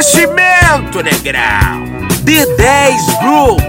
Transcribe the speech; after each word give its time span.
Oferecimento, 0.00 1.02
negrão. 1.02 1.84
D10 2.24 3.20
Group. 3.20 3.60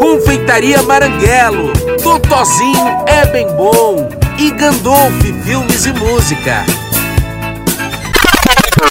Confeitaria 0.00 0.82
Maranguelo. 0.82 1.72
Totozinho 2.02 3.04
é 3.06 3.24
bem 3.26 3.46
bom. 3.54 4.08
E 4.36 4.50
Gandolf 4.50 5.22
Filmes 5.44 5.86
e 5.86 5.92
Música. 5.92 6.66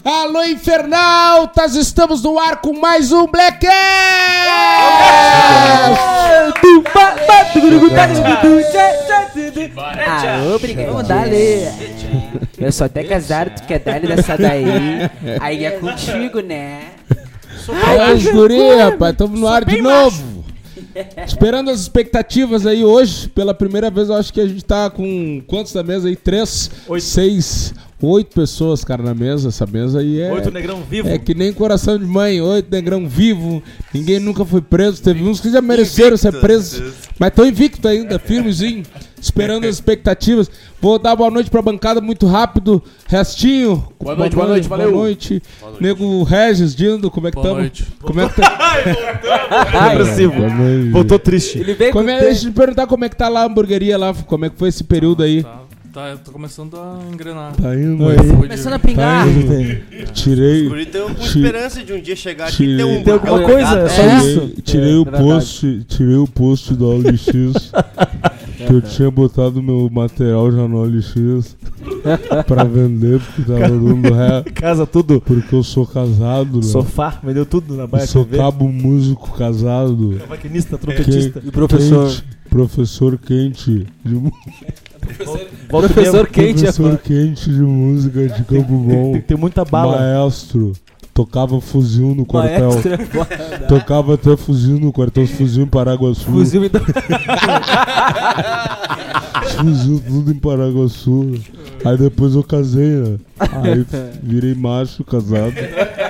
Alô, 0.06 0.42
infernautas! 0.44 1.76
Estamos 1.76 2.24
no 2.24 2.40
ar 2.40 2.62
com 2.62 2.72
mais 2.72 3.12
um 3.12 3.28
Black 3.28 3.68
Ah, 10.08 10.56
obrigado. 10.56 10.88
Vamos 10.88 11.08
dar-lhe. 11.10 11.68
Eu 12.58 12.72
sou 12.72 12.86
até 12.86 13.04
casado, 13.04 13.56
tu 13.56 13.68
quer 13.68 13.80
dar-lhe 13.80 14.08
dessa 14.08 14.38
daí? 14.38 14.66
Aí 15.40 15.66
é 15.66 15.72
contigo, 15.72 16.40
né? 16.42 16.92
Ai, 17.72 18.14
os 18.16 18.26
guri, 18.28 18.76
rapaz, 18.76 19.12
estamos 19.12 19.40
no 19.40 19.48
ar 19.48 19.64
de 19.66 19.82
novo. 19.82 20.44
Esperando 21.26 21.70
as 21.70 21.82
expectativas 21.82 22.66
aí 22.66 22.84
hoje. 22.84 23.28
Pela 23.30 23.54
primeira 23.54 23.90
vez, 23.90 24.10
eu 24.10 24.16
acho 24.16 24.34
que 24.34 24.42
a 24.42 24.48
gente 24.48 24.64
tá 24.64 24.90
com 24.90 25.42
quantos 25.46 25.74
na 25.74 25.84
mesa 25.84 26.08
aí? 26.08 26.16
Três, 26.16 26.72
seis, 27.00 27.74
oito 28.02 28.34
pessoas, 28.34 28.84
cara, 28.84 29.04
na 29.04 29.14
mesa. 29.14 29.50
Essa 29.50 29.66
mesa 29.66 30.00
aí 30.00 30.22
é. 30.22 30.32
Oito 30.32 30.52
negrão 30.52 30.82
vivo. 30.82 31.08
É 31.10 31.18
que 31.18 31.34
nem 31.34 31.52
coração 31.54 31.98
de 31.98 32.06
mãe, 32.06 32.42
oito 32.42 32.72
negrão 32.72 33.08
vivo, 33.08 33.62
ninguém 33.94 34.20
nunca 34.20 34.46
foi 34.46 34.62
preso. 34.62 35.02
Teve 35.02 35.24
uns 35.24 35.40
que 35.40 35.52
já 35.52 35.62
mereceram 35.62 36.18
ser 36.18 36.40
presos, 36.40 36.94
mas 37.18 37.30
estão 37.30 37.46
invicto 37.46 37.88
ainda, 37.88 38.18
firmezinho, 38.20 38.84
esperando 39.22 39.66
as 39.66 39.76
expectativas. 39.76 40.50
Vou 40.82 40.98
dar 40.98 41.16
boa 41.16 41.30
noite 41.30 41.50
pra 41.50 41.62
bancada 41.62 42.00
muito 42.00 42.26
rápido. 42.26 42.82
Restinho. 43.08 43.86
Boa 44.00 44.16
noite, 44.16 44.36
boa 44.36 44.48
noite, 44.48 44.68
valeu. 44.70 44.92
Boa 44.92 45.04
noite. 45.04 45.44
Nego 45.80 46.24
Regis, 46.24 46.74
Dindo, 46.74 47.12
como 47.12 47.28
é 47.28 47.32
que 47.32 47.36
Boa 47.36 47.48
estamos? 47.48 47.62
noite. 47.62 47.88
Como 48.02 48.22
é 48.22 48.30
que 48.30 48.36
tá? 48.36 49.90
Depressivo. 49.90 50.34
Boa 50.34 50.50
noite. 50.50 50.90
Voltou 50.92 51.20
triste. 51.20 51.60
Ele 51.60 51.74
veio 51.74 51.92
Como 51.92 52.10
é, 52.10 52.20
deixa 52.22 52.46
eu 52.48 52.52
te 52.52 52.56
perguntar 52.56 52.88
como 52.88 53.04
é 53.04 53.10
que 53.10 53.16
tá 53.18 53.28
lá 53.28 53.42
a 53.42 53.46
hamburgueria 53.46 53.98
lá, 53.98 54.14
como 54.14 54.46
é 54.46 54.50
que 54.50 54.58
foi 54.58 54.70
esse 54.70 54.84
período 54.86 55.22
aí? 55.24 55.44
Tá, 55.44 55.64
tá, 56.00 56.10
eu 56.10 56.18
tô 56.20 56.32
começando 56.32 56.76
a 56.78 57.00
engrenar. 57.12 57.54
Tá 57.56 57.76
indo 57.76 58.04
Oi, 58.06 58.16
aí. 58.20 58.28
começando 58.30 58.74
a 58.74 58.80
pingar. 58.80 59.26
Tá 59.26 59.32
indo. 59.32 60.12
Tirei, 60.14 60.68
Guri 60.68 60.86
tão 60.86 61.14
com 61.14 61.24
esperança 61.24 61.84
de 61.84 61.94
um 61.94 62.02
dia 62.02 62.16
chegar 62.16 62.48
aqui 62.48 62.64
e 62.64 62.78
ter 62.78 62.84
um 62.86 63.04
Tem 63.04 63.14
alguma 63.14 63.42
coisa? 63.42 63.80
É 63.80 63.90
só 63.90 64.02
É. 64.02 64.18
isso? 64.18 64.40
tirei, 64.40 64.62
tirei 64.64 64.92
É, 64.94 64.98
o 64.98 65.02
é 65.02 65.04
verdade. 65.04 65.24
post, 65.24 65.84
tirei 65.88 66.16
o 66.16 66.28
post 66.28 66.74
do 66.76 66.88
OLX 66.88 67.72
que 68.68 68.74
eu 68.74 68.82
tinha 68.82 69.10
botado 69.12 69.62
meu 69.64 69.90
material 69.90 70.52
já 70.52 70.68
no 70.68 70.78
OLX 70.82 71.58
pra 72.48 72.64
vender 72.66 73.20
porque 73.20 73.42
tava 73.44 73.68
dando 73.70 74.14
ré, 74.14 74.44
Casa 74.54 74.86
tudo. 74.86 75.22
porque 75.22 75.56
eu 75.56 75.64
sou 75.64 75.86
casado, 75.86 76.58
né? 76.58 76.64
Sofá, 76.64 77.20
vendeu 77.24 77.46
tudo 77.46 77.76
na 77.76 77.88
Baia 77.88 78.06
sou 78.08 78.26
cabo 78.26 78.68
músico 78.70 79.32
casado. 79.38 80.20
Maquinista, 80.30 80.78
trompetista. 80.78 81.42
E 81.44 81.52
professor? 81.52 82.12
professor 82.50 83.18
quente 83.18 83.86
de 84.04 84.16
Professor 85.68 86.14
mesmo. 86.14 86.28
quente 86.28 86.62
professor 86.62 86.98
quente 86.98 87.50
de 87.50 87.62
música 87.62 88.28
de 88.28 88.44
Campo 88.44 88.74
Bom. 88.74 89.20
Tem, 89.20 89.38
muita 89.38 89.64
bala. 89.66 89.98
Maestro. 89.98 90.74
Tocava 91.14 91.60
fuzil 91.60 92.16
no 92.16 92.26
quartel. 92.26 92.72
Maestro 92.72 92.94
é. 92.94 92.98
Tocava 93.68 94.14
até 94.14 94.38
fuzil 94.38 94.80
no 94.80 94.94
quartel, 94.94 95.28
fuzil 95.28 95.64
em 95.64 95.68
Paraguaçu. 95.68 96.24
Fuzil 96.24 96.64
então. 96.64 96.82
Fuzil 99.58 100.02
tudo 100.08 100.32
em 100.32 100.40
Paraguaçu. 100.40 101.34
Aí 101.84 101.98
depois 101.98 102.36
eu 102.36 102.44
casei, 102.44 102.88
né? 102.88 103.18
Aí 103.40 103.86
virei 104.24 104.56
macho 104.56 105.04
casado. 105.04 105.54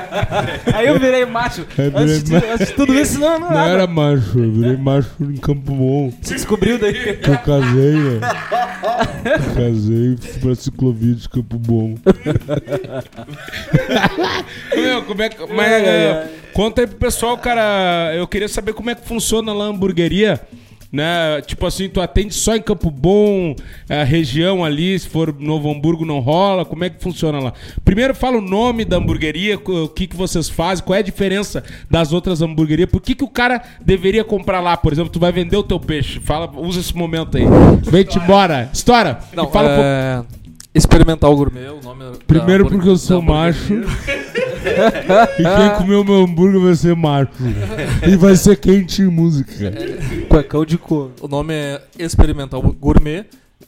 Aí 0.73 0.87
eu 0.87 0.99
virei 0.99 1.25
macho. 1.25 1.65
Aí 1.77 1.89
virei 1.89 2.03
Antes 2.03 2.23
de, 2.23 2.33
macho. 2.33 2.45
antes 2.51 2.67
de 2.67 2.73
tudo 2.73 2.93
isso, 2.95 3.19
não, 3.19 3.39
não, 3.39 3.49
Não 3.49 3.59
era 3.59 3.87
macho, 3.87 4.39
eu 4.39 4.51
virei 4.51 4.77
macho 4.77 5.09
em 5.21 5.37
Campo 5.37 5.73
Bom. 5.73 6.11
Se 6.21 6.33
descobriu 6.33 6.77
daí. 6.77 7.17
Que 7.17 7.29
eu 7.29 7.37
casei, 7.37 7.93
né? 7.93 8.19
Eu 9.25 9.55
casei 9.55 10.17
fui 10.17 10.41
pra 10.41 10.55
ciclovia 10.55 11.15
de 11.15 11.29
Campo 11.29 11.57
Bom. 11.57 11.95
Meu, 14.75 15.03
como 15.03 15.21
é 15.21 15.29
que. 15.29 15.53
Mas, 15.53 15.71
é, 15.71 16.27
conta 16.53 16.81
aí 16.81 16.87
pro 16.87 16.97
pessoal, 16.97 17.37
cara. 17.37 18.13
Eu 18.15 18.27
queria 18.27 18.47
saber 18.47 18.73
como 18.73 18.89
é 18.89 18.95
que 18.95 19.07
funciona 19.07 19.53
lá 19.53 19.65
a 19.65 19.69
hamburgueria. 19.69 20.39
Né? 20.91 21.39
Tipo 21.45 21.67
assim, 21.67 21.87
tu 21.87 22.01
atende 22.01 22.33
só 22.33 22.55
em 22.55 22.61
Campo 22.61 22.89
Bom, 22.89 23.55
a 23.87 24.03
região 24.03 24.65
ali, 24.65 24.97
se 24.97 25.07
for 25.07 25.31
Novo 25.39 25.69
Hamburgo 25.71 26.03
não 26.03 26.19
rola, 26.19 26.65
como 26.65 26.83
é 26.83 26.89
que 26.89 26.99
funciona 27.01 27.39
lá? 27.39 27.53
Primeiro 27.85 28.15
fala 28.15 28.37
o 28.37 28.41
nome 28.41 28.83
da 28.83 28.97
hamburgueria, 28.97 29.55
o 29.57 29.87
que, 29.87 30.07
que 30.07 30.15
vocês 30.15 30.49
fazem, 30.49 30.83
qual 30.83 30.95
é 30.95 30.99
a 30.99 31.03
diferença 31.03 31.63
das 31.91 32.11
outras 32.11 32.41
hamburguerias, 32.41 32.89
por 32.89 33.01
que, 33.01 33.13
que 33.13 33.23
o 33.23 33.27
cara 33.29 33.61
deveria 33.79 34.23
comprar 34.23 34.61
lá, 34.61 34.75
por 34.75 34.91
exemplo, 34.91 35.11
tu 35.11 35.19
vai 35.19 35.31
vender 35.31 35.57
o 35.57 35.63
teu 35.63 35.79
peixe, 35.79 36.19
fala, 36.19 36.49
usa 36.57 36.79
esse 36.79 36.95
momento 36.97 37.37
aí. 37.37 37.43
Vem-te 37.83 38.17
embora, 38.17 38.67
estoura! 38.73 39.19
Não, 39.35 39.47
fala 39.51 39.67
um 39.69 39.75
pouco- 39.75 39.83
é... 39.85 40.23
Experimental 40.73 41.35
Gourmet, 41.35 41.67
o 41.67 41.81
nome 41.83 42.03
da 42.03 42.11
Primeiro 42.27 42.63
hambúrguer- 42.63 42.69
porque 42.77 42.89
eu 42.89 42.97
sou 42.97 43.19
da 43.21 43.25
macho. 43.27 43.73
E 45.39 45.43
quem 45.43 45.77
comeu 45.77 46.03
meu 46.03 46.23
hambúrguer 46.23 46.59
vai 46.61 46.75
ser 46.75 46.95
macho. 46.95 47.31
E 48.07 48.15
vai 48.15 48.35
ser 48.35 48.55
quente 48.57 49.01
em 49.01 49.07
música. 49.07 49.73
Cuecão 50.27 50.65
de 50.65 50.77
cor. 50.77 51.11
O 51.21 51.27
nome 51.27 51.53
é 51.53 51.81
Experimental 51.97 52.61
Gourmet, 52.61 53.25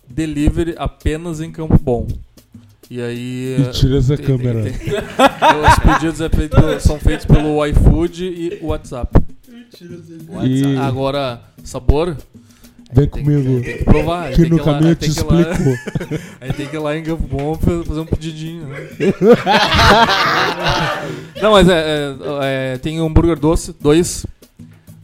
delivery 0.10 0.76
apenas 0.78 1.40
em 1.42 1.52
Campo 1.52 1.78
Bom. 1.82 2.08
E 2.90 3.02
aí... 3.02 3.56
E 3.60 3.72
tira 3.72 3.98
essa 4.00 4.18
tem- 4.18 4.26
câmera. 4.26 4.64
tem- 4.64 4.74
tem- 4.74 4.94
Os 5.00 5.80
pedidos 5.80 6.20
é 6.22 6.30
feito 6.30 6.58
são 6.82 7.00
feitos 7.00 7.26
pelo 7.26 7.66
iFood 7.66 8.26
e 8.26 8.60
WhatsApp. 8.62 9.18
E 10.44 10.78
Agora, 10.78 11.42
sabor... 11.64 12.18
vem 12.94 13.08
comigo. 13.08 13.62
tem 13.64 13.78
que 13.78 13.84
provar. 13.84 14.32
Que 14.32 14.50
no 14.50 14.64
caminho 14.64 14.92
eu 14.92 14.96
te 14.96 15.10
explico. 15.10 15.52
Aí 16.40 16.54
tem 16.54 16.68
que 16.68 16.76
ir 16.76 16.80
lá 16.80 16.96
em 16.98 17.04
Campo 17.04 17.28
Bom 17.28 17.56
fa- 17.56 17.84
fazer 17.86 18.00
um 18.00 18.06
pedidinho, 18.06 18.66
né? 18.68 18.78
Não, 21.42 21.52
mas 21.52 21.68
é, 21.68 21.80
é- 21.80 22.16
é, 22.74 22.78
tem 22.78 23.02
um 23.02 23.08
hambúrguer 23.08 23.40
doce, 23.40 23.76
dois. 23.80 24.26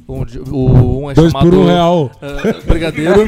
Um, 0.07 0.23
o, 0.51 1.01
um 1.03 1.11
é 1.11 1.13
Dois 1.13 1.31
chamado 1.31 1.49
por 1.49 1.57
um 1.59 1.65
real. 1.65 2.11
é, 2.21 2.53
Brigadeiro. 2.65 3.25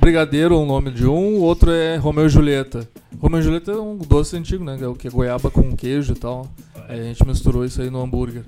Brigadeiro 0.00 0.54
é 0.54 0.58
o 0.58 0.66
nome 0.66 0.90
de 0.90 1.06
um, 1.06 1.36
o 1.36 1.42
outro 1.42 1.70
é 1.70 1.96
Romeu 1.96 2.26
e 2.26 2.28
Julieta. 2.28 2.88
Romeu 3.20 3.40
e 3.40 3.42
Julieta 3.42 3.72
é 3.72 3.76
um 3.76 3.96
doce 3.98 4.36
antigo, 4.36 4.64
né? 4.64 4.76
Que 4.76 4.84
é 4.84 4.88
o 4.88 4.94
que 4.94 5.08
goiaba 5.08 5.50
com 5.50 5.74
queijo 5.76 6.12
e 6.12 6.16
tal. 6.16 6.48
Aí 6.88 6.98
a 6.98 7.02
gente 7.04 7.24
misturou 7.26 7.64
isso 7.64 7.80
aí 7.80 7.90
no 7.90 8.02
hambúrguer. 8.02 8.42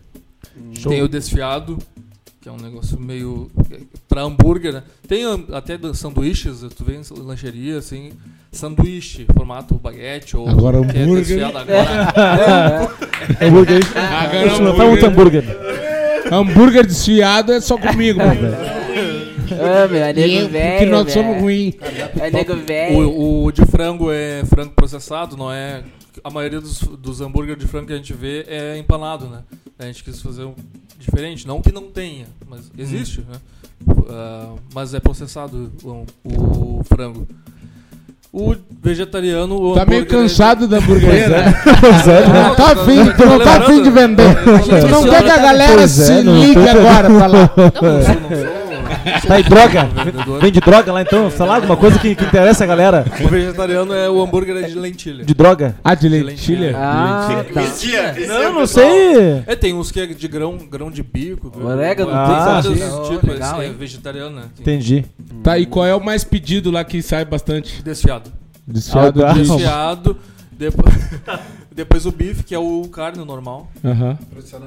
Tem 0.88 1.02
o 1.02 1.08
desfiado, 1.08 1.78
que 2.42 2.48
é 2.48 2.53
um 2.53 2.56
negócio 2.56 2.98
meio. 2.98 3.48
pra 4.08 4.22
hambúrguer, 4.22 4.72
né? 4.72 4.82
Tem 5.06 5.25
até 5.53 5.78
sanduíches, 5.94 6.60
tu 6.76 6.84
vê 6.84 6.97
em 6.97 7.22
lancheria, 7.22 7.78
assim. 7.78 8.12
Sanduíche, 8.50 9.26
formato 9.32 9.76
baguete 9.76 10.36
ou. 10.36 10.48
Agora 10.48 10.78
é 10.78 10.81
hambúrguer. 10.81 11.16
desfiado 11.16 11.58
agora. 11.58 12.94
Hambúrguer. 13.41 13.81
Agora 13.97 14.88
muito 14.88 15.06
hambúrguer. 15.06 15.44
Hambúrguer 16.32 16.86
desfiado 16.86 17.52
é 17.52 17.60
só 17.60 17.76
comigo, 17.76 18.19
meu 18.19 18.34
velho. 18.34 18.56
Ah, 19.60 19.88
meu, 19.88 20.02
é 20.02 20.12
nego 20.12 20.48
velho. 20.48 20.90
Nós 20.90 21.04
velho. 21.04 21.26
somos 21.26 21.42
ruins. 21.42 21.74
É 22.20 22.30
nego 22.30 22.56
velho. 22.56 23.08
O, 23.10 23.44
o 23.46 23.52
de 23.52 23.64
frango 23.66 24.10
é 24.12 24.44
frango 24.46 24.72
processado, 24.72 25.36
não 25.36 25.50
é. 25.52 25.82
A 26.22 26.30
maioria 26.30 26.60
dos, 26.60 26.80
dos 26.80 27.20
hambúrguer 27.20 27.56
de 27.56 27.66
frango 27.66 27.86
que 27.86 27.92
a 27.92 27.96
gente 27.96 28.12
vê 28.12 28.44
é 28.48 28.76
empanado, 28.78 29.26
né? 29.26 29.40
A 29.78 29.84
gente 29.86 30.04
quis 30.04 30.20
fazer 30.20 30.44
um 30.44 30.54
diferente, 30.98 31.46
não 31.46 31.60
que 31.60 31.72
não 31.72 31.84
tenha, 31.90 32.26
mas 32.48 32.70
existe, 32.78 33.20
né? 33.20 33.38
Ah, 34.08 34.52
mas 34.74 34.94
é 34.94 35.00
processado 35.00 35.72
o, 35.82 36.04
o 36.24 36.84
frango. 36.84 37.26
O 38.32 38.54
vegetariano. 38.82 39.56
O 39.60 39.74
Tá 39.74 39.84
meio 39.84 40.02
é- 40.02 40.06
cansado 40.06 40.66
da 40.66 40.78
hamburgueria, 40.78 41.28
né? 41.28 41.54
Pois 41.80 42.08
é, 42.08 42.22
Tu 42.22 42.28
não 42.31 42.55
tá 42.55 42.72
afim, 42.72 43.26
não 43.26 43.38
tá 43.40 43.56
afim 43.58 43.82
de 43.82 43.90
vender. 43.90 44.34
Tu 44.44 44.88
não 44.88 45.05
quer 45.05 45.22
que 45.22 45.31
a 45.31 45.37
galera 45.37 45.75
Pois 45.75 45.98
é, 46.00 46.05
se 46.06 46.22
não 46.22 46.40
ligue 46.40 46.66
agora 46.69 47.10
pra 47.10 47.26
lá. 47.26 47.50
Não 47.56 47.72
sou, 47.72 48.20
não 48.20 48.28
sou 48.31 48.62
Tá 49.26 49.34
aí, 49.34 49.43
droga. 49.43 49.88
Vende 50.40 50.60
droga 50.60 50.93
lá 50.93 51.02
então? 51.02 51.31
Sei 51.31 51.44
lá, 51.46 51.56
alguma 51.56 51.76
coisa 51.76 51.99
que, 51.99 52.14
que 52.14 52.25
interessa 52.25 52.64
a 52.64 52.66
galera. 52.66 53.04
O 53.25 53.28
vegetariano 53.28 53.93
é 53.94 54.08
o 54.08 54.22
hambúrguer 54.22 54.64
de 54.66 54.75
lentilha. 54.75 55.25
De 55.25 55.34
droga. 55.34 55.76
Ah, 55.82 55.94
de 55.94 56.08
lentilha. 56.08 56.31
lentilha? 56.69 56.76
Ah, 56.76 57.44
tá. 57.52 57.60
Mentira. 57.62 58.14
Não, 58.26 58.52
não 58.54 58.66
sei. 58.66 59.43
É, 59.46 59.54
tem 59.56 59.72
uns 59.75 59.90
que 59.90 60.00
é 60.00 60.06
de 60.06 60.28
grão, 60.28 60.56
grão 60.70 60.90
de 60.90 61.02
bico. 61.02 61.52
Orégano, 61.64 62.10
tem 62.10 62.19
Ah, 62.19 62.60
vários 62.60 62.78
sim. 62.78 63.02
tipos. 63.10 63.28
Legal, 63.31 63.62
esse 63.62 63.70
é 63.70 63.75
vegetariano, 63.75 64.37
né? 64.37 64.43
Tem 64.62 64.75
Entendi. 64.76 65.05
Tá, 65.43 65.58
e 65.58 65.66
qual 65.66 65.87
é 65.87 65.94
o 65.94 66.05
mais 66.05 66.25
pedido 66.25 66.70
lá 66.70 66.84
que 66.84 67.02
sai 67.02 67.25
bastante? 67.25 67.82
Desfiado. 67.82 68.31
Desfiado 68.66 69.25
Ah, 69.25 69.32
de... 69.32 69.46
tá. 69.48 69.55
Desfiado. 69.55 70.16
Depois, 70.70 70.94
depois 71.75 72.06
o 72.06 72.12
bife, 72.12 72.43
que 72.44 72.55
é 72.55 72.59
o 72.59 72.88
carne 72.88 73.25
normal. 73.25 73.69
Aham. 73.85 74.17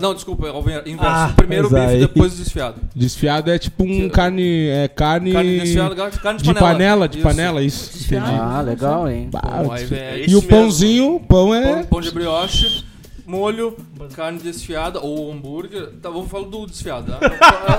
Não, 0.01 0.13
desculpa, 0.13 0.47
é 0.47 0.51
o 0.51 0.59
inverso. 0.59 0.99
Ah, 1.01 1.33
Primeiro 1.35 1.67
o 1.67 1.71
mas 1.71 1.81
bife, 1.83 1.93
aí- 1.93 1.99
depois 2.01 2.33
o 2.33 2.37
desfiado. 2.37 2.75
Desfiado 2.95 3.49
é 3.51 3.57
tipo 3.57 3.83
um 3.83 4.09
carne... 4.09 4.67
É 4.67 4.87
carne... 4.87 5.31
Carne 5.31 5.59
desfiada, 5.59 5.95
carne 6.11 6.39
de 6.39 6.43
de 6.45 6.53
panela. 6.53 6.71
panela, 6.73 7.07
de 7.09 7.17
Isso. 7.19 7.27
panela, 7.27 7.61
isso. 7.63 8.03
Entendi. 8.05 8.31
Ah, 8.31 8.61
legal, 8.61 9.09
hein? 9.09 9.29
Bah, 9.31 9.41
Bom, 9.63 9.71
aí 9.71 9.85
vem- 9.85 10.29
E 10.29 10.35
o 10.35 10.41
pãozinho, 10.41 11.15
o 11.15 11.19
pão 11.19 11.53
é... 11.55 11.73
Pão, 11.75 11.83
pão 11.85 12.01
de 12.01 12.11
brioche. 12.11 12.83
molho, 13.25 13.75
carne 14.15 14.39
desfiada 14.39 14.99
ou 14.99 15.31
hambúrguer. 15.31 15.87
Tá, 16.01 16.09
vamos 16.09 16.29
falar 16.29 16.45
do 16.47 16.65
desfiado, 16.67 17.11
tá? 17.11 17.19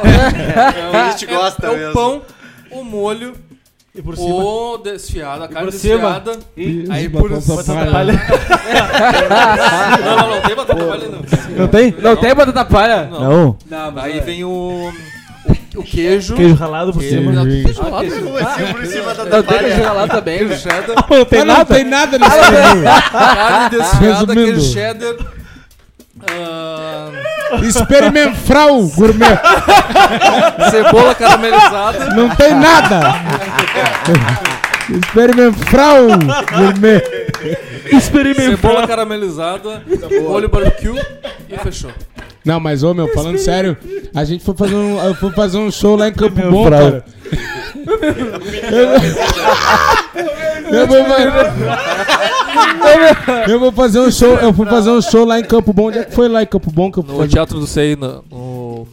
É, 0.06 0.96
A 0.96 1.10
gente 1.10 1.26
gosta 1.26 1.66
é, 1.66 1.70
o 1.70 1.76
mesmo. 1.76 1.92
pão, 1.92 2.22
o 2.70 2.82
molho, 2.84 3.34
E 3.96 4.02
por 4.02 4.14
cima. 4.16 4.28
o 4.34 4.76
desfiado, 4.78 5.44
a 5.44 5.48
carne 5.48 5.72
cima. 5.72 6.20
desfiada. 6.20 6.38
E 6.56 6.86
aí 6.90 7.08
batata 7.08 7.40
por 7.40 7.64
palha. 7.64 7.90
palha. 7.92 8.12
Não, 10.04 10.16
não, 10.16 10.30
não, 10.34 10.40
tem 10.42 10.54
batata 10.56 10.84
palha 10.84 11.08
não. 11.08 11.56
Não 11.56 11.68
tem? 11.68 11.94
Não 11.98 12.16
tem 12.16 12.34
batata 12.34 12.64
palha? 12.66 13.04
Não. 13.10 13.20
Não. 13.20 13.58
Não, 13.70 13.92
mas 13.92 14.04
Aí 14.04 14.18
é. 14.18 14.20
vem 14.20 14.44
o, 14.44 14.92
o, 15.76 15.82
queijo. 15.82 16.34
Queijo 16.34 16.54
ralado 16.54 16.92
por 16.92 17.00
Queijo, 17.00 17.16
cima. 17.18 17.32
não, 17.32 17.44
Queijo. 17.44 17.64
queijo 17.64 17.82
ralado. 17.82 18.06
Assim, 18.06 18.72
por 18.74 18.86
cima 18.86 19.14
da 19.14 19.24
Não 19.24 19.30
tem 19.42 19.56
palha. 19.56 19.68
que 19.70 19.76
jogar 19.76 19.92
lá 19.92 20.08
também. 20.08 20.38
Queijo 20.38 20.56
cheddar. 20.62 20.96
Não 21.08 21.24
tem 21.24 21.40
Ah, 21.40 21.44
não 21.44 21.54
nada. 21.54 21.74
tem 21.74 21.84
nada 21.84 22.18
nesse 22.18 22.50
menu. 22.50 22.84
Carne 23.12 23.70
desfiada, 23.78 24.34
queijo 24.34 24.60
cheddar. 24.72 25.14
ah, 26.30 27.10
Experimental 27.62 28.82
gourmet. 28.88 29.38
cebola 30.70 31.14
caramelizada. 31.14 32.14
Não 32.14 32.28
tem 32.30 32.54
nada. 32.54 33.14
Experimental 34.90 36.06
gourmet. 36.52 37.02
Cebola 38.00 38.86
caramelizada, 38.86 39.82
molho 40.22 40.48
barbecue 40.48 40.98
e 41.48 41.58
fechou. 41.58 41.90
Não, 42.46 42.58
mas 42.60 42.82
ô 42.82 42.94
meu, 42.94 43.08
falando 43.12 43.36
sério, 43.38 43.76
a 44.14 44.24
gente 44.24 44.42
foi 44.44 44.54
fazer 44.54 44.74
um, 44.76 45.02
eu 45.04 45.14
fui 45.16 45.30
fazer 45.32 45.58
um 45.58 45.70
show 45.70 45.96
lá 45.96 46.08
em 46.08 46.12
Campo 46.12 46.38
Meu 46.38 46.50
Bom, 46.50 46.70
cara. 46.70 47.04
Eu 50.70 50.86
vou, 50.86 51.04
fa- 51.04 51.20
eu 53.48 53.60
vou 53.60 53.72
fazer 53.72 54.00
um 54.00 54.10
show, 54.10 54.34
eu 54.36 54.52
fui 54.52 54.66
fazer 54.66 54.90
um 54.90 55.00
show 55.02 55.24
lá 55.24 55.38
em 55.40 55.44
Campo 55.44 55.72
Bom. 55.72 55.88
Onde 55.88 55.98
é 55.98 56.04
que 56.04 56.12
foi 56.14 56.28
lá 56.28 56.42
em 56.42 56.46
Campo 56.46 56.70
Bom 56.70 56.90
que 56.90 56.98
eu 56.98 57.02
fui 57.02 57.12
No 57.12 57.18
fazer? 57.18 57.32
Teatro 57.32 57.58
do 57.60 57.66
Sei, 57.66 57.96
no, 57.96 58.24
no 58.30 58.86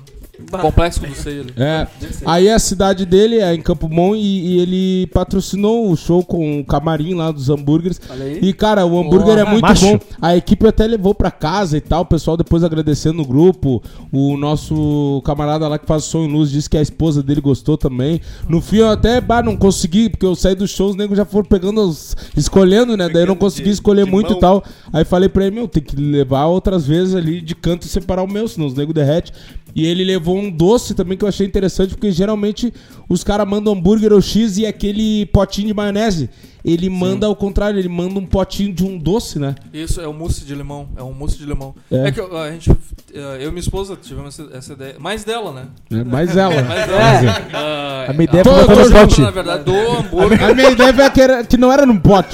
Complexo 0.51 0.99
do 1.01 1.13
Sei 1.15 1.39
ali. 1.41 1.53
É, 1.57 1.87
aí 2.25 2.49
a 2.49 2.59
cidade 2.59 3.05
dele 3.05 3.39
é 3.39 3.53
em 3.53 3.61
Campo 3.61 3.87
Bom 3.87 4.15
e, 4.15 4.19
e 4.55 4.59
ele 4.59 5.07
patrocinou 5.07 5.89
o 5.91 5.95
show 5.95 6.23
com 6.23 6.59
o 6.59 6.65
camarim 6.65 7.13
lá 7.15 7.31
dos 7.31 7.49
hambúrgueres. 7.49 7.99
E 8.41 8.53
cara, 8.53 8.85
o 8.85 8.99
hambúrguer 8.99 9.37
é 9.39 9.43
muito 9.45 9.61
macho. 9.61 9.85
bom. 9.85 9.99
A 10.21 10.35
equipe 10.35 10.67
até 10.67 10.85
levou 10.85 11.13
pra 11.15 11.31
casa 11.31 11.77
e 11.77 11.81
tal. 11.81 12.01
O 12.01 12.05
pessoal 12.05 12.37
depois 12.37 12.63
agradecendo 12.63 13.17
no 13.17 13.25
grupo. 13.25 13.81
O 14.11 14.37
nosso 14.37 15.21
camarada 15.25 15.67
lá 15.67 15.77
que 15.79 15.85
faz 15.87 16.03
som 16.03 16.23
em 16.25 16.31
luz 16.31 16.49
disse 16.51 16.69
que 16.69 16.77
a 16.77 16.81
esposa 16.81 17.23
dele 17.23 17.41
gostou 17.41 17.77
também. 17.77 18.21
No 18.47 18.61
fim 18.61 18.77
eu 18.77 18.89
até 18.89 19.19
bah, 19.19 19.41
não 19.41 19.55
consegui, 19.57 20.09
porque 20.09 20.25
eu 20.25 20.35
saí 20.35 20.55
dos 20.55 20.69
shows, 20.69 20.91
os 20.91 20.95
negros 20.97 21.17
já 21.17 21.25
foram 21.25 21.45
pegando, 21.45 21.81
os- 21.81 22.15
escolhendo, 22.37 22.95
né? 22.95 23.09
Daí 23.09 23.23
eu 23.23 23.27
não 23.27 23.35
consegui 23.35 23.69
escolher 23.69 24.05
de 24.05 24.11
muito 24.11 24.29
mão. 24.29 24.37
e 24.37 24.41
tal. 24.41 24.63
Aí 24.91 25.03
falei 25.03 25.29
pra 25.29 25.45
ele, 25.45 25.55
meu, 25.55 25.67
tem 25.67 25.81
que 25.81 25.95
levar 25.95 26.45
outras 26.45 26.85
vezes 26.85 27.15
ali 27.15 27.41
de 27.41 27.55
canto 27.55 27.85
e 27.85 27.89
separar 27.89 28.23
o 28.23 28.27
meu, 28.31 28.47
senão 28.47 28.67
os 28.67 28.73
negros 28.73 28.93
derrete. 28.93 29.31
E 29.75 29.85
ele 29.85 30.03
levou 30.03 30.37
um 30.37 30.51
doce 30.51 30.93
também 30.93 31.17
que 31.17 31.23
eu 31.23 31.29
achei 31.29 31.47
interessante, 31.47 31.91
porque 31.91 32.11
geralmente 32.11 32.71
os 33.09 33.23
caras 33.23 33.47
mandam 33.47 33.73
hambúrguer 33.73 34.13
ou 34.13 34.21
X 34.21 34.57
e 34.57 34.65
aquele 34.65 35.25
potinho 35.27 35.67
de 35.67 35.73
maionese. 35.73 36.29
Ele 36.65 36.89
manda 36.89 37.27
ao 37.27 37.35
contrário, 37.35 37.77
ele 37.77 37.89
manda 37.89 38.17
um 38.17 38.25
potinho 38.25 38.73
de 38.73 38.85
um 38.85 38.97
doce, 38.97 39.37
né? 39.37 39.53
Isso 39.73 39.99
é 39.99 40.07
o 40.07 40.13
mousse 40.13 40.45
de 40.45 40.55
limão. 40.55 40.87
É 40.95 41.03
um 41.03 41.11
mousse 41.11 41.37
de 41.37 41.45
limão. 41.45 41.75
É. 41.91 42.07
É, 42.07 42.11
que 42.11 42.21
a 42.21 42.51
gente, 42.51 42.71
eh, 43.13 43.37
eu 43.41 43.47
e 43.49 43.51
minha 43.51 43.59
esposa 43.59 43.97
tivemos 44.01 44.39
essa, 44.53 44.71
ideia. 44.71 44.95
Mais 44.97 45.25
dela, 45.25 45.51
né? 45.51 45.65
É, 45.91 46.03
Mas 46.05 46.35
ela. 46.37 46.61
Mais 46.63 46.85
dela. 46.87 47.41
Ah, 47.53 48.05
A 48.07 48.13
minha 48.13 48.23
ideia 48.23 48.43
foi 48.45 48.53
botar 48.53 48.75
no 48.85 48.91
pote. 48.91 49.21
na 49.21 49.31
verdade, 49.31 49.63
do 49.65 49.75
hambúrguer. 49.75 50.41
A 50.43 50.53
minha 50.53 50.69
ideia 50.71 50.93
foi 50.93 51.09
que, 51.09 51.21
era- 51.21 51.43
que 51.43 51.57
não 51.57 51.69
era 51.69 51.85
num 51.85 51.99
pote, 51.99 52.33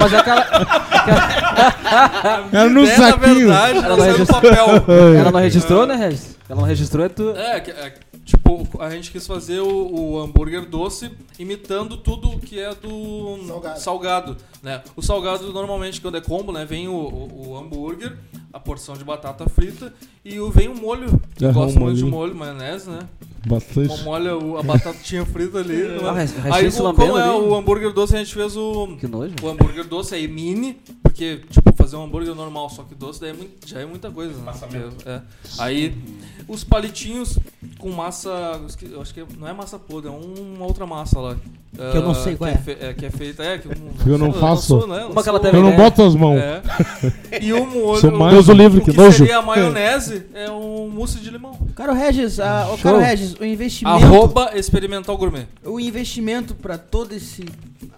Mas 0.00 0.12
é 0.12 0.18
aquela. 0.18 0.46
era 2.52 2.68
num 2.68 2.82
na 2.84 2.90
saquinho. 2.94 3.34
verdade, 3.48 3.78
Ela 3.78 3.84
saiu 3.84 3.96
no 3.96 4.04
registrar- 4.12 4.40
papel. 4.42 4.84
Ela 5.18 5.30
não 5.32 5.40
registrou, 5.40 5.86
né, 5.86 5.94
Regis? 5.96 6.36
Ela 6.48 6.60
não 6.60 6.68
registrou, 6.68 7.04
é 7.06 7.08
tu. 7.08 7.30
É, 7.30 7.60
que- 7.60 7.70
é, 7.70 7.92
tipo, 8.24 8.66
a 8.80 8.90
gente 8.90 9.10
quis 9.10 9.26
fazer 9.26 9.60
o, 9.60 9.68
o 9.94 10.18
hambúrguer 10.20 10.64
doce 10.68 11.10
imitando 11.38 11.96
tudo 11.96 12.38
que 12.38 12.58
é 12.58 12.74
do 12.74 13.38
Salgado. 13.46 13.80
salgado, 13.80 14.36
né? 14.62 14.82
O 14.96 15.02
salgado 15.02 15.52
normalmente 15.52 16.00
quando 16.00 16.16
é 16.16 16.20
combo, 16.20 16.50
né, 16.52 16.64
vem 16.64 16.88
o, 16.88 16.92
o, 16.94 17.48
o 17.50 17.56
hambúrguer, 17.56 18.16
a 18.52 18.58
porção 18.60 18.96
de 18.96 19.04
batata 19.04 19.48
frita 19.48 19.92
e 20.24 20.38
o, 20.40 20.50
vem 20.50 20.68
o 20.68 20.74
molho. 20.74 21.20
Eu 21.40 21.52
gosto 21.52 21.76
um 21.78 21.82
muito 21.82 21.96
de 21.98 22.04
molho, 22.04 22.34
maionese, 22.34 22.88
né? 22.88 23.00
Bastante. 23.46 24.02
Molha 24.04 24.36
o- 24.38 24.56
a 24.56 24.62
batatinha 24.62 25.26
frita 25.26 25.58
ali. 25.58 25.74
né? 25.76 25.98
Ah, 26.02 26.54
Aí, 26.56 26.68
o- 26.68 26.94
como 26.94 27.18
é 27.18 27.22
ali. 27.22 27.30
o 27.30 27.54
hambúrguer 27.54 27.92
doce, 27.92 28.14
a 28.16 28.18
gente 28.18 28.32
fez 28.32 28.56
o 28.56 28.96
Que 28.98 29.06
nojo. 29.06 29.34
o 29.42 29.48
hambúrguer 29.48 29.84
doce 29.86 30.14
aí 30.14 30.26
mini, 30.26 30.78
porque, 31.02 31.42
tipo, 31.50 31.70
fazer 31.76 31.96
um 31.96 32.04
hambúrguer 32.04 32.34
normal, 32.34 32.70
só 32.70 32.84
que 32.84 32.94
doce 32.94 33.20
daí 33.20 33.30
é 33.30 33.32
muito- 33.34 33.68
já 33.68 33.80
é 33.80 33.84
muita 33.84 34.10
coisa, 34.10 34.32
né? 34.40 34.52
Porque, 34.58 35.08
é. 35.10 35.20
Aí, 35.58 35.94
os 36.48 36.64
palitinhos 36.64 37.38
com 37.84 37.90
massa, 37.90 38.30
eu 38.80 39.02
acho 39.02 39.12
que 39.12 39.22
não 39.36 39.46
é 39.46 39.52
massa 39.52 39.78
podre, 39.78 40.08
é 40.08 40.10
uma 40.10 40.64
outra 40.64 40.86
massa 40.86 41.20
lá. 41.20 41.36
Que 41.74 41.96
eu 41.98 42.02
não 42.02 42.12
Ah, 42.12 42.14
sei 42.14 42.36
qual 42.36 42.50
que 42.50 42.56
é. 42.56 42.60
fe- 42.60 42.76
é. 42.80 42.94
Que 42.94 43.06
é 43.06 43.10
feita, 43.10 43.42
é, 43.42 43.58
que 43.58 43.66
eu 43.66 43.72
Eu 44.06 44.16
não 44.18 44.32
faço. 44.32 44.62
sou, 44.80 44.86
né? 44.86 45.06
Uma 45.06 45.22
que 45.22 45.28
ela 45.28 45.38
sou- 45.38 45.40
teve 45.40 45.56
Eu 45.56 45.62
não 45.62 45.74
boto 45.76 46.02
as 46.04 46.14
mãos. 46.14 46.38
É. 46.38 46.62
E 47.42 47.52
o 47.52 47.66
molho, 47.66 48.00
Sou 48.00 48.10
o- 48.10 48.18
mais- 48.18 48.32
Deus 48.32 48.48
o 48.48 48.52
livre, 48.52 48.80
que 48.80 48.92
que 48.92 48.96
nojo. 48.96 49.18
seria 49.18 49.38
a 49.38 49.42
maionese 49.42 50.22
é 50.34 50.48
um 50.50 50.88
mousse 50.88 51.18
de 51.18 51.30
limão. 51.30 51.58
Caro 51.74 51.92
Regis, 51.92 52.38
ah, 52.38 52.66
ô, 52.66 52.76
Show. 52.76 52.92
caro 52.92 52.98
Regis, 52.98 53.34
o 53.34 53.44
investimento. 53.44 54.04
Arroba 54.04 54.52
experimental 54.54 55.16
gourmet. 55.16 55.46
O 55.64 55.80
investimento 55.80 56.54
pra 56.54 56.78
todo 56.78 57.12
esse 57.12 57.44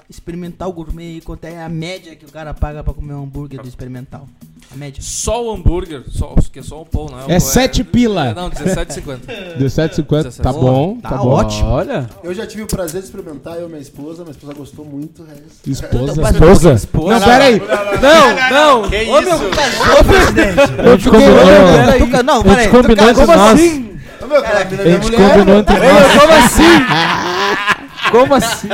experimental 0.08 0.72
gourmet 0.72 1.04
aí, 1.16 1.20
quanto 1.20 1.44
é 1.44 1.62
a 1.62 1.68
média 1.68 2.14
que 2.16 2.24
o 2.24 2.32
cara 2.32 2.54
paga 2.54 2.82
pra 2.82 2.94
comer 2.94 3.14
um 3.14 3.24
hambúrguer 3.24 3.60
do 3.60 3.68
experimental? 3.68 4.26
A 4.72 4.76
média. 4.76 5.00
Só 5.00 5.44
o 5.46 5.54
hambúrguer, 5.54 6.02
só, 6.08 6.34
que 6.52 6.58
é 6.58 6.62
só 6.62 6.82
o 6.82 6.84
pão, 6.84 7.06
né? 7.06 7.24
É 7.28 7.38
sete 7.38 7.84
pila. 7.84 8.28
É, 8.30 8.34
não, 8.34 8.50
17,50. 8.50 9.20
17,50. 9.58 10.32
Tá 10.42 10.50
17. 10.50 10.58
bom, 10.58 10.98
tá, 11.00 11.10
Tá 11.10 11.16
bom. 11.18 11.28
ótimo. 11.28 11.68
Olha. 11.70 12.10
Eu 12.24 12.34
já 12.34 12.44
tive 12.46 12.62
o 12.64 12.66
prazer 12.66 13.00
de 13.00 13.06
experimentar, 13.06 13.56
eu 13.60 13.65
e 13.66 13.70
minha 13.70 13.82
esposa. 13.82 14.22
Minha 14.22 14.32
esposa 14.32 14.54
gostou 14.54 14.84
muito, 14.84 15.24
Regis. 15.24 15.60
Esposa. 15.66 16.72
Esposa? 16.72 17.18
Não, 17.18 17.26
pera 17.26 17.44
aí. 17.44 17.62
Não, 18.02 18.82
não. 18.82 18.88
Que 18.90 18.96
Ô, 19.04 19.20
meu, 19.20 19.34
isso? 19.36 19.50
casou, 19.50 20.04
presidente. 20.04 20.60
A 20.80 20.90
gente 20.96 21.08
combinou. 21.10 22.22
Não, 22.24 22.40
A 22.40 22.44
peraí. 22.44 22.58
gente 22.64 22.70
tu 22.70 22.76
combinou 22.76 23.08
entre 23.10 23.26
como 23.26 23.36
nós. 23.38 23.52
assim? 23.54 23.98
Ô, 24.22 24.26
meu, 24.26 24.42
cara, 24.42 24.66
filha 24.66 24.82
A 24.82 24.88
gente 24.88 25.02
mulher. 25.04 25.32
combinou 25.32 25.58
entre 25.58 25.78
nós. 25.78 26.12
Como 26.20 26.32
assim? 26.32 28.10
Como 28.10 28.34
assim? 28.34 28.68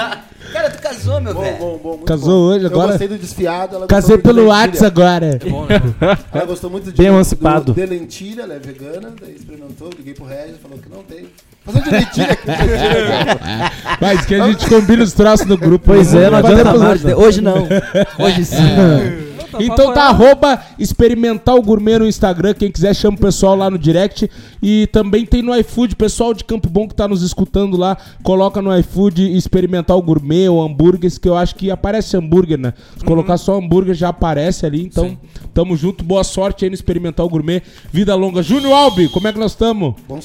Cara, 0.53 0.69
tu 0.69 0.83
casou, 0.83 1.19
meu 1.19 1.33
Bom, 1.33 1.41
velho. 1.41 1.56
bom, 1.56 1.79
bom. 1.83 1.89
muito 1.93 2.05
Casou 2.05 2.27
bom. 2.29 2.55
hoje, 2.55 2.65
Eu 2.67 2.71
agora- 2.71 2.89
gostei 2.89 3.09
do 3.09 3.17
desfiado. 3.17 3.77
Ela 3.77 3.87
Casei 3.87 4.19
pelo 4.19 4.47
WhatsApp 4.49 4.85
agora. 4.87 5.27
É 5.43 5.49
bom, 5.49 5.65
né? 5.65 5.81
Ela 6.31 6.44
gostou 6.44 6.69
muito 6.69 6.93
de, 6.93 6.99
Bem 6.99 7.06
emancipado. 7.06 7.72
do- 7.72 7.75
de 7.75 7.87
lentilha, 7.87 8.43
ela 8.43 8.55
é 8.55 8.58
vegana. 8.58 9.15
Daí 9.19 9.34
experimentou, 9.34 9.89
liguei 9.96 10.13
pro 10.13 10.27
Regis, 10.27 10.56
falou 10.63 10.77
que 10.79 10.91
não 10.94 11.03
tem. 11.05 11.27
Fazendo 11.64 11.84
de 11.84 11.90
lentilha 11.90 12.32
aqui. 12.32 12.46
Mas 14.00 14.26
que 14.26 14.34
a 14.34 14.46
gente 14.48 14.69
combina 14.69 15.04
os 15.04 15.12
troços 15.12 15.46
do 15.46 15.56
grupo. 15.56 15.86
Pois 15.86 16.14
é, 16.14 16.28
não 16.28 16.38
adianta 16.38 16.78
nada. 16.78 17.19
Hoje 17.19 17.40
não. 17.40 17.69
Hoje 18.19 18.44
sim. 18.44 19.32
Então 19.60 19.92
tá, 19.92 20.04
arroba 20.04 20.62
experimental 20.78 21.60
gourmet 21.62 21.98
no 21.98 22.06
Instagram. 22.06 22.54
Quem 22.54 22.70
quiser, 22.70 22.94
chama 22.94 23.16
o 23.16 23.20
pessoal 23.20 23.54
lá 23.56 23.70
no 23.70 23.78
direct. 23.78 24.31
E 24.62 24.86
também 24.88 25.26
tem 25.26 25.42
no 25.42 25.54
iFood, 25.56 25.96
pessoal 25.96 26.32
de 26.32 26.44
Campo 26.44 26.69
Bom 26.69 26.88
que 26.88 26.94
tá 26.94 27.06
nos 27.06 27.22
escutando 27.22 27.76
lá. 27.76 27.96
Coloca 28.22 28.62
no 28.62 28.76
iFood 28.78 29.36
experimental 29.36 30.00
gourmet 30.00 30.48
ou 30.48 30.62
hambúrgueres, 30.62 31.19
que 31.19 31.28
eu 31.28 31.36
acho 31.36 31.54
que 31.54 31.70
aparece 31.70 32.16
hambúrguer, 32.16 32.58
né? 32.58 32.72
Se 32.96 33.04
colocar 33.04 33.36
só 33.36 33.58
hambúrguer 33.58 33.94
já 33.94 34.08
aparece 34.08 34.64
ali. 34.66 34.82
Então, 34.82 35.10
Sim. 35.10 35.19
tamo 35.52 35.76
junto. 35.76 36.04
Boa 36.04 36.24
sorte 36.24 36.64
aí 36.64 36.70
no 36.70 36.74
experimental 36.74 37.28
gourmet. 37.28 37.62
Vida 37.92 38.14
longa. 38.14 38.42
Júnior 38.42 38.72
Albi, 38.72 39.08
como 39.08 39.28
é 39.28 39.32
que 39.32 39.38
nós 39.38 39.52
estamos? 39.52 39.94
Bom 40.08 40.20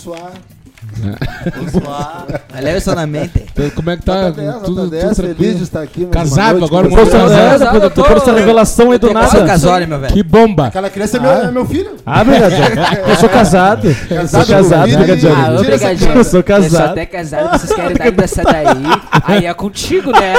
Leve 2.62 2.78
isso 2.78 2.96
na 2.96 3.06
mente. 3.06 3.46
Como 3.76 3.90
é 3.90 3.98
que 3.98 4.04
tá? 4.04 4.16
Nota 4.24 4.32
10, 4.42 4.54
tudo, 4.54 4.56
nota 4.56 4.66
tudo 4.66 4.90
10, 4.90 5.18
feliz 5.20 5.58
de 5.58 5.64
estar 5.64 5.82
aqui. 5.82 6.06
Casado, 6.08 6.64
agora 6.66 6.88
com 6.90 6.96
dessa- 6.96 7.18
casado, 7.20 7.76
eu 7.78 7.82
tô- 7.92 8.02
depois 8.02 8.20
dessa 8.24 8.34
revelação 8.34 8.92
aí 8.92 8.98
do 8.98 9.14
nada. 9.14 9.46
casório, 9.46 9.88
meu 9.88 10.00
velho. 10.00 10.14
Que 10.14 10.24
bomba. 10.24 10.68
Aquela 10.68 10.90
criança 10.90 11.18
é 11.18 11.20
meu, 11.20 11.32
é 11.32 11.52
meu 11.52 11.66
filho. 11.66 11.92
Ah, 12.06 12.24
Brigadiano. 12.24 12.76
Eu 13.08 13.16
sou 13.16 13.30
casado. 13.30 13.88
Eu 14.10 14.28
sou 14.28 14.46
casado, 14.46 14.90
filho, 14.90 15.00
Ah, 15.00 15.08
essa. 15.14 15.28
Eu 15.94 16.04
sou 16.04 16.16
Eu 16.16 16.24
sou 16.24 16.44
casado. 16.44 16.92
até 16.92 17.06
casado, 17.06 17.60
vocês 17.60 17.74
querem 17.74 17.96
dar 17.96 18.12
dessa 18.12 18.44
daí. 18.44 18.66
Aí 19.24 19.46
é 19.46 19.54
contigo, 19.54 20.12
né? 20.12 20.36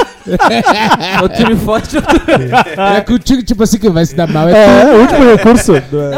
O 1.23 1.29
time 1.29 1.55
forte. 1.55 1.97
É 2.97 3.01
contigo, 3.01 3.43
tipo 3.43 3.63
assim, 3.63 3.77
que 3.77 3.89
vai 3.89 4.05
se 4.05 4.15
dar 4.15 4.27
mal. 4.27 4.47
É, 4.49 4.81
É, 4.81 4.95
o 4.95 5.01
último 5.01 5.25
recurso. 5.25 5.73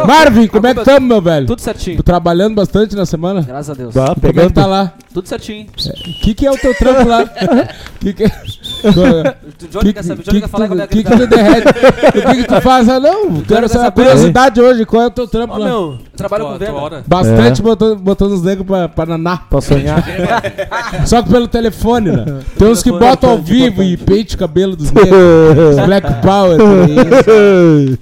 Marvin, 0.07 0.47
como 0.47 0.67
é 0.67 0.73
que 0.73 0.83
tamo, 0.83 1.07
meu 1.07 1.21
velho? 1.21 1.45
Tudo 1.47 1.61
certinho. 1.61 1.97
Tô 1.97 2.03
trabalhando 2.03 2.55
bastante 2.55 2.95
na 2.95 3.05
semana? 3.05 3.41
Graças 3.41 3.69
a 3.69 3.73
Deus. 3.73 3.93
Bah, 4.21 4.27
Como 4.29 4.39
é 4.39 4.43
que 4.43 4.49
pegando. 4.49 4.53
tá 4.53 4.65
lá? 4.65 4.93
Tudo 5.13 5.27
certinho. 5.27 5.65
O 5.67 6.21
que, 6.21 6.33
que 6.33 6.47
é 6.47 6.51
o 6.51 6.57
teu 6.57 6.73
trampo 6.75 7.07
lá? 7.09 7.25
que 7.99 8.13
que, 8.13 8.23
O 8.23 9.67
Johnny 9.69 9.93
quer 9.93 10.03
saber, 10.03 10.21
o 10.21 10.23
Johnny 10.23 10.35
que, 10.37 10.41
quer 10.41 10.47
falar 10.47 10.67
como 10.69 10.81
é 10.81 10.87
que, 10.87 11.03
que 11.03 11.03
que, 11.03 11.13
ele 11.13 11.27
tu 11.27 11.29
tá. 11.29 11.35
derrete? 11.35 11.67
O 12.21 12.29
que, 12.31 12.35
que 12.37 12.43
tu 12.47 12.61
faz? 12.61 12.87
Ah, 12.89 12.99
não, 12.99 13.41
quero 13.41 13.61
quer 13.61 13.67
saber 13.67 13.67
a 13.67 13.67
saber. 13.69 13.91
curiosidade 13.91 14.61
hoje. 14.61 14.85
Qual 14.85 15.01
é 15.03 15.07
o 15.07 15.11
teu 15.11 15.27
trampo 15.27 15.53
Ó, 15.55 15.57
lá? 15.57 15.65
meu, 15.65 15.75
eu 15.75 15.99
trabalho 16.15 16.45
com 16.45 16.57
venda. 16.57 17.03
Bastante 17.07 17.59
É. 17.61 17.63
botando, 17.63 17.95
botando 17.99 18.31
os 18.31 18.41
negros 18.43 18.65
pra, 18.65 18.87
pra 18.87 19.05
naná. 19.05 19.37
Pra 19.49 19.59
sonhar. 19.61 20.03
Só 21.05 21.21
que 21.21 21.29
pelo 21.29 21.47
telefone, 21.47 22.11
né? 22.11 22.25
Tem 22.57 22.67
uns 22.69 22.81
que 22.81 22.91
botam 22.91 23.31
ao 23.31 23.37
vivo 23.39 23.83
e 23.83 23.97
peite 23.97 24.35
o 24.35 24.37
cabelo 24.37 24.75
dos 24.75 24.91
negros. 24.91 25.77
Os 25.77 25.85
Black 25.85 26.07
Power. 26.21 26.57
também. 26.57 27.97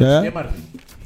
É. 0.00 0.32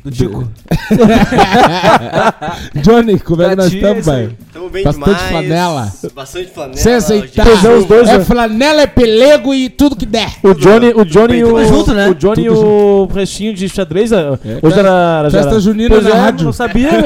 Do 0.05 0.11
Tico. 0.11 0.49
Johnny, 2.83 3.21
como 3.21 3.41
é 3.43 3.51
que 3.51 3.55
nós 3.57 3.73
estamos, 3.73 4.09
é 4.09 4.11
pai? 4.11 4.31
Tamo 4.53 4.69
bem 4.69 4.83
Bastante 4.83 5.05
demais. 5.05 5.23
flanela. 5.29 5.93
Bastante 6.13 6.51
flanela. 6.53 6.77
Sem 6.77 6.95
aceitar. 6.95 7.47
é, 7.47 7.51
os 7.53 7.85
dois, 7.87 8.09
É 8.09 8.19
né? 8.19 8.25
flanela, 8.25 8.81
é 8.83 8.87
pelego 8.89 9.55
e 9.55 9.69
tudo 9.69 9.95
que 9.95 10.05
der. 10.05 10.29
O 10.43 10.55
Johnny, 10.55 10.89
o 10.93 11.05
Johnny 11.05 11.37
e 11.39 11.45
o, 11.45 11.51
Tudo 11.51 11.67
junto, 11.69 11.95
né? 11.95 12.09
o 12.09 12.15
Johnny 12.17 12.43
e 12.47 12.51
o 12.51 13.09
restinho 13.15 13.55
de 13.55 13.69
xadrez. 13.69 14.13
ah, 14.13 14.37
Hoje 14.61 14.77
era, 14.81 15.29
festa 15.31 15.51
era- 15.51 15.61
junina 15.61 15.91
Pois 15.95 16.03
na 16.05 16.11
é, 16.11 16.15
rádio. 16.21 16.47
Não 16.47 16.53
sabia, 16.53 16.91
velho. 16.91 17.05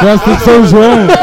Festa 0.00 0.34
de 0.34 0.42
São 0.42 0.66
João. 0.66 1.06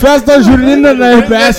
Festa 0.00 0.42
junina 0.42 0.92
na 0.94 1.16
RBS. 1.18 1.58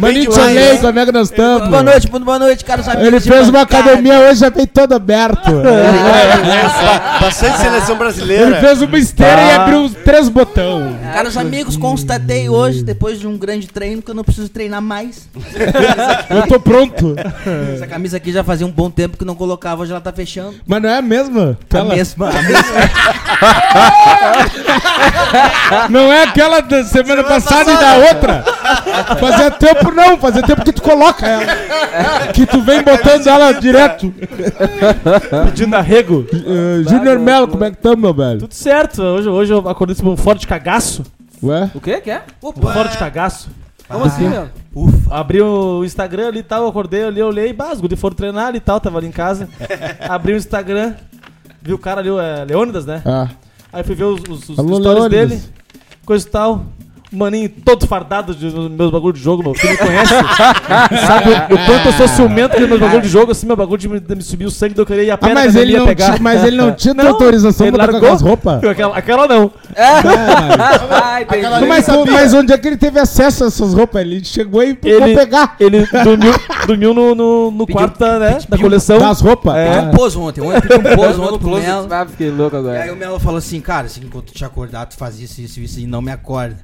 Soleil, 0.00 0.74
né? 0.74 0.78
como 0.80 0.98
é 0.98 1.06
que 1.06 1.12
nós 1.12 1.30
estamos? 1.30 1.68
Boa 1.68 1.82
noite, 1.82 2.10
muito 2.10 2.24
boa 2.24 2.38
noite, 2.38 2.64
caros 2.64 2.88
amigos. 2.88 3.06
Ele 3.06 3.20
fez 3.20 3.48
uma 3.48 3.60
academia 3.62 4.20
hoje, 4.20 4.40
já 4.40 4.48
veio 4.48 4.66
todo 4.66 4.94
aberto. 4.94 5.50
Ba- 5.60 7.18
Bastante 7.20 7.58
seleção 7.58 7.90
Ele 7.90 7.98
brasileira. 7.98 8.60
fez 8.60 8.82
uma 8.82 8.98
esteira 8.98 9.42
e 9.42 9.50
abriu 9.52 9.84
os 9.84 9.92
três 9.94 10.28
botão. 10.28 10.96
Caros 11.12 11.36
amigos, 11.36 11.76
constatei 11.76 12.48
hoje, 12.48 12.82
depois 12.82 13.18
de 13.20 13.26
um 13.26 13.36
grande 13.36 13.66
treino, 13.68 14.00
que 14.02 14.10
eu 14.10 14.14
não 14.14 14.24
preciso 14.24 14.48
treinar 14.48 14.80
mais. 14.80 15.28
Eu 16.30 16.46
tô 16.46 16.58
pronto. 16.60 17.14
Essa 17.74 17.86
camisa 17.86 18.16
aqui 18.16 18.32
já 18.32 18.42
fazia 18.44 18.66
um 18.66 18.70
bom 18.70 18.90
tempo 18.90 19.16
que 19.16 19.24
não 19.24 19.34
colocava, 19.34 19.82
hoje 19.82 19.90
ela 19.92 20.00
tá 20.00 20.12
fechando. 20.12 20.54
Mas 20.66 20.80
não 20.82 20.88
é 20.88 20.98
a 20.98 21.02
mesma? 21.02 21.58
A 21.74 21.84
mesma, 21.84 22.28
a 22.28 22.42
mesma. 22.42 22.80
Não 25.88 26.12
é 26.12 26.22
aquela 26.24 26.60
da 26.60 26.84
semana 26.84 27.24
passada 27.24 27.72
e 27.72 27.76
da 27.76 27.94
outra. 28.08 28.44
Fazia 29.18 29.50
tempo 29.50 29.90
não, 29.92 30.18
fazia 30.18 30.42
tempo 30.42 30.64
que 30.64 30.72
tu 30.72 30.82
coloca 30.82 31.26
ela. 31.26 32.32
Que 32.32 32.46
tu 32.46 32.60
vem 32.62 32.82
botando 32.82 33.26
ela 33.26 33.52
direto. 33.52 34.12
Pedindo 35.46 35.76
arrego. 35.76 36.26
Uh, 36.32 36.88
Júnior 36.88 37.18
Melo, 37.18 37.48
como 37.48 37.64
é 37.64 37.70
que 37.70 37.76
tá, 37.76 37.94
meu 37.96 38.14
velho? 38.14 38.40
Tudo 38.40 38.54
certo. 38.54 39.02
Hoje, 39.02 39.28
hoje 39.28 39.52
eu 39.52 39.68
acordei 39.68 39.96
com 39.96 40.10
um 40.10 40.16
forte 40.16 40.46
cagaço. 40.46 41.04
Ué? 41.42 41.70
O 41.74 41.80
que 41.80 42.00
que 42.00 42.10
é? 42.10 42.22
Um 42.42 42.52
forte 42.52 42.98
cagaço. 42.98 43.48
Como 43.88 44.04
assim, 44.04 44.28
meu? 44.28 44.48
Abri 45.10 45.42
o 45.42 45.84
Instagram 45.84 46.28
ali 46.28 46.38
e 46.38 46.44
tal, 46.44 46.68
acordei 46.68 47.02
ali, 47.02 47.20
olhei, 47.20 47.52
bah, 47.52 47.72
os 47.72 47.80
guri 47.80 47.96
foram 47.96 48.14
treinar 48.14 48.46
ali 48.46 48.58
e 48.58 48.60
tal, 48.60 48.80
tava 48.80 48.98
ali 48.98 49.08
em 49.08 49.12
casa. 49.12 49.48
Abri 50.08 50.32
o 50.32 50.36
Instagram, 50.36 50.94
vi 51.60 51.72
o 51.72 51.78
cara 51.78 52.00
ali, 52.00 52.08
o 52.08 52.20
é, 52.20 52.44
Leônidas, 52.44 52.86
né? 52.86 53.02
Ah. 53.04 53.28
Aí 53.72 53.82
fui 53.82 53.96
ver 53.96 54.04
os, 54.04 54.20
os, 54.28 54.48
os 54.50 54.58
Alô, 54.58 54.76
stories 54.76 54.84
Leônidas. 54.84 55.10
dele, 55.10 55.42
coisa 56.06 56.26
e 56.26 56.30
tal. 56.30 56.66
Maninho 57.12 57.48
todo 57.64 57.86
fardado 57.88 58.34
de 58.34 58.46
nos 58.46 58.70
meus 58.70 58.90
bagulho 58.90 59.12
de 59.12 59.20
jogo, 59.20 59.42
meu. 59.42 59.52
Quem 59.52 59.70
me 59.70 59.76
conhece 59.76 60.14
sabe 61.06 61.30
o, 61.30 61.54
o 61.54 61.66
quanto 61.66 61.86
eu 61.86 61.92
sou 61.92 62.06
ciumento 62.08 62.54
com 62.56 62.66
meus 62.66 62.80
bagulho 62.80 63.02
de 63.02 63.08
jogo, 63.08 63.32
assim, 63.32 63.46
meu 63.46 63.56
bagulho 63.56 63.78
de 63.78 63.88
me, 63.88 63.98
de 64.00 64.14
me 64.14 64.22
subir 64.22 64.46
o 64.46 64.50
sangue, 64.50 64.74
daí 64.74 64.82
eu 64.82 64.86
queria 64.86 65.02
ir 65.04 65.10
a 65.10 65.18
pé 65.18 65.30
Ah, 65.30 65.34
mas 65.34 65.56
ele, 65.56 65.76
não 65.76 65.86
pegar. 65.86 66.06
tinha, 66.06 66.18
mas 66.20 66.44
ele 66.44 66.56
não 66.56 66.72
tinha 66.76 66.94
Não, 66.94 67.08
autorização 67.08 67.66
ele 67.66 67.76
pra 67.76 67.86
botar 67.86 67.98
com 67.98 68.04
largou. 68.06 68.16
as 68.16 68.22
roupas? 68.22 68.62
Aquela, 68.70 68.96
aquela 68.96 69.26
não. 69.26 69.50
Ah, 69.76 71.22
entendi. 71.22 71.46
Aquela- 71.46 71.66
Mas, 71.66 71.84
sabia. 71.84 72.12
mas 72.12 72.34
onde 72.34 72.52
é 72.52 72.58
que 72.58 72.68
ele 72.68 72.76
teve 72.76 72.98
acesso 72.98 73.44
a 73.44 73.46
essas 73.48 73.74
roupas? 73.74 74.02
Ele 74.02 74.24
chegou 74.24 74.62
e 74.62 74.78
Ele- 74.82 75.14
pegar 75.14 75.56
Ele 75.58 75.86
dormiu, 76.04 76.32
dormiu 76.66 76.94
no, 76.94 77.14
no, 77.14 77.50
no 77.50 77.66
quarto 77.66 77.98
da, 77.98 78.18
né, 78.18 78.38
da 78.48 78.58
coleção. 78.58 78.98
das 78.98 79.20
roupas. 79.20 79.54
É. 79.56 79.80
Um 79.80 79.90
pouso 79.90 80.20
ontem, 80.22 80.40
ontem 80.40 80.60
pedi 80.60 80.74
um 80.88 80.96
pouso 80.96 81.22
ontem 81.22 81.38
pro 81.38 81.50
Melo. 81.58 81.88
Ah, 81.90 82.06
fiquei 82.06 82.30
louco 82.30 82.56
E 82.56 82.58
agora. 82.58 82.82
aí 82.82 82.90
o 82.90 82.96
Melo 82.96 83.18
falou 83.18 83.38
assim, 83.38 83.60
cara, 83.60 83.86
assim, 83.86 84.00
enquanto 84.04 84.26
tu 84.26 84.32
te 84.34 84.44
acordar, 84.44 84.86
tu 84.86 84.96
faz 84.96 85.18
isso, 85.20 85.40
isso, 85.40 85.60
isso 85.60 85.80
e 85.80 85.86
não 85.86 86.00
me 86.00 86.12
acorda. 86.12 86.56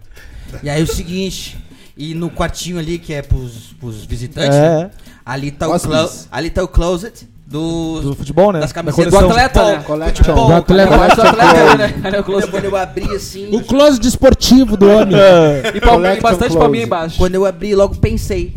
E 0.62 0.70
aí 0.70 0.82
o 0.82 0.86
seguinte, 0.86 1.56
e 1.96 2.14
no 2.14 2.30
quartinho 2.30 2.78
ali, 2.78 2.98
que 2.98 3.12
é 3.14 3.22
pros, 3.22 3.74
pros 3.80 4.04
visitantes, 4.04 4.56
É. 4.56 4.60
né, 4.84 4.90
ali, 5.24 5.50
tá 5.50 5.68
o 5.68 5.78
clo 5.78 6.10
ali 6.30 6.50
tá 6.50 6.62
o 6.64 6.68
closet 6.68 7.28
do, 7.46 8.00
Do 8.00 8.14
futebol, 8.16 8.52
né? 8.52 8.58
das 8.60 8.70
Da 8.70 8.74
camisetas 8.74 9.12
Do 9.12 9.16
coleção. 9.18 9.30
atleta, 9.30 9.64
né? 9.78 9.82
Collection. 9.84 10.16
Futebol, 10.24 10.46
Do 10.48 10.52
atleta. 10.54 10.90
cara. 10.98 11.14
Do 11.14 11.22
atleta, 11.22 11.76
né? 11.76 11.88
Cadê 12.02 12.18
o 12.18 12.24
Quando 12.24 12.24
close? 12.24 12.46
eu- 12.46 12.50
Quando 12.50 12.64
eu 12.64 12.76
abri 12.76 13.14
assim, 13.14 13.54
O 13.54 13.62
close 13.62 14.00
desportivo 14.00 14.76
do 14.76 14.88
homem. 14.90 15.16
E, 15.74 15.80
palmi- 15.80 15.80
e 15.80 15.80
Collection 15.80 16.22
bastante 16.22 16.38
close. 16.48 16.58
palminha 16.58 16.84
embaixo. 16.84 17.18
quando 17.18 17.34
eu 17.36 17.46
abri, 17.46 17.74
logo 17.74 17.94
pensei, 17.96 18.56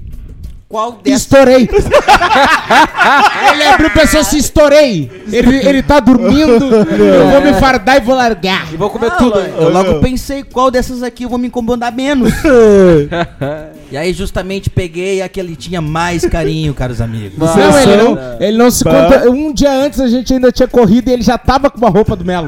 qual 0.70 0.92
dessas... 1.04 1.22
Estourei. 1.22 1.68
ele 3.52 3.64
abriu 3.64 3.88
e 3.88 3.90
pensou 3.90 4.20
assim, 4.20 4.38
estourei. 4.38 5.24
Ele, 5.32 5.58
ele 5.68 5.82
tá 5.82 6.00
dormindo, 6.00 6.64
eu 6.64 7.30
vou 7.32 7.42
me 7.42 7.54
fardar 7.56 7.98
e 7.98 8.02
vou 8.02 8.16
largar. 8.16 8.72
E 8.72 8.78
vou 8.78 8.88
comer 8.92 9.08
Ah, 9.12 9.16
tudo. 9.16 9.40
eu- 9.40 9.70
logo 9.74 10.00
pensei 10.00 10.44
qual 10.44 10.70
dessas 10.70 11.02
aqui 11.02 11.24
eu 11.24 11.30
vou 11.30 11.40
me 11.40 11.48
incomodar 11.48 11.92
menos. 11.92 12.32
e 13.92 13.98
aí 13.98 14.14
justamente 14.14 14.70
peguei 14.70 15.24
a 15.24 15.28
que 15.28 15.40
ele 15.40 15.56
tinha 15.56 15.82
mais 15.82 16.24
carinho, 16.26 16.72
caros 16.76 17.02
amigos. 17.02 17.38
Não, 17.40 17.80
ele 17.80 17.98
não, 17.98 18.18
ele 18.40 18.58
não 18.58 18.70
se 18.70 18.84
conta. 18.84 19.28
Um 19.28 19.52
dia 19.52 19.72
antes 19.72 20.00
a 20.00 20.08
gente 20.08 20.32
ainda 20.36 20.52
tinha 20.52 20.68
corrido 20.68 21.10
e 21.10 21.14
ele 21.14 21.24
já 21.24 21.38
tava 21.40 21.72
com 21.72 21.80
uma 21.80 21.90
roupa 21.90 22.16
do 22.16 22.24
Melo. 22.24 22.48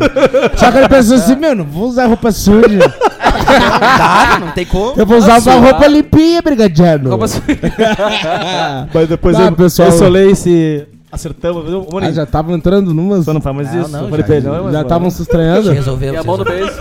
Só 0.57 0.71
que 0.71 0.77
ele 0.77 0.87
pensou 0.87 1.17
assim: 1.17 1.35
meu, 1.35 1.55
não 1.55 1.65
vou 1.65 1.87
usar 1.87 2.05
roupa 2.05 2.31
suja. 2.31 2.93
Tá, 3.19 4.37
não 4.39 4.51
tem 4.51 4.65
como. 4.65 4.93
Eu 4.99 5.05
vou 5.05 5.17
usar 5.17 5.39
uma 5.39 5.55
roupa 5.55 5.87
limpinha, 5.87 6.41
brigadiano. 6.41 7.09
Como 7.09 7.23
assim? 7.23 7.41
Mas 8.93 9.07
depois 9.09 9.35
Tá, 9.35 9.45
eu, 9.45 9.51
pessoal. 9.53 9.89
eu 9.89 9.97
solei 9.97 10.35
se 10.35 10.85
acertamos. 11.11 11.65
Ô, 11.71 11.97
Ah, 12.01 12.11
já 12.11 12.23
estavam 12.23 12.55
entrando 12.55 12.93
numas. 12.93 13.25
só 13.25 13.33
não 13.33 13.41
faz 13.41 13.55
mais 13.55 13.67
Não, 13.73 13.81
isso. 13.81 13.89
não, 13.91 13.99
já- 13.99 14.41
não, 14.41 14.63
mas 14.65 14.73
Já 14.73 14.81
estavam 14.81 15.09
se 15.09 15.21
estranhando. 15.21 15.71
Resolveu. 15.71 16.13
E 16.13 16.17
a 16.17 16.23
mão 16.23 16.37
no 16.37 16.45
beijo. 16.45 16.73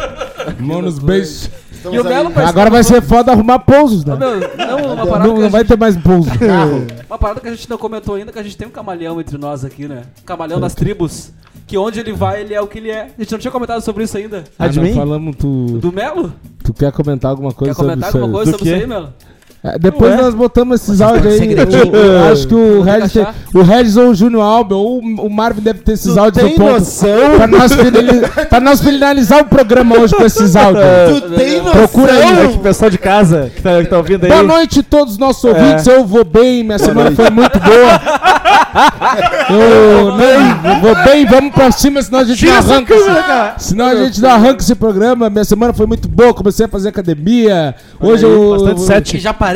Mão 0.59 0.83
nos 0.83 0.99
beijos. 0.99 1.51
E 1.83 1.99
o 1.99 2.05
Melo 2.05 2.29
aí. 2.29 2.35
parece 2.35 2.51
Agora 2.53 2.69
vai 2.71 2.85
ser 2.85 3.01
foda 3.01 3.33
arrumar 3.33 3.59
pousos, 3.61 4.05
né? 4.05 4.15
Meu, 4.15 4.39
não, 4.39 4.77
uma 4.93 4.97
Não, 4.97 5.07
parada, 5.07 5.29
que 5.33 5.39
não 5.39 5.47
a 5.47 5.49
vai 5.49 5.61
gente, 5.63 5.69
ter 5.69 5.79
mais 5.79 5.97
pouso. 5.97 6.29
uma 7.09 7.19
parada 7.19 7.41
que 7.41 7.49
a 7.49 7.51
gente 7.53 7.71
não 7.71 7.79
comentou 7.79 8.17
ainda, 8.17 8.31
que 8.31 8.39
a 8.39 8.43
gente 8.43 8.55
tem 8.57 8.69
um 8.69 8.71
camaleão 8.71 9.19
entre 9.19 9.39
nós 9.39 9.65
aqui, 9.65 9.89
né? 9.89 10.03
Um 10.23 10.25
camaleão 10.27 10.61
das 10.61 10.75
tribos. 10.75 11.33
Que 11.67 11.79
onde 11.79 12.01
ele 12.01 12.13
vai, 12.13 12.43
ele 12.43 12.53
é 12.53 12.61
o 12.61 12.67
que 12.67 12.79
ele 12.79 12.91
é. 12.91 13.09
A 13.17 13.23
gente 13.23 13.31
não 13.33 13.39
tinha 13.39 13.51
comentado 13.51 13.81
sobre 13.81 14.05
isso 14.05 14.17
ainda. 14.17 14.45
Ah, 14.59 14.67
de 14.69 14.79
não 14.79 14.85
mim? 14.85 14.95
falamos, 14.95 15.37
tu, 15.37 15.79
Do 15.81 15.91
Melo? 15.93 16.33
tu 16.65 16.75
quer 16.75 16.91
comentar 16.93 17.31
alguma 17.31 17.53
coisa 17.53 17.73
Quer 17.75 17.81
comentar 17.81 18.11
sobre 18.11 18.27
alguma 18.27 18.43
isso? 18.43 18.53
coisa 18.53 18.53
Do 18.53 18.59
sobre 18.59 18.75
isso 18.75 18.83
aí, 18.83 18.87
Melo? 18.89 19.13
É, 19.63 19.79
depois 19.79 20.13
Ué? 20.13 20.23
nós 20.23 20.35
botamos 20.35 20.81
esses 20.81 21.03
áudios 21.03 21.35
aí. 21.39 21.53
Eu, 21.55 21.95
eu 21.95 22.33
acho 22.33 22.49
que 22.49 22.55
o 22.55 22.81
Regis, 22.81 23.13
tem- 23.13 23.27
o 23.55 23.63
Regis 23.63 23.97
ou 23.99 24.09
o 24.09 24.15
Júnior 24.15 24.43
Alba 24.43 24.75
ou 24.75 24.99
o 25.01 25.29
Marvin 25.29 25.61
deve 25.61 25.81
ter 25.81 25.93
esses 25.93 26.17
áudios 26.17 26.43
tem 26.43 26.55
no 26.59 26.65
ponto. 26.65 26.79
noção? 26.79 27.37
Pra 27.37 27.47
nós, 27.47 27.71
finali- 27.75 28.21
pra 28.49 28.59
nós 28.61 28.81
finalizar 28.81 29.43
o 29.43 29.45
programa 29.45 29.99
hoje 29.99 30.15
com 30.15 30.25
esses 30.25 30.57
áudios. 30.57 30.83
Tu 31.21 31.31
tem 31.37 31.59
noção? 31.59 31.73
Procura 31.73 32.13
aí. 32.13 32.45
É 32.47 32.49
que 32.49 32.59
pessoal 32.59 32.91
de 32.91 32.97
casa 32.97 33.51
que 33.55 33.61
tá, 33.61 33.83
que 33.83 33.89
tá 33.91 33.99
ouvindo 33.99 34.25
aí. 34.25 34.31
Boa 34.31 34.43
noite 34.43 34.81
a 34.81 34.83
todos 34.83 35.13
os 35.15 35.19
nossos 35.19 35.45
ouvintes. 35.45 35.87
Eu 35.87 36.07
vou 36.07 36.25
bem, 36.25 36.65
minha 36.65 36.79
semana 36.79 37.11
foi 37.13 37.29
muito 37.29 37.59
boa. 37.61 38.01
Eu, 39.51 40.17
não, 40.17 40.71
eu 40.75 40.81
vou 40.81 40.95
bem, 41.05 41.27
vamos 41.27 41.53
pra 41.53 41.73
cima, 41.73 42.01
senão 42.03 42.21
a 42.21 42.25
gente 42.25 42.47
não 42.47 42.55
arranca. 42.57 42.95
esse- 42.95 43.69
Senão 43.69 43.87
a 43.87 43.95
gente 43.97 44.21
não 44.23 44.31
arranca 44.31 44.63
esse 44.63 44.75
programa. 44.77 45.29
Minha 45.29 45.45
semana 45.45 45.73
foi 45.73 45.87
muito 45.87 46.09
boa, 46.09 46.33
comecei 46.33 46.67
a 46.67 46.69
fazer 46.69 46.89
academia. 46.91 47.75
Hoje 48.01 48.25
eu. 48.25 48.51
Bastante 48.53 48.81
sete. 48.83 49.13
Que 49.17 49.19
já 49.19 49.35
parei? 49.35 49.50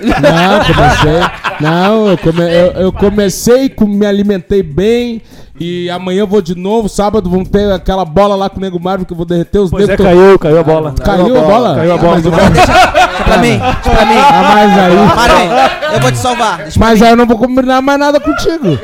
Não, 0.00 0.64
comecei. 0.74 1.20
Não, 1.60 2.06
eu, 2.08 2.18
come- 2.18 2.42
eu- 2.42 2.72
eu 2.82 2.92
comecei, 2.92 3.68
com- 3.68 3.86
me 3.86 4.06
alimentei 4.06 4.62
bem. 4.62 5.22
E 5.58 5.88
amanhã 5.90 6.20
eu 6.20 6.26
vou 6.26 6.42
de 6.42 6.54
novo. 6.54 6.88
Sábado 6.88 7.30
vão 7.30 7.44
ter 7.44 7.72
aquela 7.72 8.04
bola 8.04 8.36
lá 8.36 8.50
com 8.50 8.58
o 8.58 8.60
Nego 8.60 8.78
Marvel 8.78 9.06
que 9.06 9.12
eu 9.12 9.16
vou 9.16 9.24
derreter 9.26 9.58
os 9.58 9.70
Pois 9.70 9.84
é, 9.84 9.96
dedos. 9.96 10.04
caiu, 10.04 10.38
caiu 10.38 10.60
a 10.60 10.62
bola. 10.62 10.94
Caiu 11.02 11.36
a 11.38 11.40
bola? 11.42 11.74
Caiu 11.76 11.94
a 11.94 11.98
bola. 11.98 12.14
Mas, 12.16 12.24
eu- 12.26 12.30
Deixa 12.30 13.24
pra 13.24 13.38
mim, 13.38 13.58
deixa 13.58 13.90
pra 13.90 14.06
mim. 14.06 14.16
ah, 14.18 14.50
mas 14.54 14.78
aí. 14.78 14.96
Marvin, 15.16 15.94
eu 15.94 16.00
vou 16.00 16.12
te 16.12 16.18
salvar. 16.18 16.56
Deixa 16.58 16.78
pra 16.78 16.88
Mas 16.88 17.00
mim. 17.00 17.06
aí 17.06 17.12
eu 17.12 17.16
não 17.16 17.26
vou 17.26 17.38
combinar 17.38 17.80
mais 17.80 17.98
nada 17.98 18.20
contigo. 18.20 18.78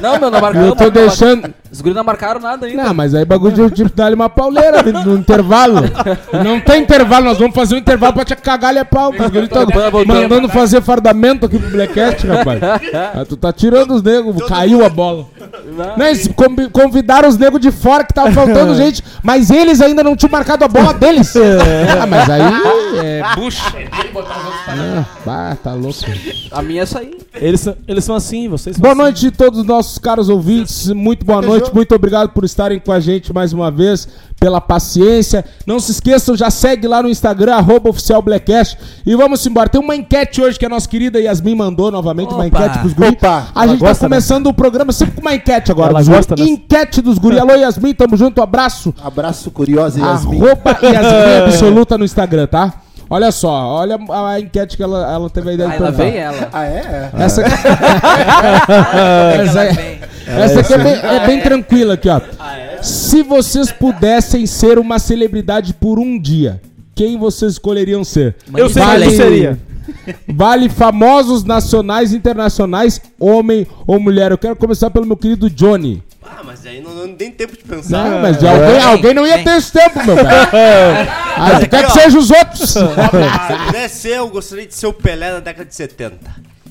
Não, 0.00 0.18
meu, 0.20 0.30
não 0.30 0.40
marcamos. 0.40 0.68
Eu 0.68 0.76
tô 0.76 0.90
deixando. 0.90 1.54
Os 1.70 1.82
guris 1.82 1.94
não 1.96 2.04
marcaram 2.04 2.40
nada 2.40 2.64
ainda. 2.66 2.82
Não, 2.82 2.94
mas 2.94 3.14
aí 3.14 3.26
bagulho 3.26 3.52
de 3.54 3.70
tipo 3.74 3.90
dar-lhe 3.94 4.14
uma 4.14 4.30
pauleira 4.30 4.82
no, 4.82 5.14
intervalo. 5.18 5.80
Não 6.44 6.58
tem 6.60 6.82
intervalo, 6.82 7.26
nós 7.26 7.36
vamos 7.38 7.54
fazer 7.54 7.74
um 7.74 7.78
intervalo 7.78 8.14
pra 8.14 8.24
te 8.24 8.34
cagar 8.36 8.70
ali 8.70 8.78
a 8.78 8.84
pau. 8.86 9.10
Os 9.10 9.30
guris 9.30 9.48
tão 9.50 9.66
mandando 10.06 10.48
fazer 10.48 10.80
fardamento 10.82 11.44
aqui 11.46 11.58
pro 11.58 11.70
Blackcast, 11.70 12.26
rapaz. 12.26 12.60
Ah, 12.62 13.24
tu 13.28 13.36
tá 13.36 13.52
tirando 13.52 13.94
os 13.94 14.02
negros, 14.02 14.42
caiu 14.46 14.84
a 14.84 14.88
bola. 14.88 15.26
Não, 15.96 16.06
eles 16.18 16.28
convi- 16.34 16.68
convidaram 16.70 17.28
os 17.28 17.36
negros 17.36 17.60
de 17.60 17.70
fora 17.70 18.04
que 18.04 18.12
tava 18.12 18.30
faltando 18.32 18.74
gente, 18.76 19.02
mas 19.22 19.50
eles 19.50 19.80
ainda 19.80 20.02
não 20.02 20.14
tinham 20.16 20.30
marcado 20.30 20.64
a 20.64 20.68
bola 20.68 20.92
deles. 20.94 21.32
Ah, 22.00 22.06
mas 22.06 22.28
aí 22.30 22.42
é 23.04 23.22
bucha. 23.34 23.62
Ah, 24.68 25.04
bah, 25.24 25.56
tá 25.62 25.72
louco. 25.72 25.98
A 26.52 26.62
minha 26.62 26.80
é 26.80 26.82
essa 26.82 26.98
aí. 27.00 27.16
Eles, 27.34 27.60
são- 27.60 27.76
eles 27.86 28.04
são 28.04 28.14
assim, 28.14 28.48
vocês 28.48 28.76
são 28.76 28.82
Boa 28.82 28.92
assim. 28.92 29.02
noite 29.02 29.26
a 29.28 29.30
todos 29.30 29.60
os 29.60 29.66
nossos 29.66 29.98
caros 29.98 30.28
ouvintes. 30.28 30.88
Muito 30.88 31.24
boa 31.24 31.40
noite, 31.42 31.72
muito 31.74 31.94
obrigado 31.94 32.30
por 32.30 32.44
estarem 32.44 32.78
com 32.78 32.92
a 32.92 33.00
gente 33.00 33.32
mais 33.32 33.52
uma 33.52 33.70
vez, 33.70 34.08
pela 34.38 34.60
paciência. 34.60 35.44
Não 35.66 35.80
se 35.80 35.92
esqueçam, 35.92 36.36
já 36.36 36.50
segue 36.50 36.86
lá 36.86 37.02
no 37.02 37.08
Instagram, 37.08 37.54
arroba 37.56 37.90
oficial 37.90 38.22
Blackcast. 38.22 38.78
E 39.04 39.14
vamos 39.14 39.44
embora. 39.46 39.68
Tem 39.68 39.80
uma 39.80 39.96
enquete 39.96 40.40
hoje 40.40 40.58
que 40.58 40.64
a 40.64 40.68
nossa 40.68 40.88
querida 40.88 41.18
Yasmin 41.20 41.54
mandou 41.54 41.90
novamente, 41.90 42.32
uma 42.32 42.46
Opa. 42.46 42.58
enquete 42.58 42.78
pros 42.78 42.92
guri. 42.92 43.08
Opa, 43.10 43.48
A 43.54 43.62
ela 43.64 43.72
gente 43.72 43.80
gosta, 43.80 44.04
tá 44.04 44.08
começando 44.08 44.46
o 44.46 44.54
programa 44.54 44.92
sempre 44.92 45.14
com 45.14 45.20
uma 45.20 45.34
enquete 45.34 45.70
agora. 45.72 45.90
Ela 45.90 45.98
dos 46.00 46.08
guri. 46.08 46.18
gosta 46.18 46.36
dessa. 46.36 46.48
Enquete 46.48 47.02
dos 47.02 47.18
guri. 47.18 47.38
Alô, 47.38 47.54
Yasmin, 47.54 47.94
tamo 47.94 48.16
junto, 48.16 48.40
abraço. 48.40 48.94
Abraço 49.02 49.50
curiosa, 49.50 49.98
Yasmin. 50.00 50.40
Arroba 50.40 50.70
Yasmin 50.82 51.44
Absoluta 51.46 51.98
no 51.98 52.04
Instagram, 52.04 52.46
tá? 52.46 52.74
Olha 53.10 53.32
só, 53.32 53.48
olha 53.48 53.98
a, 54.10 54.38
enquete 54.38 54.76
que 54.76 54.82
ela, 54.82 55.10
ela 55.10 55.30
teve 55.30 55.48
a 55.48 55.52
ideia 55.54 55.70
de 55.70 55.74
Aí 55.76 55.80
lá 55.80 55.92
perguntar. 55.92 56.10
vem 56.10 56.20
ela. 56.20 56.48
Ah, 56.52 56.64
é? 56.66 57.10
Essa, 57.18 57.40
essa, 59.40 59.62
essa 60.26 60.60
aqui 60.60 60.74
é 60.74 60.78
bem, 60.78 60.92
é 60.94 61.26
bem 61.26 61.40
tranquila 61.40 61.94
aqui, 61.94 62.08
ó. 62.08 62.20
Se 62.82 63.22
vocês 63.22 63.70
pudessem 63.72 64.46
ser 64.46 64.78
uma 64.78 64.98
celebridade 64.98 65.74
por 65.74 65.98
um 65.98 66.18
dia, 66.20 66.60
quem 66.94 67.18
vocês 67.18 67.52
escolheriam 67.52 68.04
ser? 68.04 68.36
Eu 68.56 68.68
sei 68.68 68.82
Vale- 68.82 69.06
quem 69.06 69.16
seria. 69.16 69.58
Vale 70.28 70.68
famosos 70.68 71.44
nacionais, 71.44 72.12
internacionais, 72.12 73.00
homem 73.18 73.66
ou 73.86 73.98
mulher. 73.98 74.30
Eu 74.30 74.38
quero 74.38 74.54
começar 74.56 74.90
pelo 74.90 75.06
meu 75.06 75.16
querido 75.16 75.48
Johnny. 75.48 76.02
Ah, 76.22 76.42
mas 76.44 76.66
aí 76.66 76.80
não, 76.82 76.92
não 76.94 77.14
tem 77.14 77.30
tempo 77.30 77.56
de 77.56 77.64
pensar. 77.64 78.10
Não, 78.10 78.20
mas 78.20 78.38
de 78.38 78.46
alguém, 78.46 78.80
alguém 78.82 79.14
não 79.14 79.26
ia 79.26 79.42
ter 79.42 79.56
esse 79.56 79.72
tempo, 79.72 80.04
meu 80.04 80.14
velho. 80.16 80.28
Ah, 81.40 81.64
quer 81.66 81.86
que 81.86 81.92
seja 81.92 82.18
os 82.18 82.30
outros? 82.32 82.70
Se 82.70 82.78
eu 82.80 82.88
pudesse 83.66 83.96
ser, 84.00 84.16
eu 84.16 84.28
gostaria 84.28 84.66
de 84.66 84.74
ser 84.74 84.88
o 84.88 84.92
Pelé 84.92 85.30
da 85.34 85.38
década 85.40 85.64
de 85.66 85.74
70. 85.74 86.18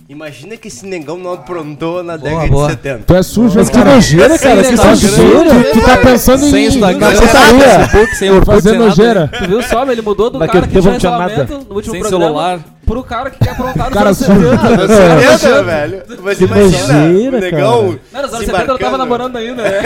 Imagina 0.10 0.56
que 0.56 0.70
esse 0.70 0.86
negão 0.86 1.18
não 1.18 1.34
aprontou 1.34 2.02
na 2.02 2.16
década 2.16 2.48
boa. 2.48 2.68
de 2.68 2.74
70. 2.76 3.04
Tu 3.06 3.14
é 3.14 3.22
sujo, 3.24 3.60
Mas 3.60 3.70
que 3.70 3.76
cara. 3.78 3.96
nojeira, 3.96 4.40
cara. 4.40 4.64
Que 4.64 4.78
sujeira. 4.78 5.50
Tu, 5.50 5.80
tu 5.80 5.86
tá 5.86 5.98
pensando 5.98 6.46
Sem 6.46 6.64
em 6.64 6.68
Instagram, 6.70 7.10
sem 7.12 7.28
Facebook, 7.28 8.16
sem 8.16 8.32
Orkut, 8.32 8.66
nada. 8.66 8.78
nojeira. 8.78 9.32
Tu 9.38 9.48
viu 9.50 9.62
só, 9.64 9.92
ele 9.92 10.02
mudou 10.02 10.30
do 10.30 10.40
Naquele 10.40 10.66
cara 10.66 10.72
que 10.74 10.80
tinha 10.80 10.92
não 10.94 10.98
tinha 11.00 11.12
relacionamento 11.18 11.68
no 11.70 11.76
último 11.76 11.92
Sem 11.94 12.00
programa 12.02 12.26
celular. 12.26 12.60
Pro 12.88 13.04
cara 13.04 13.30
que 13.30 13.38
quer 13.38 13.52
aprontar 13.52 13.86
nos 13.86 13.94
Cara 13.94 14.06
anos 14.08 14.18
sujo. 14.18 14.50
70. 14.50 14.68
Anos 14.68 15.42
70, 15.42 15.64
velho. 15.64 16.04
Mas 16.24 16.38
Que 16.38 16.44
imagina, 16.46 17.38
o 17.38 17.40
negão. 17.42 18.00
Não, 18.14 18.22
nos 18.22 18.34
anos 18.34 18.40
se 18.40 18.46
70 18.46 18.64
ela 18.64 18.80
tava 18.80 18.98
namorando 18.98 19.36
ainda, 19.36 19.62
né? 19.62 19.82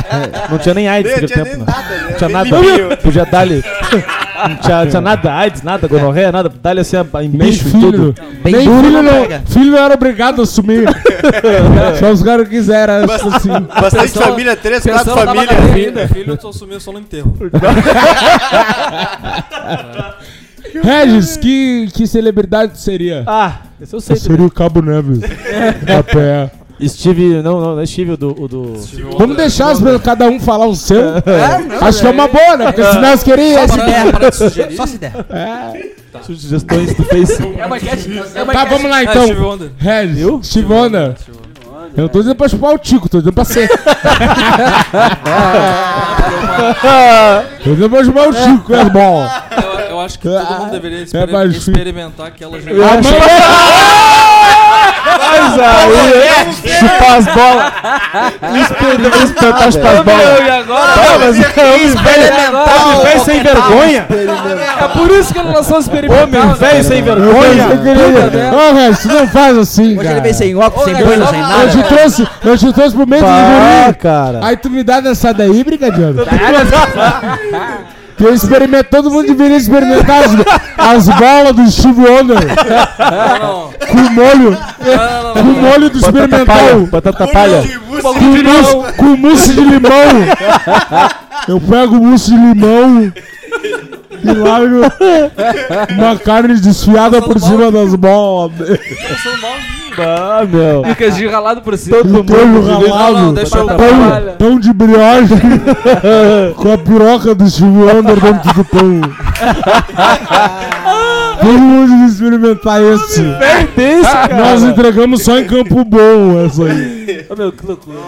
Não 0.48 0.58
tinha 0.58 0.74
nem 0.74 0.88
AIDS 0.88 1.10
naquele 1.12 1.26
tinha 1.32 1.44
tempo, 1.44 1.56
nem 1.56 1.66
né? 1.66 1.72
nada, 1.76 1.94
né? 1.94 2.06
Não 2.08 2.16
tinha 2.16 2.28
nada. 2.30 2.96
Podia 2.98 3.26
dar-lhe. 3.26 3.64
Não 4.48 4.56
tinha, 4.56 4.86
tinha 4.86 5.00
nada, 5.00 5.32
AIDS, 5.34 5.62
nada, 5.62 5.88
gonorreia, 5.88 6.30
nada. 6.30 6.52
Dá-lhe 6.62 6.80
assim, 6.80 6.96
em 7.22 7.30
bicho 7.30 7.66
e 7.68 7.70
filho. 7.70 8.12
tudo. 8.12 8.14
Bem 8.44 8.54
Nem 8.54 8.64
duro, 8.66 8.82
filho 8.84 9.02
não 9.02 9.02
não, 9.02 9.46
filho 9.46 9.72
não 9.72 9.78
era 9.78 9.94
obrigado 9.94 10.40
a 10.40 10.44
assumir. 10.44 10.84
Só 11.98 12.10
os 12.12 12.22
caras 12.22 12.46
quiseram, 12.46 12.94
assim. 13.04 13.48
Bastante 13.80 14.12
Pensão- 14.12 14.22
família, 14.22 14.54
três, 14.54 14.84
quatro 14.84 15.14
famílias. 15.14 15.72
Filho, 15.72 16.08
filho 16.08 16.32
eu 16.34 16.40
só 16.40 16.50
assumia 16.50 16.78
só 16.78 16.92
no 16.92 16.98
enterro. 17.00 17.34
Regis, 20.82 21.36
que, 21.36 21.88
que 21.92 22.06
celebridade 22.06 22.78
seria? 22.80 23.24
Ah, 23.26 23.58
esse 23.80 23.94
eu 23.94 24.00
sei. 24.00 24.16
seria 24.16 24.44
o 24.46 24.50
Cabo 24.50 24.80
Neves. 24.82 25.20
A 25.98 26.02
pé. 26.02 26.50
Steve, 26.86 27.40
não, 27.42 27.58
não, 27.58 27.74
não 27.76 27.80
é 27.80 27.86
Steve, 27.86 28.12
o 28.12 28.16
do. 28.18 28.30
O 28.42 28.46
do... 28.48 28.74
Vamos 29.18 29.34
deixar 29.36 29.68
pessoas- 29.74 30.02
cada 30.02 30.26
um 30.28 30.38
falar 30.38 30.66
o 30.66 30.76
seu? 30.76 31.00
Acho 31.80 32.00
que 32.02 32.06
é 32.06 32.10
uma 32.10 32.28
boa, 32.28 32.56
né? 32.58 32.66
Porque 32.66 32.84
senão 32.84 33.00
nós 33.00 33.22
queríamos. 33.22 33.70
Só 33.70 33.78
se 33.78 33.86
der, 33.86 34.12
para 34.12 34.28
de 34.30 34.36
sugerir. 34.36 34.76
Só 34.76 34.86
se 34.86 34.98
der. 34.98 35.12
Sugestões 36.22 36.94
do 36.94 37.02
Face. 37.04 37.42
É 37.58 37.64
uma 37.66 37.76
enquete. 37.78 38.10
É 38.34 38.42
uma 38.42 38.52
Tá, 38.52 38.64
vamos 38.66 38.90
lá 38.90 38.96
Ah, 38.98 39.04
então. 39.04 39.22
Steve 39.24 39.40
Wonder. 39.40 39.70
Regis, 39.78 40.46
Steve 40.46 40.72
Wonder. 40.72 41.14
Eu 41.96 42.02
não 42.02 42.08
tô 42.08 42.18
dizendo 42.18 42.36
pra 42.36 42.48
chupar 42.48 42.74
o 42.74 42.78
tico, 42.78 43.08
tô 43.08 43.18
dizendo 43.18 43.32
pra 43.32 43.44
ser. 43.46 43.68
tô 47.64 47.70
dizendo 47.70 47.90
pra 47.90 48.04
chupar 48.04 48.28
o 48.28 48.32
tico, 48.34 48.74
é 48.74 48.84
bom. 48.90 49.26
Acho 50.06 50.18
que 50.18 50.28
todo 50.28 50.58
mundo 50.60 50.70
deveria 50.70 51.02
exper- 51.02 51.30
baixinho. 51.30 51.56
experimentar 51.58 52.26
aquela 52.28 52.56
A 52.56 52.60
geração. 52.60 52.94
mãe- 52.94 53.02
Mas 55.18 55.58
aí, 55.58 56.52
chupar 56.78 57.16
as 57.18 57.24
bolas. 57.26 57.72
Espetar 59.24 59.72
chupar 59.72 59.94
as 59.96 60.04
bolas. 60.04 60.40
E 60.46 60.50
agora? 60.50 60.92
Ah, 60.92 61.18
mas 61.18 61.36
homem 61.36 61.86
Experimental. 61.86 63.02
velho 63.02 63.20
sem 63.24 63.42
vergonha. 63.42 64.06
É 64.80 64.88
por 64.88 65.10
isso 65.10 65.32
que 65.32 65.38
ele 65.40 65.48
lançou 65.52 65.76
o 65.76 65.80
experimental. 65.80 66.24
Homem 66.42 66.54
velho 66.54 66.84
sem 66.84 67.02
vergonha. 67.02 67.68
Ô, 68.52 68.96
tu 69.02 69.08
não 69.08 69.28
faz 69.28 69.58
assim, 69.58 69.82
Hoje 69.82 70.00
ele 70.00 70.08
cara. 70.08 70.20
veio 70.20 70.34
sem 70.34 70.56
óculos, 70.56 70.84
sem 70.84 70.94
Gabriel, 70.94 71.26
sem 71.26 71.40
não, 71.42 71.50
Eu 71.50 71.56
nada. 71.56 71.70
te 71.70 71.82
trouxe, 71.82 72.28
eu 72.44 72.58
te 72.58 72.72
trouxe 72.72 72.96
pro 72.96 73.06
meio 73.06 73.22
do 73.22 73.28
Ah, 73.28 73.82
guri. 73.86 73.96
cara. 73.98 74.40
Aí 74.42 74.56
tu 74.56 74.70
me 74.70 74.82
dá 74.82 75.00
dessa 75.00 75.32
daí, 75.34 75.64
brigadeiro. 75.64 76.14
Que 78.16 78.24
eu 78.24 78.34
experimento, 78.34 78.88
todo 78.90 79.10
mundo 79.10 79.26
deveria 79.26 79.56
experimentar 79.56 80.24
as, 80.24 81.06
as 81.06 81.08
bolas 81.18 81.52
do 81.54 81.70
Steve 81.70 82.00
Wonder. 82.00 82.38
Com 83.90 83.98
molho, 84.14 84.50
não, 84.52 85.32
com 85.34 85.60
molho 85.60 85.90
do 85.90 85.98
experimental. 85.98 86.86
Batata 86.90 87.26
palha. 87.28 87.62
Com 88.02 88.14
mousse, 88.14 88.96
com 88.96 89.16
mousse 89.16 89.52
de 89.52 89.60
limão. 89.60 89.90
Eu 91.46 91.60
pego 91.60 91.96
o 91.96 92.04
mousse 92.04 92.30
de 92.30 92.36
limão 92.36 93.12
e 94.22 94.32
largo 94.32 94.80
uma 95.98 96.16
carne 96.18 96.54
desfiada 96.60 97.20
por 97.22 97.38
cima 97.40 97.70
das 97.70 97.94
bolas. 97.94 98.52
Ah, 99.98 100.44
meu. 100.46 100.84
E 100.90 100.94
queijinho 100.94 101.30
ralado 101.30 101.62
por 101.62 101.76
cima. 101.78 101.96
O 101.98 102.22
queijo 102.24 102.44
não, 102.62 102.90
ralado. 102.94 103.32
deixa 103.32 103.56
eu- 103.58 103.66
Pão, 103.66 103.78
pão 104.38 104.60
de 104.60 104.70
brioche 104.72 105.34
com 106.56 106.72
a 106.72 106.76
piroca 106.78 107.34
do 107.34 107.48
Steve 107.48 107.70
Wonder 107.78 108.20
dentro 108.20 108.52
do 108.54 108.64
pão. 108.64 109.00
Devia 111.42 112.06
experimentar 112.06 112.80
esse. 112.82 113.22
Nós 114.36 114.62
entregamos 114.62 115.22
só 115.22 115.38
em 115.38 115.46
Campo 115.46 115.84
Bom 115.84 116.44
essa 116.44 116.64
aí. 116.64 117.26
Ô, 117.28 117.36
meu, 117.36 117.52
que 117.52 117.66
loucura. 117.66 117.98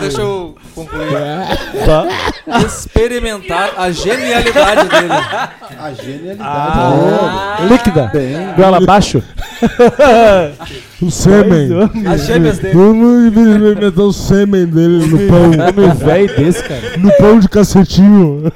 deixa 0.00 0.20
eu 0.20 0.54
concluir. 0.74 1.08
Tá. 1.84 2.06
Experimentar 2.64 3.72
a 3.76 3.90
genialidade 3.90 4.88
dele. 4.88 5.12
A 5.78 5.92
genialidade. 5.92 6.38
Ah, 6.40 7.58
líquida. 7.68 8.12
Goela 8.56 8.78
abaixo. 8.78 9.22
O 11.02 11.10
sêmen. 11.10 11.70
As 12.06 12.26
gêmeas 12.26 12.58
dele. 12.58 12.74
Vamos 12.74 13.24
experimentar 13.26 14.04
o 14.04 14.12
sêmen 14.12 14.66
dele 14.66 15.06
no 15.06 15.18
pão. 15.28 15.50
Homem 15.68 15.94
velho 15.96 16.36
desse, 16.36 16.62
cara. 16.64 16.80
No 16.98 17.12
pão 17.16 17.38
de 17.38 17.48
cacetinho. 17.48 18.52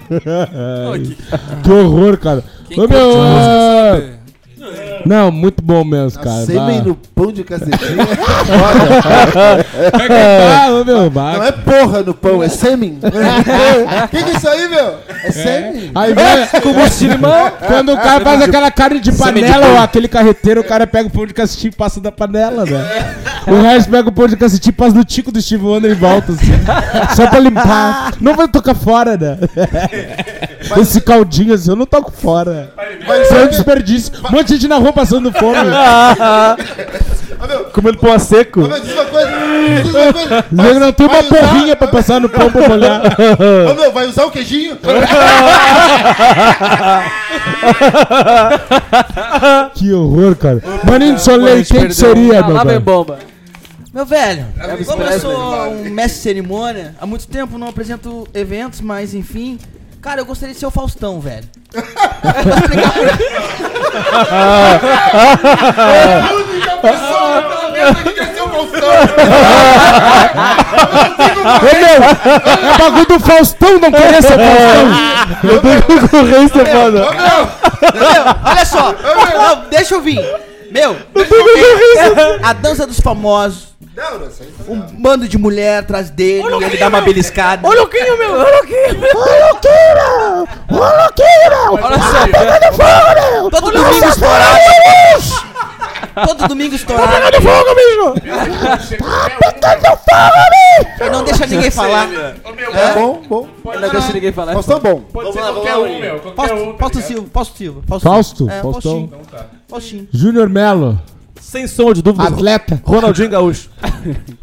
que 1.63 1.71
horror, 1.71 2.19
cara. 2.19 2.45
Quem 2.75 2.85
Ô, 2.85 2.89
meu, 2.89 3.13
sabe. 3.13 4.25
Não, 5.05 5.31
muito 5.31 5.63
bom 5.63 5.85
mesmo, 5.85 6.19
cara. 6.23 6.47
Sêmen 6.47 6.79
Bah. 6.79 6.85
no 6.85 6.95
pão 6.95 7.31
de 7.31 7.45
cacetinho. 7.45 7.99
Ah, 10.11 10.69
ô, 10.81 10.85
meu, 10.85 11.11
bah. 11.11 11.35
Não 11.35 11.45
é 11.45 11.53
porra 11.53 12.03
no 12.03 12.15
pão, 12.15 12.43
é 12.43 12.49
sêmen. 12.49 12.99
O 13.03 13.11
que, 14.09 14.23
que 14.23 14.31
é 14.31 14.35
isso 14.35 14.49
aí, 14.49 14.69
meu? 14.69 14.95
É 15.25 15.31
sêmen. 15.31 15.91
Aí 15.95 16.15
vai 16.15 16.49
com 16.63 16.73
gosto 16.73 16.99
de 17.01 17.09
limão. 17.09 17.53
Quando 17.67 17.93
o 17.93 17.97
cara 17.97 18.21
faz 18.25 18.43
aquela 18.43 18.71
carne 18.71 19.01
de 19.01 19.13
panela 19.13 19.67
ou 19.73 19.79
aquele 19.79 20.09
carreteiro, 20.09 20.63
o 20.63 20.65
cara 20.65 20.87
pega 20.87 21.09
o 21.09 21.13
pão 21.13 21.27
de 21.27 21.35
cacetinho 21.35 21.73
e 21.73 21.77
passa 21.77 22.01
da 22.01 22.11
panela, 22.11 22.65
né? 22.65 23.15
O 23.47 23.61
resto 23.61 23.91
pega 23.91 24.09
o 24.09 24.13
pão 24.13 24.27
de 24.27 24.37
cacetinho 24.39 24.73
e 24.73 24.77
passa 24.77 24.95
no 24.95 25.05
tico 25.05 25.31
do 25.31 25.41
Steve 25.41 25.65
Wonder 25.67 25.91
e 25.91 25.95
volta, 25.95 26.33
assim. 26.33 26.53
Só 27.15 27.27
pra 27.27 27.41
limpar. 27.41 28.15
Não 28.21 28.35
vai 28.35 28.49
tocar 28.49 28.75
fora, 28.75 29.19
né? 29.19 29.39
Esse 30.79 31.01
caldinho 31.01 31.55
assim, 31.55 31.71
eu 31.71 31.77
não 31.77 31.87
toco 31.87 32.11
fora. 32.13 32.73
Isso 33.23 33.35
é 33.35 33.45
um 33.45 33.49
desperdício. 33.49 34.13
Um 34.27 34.31
monte 34.33 34.49
de 34.49 34.55
gente 34.55 34.69
na 34.69 34.77
rua 34.77 34.93
passando 34.93 35.31
fome. 35.33 35.57
Comendo 37.73 37.99
pão 37.99 38.13
a 38.13 38.19
seco. 38.19 38.61
Mas 38.69 38.83
diz 38.83 38.93
uma 38.95 39.05
coisa. 39.05 39.31
Diz 39.83 39.95
uma 39.95 40.13
coisa. 40.13 40.45
Usar- 40.53 41.23
porrinha 41.25 41.77
pra 41.77 41.89
passar 41.89 42.21
no 42.21 42.29
pão 42.29 42.51
pra 42.51 42.69
molhar. 42.69 43.03
Ô, 43.71 43.75
meu, 43.75 43.93
vai 43.93 44.07
usar 44.07 44.25
o 44.25 44.31
queijinho? 44.31 44.77
Que 49.75 49.93
horror, 49.93 50.37
cara. 50.37 50.63
Maninho 50.89 51.17
de 51.17 51.23
Soleil, 51.23 51.65
quem 51.65 51.89
que 51.89 51.95
seria, 51.95 52.41
Ah, 52.41 52.47
meu 52.47 52.55
lá 52.55 52.61
vem 52.65 52.69
velho? 52.75 52.81
bomba. 52.81 53.19
Meu 53.93 54.05
velho, 54.05 54.47
como 54.87 55.03
eu 55.05 55.21
sou 55.21 55.71
um 55.71 55.91
mestre 55.91 56.17
de 56.19 56.23
cerimônia, 56.23 56.95
há 57.01 57.07
muito 57.07 57.29
tempo 57.29 57.57
não 57.59 57.69
apresento 57.69 58.27
eventos, 58.35 58.81
mas 58.81 59.15
enfim. 59.15 59.57
Cara, 60.05 60.21
eu 60.21 60.27
gostaria 60.27 60.53
de 60.53 60.61
ser 60.61 60.67
o 60.67 60.71
Faustão, 60.71 61.19
velho. 61.19 61.49
Ô, 71.41 71.63
meu, 71.63 72.05
é 72.69 72.79
bagulho 72.79 73.07
do 73.07 73.19
Faustão 73.19 73.79
não 73.79 73.91
querer 73.91 74.23
ser 74.23 74.37
Faustão. 74.37 74.93
Eu 75.43 75.63
tenho 75.63 75.83
concorrência, 75.83 76.67
foda. 76.67 77.11
Meu, 77.95 78.35
olha 78.45 78.67
só. 78.67 78.93
Não, 78.93 79.71
deixa 79.71 79.95
eu 79.95 80.03
vir. 80.03 80.21
Meu, 80.71 80.99
deixa 81.15 81.35
eu 81.35 81.45
vir. 81.45 82.45
a 82.45 82.53
dança 82.53 82.87
dos 82.87 83.01
famosos. 83.01 83.74
Um 84.69 84.81
bando 85.01 85.29
de 85.29 85.39
mulher 85.39 85.79
atrás 85.79 86.11
dele 86.11 86.49
e 86.61 86.65
ele 86.65 86.77
dá 86.77 86.89
uma 86.89 87.01
beliscada. 87.01 87.67
Olha 87.67 87.79
o 87.79 87.81
Louquinho, 87.83 88.19
meu! 88.19 88.33
Olha 88.33 88.49
o 88.49 88.57
Louquinho! 88.57 89.01
Olha 91.83 91.99
só. 92.01 92.27
Todo 93.51 93.71
domingo 93.71 94.07
estourado. 94.07 94.59
Todo 96.27 96.49
domingo 96.49 96.75
estourado. 96.75 97.13
Tá 97.13 97.21
pegando 97.21 97.43
fogo, 97.43 97.75
bicho! 97.75 98.15
Tá 98.99 99.31
pegando 99.39 99.97
fogo, 99.99 100.41
bicho! 100.51 101.11
Não 101.13 101.25
deixa 101.25 101.47
ninguém 101.47 101.71
falar. 101.71 102.09
É 102.13 102.95
bom, 102.95 103.23
bom. 103.29 103.49
Ainda 103.71 103.89
deixa 103.91 104.13
ninguém 104.13 104.33
falar. 104.33 104.53
Faustão 104.55 104.81
bom. 104.81 105.05
Vamos 105.13 105.35
lá, 105.37 105.53
vamos 105.53 105.65
lá, 105.65 105.79
um, 105.79 105.83
Marinho. 105.83 106.21
Fausto, 106.35 106.77
Fausto 106.79 107.01
Silva, 107.01 107.29
Fausto 107.33 107.57
Silva. 107.57 107.83
Fausto, 107.87 108.51
É, 108.51 108.61
Faustão. 108.61 109.09
Faustinho. 109.09 109.11
Faustinho. 109.69 110.09
Júnior 110.13 110.49
Melo, 110.49 111.01
Sem 111.59 111.69
sombra 111.69 111.95
de 111.95 112.03
dúvida. 112.03 112.25
atleta. 112.25 112.81
Ronaldinho 112.85 113.29
Gaúcho. 113.31 113.69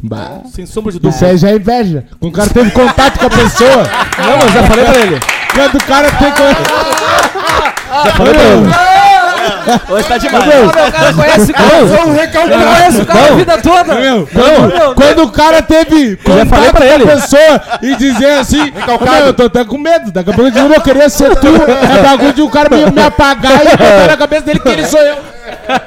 Bah. 0.02 0.40
Sem 0.50 0.64
sombra 0.64 0.90
de 0.92 0.96
Isso 0.98 1.08
dúvida. 1.10 1.26
aí 1.26 1.36
já 1.36 1.50
é 1.50 1.56
inveja. 1.56 2.04
Quando 2.18 2.32
o 2.32 2.34
cara 2.34 2.48
teve 2.48 2.70
contato 2.70 3.18
com 3.18 3.26
a 3.26 3.30
pessoa. 3.30 3.82
Não, 4.18 4.40
eu 4.40 4.48
já 4.48 4.62
falei 4.62 4.84
pra 4.86 4.96
ele. 4.98 5.20
Quando 5.54 5.74
o 5.74 5.84
cara 5.84 6.10
tem 6.12 6.30
contato. 6.30 8.06
Já 8.06 8.12
falei 8.14 8.32
pra 8.34 8.42
ele. 8.44 9.11
Hoje 9.88 10.08
tá 10.08 10.18
demais. 10.18 10.46
Meu, 10.46 10.66
O 10.66 10.70
cara 10.72 11.14
conhece 11.14 11.50
o 11.50 11.54
cara. 11.54 11.76
Eu 11.76 11.88
conheço 11.88 13.02
o 13.02 13.06
cara 13.06 13.26
a 13.32 13.36
vida 13.36 13.58
toda. 13.58 13.94
Meu, 13.94 14.28
quando, 14.32 14.94
quando 14.94 15.22
o 15.24 15.30
cara 15.32 15.62
teve 15.62 16.16
falei 16.16 16.44
contato 16.44 16.70
pra 16.72 16.80
com 16.86 16.92
ele. 16.92 17.04
a 17.04 17.06
pessoa 17.14 17.60
e 17.82 17.96
dizer 17.96 18.30
assim, 18.38 18.72
"Ô, 18.72 19.04
meu, 19.04 19.26
eu 19.26 19.34
tô 19.34 19.44
até 19.44 19.64
com 19.64 19.78
medo, 19.78 20.10
daqui 20.10 20.30
a 20.30 20.34
pouco 20.34 20.50
de 20.50 20.60
novo 20.60 20.74
eu 20.74 20.80
queria 20.80 21.08
ser 21.08 21.34
tu, 21.36 21.46
é 21.48 22.02
bagulho 22.02 22.32
de 22.32 22.42
um 22.42 22.48
cara 22.50 22.68
me, 22.74 22.90
me 22.90 23.02
apagar 23.02 23.60
e 23.64 23.70
botar 23.70 24.06
na 24.08 24.16
cabeça 24.16 24.42
dele 24.42 24.60
que 24.60 24.68
ele 24.68 24.86
sou 24.86 25.00
eu. 25.00 25.16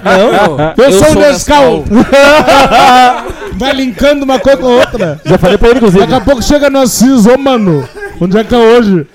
Não, 0.03 0.85
Eu, 0.85 0.91
sou 0.91 1.11
o 1.11 1.15
Nescau. 1.15 1.85
Vai 3.57 3.71
linkando 3.73 4.25
uma 4.25 4.37
coisa 4.39 4.57
com 4.57 4.67
a 4.67 4.69
outra. 4.69 5.19
já 5.23 5.37
falei 5.37 5.57
pra 5.57 5.69
ele, 5.69 5.77
inclusive. 5.77 6.01
Daqui 6.01 6.13
a 6.13 6.21
pouco 6.21 6.41
chega 6.43 6.69
no 6.69 6.81
Assis, 6.81 7.25
ô 7.25 7.37
mano, 7.37 7.87
onde 8.19 8.37
é 8.37 8.43
que 8.43 8.53
é 8.53 8.57
hoje? 8.57 9.07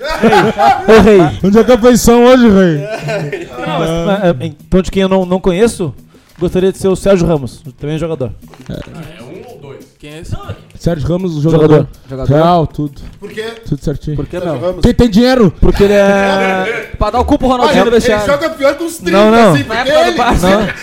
Ô, 0.88 1.00
rei. 1.02 1.20
Onde 1.44 1.58
é 1.58 1.64
que 1.64 1.70
é 1.70 1.74
a 1.74 1.78
feição 1.78 2.24
hoje, 2.24 2.48
rei? 2.48 2.88
Mas, 3.58 4.49
é, 4.50 4.54
Então, 4.66 4.82
de 4.82 4.90
quem 4.90 5.02
eu 5.02 5.08
não, 5.08 5.24
não 5.26 5.40
conheço, 5.40 5.94
gostaria 6.38 6.72
de 6.72 6.78
ser 6.78 6.88
o 6.88 6.96
Sérgio 6.96 7.26
Ramos, 7.26 7.62
também 7.78 7.96
é 7.96 7.98
jogador. 7.98 8.32
Quem 9.98 10.14
é 10.14 10.20
esse? 10.20 10.34
Sérgio 10.76 11.06
Ramos, 11.06 11.36
o 11.36 11.42
jogador. 11.42 11.86
Jogador. 12.08 12.32
Real, 12.32 12.66
tudo. 12.66 13.02
Por 13.18 13.28
quê? 13.30 13.44
Tudo 13.68 13.84
certinho. 13.84 14.16
Por 14.16 14.26
que 14.26 14.38
não? 14.40 14.58
Vamos. 14.58 14.80
Quem 14.80 14.94
tem 14.94 15.10
dinheiro? 15.10 15.52
Porque 15.60 15.82
ele 15.84 15.92
é. 15.92 16.90
Pra 16.98 17.10
dar 17.10 17.20
o 17.20 17.24
cu 17.24 17.36
pro 17.38 17.48
Olha, 17.48 17.56
Ronaldinho 17.58 17.84
do 17.84 17.88
ele 17.90 17.96
vestiário. 17.96 18.26
joga 18.26 18.48
pior 18.50 18.76
que 18.76 18.84
uns 18.84 18.96
30, 18.98 19.10
Não, 19.12 19.30
não. 19.30 19.52
assim, 19.54 19.64
Na 19.64 19.74
porque 19.76 19.90
época 19.90 20.04
do 20.04 20.08
ele, 20.08 20.16
Barça. 20.18 20.74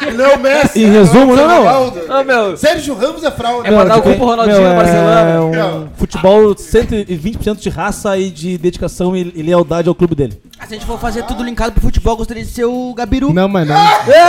ele 0.06 0.16
não 0.16 0.24
é 0.26 0.34
o 0.36 0.40
Messi. 0.40 0.82
Em 0.82 0.90
resumo, 0.90 1.36
não, 1.36 1.48
não. 1.48 1.58
Ronaldo. 1.58 2.00
Meu. 2.26 2.56
Sérgio 2.58 2.94
Ramos 2.94 3.24
é 3.24 3.30
fraude. 3.30 3.68
É 3.68 3.72
pra 3.72 3.84
dar 3.84 3.98
o 3.98 4.02
cu 4.02 4.08
quem- 4.08 4.16
pro 4.18 4.26
Ronaldinho 4.26 4.56
no 4.68 4.74
Barcelona. 4.74 5.20
É 5.30 5.40
um 5.40 5.88
futebol 5.96 6.54
120% 6.54 7.56
de 7.60 7.68
raça 7.70 8.16
e 8.18 8.30
de 8.30 8.58
dedicação 8.58 9.16
e, 9.16 9.32
e 9.34 9.42
lealdade 9.42 9.88
ao 9.88 9.94
clube 9.94 10.14
dele. 10.14 10.38
Ah, 10.62 10.66
Se 10.66 10.74
a 10.74 10.76
gente 10.76 10.86
for 10.86 11.00
fazer 11.00 11.22
tudo 11.22 11.42
linkado 11.42 11.72
pro 11.72 11.80
futebol, 11.80 12.14
gostaria 12.16 12.44
de 12.44 12.50
ser 12.50 12.66
o 12.66 12.92
Gabiru. 12.92 13.32
Não, 13.32 13.48
mas 13.48 13.66
não. 13.66 13.74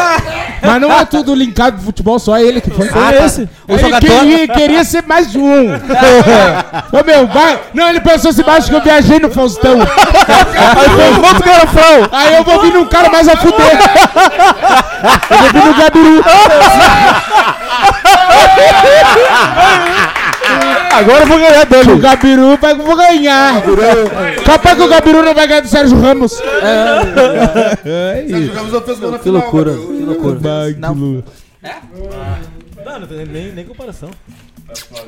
mas 0.63 0.81
não 0.81 0.89
é 0.91 1.03
tudo 1.03 1.35
linkado 1.35 1.75
pro 1.75 1.85
futebol, 1.87 2.17
só 2.19 2.39
ele 2.39 2.61
que 2.61 2.69
foi. 2.71 2.89
Ah, 2.93 3.13
é 3.13 3.25
esse? 3.25 3.49
O 3.67 3.73
ele 3.73 3.79
jogador. 3.79 4.07
queria, 4.07 4.47
queria 4.47 4.83
ser 4.85 5.03
mais 5.05 5.29
de 5.29 5.37
um. 5.37 5.73
Ô 6.93 7.03
meu, 7.05 7.27
vai. 7.27 7.59
Não, 7.73 7.89
ele 7.89 7.99
pensou 7.99 8.29
assim, 8.31 8.43
acho 8.47 8.69
que 8.69 8.75
eu 8.75 8.81
viajei 8.81 9.19
no 9.19 9.29
Faustão. 9.29 9.77
Aí 9.81 10.89
foi 10.89 11.09
outro 11.27 11.43
garofão. 11.43 12.09
Aí 12.13 12.35
eu 12.35 12.43
vou 12.45 12.61
vir 12.61 12.73
num 12.73 12.85
cara 12.85 13.09
mais 13.09 13.27
a 13.27 13.35
fuder. 13.35 13.79
Eu 15.29 15.37
vou 15.37 15.49
vir 15.51 15.65
no 15.65 15.73
Gabiru. 15.73 16.23
Agora 20.93 21.21
eu 21.23 21.27
vou 21.27 21.37
ganhar 21.37 21.65
O 21.65 21.69
dele. 21.69 21.99
Gabiru 21.99 22.57
vai, 22.57 22.75
vou 22.75 22.95
ganhar. 22.95 23.61
Capaz 24.45 24.77
que 24.77 24.83
o 24.83 24.87
Gabiru 24.87 25.23
não 25.23 25.33
vai 25.33 25.47
ganhar 25.47 25.61
do 25.61 25.67
Sérgio 25.67 25.99
Ramos. 25.99 26.33
Sérgio 27.83 28.53
Ramos 28.53 28.71
não 28.73 28.81
fez 28.81 28.99
gol 28.99 29.11
na 29.11 29.17
Que 29.17 29.23
final. 29.23 29.41
loucura, 29.41 29.73
que 29.73 30.03
loucura. 30.03 30.35
Vai, 30.39 30.73
que 30.73 30.79
louco. 30.81 31.23
Não, 32.85 32.99
não 32.99 33.07
tem 33.07 33.25
nem, 33.25 33.51
nem 33.53 33.65
comparação. 33.65 34.09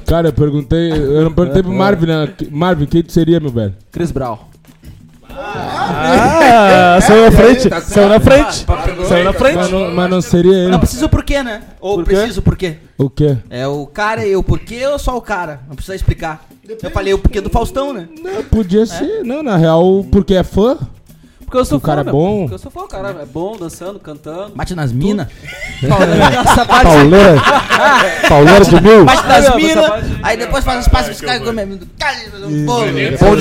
Cara, 0.05 0.27
eu 0.29 0.33
perguntei, 0.33 0.91
eu 0.91 1.23
não 1.23 1.31
perguntei 1.33 1.63
pro 1.63 1.71
Marvin, 1.71 2.05
né? 2.07 2.29
Marvin, 2.51 2.85
quem 2.85 3.01
tu 3.03 3.11
seria, 3.11 3.39
meu 3.39 3.49
velho? 3.51 3.73
Chris 3.91 4.11
Brown. 4.11 4.37
Ah, 5.35 6.99
saiu 7.01 7.23
na 7.25 7.31
frente. 7.31 7.69
Saiu 7.81 8.09
na 8.09 8.19
frente. 8.19 8.65
Saiu 9.07 9.23
na 9.23 9.31
Mas 9.31 9.39
frente. 9.41 9.71
não, 9.71 9.91
mas 9.95 10.09
não 10.09 10.21
seria 10.21 10.53
ele. 10.53 10.67
Não 10.71 10.79
precisa 10.79 11.05
o 11.05 11.09
porquê, 11.09 11.41
né? 11.41 11.61
Ou 11.79 11.95
Por 11.95 12.05
quê? 12.05 12.15
preciso 12.15 12.39
o 12.39 12.43
porquê. 12.43 12.75
O 13.03 13.09
quê? 13.09 13.37
É 13.49 13.67
o 13.67 13.85
cara 13.85 14.25
e 14.25 14.35
o 14.35 14.41
porquê 14.41 14.87
ou 14.87 14.97
só 14.97 15.17
o 15.17 15.21
cara? 15.21 15.59
Não 15.67 15.75
precisa 15.75 15.95
explicar. 15.95 16.47
Eu 16.81 16.89
falei 16.91 17.13
o 17.13 17.19
porquê 17.19 17.41
do 17.41 17.49
Faustão, 17.49 17.91
né? 17.91 18.07
Não, 18.21 18.43
podia 18.45 18.85
ser. 18.85 19.23
Não, 19.25 19.43
na 19.43 19.57
real, 19.57 20.05
porque 20.09 20.33
é 20.33 20.43
fã. 20.43 20.77
Porque 21.53 21.61
eu 21.61 21.65
sou 21.65 21.77
O 21.77 21.81
fã, 21.81 21.87
cara 21.87 22.01
é 22.01 22.03
bom. 22.03 22.39
Porque 22.39 22.55
eu 22.55 22.57
sou 22.57 22.71
fã, 22.71 22.79
o 22.79 22.87
cara 22.87 23.09
é 23.09 23.25
bom, 23.25 23.55
dançando, 23.55 23.99
cantando. 23.99 24.53
Bate 24.55 24.73
nas 24.73 24.91
minas. 24.91 25.27
Pauleira. 26.81 27.35
Pauleira 28.27 28.65
de 28.65 28.81
mil. 28.81 29.05
Bate 29.05 29.27
nas 29.27 29.55
minas. 29.55 29.85
Aí 30.23 30.35
depois 30.35 30.65
faz 30.65 30.79
os 30.79 30.87
passos 30.87 31.09
que 31.09 31.13
os 31.13 31.21
caras 31.21 31.43
comem. 31.43 31.79
Um 32.43 32.65
bolo. 32.65 32.87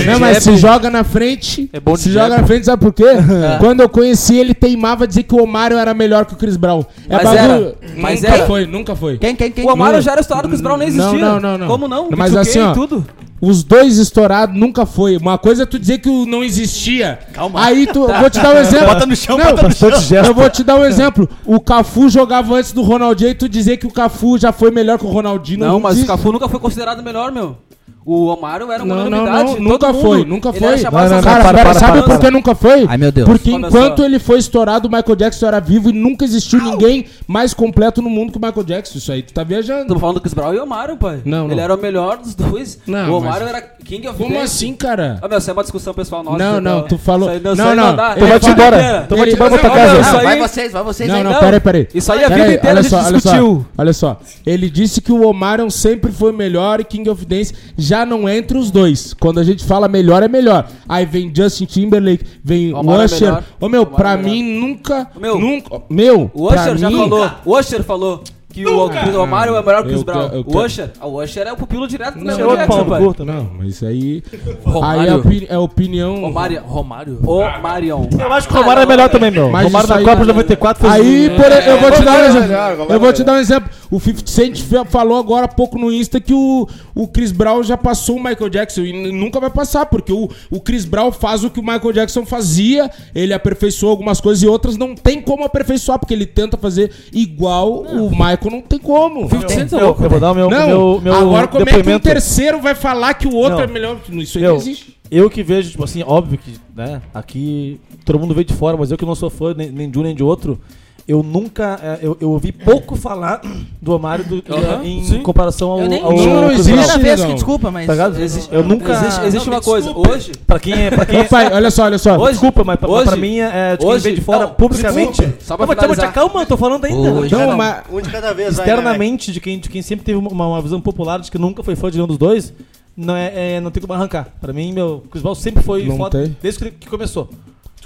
Não, 0.05 0.21
mas 0.21 0.43
se 0.43 0.59
joga 0.59 0.91
na 0.91 1.05
frente. 1.05 1.71
É 1.73 1.81
bom 1.81 1.95
de 1.95 2.01
se 2.01 2.13
joga 2.13 2.37
na 2.37 2.47
frente, 2.47 2.67
sabe 2.67 2.83
por 2.83 2.93
quê? 2.93 3.07
Quando 3.61 3.81
eu 3.81 3.89
conheci 3.89 4.37
ele, 4.37 4.53
teimava 4.53 5.07
dizer 5.07 5.23
que 5.23 5.35
o 5.35 5.43
Omário 5.43 5.79
era 5.79 5.95
melhor 5.95 6.27
que 6.27 6.35
o 6.35 6.37
Chris 6.37 6.59
Brown. 6.59 6.85
É 7.09 7.17
Mas 7.17 7.25
bagulho. 7.25 7.41
era. 7.41 7.75
Mas 7.97 8.21
nunca 8.21 8.35
era. 8.35 8.47
foi, 8.47 8.67
nunca 8.67 8.95
foi. 8.95 9.17
Quem, 9.17 9.35
quem, 9.35 9.51
quem? 9.51 9.65
O 9.65 9.71
Amaro 9.71 10.03
já 10.03 10.13
era 10.13 10.21
estourado, 10.21 10.49
o 10.49 10.51
Chris 10.51 10.61
Brown 10.61 10.77
nem 10.77 10.91
Não, 10.91 11.07
existia. 11.15 11.27
não, 11.27 11.41
não, 11.41 11.57
não. 11.57 11.67
Como 11.67 11.89
não? 11.89 12.11
Mas 12.15 12.33
B2K 12.33 12.39
assim, 12.41 12.61
ó, 12.61 12.73
e 12.73 12.75
tudo. 12.75 13.07
Os 13.45 13.65
dois 13.65 13.99
estourados 13.99 14.57
nunca 14.57 14.87
foi. 14.87 15.17
Uma 15.17 15.37
coisa 15.37 15.65
é 15.65 15.67
tu 15.67 15.77
dizer 15.77 15.99
que 15.99 16.09
o 16.09 16.25
não 16.25 16.45
existia. 16.45 17.19
Calma. 17.33 17.65
Aí 17.65 17.89
tu. 17.89 18.09
eu 18.09 18.21
Vou 18.21 18.31
te 18.31 18.41
dar 18.41 18.55
um 18.55 18.59
exemplo. 18.63 18.87
Bota 18.87 19.05
no 19.07 19.17
chão, 19.17 19.37
Não, 19.37 19.45
bota 19.47 19.69
no 19.69 19.75
chão. 19.75 19.91
Gesto. 19.91 20.15
Eu 20.29 20.33
vou 20.33 20.49
te 20.49 20.63
dar 20.63 20.77
um 20.77 20.85
exemplo. 20.85 21.29
O 21.45 21.59
Cafu 21.59 22.09
jogava 22.09 22.55
antes 22.55 22.71
do 22.71 22.83
Ronaldinho 22.83 23.31
e 23.31 23.35
tu 23.35 23.49
dizer 23.49 23.79
que 23.79 23.87
o 23.87 23.91
Cafu 23.91 24.39
já 24.39 24.53
foi 24.53 24.71
melhor 24.71 24.97
que 24.97 25.05
o 25.05 25.09
Ronaldinho. 25.09 25.59
Não, 25.59 25.81
mas 25.81 26.01
o. 26.01 26.07
Cafu 26.07 26.31
nunca 26.31 26.49
foi 26.49 26.61
considerado 26.61 27.03
melhor, 27.03 27.33
meu. 27.33 27.57
O 28.05 28.27
Omário 28.27 28.71
era 28.73 28.83
uma 28.83 28.95
Não, 28.97 29.09
não, 29.11 29.19
unanimidade. 29.19 29.45
não, 29.45 29.55
todo 29.55 29.63
nunca 29.63 29.93
mundo. 29.93 30.01
foi, 30.03 30.25
nunca 30.25 30.49
Ele 30.49 30.59
foi. 30.59 30.69
Não, 30.83 30.93
não, 30.93 31.23
Cara, 31.23 31.23
para, 31.23 31.53
pera, 31.55 31.71
para, 31.71 31.75
sabe 31.75 31.93
para, 31.99 32.03
por 32.03 32.15
que 32.15 32.19
para. 32.23 32.31
nunca 32.33 32.55
foi? 32.55 32.85
Ai, 32.89 32.97
meu 32.97 33.13
Deus. 33.13 33.29
Porque 33.29 33.51
Começou. 33.53 33.81
enquanto 33.81 34.03
ele 34.03 34.19
foi 34.19 34.39
estourado, 34.41 34.89
o 34.89 34.91
Michael 34.91 35.15
Jackson 35.17 35.47
era 35.47 35.61
vivo 35.61 35.89
e 35.91 35.93
nunca 35.93 36.25
existiu 36.25 36.61
ninguém 36.61 37.07
mais 37.29 37.55
completo 37.55 38.03
no 38.03 38.11
mundo 38.11 38.33
que 38.33 38.39
o 38.39 38.41
Michael 38.45 38.65
Jackson. 38.65 38.99
Isso 38.99 39.13
aí 39.13 39.23
tu 39.23 39.33
tá 39.33 39.45
viajando. 39.45 39.83
Estamos 39.83 40.01
falando 40.01 40.17
do 40.17 40.21
Chris 40.21 40.35
Brown 40.35 40.53
e 40.53 40.59
o 40.59 40.65
Omário, 40.65 40.97
pai. 40.97 41.21
Não, 41.25 41.47
Ele 41.47 41.55
não. 41.55 41.63
era 41.63 41.75
o 41.75 41.81
melhor 41.81 42.17
dos 42.19 42.35
dois. 42.35 42.79
Não, 42.87 43.11
o 43.13 43.17
Omário 43.19 43.47
mas- 43.47 43.55
era 43.57 43.63
King 43.85 44.09
of 44.09 44.19
Como 44.19 44.31
Dance. 44.35 44.45
assim, 44.45 44.75
cara? 44.75 45.19
Ah, 45.23 45.29
meu, 45.29 45.39
isso 45.39 45.51
é 45.51 45.53
uma 45.53 45.63
discussão 45.63 45.95
pessoal 45.95 46.25
nossa. 46.25 46.39
Não, 46.39 46.55
tá? 46.55 46.61
não, 46.61 46.83
tu 46.83 46.99
falou- 46.99 47.29
não, 47.55 47.75
não. 47.77 47.93
Então 47.93 48.17
Ele 48.17 48.27
vai-te 48.27 48.51
embora. 48.51 48.77
inteira. 48.79 49.03
Então 49.07 49.19
vai 49.19 49.27
te 49.27 49.31
Ele- 49.31 49.37
embora 49.37 49.59
pra 49.59 49.69
Não, 49.69 49.77
não, 49.77 49.83
casa. 50.03 50.13
Não, 50.13 50.23
vai 50.25 50.39
vocês, 50.41 50.73
vai 50.73 50.83
vocês 50.83 51.09
Não, 51.09 51.17
aí. 51.19 51.23
não, 51.25 51.33
não. 51.33 51.39
peraí, 51.41 51.61
peraí. 51.61 51.89
Isso 51.95 52.13
aí 52.13 52.25
a 52.25 52.29
Peraí, 52.29 52.43
vida 52.43 52.55
inteira 52.55 52.79
olha 52.81 52.81
a 52.81 52.83
gente 53.05 53.13
discutiu. 53.23 53.67
Olha 53.79 53.93
só, 53.93 54.21
ele 54.45 54.69
disse 54.69 55.01
que 55.01 55.13
o 55.13 55.25
Omarion 55.29 55.71
sempre 55.71 56.11
foi 56.11 56.33
melhor 56.33 56.81
e 56.81 56.85
King 56.85 57.09
of 57.09 57.25
Dance 57.25 57.55
já 57.77 57.92
não 58.07 58.29
é 58.29 58.37
entre 58.39 58.57
os 58.59 58.71
dois. 58.71 59.13
Quando 59.15 59.39
a 59.39 59.45
gente 59.45 59.65
fala 59.65 59.87
melhor, 59.89 60.23
é 60.23 60.29
melhor. 60.29 60.69
Aí 60.89 61.05
vem 61.07 61.33
Justin 61.35 61.65
Timberlake, 61.67 62.25
vem 62.43 62.75
Omar 62.75 63.01
é 63.01 63.05
Usher. 63.05 63.21
melhor. 63.21 63.45
Ô 63.61 63.69
meu, 63.69 63.83
Omar 63.83 63.95
pra 63.95 64.13
é 64.13 64.17
mim 64.17 64.43
nunca, 64.59 65.11
Meu, 65.21 65.39
nunca, 65.39 65.83
meu, 65.91 66.31
O 66.35 66.47
Usher 66.47 66.77
já 66.79 66.89
mim- 66.91 66.97
falou. 66.99 67.31
O 67.45 67.59
Usher 67.59 67.83
falou 67.83 68.23
que 68.53 68.67
o, 68.67 68.77
o 68.77 69.23
Omário 69.23 69.57
é 69.57 69.63
melhor 69.63 69.83
que 69.83 69.89
o 69.89 69.91
Chris 69.91 69.99
Eu 70.01 70.05
Brown. 70.05 70.45
O 70.47 70.65
Usher, 70.65 70.91
ah, 71.01 71.07
o 71.07 71.23
Usher 71.23 71.47
é 71.47 71.53
o 71.53 71.57
pupilo 71.57 71.89
direto 71.89 72.19
do 72.19 72.25
Não, 72.25 72.37
Michael 72.37 72.57
Jackson, 72.57 72.85
pai. 72.85 73.01
Não, 73.27 73.51
mas 73.59 73.69
isso 73.69 73.87
aí, 73.87 74.23
aí 74.33 74.43
é, 74.67 74.71
Romário. 74.71 75.17
opini- 75.17 75.47
é 75.49 75.59
opinião. 75.59 76.25
Omário. 76.25 76.63
Romário? 76.63 77.19
O 77.25 77.63
Marion. 77.63 78.07
Eu 78.19 78.33
acho 78.33 78.49
que 78.49 78.55
o 78.55 78.57
Romário 78.59 78.83
é 78.83 78.87
melhor 78.87 79.09
também, 79.09 79.31
meu. 79.31 79.51
Mas 79.51 79.65
Romário 79.65 79.89
na 79.89 80.03
Copa 80.03 80.21
de 80.21 80.27
94 80.27 80.83
fez... 80.83 80.93
Aí, 80.95 81.31
por, 81.31 81.53
eu 81.53 81.81
vou 81.81 81.91
te 81.91 82.03
dar 82.03 82.13
um 82.13 82.15
Romário 82.15 82.25
é 82.25 82.29
exemplo. 82.29 82.47
Romário 82.49 82.93
Eu 82.93 83.01
vou 83.01 83.11
é 83.11 83.13
te 83.13 83.25
dar 83.25 83.33
um 83.33 83.39
exemplo. 83.39 83.71
O 83.91 84.01
50 84.01 84.31
Cent 84.31 84.63
falou 84.89 85.19
agora 85.19 85.45
há 85.45 85.49
pouco 85.49 85.79
no 85.79 85.93
Insta 85.93 86.19
que 86.19 86.33
o, 86.33 86.67
o 86.95 87.07
Chris 87.07 87.31
Brown 87.31 87.63
já 87.63 87.77
passou 87.77 88.17
o 88.17 88.23
Michael 88.23 88.49
Jackson 88.49 88.81
e 88.81 89.13
nunca 89.13 89.39
vai 89.39 89.51
passar, 89.51 89.85
porque 89.87 90.13
o, 90.13 90.31
o 90.51 90.61
Chris 90.61 90.87
Brown 90.87 91.13
faz 91.13 91.45
o 91.45 91.51
que 91.51 91.61
o 91.61 91.63
Michael 91.63 91.93
Jackson 91.93 92.25
fazia, 92.25 92.91
ele 93.15 93.35
aperfeiçoou 93.35 93.91
algumas 93.91 94.19
coisas 94.19 94.43
e 94.43 94.47
outras 94.47 94.79
não 94.79 94.95
tem 94.95 95.21
como 95.21 95.45
aperfeiçoar, 95.45 95.99
porque 95.99 96.15
ele 96.15 96.25
tenta 96.25 96.57
fazer 96.57 96.91
igual 97.13 97.83
o 97.83 98.11
Michael, 98.11 98.39
não 98.51 98.61
tem 98.61 98.79
como. 98.79 99.29
Eu, 99.31 99.79
eu 99.81 100.11
vou 100.11 100.21
dar 100.21 100.33
o 100.33 100.35
meu, 100.35 100.51
Não, 100.51 100.67
meu, 100.67 101.01
meu 101.01 101.15
agora 101.15 101.49
como 101.49 101.69
é 101.69 101.83
que 101.83 101.91
um 101.91 101.99
terceiro 101.99 102.61
vai 102.61 102.75
falar 102.75 103.15
que 103.15 103.27
o 103.27 103.35
outro 103.35 103.59
Não. 103.59 103.65
é 103.65 103.67
melhor? 103.67 103.99
Isso 104.11 104.39
aí 104.39 104.43
Meu, 104.43 104.53
não 104.53 104.61
existe. 104.61 104.99
Eu 105.11 105.29
que 105.29 105.43
vejo, 105.43 105.71
tipo 105.71 105.85
assim, 105.85 106.03
óbvio 106.03 106.39
que, 106.39 106.55
né, 106.75 107.03
aqui 107.13 107.79
todo 108.05 108.19
mundo 108.19 108.35
veio 108.35 108.47
de 108.47 108.55
fora, 108.55 108.77
mas 108.77 108.91
eu 108.91 108.97
que 108.97 109.05
não 109.05 109.15
sou 109.15 109.29
fã 109.29 109.53
nem, 109.55 109.71
nem 109.71 109.91
de 109.91 109.99
um 109.99 110.03
nem 110.03 110.15
de 110.15 110.23
outro, 110.23 110.59
eu 111.07 111.23
nunca, 111.23 111.79
é, 111.83 111.99
eu, 112.01 112.17
eu 112.21 112.31
ouvi 112.31 112.53
pouco 112.53 112.95
falar 112.97 113.41
do 113.81 113.93
Omário 113.93 114.25
do, 114.25 114.43
Aham, 114.55 114.85
em 114.85 115.03
sim. 115.05 115.21
comparação 115.21 115.71
ao, 115.73 115.81
Eu 115.81 115.89
nem 115.89 116.01
ao, 116.03 116.13
Não, 116.13 116.19
ao 116.19 116.41
não 116.43 116.49
Chris 116.49 116.61
existe. 116.61 116.77
Primeira 116.93 116.99
vez 117.17 117.25
que 117.25 117.35
desculpa, 117.35 117.71
mas. 117.71 117.87
Tá 117.87 117.93
ligado? 117.93 118.21
Existe- 118.21 118.55
eu 118.55 118.63
nunca... 118.63 118.93
Existe, 118.93 119.21
existe 119.27 119.47
Não, 119.49 119.55
uma 119.57 119.61
coisa. 119.63 119.87
desculpa. 119.89 120.11
Hoje, 120.13 120.33
Pra 120.47 120.59
quem 120.61 120.73
é... 120.75 120.91
Pra 120.91 121.05
quem 121.07 121.19
é 121.21 121.25
pai, 121.25 121.53
olha 121.53 121.71
só, 121.71 121.85
olha 121.85 121.99
só. 121.99 122.17
Hoje- 122.17 122.31
desculpa, 122.33 122.63
mas 122.65 122.79
pra, 122.79 122.89
hoje- 122.89 123.05
pra 123.07 123.17
mim 123.17 123.39
é 123.39 123.73
de 123.73 123.79
quem 123.79 123.89
hoje- 123.89 124.05
veio 124.05 124.15
de 124.17 124.23
fora 124.23 124.47
não, 124.47 124.55
publicamente... 124.55 125.35
só 125.41 125.57
pra 125.57 125.67
Não, 125.67 125.89
mas 125.89 125.99
calma, 126.13 126.43
eu 126.43 126.47
tô 126.47 126.57
falando 126.57 126.85
ainda. 126.85 127.13
Hoje- 127.13 127.35
Não, 127.35 127.57
mas 127.57 127.83
Um 127.93 128.01
de 128.01 128.11
cada 128.11 128.33
vez, 128.33 128.57
vai, 128.57 128.67
Externamente, 128.67 129.33
de 129.33 129.41
quem, 129.41 129.59
de 129.59 129.69
quem 129.69 129.83
sempre 129.83 130.05
teve 130.05 130.19
uma, 130.19 130.31
uma 130.31 130.63
visão 130.63 130.81
popular 130.81 131.19
de 131.21 131.31
que 131.31 131.39
nunca 131.39 131.63
foi 131.63 131.75
fã 131.77 131.91
de 131.91 131.97
nenhum 131.97 132.07
dos 132.07 132.19
dois, 132.19 132.53
não, 132.97 133.17
é, 133.17 133.57
é- 133.57 133.61
não 133.61 133.71
tem 133.71 133.81
como 133.81 133.93
arrancar. 133.95 134.29
Pra 134.41 134.53
mim, 134.53 134.73
meu, 134.73 135.03
Chris 135.11 135.23
Brown 135.23 135.35
sempre 135.35 135.63
foi 135.63 135.85
foda 135.97 136.31
desde 136.41 136.71
que, 136.71 136.87
começou. 136.89 137.29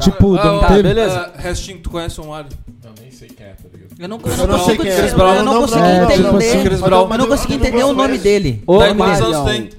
tipo, 0.01 0.37
Ah, 0.37 0.45
não 0.45 0.61
ah, 0.61 0.67
teve. 0.67 0.83
beleza. 0.83 1.31
ah, 1.35 1.41
Restinho, 1.41 1.79
tu 1.79 1.89
conhece 1.91 2.21
o 2.21 2.25
Romário? 2.25 2.51
Eu 2.87 2.93
nem 3.01 3.11
sei 3.11 3.29
quem 3.29 3.47
é, 3.47 3.51
tá 3.51 3.65
ligado? 3.73 3.91
Eu 3.99 4.09
não, 4.09 4.21
eu 4.21 4.31
Eu 4.31 4.37
não 4.37 4.47
não 4.47 4.65
sei 4.65 4.77
consigo, 4.77 4.83
quem 4.83 4.93
é. 4.93 5.13
eu 5.13 5.19
não, 5.19 5.35
eu 5.35 5.45
não 5.45 5.55
Não, 5.55 5.61
consegui 5.63 5.81
não, 5.83 6.33
não, 6.33 6.41
entender. 6.41 6.65
Chris 6.65 6.81
Brown. 6.81 7.11
Eu 7.11 7.19
não 7.19 7.27
consegui 7.27 7.55
entender 7.55 7.85
o 7.85 7.93
nome 7.93 8.19
dele. 8.19 8.63
Ô, 8.65 8.79
Daí 8.79 8.95
quantos 8.95 9.21
anos 9.21 9.51
tem? 9.51 9.71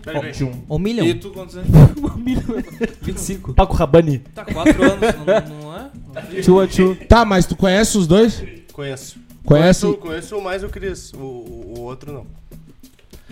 O 0.67 0.77
Million? 0.77 1.05
E 1.05 1.13
tu 1.13 1.29
quantos 1.31 1.55
anos? 1.55 1.69
25. 3.01 3.53
Paco 3.55 3.73
Rabanne. 3.75 4.19
Tá, 4.35 4.43
4 4.43 4.83
anos, 4.83 5.15
não, 5.25 5.61
não 5.61 5.77
é? 5.77 6.41
Two 6.41 6.59
a 6.59 6.67
two. 6.67 6.95
Tá, 7.07 7.23
mas 7.23 7.45
tu 7.45 7.55
conhece 7.55 7.97
os 7.97 8.07
dois? 8.07 8.43
Conheço. 8.73 9.17
Conhece? 9.45 9.81
Conheço, 9.81 9.93
conheço 9.95 10.41
mais 10.41 10.63
o 10.63 10.67
Cris, 10.67 11.13
o, 11.13 11.19
o 11.19 11.79
outro 11.79 12.11
não. 12.11 12.25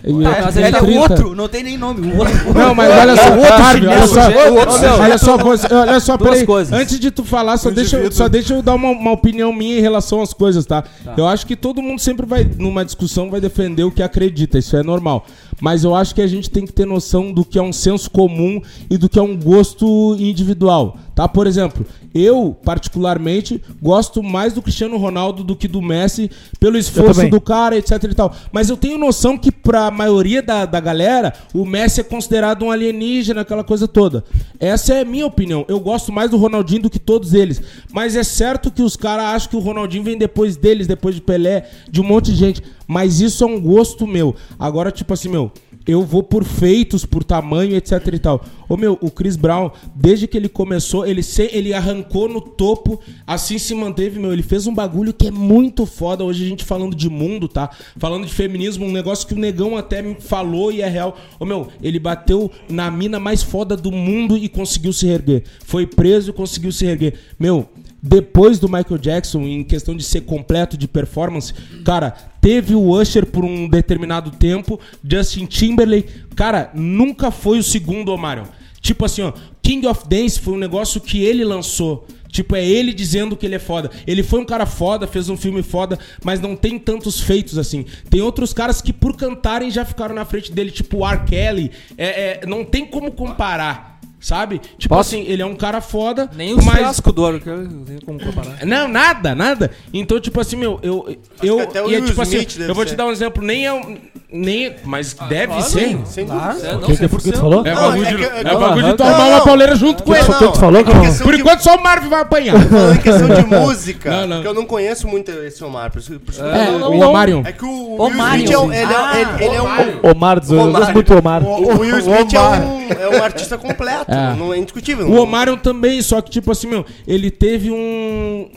E 0.06 0.22
Tá, 0.22 0.42
mas 0.44 0.56
ele 0.56 0.76
é 0.76 0.80
o 0.82 1.00
outro, 1.00 1.34
não 1.34 1.48
tem 1.48 1.64
nem 1.64 1.76
nome. 1.76 2.12
O 2.12 2.18
outro. 2.18 2.54
Não, 2.54 2.74
mas 2.76 2.90
olha 2.92 3.16
só, 3.16 3.30
Barbie, 3.58 3.86
olha 3.88 4.06
só, 4.06 4.20
outro 4.20 5.00
olha 5.00 5.18
só, 5.18 5.36
olha 5.80 6.00
só, 6.00 6.16
peraí, 6.16 6.46
coisas. 6.46 6.72
antes 6.72 7.00
de 7.00 7.10
tu 7.10 7.24
falar, 7.24 7.56
só 7.56 7.70
deixa, 7.70 7.96
eu- 7.96 8.12
só 8.12 8.28
deixa 8.28 8.54
eu 8.54 8.62
dar 8.62 8.74
uma, 8.76 8.90
uma 8.90 9.10
opinião 9.10 9.52
minha 9.52 9.78
em 9.78 9.80
relação 9.80 10.22
às 10.22 10.32
coisas, 10.32 10.64
tá? 10.64 10.84
Eu 11.16 11.26
acho 11.26 11.44
que 11.44 11.56
todo 11.56 11.82
mundo 11.82 11.98
sempre 12.00 12.24
vai, 12.24 12.48
numa 12.56 12.84
discussão, 12.84 13.30
vai 13.30 13.40
defender 13.40 13.82
o 13.82 13.90
que 13.90 14.00
acredita, 14.02 14.58
isso 14.58 14.76
é 14.76 14.82
normal. 14.84 15.26
Mas 15.60 15.84
eu 15.84 15.94
acho 15.94 16.14
que 16.14 16.22
a 16.22 16.26
gente 16.26 16.50
tem 16.50 16.66
que 16.66 16.72
ter 16.72 16.86
noção 16.86 17.32
do 17.32 17.44
que 17.44 17.58
é 17.58 17.62
um 17.62 17.72
senso 17.72 18.10
comum 18.10 18.60
e 18.90 18.98
do 18.98 19.08
que 19.08 19.18
é 19.18 19.22
um 19.22 19.36
gosto 19.36 20.16
individual, 20.18 20.98
tá? 21.14 21.26
Por 21.26 21.46
exemplo, 21.46 21.86
eu, 22.14 22.56
particularmente, 22.64 23.62
gosto 23.80 24.22
mais 24.22 24.54
do 24.54 24.62
Cristiano 24.62 24.96
Ronaldo 24.96 25.44
do 25.44 25.54
que 25.54 25.68
do 25.68 25.82
Messi, 25.82 26.30
pelo 26.58 26.78
esforço 26.78 27.28
do 27.28 27.40
cara, 27.40 27.76
etc 27.76 28.02
e 28.04 28.14
tal. 28.14 28.34
Mas 28.50 28.70
eu 28.70 28.76
tenho 28.76 28.96
noção 28.96 29.36
que 29.36 29.52
pra 29.52 29.90
maioria 29.90 30.42
da, 30.42 30.64
da 30.64 30.80
galera, 30.80 31.34
o 31.52 31.66
Messi 31.66 32.00
é 32.00 32.04
considerado 32.04 32.64
um 32.64 32.70
alienígena, 32.70 33.42
aquela 33.42 33.62
coisa 33.62 33.86
toda. 33.86 34.24
Essa 34.58 34.94
é 34.94 35.00
a 35.00 35.04
minha 35.04 35.26
opinião. 35.26 35.64
Eu 35.68 35.78
gosto 35.78 36.10
mais 36.10 36.30
do 36.30 36.38
Ronaldinho 36.38 36.82
do 36.82 36.90
que 36.90 36.98
todos 36.98 37.34
eles. 37.34 37.60
Mas 37.92 38.16
é 38.16 38.24
certo 38.24 38.70
que 38.70 38.82
os 38.82 38.96
caras 38.96 39.26
acham 39.26 39.50
que 39.50 39.56
o 39.56 39.60
Ronaldinho 39.60 40.04
vem 40.04 40.16
depois 40.16 40.56
deles, 40.56 40.86
depois 40.86 41.14
de 41.14 41.20
Pelé, 41.20 41.68
de 41.90 42.00
um 42.00 42.04
monte 42.04 42.32
de 42.32 42.36
gente. 42.36 42.62
Mas 42.86 43.20
isso 43.20 43.42
é 43.42 43.46
um 43.46 43.60
gosto 43.60 44.06
meu. 44.06 44.34
Agora, 44.58 44.90
tipo 44.90 45.12
assim, 45.12 45.28
meu, 45.28 45.50
eu 45.86 46.02
vou 46.02 46.22
por 46.22 46.44
feitos, 46.44 47.06
por 47.06 47.22
tamanho, 47.22 47.76
etc 47.76 47.92
e 48.12 48.18
tal. 48.18 48.44
Ô 48.68 48.76
meu, 48.76 48.98
o 49.00 49.08
Chris 49.10 49.36
Brown, 49.36 49.70
desde 49.94 50.26
que 50.26 50.36
ele 50.36 50.48
começou, 50.48 51.06
ele, 51.06 51.22
se, 51.22 51.48
ele 51.52 51.72
arrancou 51.72 52.28
no 52.28 52.40
topo, 52.40 53.00
assim 53.24 53.56
se 53.56 53.72
manteve, 53.74 54.18
meu. 54.18 54.32
Ele 54.32 54.42
fez 54.42 54.66
um 54.66 54.74
bagulho 54.74 55.12
que 55.12 55.28
é 55.28 55.30
muito 55.30 55.86
foda. 55.86 56.24
Hoje 56.24 56.44
a 56.44 56.48
gente 56.48 56.64
falando 56.64 56.96
de 56.96 57.08
mundo, 57.08 57.46
tá? 57.46 57.70
Falando 57.96 58.26
de 58.26 58.34
feminismo, 58.34 58.84
um 58.84 58.90
negócio 58.90 59.28
que 59.28 59.34
o 59.34 59.38
negão 59.38 59.76
até 59.76 60.02
me 60.02 60.16
falou 60.16 60.72
e 60.72 60.82
é 60.82 60.88
real. 60.88 61.16
Ô 61.38 61.44
meu, 61.44 61.68
ele 61.80 62.00
bateu 62.00 62.50
na 62.68 62.90
mina 62.90 63.20
mais 63.20 63.42
foda 63.42 63.76
do 63.76 63.92
mundo 63.92 64.36
e 64.36 64.48
conseguiu 64.48 64.92
se 64.92 65.06
erguer. 65.06 65.44
Foi 65.64 65.86
preso 65.86 66.30
e 66.30 66.32
conseguiu 66.32 66.72
se 66.72 66.84
erguer. 66.84 67.14
Meu, 67.38 67.68
depois 68.06 68.60
do 68.60 68.68
Michael 68.68 68.98
Jackson, 68.98 69.40
em 69.42 69.64
questão 69.64 69.96
de 69.96 70.04
ser 70.04 70.20
completo 70.20 70.76
de 70.76 70.86
performance, 70.86 71.52
cara, 71.84 72.12
teve 72.40 72.72
o 72.74 72.88
Usher 72.88 73.26
por 73.26 73.44
um 73.44 73.68
determinado 73.68 74.30
tempo, 74.30 74.78
Justin 75.02 75.46
Timberlake, 75.46 76.26
cara, 76.36 76.70
nunca 76.72 77.32
foi 77.32 77.58
o 77.58 77.64
segundo 77.64 78.12
Omarion. 78.12 78.44
Tipo 78.80 79.04
assim, 79.04 79.22
ó, 79.22 79.32
King 79.60 79.84
of 79.88 80.08
Dance 80.08 80.38
foi 80.38 80.54
um 80.54 80.58
negócio 80.58 81.00
que 81.00 81.24
ele 81.24 81.44
lançou. 81.44 82.06
Tipo, 82.28 82.54
é 82.54 82.64
ele 82.64 82.92
dizendo 82.92 83.36
que 83.36 83.46
ele 83.46 83.54
é 83.54 83.58
foda. 83.58 83.90
Ele 84.06 84.22
foi 84.22 84.40
um 84.40 84.44
cara 84.44 84.66
foda, 84.66 85.06
fez 85.06 85.28
um 85.28 85.36
filme 85.36 85.62
foda, 85.62 85.98
mas 86.22 86.40
não 86.40 86.54
tem 86.54 86.78
tantos 86.78 87.20
feitos 87.20 87.58
assim. 87.58 87.84
Tem 88.08 88.20
outros 88.20 88.52
caras 88.52 88.80
que, 88.80 88.92
por 88.92 89.16
cantarem, 89.16 89.70
já 89.70 89.84
ficaram 89.84 90.14
na 90.14 90.24
frente 90.24 90.52
dele, 90.52 90.70
tipo 90.70 90.98
o 90.98 91.06
R. 91.06 91.24
Kelly. 91.24 91.72
É, 91.96 92.06
é, 92.42 92.46
não 92.46 92.64
tem 92.64 92.86
como 92.86 93.10
comparar, 93.10 93.95
sabe? 94.20 94.60
Tipo 94.78 94.94
Posso? 94.94 95.14
assim, 95.14 95.24
ele 95.26 95.42
é 95.42 95.46
um 95.46 95.54
cara 95.54 95.80
foda, 95.80 96.30
Nem 96.34 96.54
os 96.54 96.64
mas 96.64 96.78
fiascos 96.78 97.12
do 97.12 97.22
ouro, 97.22 97.40
que 97.40 97.48
eu 97.48 97.58
não 97.58 97.84
tenho 97.84 98.04
como 98.04 98.18
comparar. 98.20 98.64
não, 98.66 98.88
nada, 98.88 99.34
nada. 99.34 99.70
Então, 99.92 100.20
tipo 100.20 100.40
assim, 100.40 100.56
meu, 100.56 100.78
eu. 100.82 101.16
eu 101.42 101.56
o 101.58 101.90
e 101.90 101.94
é 101.94 102.00
tipo 102.00 102.20
assim, 102.20 102.38
Smith 102.38 102.58
deve 102.58 102.70
eu 102.70 102.74
vou 102.74 102.84
te 102.84 102.90
ser. 102.90 102.96
dar 102.96 103.06
um 103.06 103.12
exemplo, 103.12 103.42
nem 103.42 103.66
é 103.66 103.72
um. 103.72 103.98
Nem, 104.36 104.74
mas 104.84 105.14
deve 105.28 105.62
ser. 105.62 105.98
Sem 106.06 106.26
dúvida. 106.26 106.56
É, 106.62 106.72
não, 106.72 106.78
O 106.78 106.82
que, 106.82 106.96
que, 106.96 107.08
que 107.08 107.32
tu 107.32 107.38
falou? 107.38 107.66
É 107.66 107.74
Não, 107.74 107.82
bagulho 107.82 108.04
é 108.06 108.10
de, 108.10 108.16
que- 108.16 108.24
é 108.24 108.40
é- 108.40 108.44
bagulho 108.44 108.74
de 108.82 108.82
Não, 108.90 108.96
tu 108.96 109.02
arrumar 109.02 109.18
não, 109.18 109.28
uma 109.28 109.38
não. 109.38 109.44
pauleira 109.44 109.76
junto 109.76 110.02
com 110.02 110.14
ele. 110.14 110.22
O 110.22 110.26
que 110.26 110.32
tu 110.46 110.54
falou, 110.58 110.80
é 110.80 110.84
questão 110.84 111.26
Por 111.26 111.34
de- 111.34 111.40
enquanto 111.40 111.60
só 111.60 111.76
o 111.76 111.82
Marvin 111.82 112.08
vai 112.08 112.20
apanhar. 112.20 112.60
Falando 112.60 112.94
em 112.94 112.98
questão 113.02 113.28
de 113.28 113.42
música, 113.56 114.10
Não, 114.10 114.26
não. 114.26 114.36
porque 114.36 114.48
eu 114.48 114.54
não 114.54 114.66
conheço 114.66 115.08
muito 115.08 115.30
esse 115.30 115.62
Omar. 115.64 115.90
Por 115.90 115.98
isso, 116.00 116.20
por 116.20 116.30
isso 116.32 116.44
É, 116.44 116.70
não- 116.78 116.90
o 116.90 117.00
Omarion. 117.08 117.42
é 117.44 117.52
que 117.52 117.64
o 117.64 117.96
Omarion. 118.00 118.36
Will 118.36 118.44
Smith 118.44 118.50
é, 118.52 118.58
um- 118.58 118.72
é, 118.72 118.84
Ah, 118.84 119.12
é 119.40 119.60
um... 120.06 120.10
Omar, 120.10 120.38
eu 120.48 120.72
gosto 120.72 120.92
muito 120.92 121.12
do 121.12 121.18
Omar. 121.18 121.42
O, 121.42 121.48
o 121.48 121.78
Will 121.80 121.98
Smith 121.98 122.34
é 122.34 122.40
um, 122.40 123.14
é 123.14 123.18
um 123.18 123.22
artista 123.24 123.56
completo, 123.58 124.10
É. 124.10 124.34
não 124.34 124.52
é 124.52 124.58
indiscutível. 124.58 125.06
O 125.08 125.20
Omarion 125.22 125.56
também, 125.56 126.00
só 126.02 126.20
que, 126.20 126.30
tipo 126.30 126.50
assim, 126.52 126.66
meu, 126.66 126.84
ele 127.06 127.30
teve 127.30 127.70
um, 127.70 128.50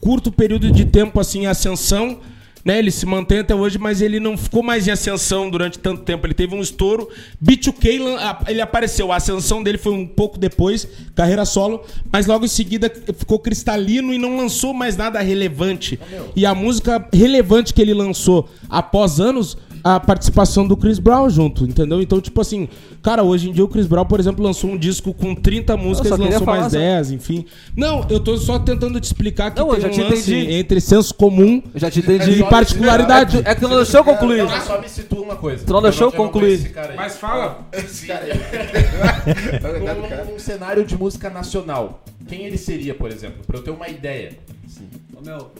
curto 0.00 0.30
período 0.30 0.70
de 0.70 0.84
tempo, 0.84 1.18
assim, 1.20 1.42
em 1.42 1.46
ascensão, 1.46 2.18
né? 2.64 2.78
Ele 2.78 2.90
se 2.90 3.04
mantém 3.04 3.40
até 3.40 3.54
hoje, 3.54 3.78
mas 3.78 4.00
ele 4.00 4.18
não 4.18 4.36
ficou 4.36 4.62
mais 4.62 4.88
em 4.88 4.90
ascensão 4.90 5.50
durante 5.50 5.78
tanto 5.78 6.02
tempo. 6.02 6.26
Ele 6.26 6.34
teve 6.34 6.54
um 6.54 6.60
estouro. 6.60 7.08
B2K, 7.44 7.98
lan- 8.00 8.16
a- 8.18 8.42
ele 8.48 8.60
apareceu. 8.60 9.12
A 9.12 9.16
ascensão 9.16 9.62
dele 9.62 9.76
foi 9.78 9.92
um 9.92 10.06
pouco 10.06 10.38
depois, 10.38 10.88
carreira 11.14 11.44
solo, 11.44 11.82
mas 12.12 12.26
logo 12.26 12.44
em 12.44 12.48
seguida 12.48 12.90
ficou 13.18 13.38
cristalino 13.38 14.12
e 14.14 14.18
não 14.18 14.36
lançou 14.36 14.72
mais 14.72 14.96
nada 14.96 15.20
relevante. 15.20 15.98
E 16.34 16.46
a 16.46 16.54
música 16.54 17.06
relevante 17.12 17.74
que 17.74 17.82
ele 17.82 17.92
lançou 17.94 18.48
após 18.70 19.20
anos, 19.20 19.56
a 19.84 20.00
participação 20.00 20.66
do 20.66 20.76
Chris 20.78 20.98
Brown 20.98 21.28
junto, 21.28 21.64
entendeu? 21.64 22.00
Então, 22.00 22.18
tipo 22.18 22.40
assim, 22.40 22.66
cara, 23.02 23.22
hoje 23.22 23.50
em 23.50 23.52
dia 23.52 23.62
o 23.62 23.68
Chris 23.68 23.86
Brown, 23.86 24.06
por 24.06 24.18
exemplo, 24.18 24.42
lançou 24.42 24.70
um 24.70 24.78
disco 24.78 25.12
com 25.12 25.34
30 25.34 25.76
músicas 25.76 26.08
só 26.08 26.16
e 26.16 26.20
lançou 26.26 26.46
mais 26.46 26.62
só- 26.72 26.78
10, 26.78 27.10
enfim. 27.12 27.44
Não, 27.76 28.06
eu 28.08 28.18
tô 28.18 28.34
só 28.38 28.58
tentando 28.58 28.98
te 28.98 29.04
explicar 29.04 29.50
que 29.50 29.60
Não, 29.60 29.68
eu 29.68 29.74
tem 29.74 29.82
já 29.82 29.88
um 29.88 29.90
te 29.90 30.00
lance 30.02 30.34
entendi. 30.34 30.52
entre 30.54 30.80
senso 30.80 31.14
comum 31.14 31.62
Eu 31.74 31.78
já 31.80 31.90
te 31.90 31.98
entendi. 31.98 32.40
e 32.40 32.44
particularidade. 32.44 33.42
É 33.44 33.54
que 33.54 33.60
tu 33.60 33.68
não 33.68 33.76
deixou 33.76 34.00
eu 34.00 34.04
concluir. 34.04 34.46
Tá 34.46 34.60
Tu 34.76 34.80
me 34.82 34.88
situa 34.88 35.20
uma 35.20 35.36
coisa. 35.36 35.64
não 35.68 35.82
deixou 35.82 36.08
eu 36.08 36.12
concluir. 36.12 36.72
Mas 36.96 37.18
fala. 37.18 37.66
Esse 37.72 38.06
cara 38.06 38.24
aí. 38.24 38.30
Num, 40.26 40.32
num 40.32 40.38
cenário 40.38 40.84
de 40.84 40.96
música 40.96 41.28
nacional, 41.30 42.02
quem 42.26 42.44
ele 42.44 42.56
seria, 42.56 42.94
por 42.94 43.10
exemplo? 43.10 43.42
Pra 43.46 43.58
eu 43.58 43.62
ter 43.62 43.70
uma 43.70 43.88
ideia. 43.88 44.38
Assim, 44.66 44.88
Ô, 45.16 45.20
meu. 45.24 45.50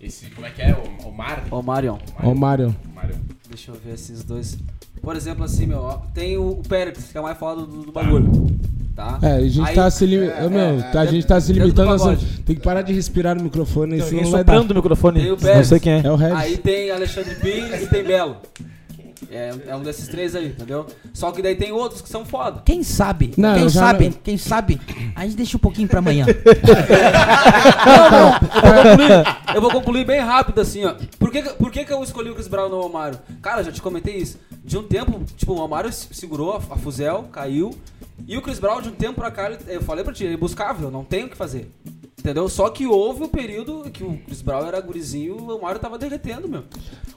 esse, 0.00 0.26
como 0.30 0.46
é 0.46 0.50
que 0.50 0.62
é? 0.62 0.74
O, 1.04 1.08
o 1.08 1.12
Mar? 1.12 1.44
Ô, 1.50 1.62
Marion. 1.62 1.98
Ó, 2.22 2.34
Mário. 2.34 2.74
Mário. 3.02 3.16
Deixa 3.48 3.70
eu 3.70 3.76
ver 3.84 3.94
esses 3.94 4.22
dois. 4.24 4.56
Por 5.02 5.16
exemplo, 5.16 5.44
assim, 5.44 5.66
meu, 5.66 5.78
ó, 5.78 5.98
tem 6.14 6.36
o, 6.36 6.50
o 6.50 6.62
Pérez, 6.68 7.08
que 7.10 7.18
é 7.18 7.20
o 7.20 7.24
mais 7.24 7.36
foda 7.36 7.62
do, 7.62 7.82
do 7.84 7.92
bagulho. 7.92 8.30
Tá? 8.94 9.18
É, 9.22 9.32
a 9.36 9.40
gente 9.48 9.68
Aí- 9.68 9.74
tá 9.74 9.90
se 9.90 10.04
limitando. 10.06 10.58
a 10.98 11.06
gente 11.06 11.26
tá 11.26 11.40
se 11.40 11.48
dentro 11.52 11.62
do 11.62 11.66
limitando 11.66 11.90
a. 11.94 11.98
pagode. 11.98 12.26
Tem 12.44 12.56
que 12.56 12.62
parar 12.62 12.82
de 12.82 12.92
respirar 12.92 13.34
no 13.34 13.42
microfone, 13.42 13.98
Tem 13.98 14.06
senão 14.08 14.22
não 14.22 14.30
vai 14.30 14.44
dar. 14.44 14.52
soprando 14.52 14.74
no 14.74 14.80
microfone. 14.80 15.20
Tem 15.20 15.28
o 15.28 15.32
Não 15.32 15.38
Pérez. 15.38 15.66
sei 15.66 15.80
quem 15.80 15.92
é. 15.94 16.02
É 16.06 16.10
o 16.10 16.14
Regis. 16.16 16.36
Aí 16.36 16.56
tem 16.58 16.90
Alexandre 16.90 17.34
Pires 17.36 17.82
e 17.82 17.86
tem 17.86 18.04
Belo. 18.04 18.36
É, 19.30 19.54
é 19.68 19.76
um 19.76 19.82
desses 19.82 20.08
três 20.08 20.34
aí, 20.34 20.48
entendeu? 20.48 20.86
Só 21.14 21.30
que 21.32 21.40
daí 21.42 21.54
tem 21.56 21.72
outros 21.72 22.02
que 22.02 22.08
são 22.08 22.24
foda. 22.24 22.62
Quem 22.64 22.82
sabe? 22.82 23.32
Não, 23.36 23.54
quem 23.54 23.62
eu 23.64 23.68
já 23.68 23.80
sabe? 23.80 24.04
não- 24.10 24.12
Quem 24.22 24.36
sabe? 24.36 24.80
A 25.14 25.24
gente 25.24 25.36
deixa 25.36 25.56
um 25.56 25.60
pouquinho 25.60 25.88
pra 25.88 26.00
amanhã. 26.00 26.26
Não, 27.86 28.10
não, 28.10 28.32
eu 28.32 28.72
vou 28.74 28.82
concluir, 28.82 29.54
eu 29.54 29.60
vou 29.60 29.70
concluir 29.70 30.04
bem 30.04 30.20
rápido 30.20 30.60
assim, 30.60 30.84
ó. 30.84 30.94
Por 31.18 31.30
que, 31.30 31.42
que- 31.42 31.50
por 31.54 31.70
que, 31.70 31.84
que 31.84 31.92
eu 31.92 32.02
escolhi 32.02 32.30
o 32.30 32.34
Chris 32.34 32.48
Brown 32.48 32.68
no 32.68 32.80
Romário? 32.80 33.18
Cara, 33.40 33.62
já 33.62 33.72
te 33.72 33.80
comentei 33.82 34.16
isso. 34.16 34.38
De 34.64 34.76
um 34.78 34.82
tempo, 34.82 35.20
tipo, 35.36 35.52
o 35.52 35.56
Romário 35.56 35.92
se- 35.92 36.08
segurou 36.12 36.52
a, 36.54 36.56
a 36.56 36.76
fuzel, 36.76 37.24
caiu. 37.32 37.74
E 38.26 38.36
o 38.36 38.42
Chris 38.42 38.58
Brown, 38.58 38.80
de 38.80 38.88
um 38.88 38.92
tempo 38.92 39.14
pra 39.20 39.30
cá, 39.30 39.46
ele- 39.50 39.58
eu 39.68 39.82
falei 39.82 40.04
pra 40.04 40.12
ti, 40.12 40.24
ele 40.24 40.36
buscava, 40.36 40.82
eu 40.84 40.90
não 40.90 41.04
tenho 41.04 41.26
o 41.26 41.30
que 41.30 41.36
fazer. 41.36 41.70
Entendeu? 42.22 42.48
Só 42.48 42.68
que 42.70 42.86
houve 42.86 43.24
o 43.24 43.28
período 43.28 43.90
que 43.92 44.04
o 44.04 44.16
Chris 44.24 44.42
Brown 44.42 44.64
era 44.64 44.80
gurizinho 44.80 45.36
e 45.36 45.40
o 45.40 45.44
Romário 45.56 45.80
tava 45.80 45.98
derretendo, 45.98 46.48
meu. 46.48 46.62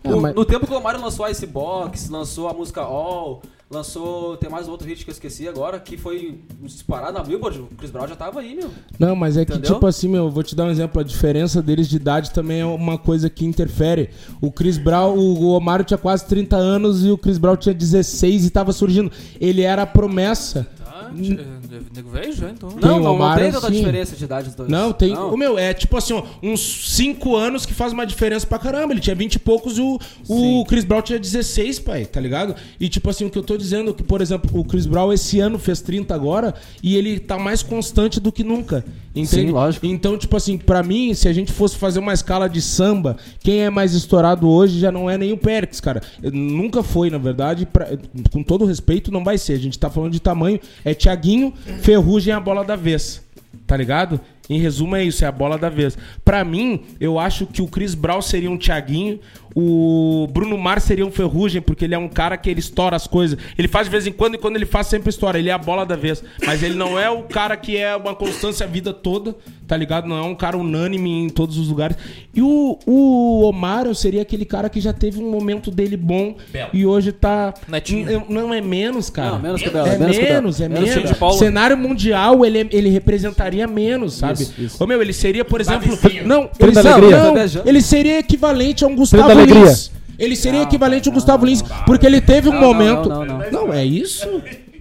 É, 0.04 0.12
O- 0.12 0.20
mas- 0.20 0.34
No 0.34 0.44
tempo 0.44 0.66
que 0.66 0.72
o 0.74 0.76
Romário 0.76 1.00
lançou 1.00 1.28
Icebox, 1.30 2.10
lançou 2.10 2.48
a 2.50 2.54
música 2.56 2.82
All, 2.82 3.40
lançou. 3.70 4.36
Tem 4.38 4.50
mais 4.50 4.68
um 4.68 4.72
outro 4.72 4.88
hit 4.88 5.04
que 5.04 5.12
eu 5.12 5.14
esqueci 5.14 5.48
agora, 5.48 5.80
que 5.80 5.96
foi 5.96 6.40
disparado 6.64 7.14
na 7.14 7.24
Billboard. 7.24 7.60
O 7.60 7.68
Chris 7.78 7.92
Brown 7.92 8.08
já 8.08 8.16
tava 8.16 8.40
aí, 8.40 8.56
meu. 8.56 8.72
Não, 8.98 9.16
mas 9.16 9.38
é 9.38 9.46
que, 9.46 9.52
Entendeu? 9.54 9.76
tipo 9.76 9.86
assim, 9.86 10.08
meu, 10.08 10.24
eu 10.26 10.32
vou 10.32 10.42
te 10.42 10.56
dar 10.56 10.64
um 10.66 10.72
exemplo. 10.72 11.00
A 11.00 11.04
diferença 11.04 11.62
deles 11.62 11.88
de 11.88 11.98
idade 11.98 12.32
também 12.32 12.62
é 12.62 12.66
uma 12.66 12.98
coisa 12.98 13.30
que 13.30 13.46
interfere. 13.46 14.10
O 14.42 14.52
Chris 14.52 14.80
Brown, 14.80 15.16
o 15.16 15.50
Omário 15.50 15.86
tinha 15.86 16.00
quase 16.00 16.26
30 16.26 16.56
anos 16.56 17.06
e 17.06 17.12
o 17.12 17.18
Chris 17.18 17.38
Brown 17.38 17.56
tinha 17.56 17.76
16 17.76 18.44
e 18.44 18.50
tava 18.50 18.72
surgindo. 18.74 19.12
Ele 19.40 19.62
era 19.62 19.84
a 19.84 19.88
promessa. 19.88 20.68
É, 21.10 21.96
nego 21.96 22.10
velho 22.10 22.34
já, 22.34 22.50
então. 22.50 22.70
Tem 22.70 22.80
Não, 22.82 22.98
o 22.98 23.04
não, 23.04 23.18
não 23.18 23.36
tem 23.36 23.52
tanta 23.52 23.68
sim. 23.68 23.74
diferença 23.74 24.16
de 24.16 24.24
idade 24.24 24.48
dos 24.48 24.56
dois. 24.56 24.70
Não, 24.70 24.94
tem. 24.94 25.14
Não. 25.14 25.34
O 25.34 25.38
meu, 25.38 25.58
é 25.58 25.74
tipo 25.74 25.98
assim, 25.98 26.14
ó, 26.14 26.24
uns 26.42 26.96
5 26.96 27.36
anos 27.36 27.66
que 27.66 27.74
faz 27.74 27.94
uma 27.94 28.06
diferença 28.06 28.46
pra 28.46 28.60
caramba. 28.60 28.94
Ele 28.94 29.02
tinha 29.02 29.16
20 29.16 29.36
e 29.36 29.40
poucos 29.40 29.78
e 29.78 29.82
o, 29.82 30.00
o 30.28 30.66
Chris 30.66 30.84
Brown 30.84 31.02
tinha 31.02 31.20
16, 31.20 31.80
pai, 31.80 32.06
tá 32.06 32.20
ligado? 32.20 32.56
E 32.80 32.90
tipo 32.90 33.10
assim, 33.10 33.26
o 33.26 33.30
que 33.30 33.38
eu 33.38 33.44
tô 33.44 33.58
dizendo 33.58 33.92
é 33.92 33.94
que, 33.94 34.04
por 34.04 34.22
exemplo, 34.22 34.50
o 34.60 34.64
Chris 34.64 34.86
Brown 34.86 35.12
esse 35.14 35.40
ano 35.40 35.60
fez 35.60 35.82
30 35.82 36.14
agora 36.14 36.54
e 36.82 36.96
ele 36.96 37.20
tá 37.20 37.38
mais 37.38 37.62
constante 37.64 38.20
do 38.20 38.32
que 38.32 38.44
nunca. 38.44 38.86
Entende? 39.16 39.28
Sim, 39.48 39.52
lógico. 39.52 39.86
Então, 39.86 40.18
tipo 40.18 40.36
assim, 40.36 40.58
pra 40.58 40.84
mim, 40.84 41.14
se 41.14 41.28
a 41.30 41.34
gente 41.34 41.52
fosse 41.54 41.78
fazer 41.78 42.00
uma 42.00 42.14
escala 42.14 42.50
de 42.50 42.62
samba, 42.62 43.16
quem 43.40 43.60
é 43.64 43.70
mais 43.70 43.94
estourado 43.94 44.48
hoje 44.50 44.78
já 44.80 44.92
não 44.92 45.10
é 45.10 45.18
nem 45.18 45.32
o 45.32 45.38
Périx, 45.38 45.80
cara. 45.80 46.02
Nunca 46.22 46.84
foi, 46.84 47.10
na 47.10 47.18
verdade, 47.18 47.66
pra- 47.66 47.88
com 48.32 48.44
todo 48.44 48.66
respeito, 48.66 49.12
não 49.12 49.24
vai 49.24 49.38
ser. 49.38 49.54
A 49.54 49.60
gente 49.60 49.80
tá 49.80 49.90
falando 49.90 50.12
de 50.12 50.20
tamanho. 50.20 50.60
É 50.84 50.94
Tiaguinho, 50.94 51.54
Ferrugem 51.82 52.34
e 52.34 52.36
a 52.36 52.40
bola 52.40 52.64
da 52.66 52.76
vez. 52.76 53.24
Tá 53.66 53.78
ligado? 53.78 54.20
Em 54.50 54.60
resumo, 54.60 54.96
é 54.96 55.04
isso, 55.04 55.24
é 55.24 55.28
a 55.28 55.32
bola 55.32 55.58
da 55.58 55.70
vez. 55.70 55.98
Pra 56.24 56.44
mim, 56.44 56.82
eu 57.00 57.18
acho 57.18 57.48
que 57.48 57.62
o 57.62 57.68
Chris 57.68 57.96
Brown 57.96 58.22
seria 58.22 58.52
um 58.52 58.58
Thiaguinho, 58.58 59.20
o 59.56 60.28
Bruno 60.32 60.58
Mars 60.58 60.84
seria 60.84 61.06
um 61.06 61.12
Ferrugem, 61.12 61.62
porque 61.62 61.86
ele 61.86 61.96
é 61.96 61.98
um 61.98 62.10
cara 62.10 62.36
que 62.36 62.50
ele 62.50 62.60
estoura 62.60 62.96
as 62.96 63.08
coisas. 63.08 63.38
Ele 63.58 63.70
faz 63.70 63.88
de 63.88 63.92
vez 63.92 64.06
em 64.06 64.12
quando 64.12 64.36
e 64.36 64.38
quando 64.38 64.58
ele 64.58 64.66
faz 64.66 64.88
sempre 64.88 65.10
estoura. 65.10 65.40
Ele 65.40 65.50
é 65.50 65.54
a 65.54 65.58
bola 65.58 65.86
da 65.86 65.96
vez. 65.96 66.22
Mas 66.46 66.62
ele 66.62 66.76
não 66.76 67.00
é 67.00 67.10
o 67.10 67.24
cara 67.24 67.56
que 67.56 67.78
é 67.78 67.96
uma 67.96 68.14
constância 68.14 68.66
a 68.66 68.70
vida 68.70 68.92
toda, 68.92 69.34
tá 69.66 69.78
ligado? 69.78 70.08
Não 70.08 70.18
é 70.18 70.22
um 70.24 70.36
cara 70.36 70.58
unânime 70.58 71.10
em 71.24 71.30
todos 71.30 71.58
os 71.58 71.70
lugares. 71.70 71.96
E 72.34 72.42
o, 72.42 72.78
o 72.86 73.44
Omar 73.44 73.86
eu 73.86 73.96
seria 73.96 74.22
aquele 74.22 74.44
cara 74.44 74.70
que 74.70 74.82
já 74.82 74.92
teve 74.92 75.20
um 75.22 75.32
momento 75.32 75.72
dele 75.72 75.96
bom 75.96 76.36
Belo. 76.52 76.70
e 76.74 76.86
hoje 76.86 77.14
tá. 77.14 77.54
Netinho. 77.68 78.26
Não 78.28 78.54
é 78.54 78.60
menos, 78.60 79.10
cara. 79.10 79.32
Não, 79.32 79.40
menos 79.40 79.62
que 79.62 79.70
Belo, 79.70 79.88
É 79.88 79.98
menos 79.98 80.18
menos, 80.18 80.62
é 80.62 80.68
Menos 80.68 80.96
menos. 80.96 81.12
Paulo. 81.14 81.38
Cenário 81.38 81.78
mundial, 81.78 82.46
ele, 82.46 82.68
ele 82.72 82.90
representaria 82.90 83.66
menos, 83.68 84.16
sabe? 84.16 84.42
Isso, 84.42 84.54
isso. 84.58 84.84
Ô, 84.84 84.88
meu, 84.88 85.02
ele 85.02 85.14
seria, 85.14 85.46
por 85.46 85.62
exemplo. 85.62 85.88
Não, 86.26 86.50
ele, 86.60 86.72
não, 86.74 87.34
ele 87.66 87.82
seria 87.82 88.20
equivalente 88.20 88.84
a 88.84 88.88
um 88.88 88.96
Gustavo 88.96 89.45
Alegria. 89.46 89.70
Lins. 89.72 89.92
Ele 90.18 90.36
seria 90.36 90.62
equivalente 90.62 91.10
ao 91.10 91.14
Gustavo 91.14 91.46
Lins, 91.46 91.62
porque 91.86 92.06
ele 92.06 92.22
teve 92.22 92.48
um 92.50 92.54
Não, 92.54 92.62
momento. 92.62 93.10
não, 93.10 93.26
não, 93.26 93.38
não. 93.40 93.52
Não, 93.68 93.74
é 93.74 93.84
isso? 93.86 94.28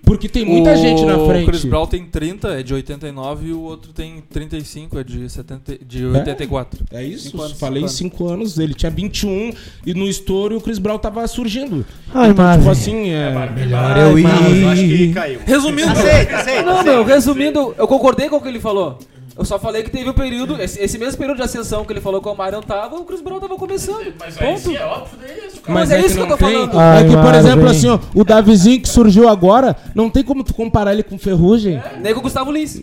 Porque 0.05 0.29
tem 0.29 0.44
muita 0.44 0.77
gente 0.77 1.03
na 1.07 1.16
O 1.16 1.27
frente. 1.27 1.46
Chris 1.46 1.64
Brown 1.64 1.87
tem 1.87 2.05
30, 2.05 2.61
é 2.61 2.62
de 2.62 2.74
89, 2.74 3.48
e 3.48 3.53
o 3.55 3.61
outro 3.62 3.90
tem 3.90 4.22
35, 4.31 4.98
é 4.98 5.03
de, 5.03 5.29
70, 5.31 5.79
de 5.85 6.05
84. 6.05 6.85
É 6.92 7.03
isso? 7.03 7.31
Cinco 7.31 7.42
anos, 7.42 7.59
Falei 7.59 7.88
cinco 7.88 8.18
5 8.18 8.29
anos. 8.29 8.59
Ele 8.59 8.74
tinha 8.74 8.90
21 8.90 9.55
e 9.87 9.94
no 9.94 10.07
estouro 10.07 10.59
o 10.59 10.61
Chris 10.61 10.79
Brown 10.79 10.98
tava 10.98 11.27
surgindo. 11.27 11.87
Ai, 12.12 12.31
então, 12.31 12.44
Marvin. 12.44 12.59
tipo 12.61 12.70
assim, 12.70 13.09
é. 13.09 13.50
Melhor 13.57 13.96
eu 13.96 14.18
ir. 14.18 14.24
Eu 14.24 14.68
acho 14.68 14.83
que 14.83 14.92
ele 14.92 15.12
caiu. 15.14 15.40
Resumindo, 15.44 15.90
Aceita, 15.90 16.37
aceita. 16.37 16.62
Não, 16.62 16.72
aceita. 16.81 16.92
meu, 16.92 17.05
resumindo, 17.05 17.74
eu 17.79 17.88
concordei 17.88 18.29
com 18.29 18.37
o 18.37 18.40
que 18.42 18.48
ele 18.48 18.61
falou. 18.61 18.98
Eu 19.37 19.44
só 19.44 19.59
falei 19.59 19.83
que 19.83 19.90
teve 19.90 20.09
um 20.09 20.12
período, 20.12 20.62
esse, 20.62 20.81
esse 20.81 20.97
mesmo 20.97 21.18
período 21.18 21.38
de 21.38 21.42
ascensão 21.42 21.85
que 21.85 21.92
ele 21.92 22.01
falou 22.01 22.23
que 22.23 22.29
o 22.29 22.35
Mário 22.37 22.62
tava, 22.62 22.94
o 22.97 23.05
Chris 23.05 23.20
Brown 23.20 23.40
tava 23.40 23.57
começando. 23.57 24.12
Mas 24.18 24.61
sim, 24.61 24.77
é 24.77 24.85
óbvio 24.85 25.18
isso, 25.47 25.61
cara. 25.61 25.75
Mas 25.79 25.90
é 25.90 25.99
isso 26.01 26.14
que 26.14 26.20
eu 26.20 26.27
não 26.27 26.37
tô 26.37 26.44
tem- 26.44 26.55
falando. 26.55 26.79
Ai, 26.79 27.05
é 27.05 27.09
que, 27.09 27.16
por 27.16 27.35
exemplo, 27.35 27.68
assim, 27.68 27.88
ó, 27.88 27.99
o 28.14 28.25
Davizinho 28.25 28.81
que 28.81 28.88
surgiu 28.88 29.29
agora, 29.29 29.77
não 29.92 30.09
tem 30.09 30.23
como 30.23 30.44
tu 30.44 30.55
comparar 30.55 30.92
ele 30.92 31.03
com 31.03 31.18
Ferrugem. 31.18 31.83
Nem 32.01 32.14
com 32.14 32.20
o 32.20 32.23
Gustavo 32.23 32.53
Lins. 32.53 32.83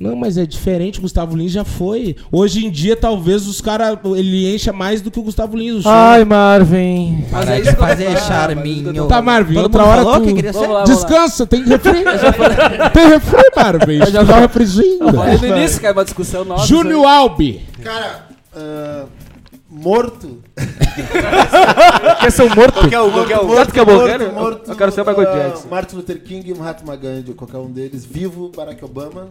Não, 0.00 0.14
mas 0.14 0.38
é 0.38 0.46
diferente, 0.46 0.98
o 0.98 1.02
Gustavo 1.02 1.36
Lins 1.36 1.52
já 1.52 1.64
foi. 1.64 2.16
Hoje 2.30 2.64
em 2.64 2.70
dia, 2.70 2.96
talvez 2.96 3.46
os 3.46 3.60
caras. 3.60 3.98
Ele 4.16 4.54
encha 4.54 4.72
mais 4.72 5.00
do 5.00 5.10
que 5.10 5.18
o 5.18 5.22
Gustavo 5.22 5.56
Lins. 5.56 5.84
O. 5.84 5.88
Ai, 5.88 6.24
Marvin. 6.24 7.24
Mas 7.30 7.48
é 7.48 7.60
isso 7.60 7.70
que 7.70 7.76
fazer 7.76 8.18
charminho. 8.18 9.06
Tá, 9.06 9.20
Marvin, 9.20 9.54
Todo 9.54 9.64
outra 9.64 9.84
hora 9.84 10.02
falou 10.02 10.20
tu... 10.20 10.26
que 10.26 10.34
queria 10.34 10.52
ser? 10.52 10.58
Vamos 10.60 10.74
lá. 10.74 10.84
Descansa, 10.84 11.46
tem 11.46 11.64
refri. 11.64 12.04
tem 12.94 13.08
refri, 13.08 13.50
Marvin. 13.56 13.98
Já 14.10 14.22
dá 14.22 14.36
um 14.36 14.40
refrizinho. 14.40 14.98
No 15.00 15.46
início, 15.46 15.86
é 15.86 15.90
uma 15.90 16.04
discussão 16.04 16.44
nossa. 16.44 16.66
Júnior 16.66 17.04
Albi. 17.06 17.66
Cara, 17.82 18.28
ah, 18.54 19.04
morto. 19.68 20.38
Quer 22.20 22.32
ser 22.32 22.42
um 22.42 22.54
morto? 22.54 22.80
Qualquer 22.80 23.00
um, 23.00 23.10
qualquer 23.10 23.40
um. 23.40 23.54
Certo 23.54 23.72
que 23.72 23.80
é 23.80 23.84
bom, 23.84 24.04
quero? 24.04 24.24
Eu 24.66 24.76
quero 24.76 24.92
ser 24.92 25.02
o 25.02 25.06
Michael 25.06 25.28
ah, 25.28 25.36
Jackson. 25.36 25.68
Martin 25.68 25.96
Luther 25.96 26.22
King 26.22 26.50
e 26.50 26.54
Mahatma 26.54 26.96
Gandhi, 26.96 27.32
qualquer 27.34 27.58
um 27.58 27.70
deles. 27.70 28.04
Vivo 28.04 28.50
Barack 28.54 28.84
Obama. 28.84 29.28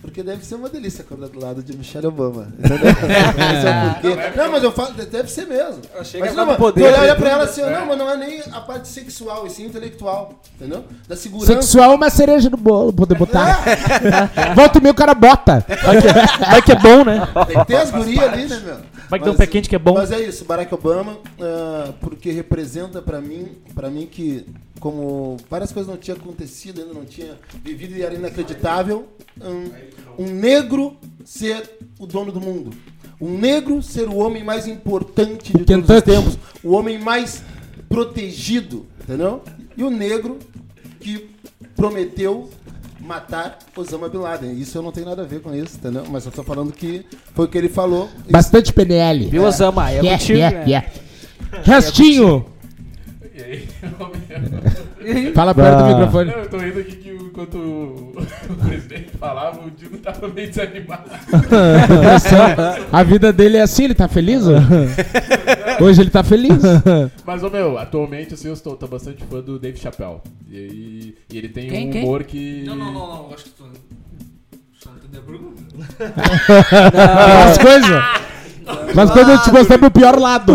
Porque 0.00 0.22
deve 0.22 0.44
ser 0.44 0.54
uma 0.56 0.68
delícia 0.68 1.02
acordar 1.02 1.28
do 1.28 1.40
lado 1.40 1.62
de 1.62 1.76
Michelle 1.76 2.06
Obama. 2.06 2.48
Entendeu? 2.58 2.78
É 3.14 3.88
o 3.90 3.94
porquê. 3.94 4.36
Não, 4.36 4.50
mas 4.52 4.62
eu 4.62 4.72
falo, 4.72 4.92
deve 4.92 5.30
ser 5.30 5.46
mesmo. 5.46 5.80
achei 5.98 6.20
que 6.20 6.26
Mas 6.26 6.36
era 6.36 6.46
não, 6.46 6.56
poder, 6.56 6.92
tu 6.92 7.00
olha, 7.00 7.12
né? 7.12 7.18
pra 7.18 7.30
ela 7.30 7.44
assim, 7.44 7.62
ó, 7.62 7.70
não, 7.70 7.86
mas 7.86 7.98
não 7.98 8.10
é 8.10 8.16
nem 8.16 8.42
a 8.52 8.60
parte 8.60 8.88
sexual, 8.88 9.46
e 9.46 9.50
sim 9.50 9.66
intelectual. 9.66 10.34
Entendeu? 10.56 10.84
Da 11.08 11.16
segurança. 11.16 11.52
Sexual 11.54 11.92
é 11.92 11.94
uma 11.94 12.10
cereja 12.10 12.50
no 12.50 12.56
bolo, 12.56 12.92
poder 12.92 13.16
botar. 13.16 13.58
Volta 14.54 14.78
e 14.78 14.82
meio 14.82 14.92
o 14.92 14.96
cara 14.96 15.14
bota. 15.14 15.64
Vai 15.84 16.00
que, 16.00 16.06
é- 16.08 16.46
vai 16.50 16.62
que 16.62 16.72
é 16.72 16.76
bom, 16.78 17.04
né? 17.04 17.26
Tem 17.46 17.58
que 17.60 17.64
ter 17.66 17.76
as 17.76 17.90
gurias 17.90 18.24
ali, 18.24 18.46
né, 18.46 18.60
meu? 18.64 18.76
Vai 19.08 19.18
que 19.18 19.24
dá 19.24 19.32
um 19.32 19.36
pé 19.36 19.46
quente 19.46 19.68
que 19.68 19.76
é 19.76 19.78
bom. 19.78 19.94
Mas 19.94 20.10
é 20.10 20.20
isso, 20.20 20.44
Barack 20.44 20.72
Obama, 20.74 21.18
ah, 21.40 21.92
porque 22.00 22.30
representa 22.30 23.02
pra 23.02 23.20
mim, 23.20 23.58
para 23.74 23.90
mim 23.90 24.06
que 24.06 24.46
como 24.80 25.38
várias 25.48 25.72
coisas 25.72 25.90
não 25.90 25.96
tinham 25.96 26.18
acontecido, 26.18 26.80
ainda 26.80 26.92
não 26.92 27.04
tinha 27.04 27.38
vivido 27.62 27.96
e 27.96 28.02
era 28.02 28.14
inacreditável, 28.14 29.08
um, 29.40 30.24
um 30.24 30.26
negro 30.30 30.96
ser 31.24 31.70
o 31.98 32.06
dono 32.06 32.30
do 32.30 32.40
mundo. 32.40 32.70
Um 33.20 33.38
negro 33.38 33.82
ser 33.82 34.08
o 34.08 34.16
homem 34.16 34.44
mais 34.44 34.66
importante 34.66 35.56
de 35.56 35.64
todos 35.64 35.88
os 35.88 35.88
Kentucky. 35.88 36.10
tempos, 36.10 36.38
o 36.62 36.72
homem 36.72 36.98
mais 36.98 37.42
protegido, 37.88 38.86
entendeu? 39.02 39.42
E 39.76 39.82
o 39.82 39.90
negro 39.90 40.38
que 41.00 41.30
prometeu 41.74 42.50
matar 43.04 43.58
Osama 43.76 44.08
Bin 44.08 44.18
Laden. 44.18 44.52
Isso 44.58 44.78
eu 44.78 44.82
não 44.82 44.90
tenho 44.90 45.06
nada 45.06 45.22
a 45.22 45.24
ver 45.26 45.40
com 45.40 45.54
isso, 45.54 45.76
entendeu? 45.76 46.04
Mas 46.10 46.24
eu 46.26 46.32
tô 46.32 46.42
falando 46.42 46.72
que 46.72 47.04
foi 47.34 47.44
o 47.44 47.48
que 47.48 47.58
ele 47.58 47.68
falou. 47.68 48.08
Bastante 48.30 48.72
PNL. 48.72 49.26
Viu, 49.26 49.44
Osama? 49.44 49.90
É 49.90 49.94
Yeah, 49.94 50.18
contigo, 50.18 50.38
yeah, 50.38 50.58
né? 50.58 50.64
yeah. 50.66 50.88
Restinho. 51.62 52.46
Aí? 53.44 53.68
Fala 55.34 55.54
perto 55.54 55.78
do 55.78 55.84
microfone. 55.86 56.30
Não, 56.30 56.38
eu 56.38 56.48
tô 56.48 56.56
rindo 56.58 56.80
aqui 56.80 56.96
que 56.96 57.10
enquanto 57.10 57.56
o 58.48 58.56
presidente 58.66 59.10
falava, 59.18 59.60
o 59.60 59.70
Dino 59.70 59.98
tava 59.98 60.28
meio 60.28 60.48
desanimado. 60.48 61.10
A 62.90 63.02
vida 63.02 63.32
dele 63.32 63.58
é 63.58 63.62
assim, 63.62 63.84
ele 63.84 63.94
tá 63.94 64.08
feliz? 64.08 64.42
ó? 64.46 65.84
Hoje 65.84 66.00
ele 66.00 66.10
tá 66.10 66.22
feliz. 66.22 66.58
Mas, 67.26 67.42
ô 67.42 67.50
meu, 67.50 67.76
atualmente 67.78 68.34
assim, 68.34 68.48
eu 68.48 68.54
estou, 68.54 68.76
tô 68.76 68.86
bastante 68.86 69.22
fã 69.24 69.40
do 69.40 69.58
Dave 69.58 69.78
Chappelle. 69.78 70.20
E, 70.50 71.14
e 71.30 71.38
ele 71.38 71.48
tem 71.48 71.68
Quem, 71.68 71.88
um 71.88 71.92
quem? 71.92 72.02
humor 72.04 72.24
que. 72.24 72.62
Não, 72.64 72.76
não, 72.76 72.92
não, 72.92 73.06
não. 73.06 73.34
Acho 73.34 73.44
que 73.44 73.50
tu. 73.50 73.64
Só 74.78 74.90
não 74.90 74.96
entendeu 74.98 75.20
a 75.20 75.24
pergunta. 75.24 75.62
As 77.50 77.58
coisas. 77.58 78.33
Mas 78.94 79.10
quando 79.10 79.30
eu 79.30 79.42
te 79.42 79.52
mostrar 79.52 79.78
meu 79.78 79.90
pior 79.90 80.18
lado. 80.18 80.52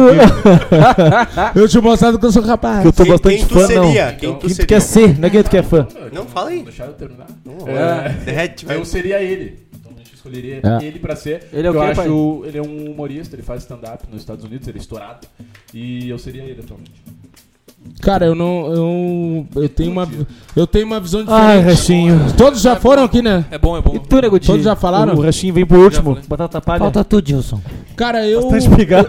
eu 1.56 1.68
te 1.68 1.80
mostrar 1.80 2.18
que 2.18 2.26
eu 2.26 2.32
sou 2.32 2.44
capaz. 2.44 2.82
Que 2.82 2.88
eu 2.88 2.94
tô 2.94 3.04
Quem, 3.04 3.12
bastante 3.12 3.36
quem 3.38 3.46
tu 3.48 3.54
fã, 3.54 3.60
não. 3.62 3.68
seria? 3.68 4.14
Quem 4.14 4.34
tu 4.34 4.38
Quem 4.40 4.50
tu 4.50 4.50
seria? 4.50 4.66
quer 4.68 4.80
ser, 4.82 5.20
não 5.20 5.28
é 5.28 5.30
quem 5.32 5.44
tu 5.44 5.50
quer 5.50 5.64
fã. 5.64 5.88
Não, 6.12 6.26
fala 6.26 6.50
aí. 6.50 6.64
Deixar 6.64 6.86
eu 6.86 6.94
terminar? 6.94 7.28
É, 7.68 8.10
derrete, 8.26 8.66
vai. 8.66 8.76
Eu 8.78 8.86
seria 8.86 9.22
ele. 9.22 9.60
Então 9.80 9.92
a 9.96 9.98
gente 10.00 10.16
escolheria 10.16 10.62
É. 10.64 10.84
ele 10.86 11.00
pra 11.00 11.16
ser. 11.16 11.48
Ele 11.54 11.68
é 11.68 11.72
o 11.72 11.74
eu 11.76 11.82
quê, 11.82 11.88
acho 11.88 11.96
pai? 11.96 12.08
ele 12.50 12.58
é 12.58 12.62
um 12.62 12.92
humorista, 12.92 13.36
ele 13.36 13.44
faz 13.44 13.62
stand-up 13.64 14.04
nos 14.12 14.22
Estados 14.22 14.44
Unidos, 14.44 14.68
ele 14.68 14.78
é 14.78 14.82
estourado. 14.82 15.28
E 15.74 16.10
eu 16.10 16.18
seria 16.18 16.44
ele 16.44 16.60
atualmente. 16.62 16.92
Cara, 18.02 18.26
eu 18.26 18.36
não. 18.36 18.74
Eu, 18.74 19.48
eu 19.64 19.70
tenho 19.70 19.92
uma. 19.92 20.08
Eu 20.56 20.66
tenho 20.66 20.86
uma 20.86 21.00
visão 21.00 21.24
Ai, 21.28 21.58
diferente. 21.58 21.66
restinho. 21.66 22.34
Todos 22.38 22.62
já 22.62 22.76
foram 22.76 23.04
aqui, 23.04 23.22
né? 23.22 23.46
É 23.52 23.58
bom, 23.58 23.78
é 23.78 23.82
bom. 23.82 23.94
E 23.96 24.00
tu, 24.00 24.40
Todos 24.40 24.64
já 24.64 24.76
falaram? 24.76 25.16
O 25.16 25.22
restinho 25.22 25.54
vem 25.54 25.66
por 25.66 25.78
último. 25.80 26.18
Batata 26.28 26.62
palha. 26.62 26.80
Falta 26.80 27.04
tu, 27.04 27.22
Dilson. 27.22 27.62
Cara, 27.96 28.26
eu. 28.26 28.50
Bastante 28.50 28.76
pigarro. 28.76 29.08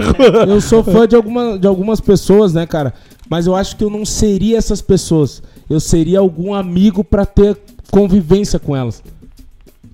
Eu 0.49 0.61
sou 0.61 0.83
fã 0.83 1.07
de, 1.07 1.15
alguma, 1.15 1.59
de 1.59 1.67
algumas 1.67 2.01
pessoas, 2.01 2.53
né, 2.53 2.67
cara? 2.67 2.93
Mas 3.29 3.47
eu 3.47 3.55
acho 3.55 3.77
que 3.77 3.85
eu 3.85 3.91
não 3.91 4.05
seria 4.05 4.59
essas 4.59 4.83
pessoas. 4.83 5.41
Eu 5.69 5.79
seria 5.79 6.19
algum 6.19 6.53
amigo 6.53 7.05
pra 7.05 7.25
ter 7.25 7.57
convivência 7.93 8.59
com 8.59 8.77
elas. 8.77 9.03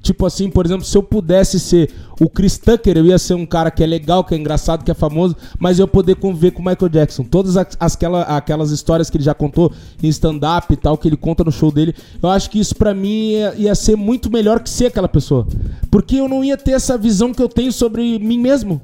Tipo 0.03 0.25
assim, 0.25 0.49
por 0.49 0.65
exemplo, 0.65 0.85
se 0.85 0.97
eu 0.97 1.03
pudesse 1.03 1.59
ser 1.59 1.91
o 2.21 2.29
Chris 2.29 2.59
Tucker, 2.59 2.97
eu 2.97 3.07
ia 3.07 3.19
ser 3.19 3.35
um 3.35 3.45
cara 3.45 3.71
que 3.71 3.83
é 3.83 3.87
legal, 3.87 4.23
que 4.23 4.35
é 4.35 4.39
engraçado, 4.39 4.85
que 4.85 4.91
é 4.91 4.95
famoso, 4.95 5.37
mas 5.59 5.79
eu 5.79 5.89
poder 5.89 6.17
conviver 6.17 6.53
com 6.53 6.63
o 6.63 6.65
Michael 6.65 6.89
Jackson. 6.89 7.25
Todas 7.25 7.57
as, 7.57 7.77
aquela, 7.79 8.23
aquelas 8.23 8.71
histórias 8.71 9.11
que 9.11 9.17
ele 9.17 9.25
já 9.25 9.35
contou 9.35 9.73
em 10.03 10.09
stand-up 10.09 10.73
e 10.73 10.77
tal, 10.77 10.97
que 10.97 11.09
ele 11.09 11.17
conta 11.17 11.43
no 11.43 11.51
show 11.51 11.73
dele, 11.73 11.95
eu 12.23 12.29
acho 12.29 12.49
que 12.51 12.61
isso 12.61 12.77
pra 12.77 12.95
mim 12.95 13.33
ia, 13.33 13.55
ia 13.57 13.75
ser 13.75 13.97
muito 13.97 14.31
melhor 14.31 14.61
que 14.61 14.71
ser 14.71 14.87
aquela 14.87 15.09
pessoa. 15.09 15.47
Porque 15.91 16.17
eu 16.17 16.29
não 16.29 16.45
ia 16.45 16.57
ter 16.57 16.73
essa 16.73 16.97
visão 16.97 17.35
que 17.35 17.43
eu 17.43 17.49
tenho 17.49 17.73
sobre 17.73 18.19
mim 18.19 18.39
mesmo. 18.39 18.81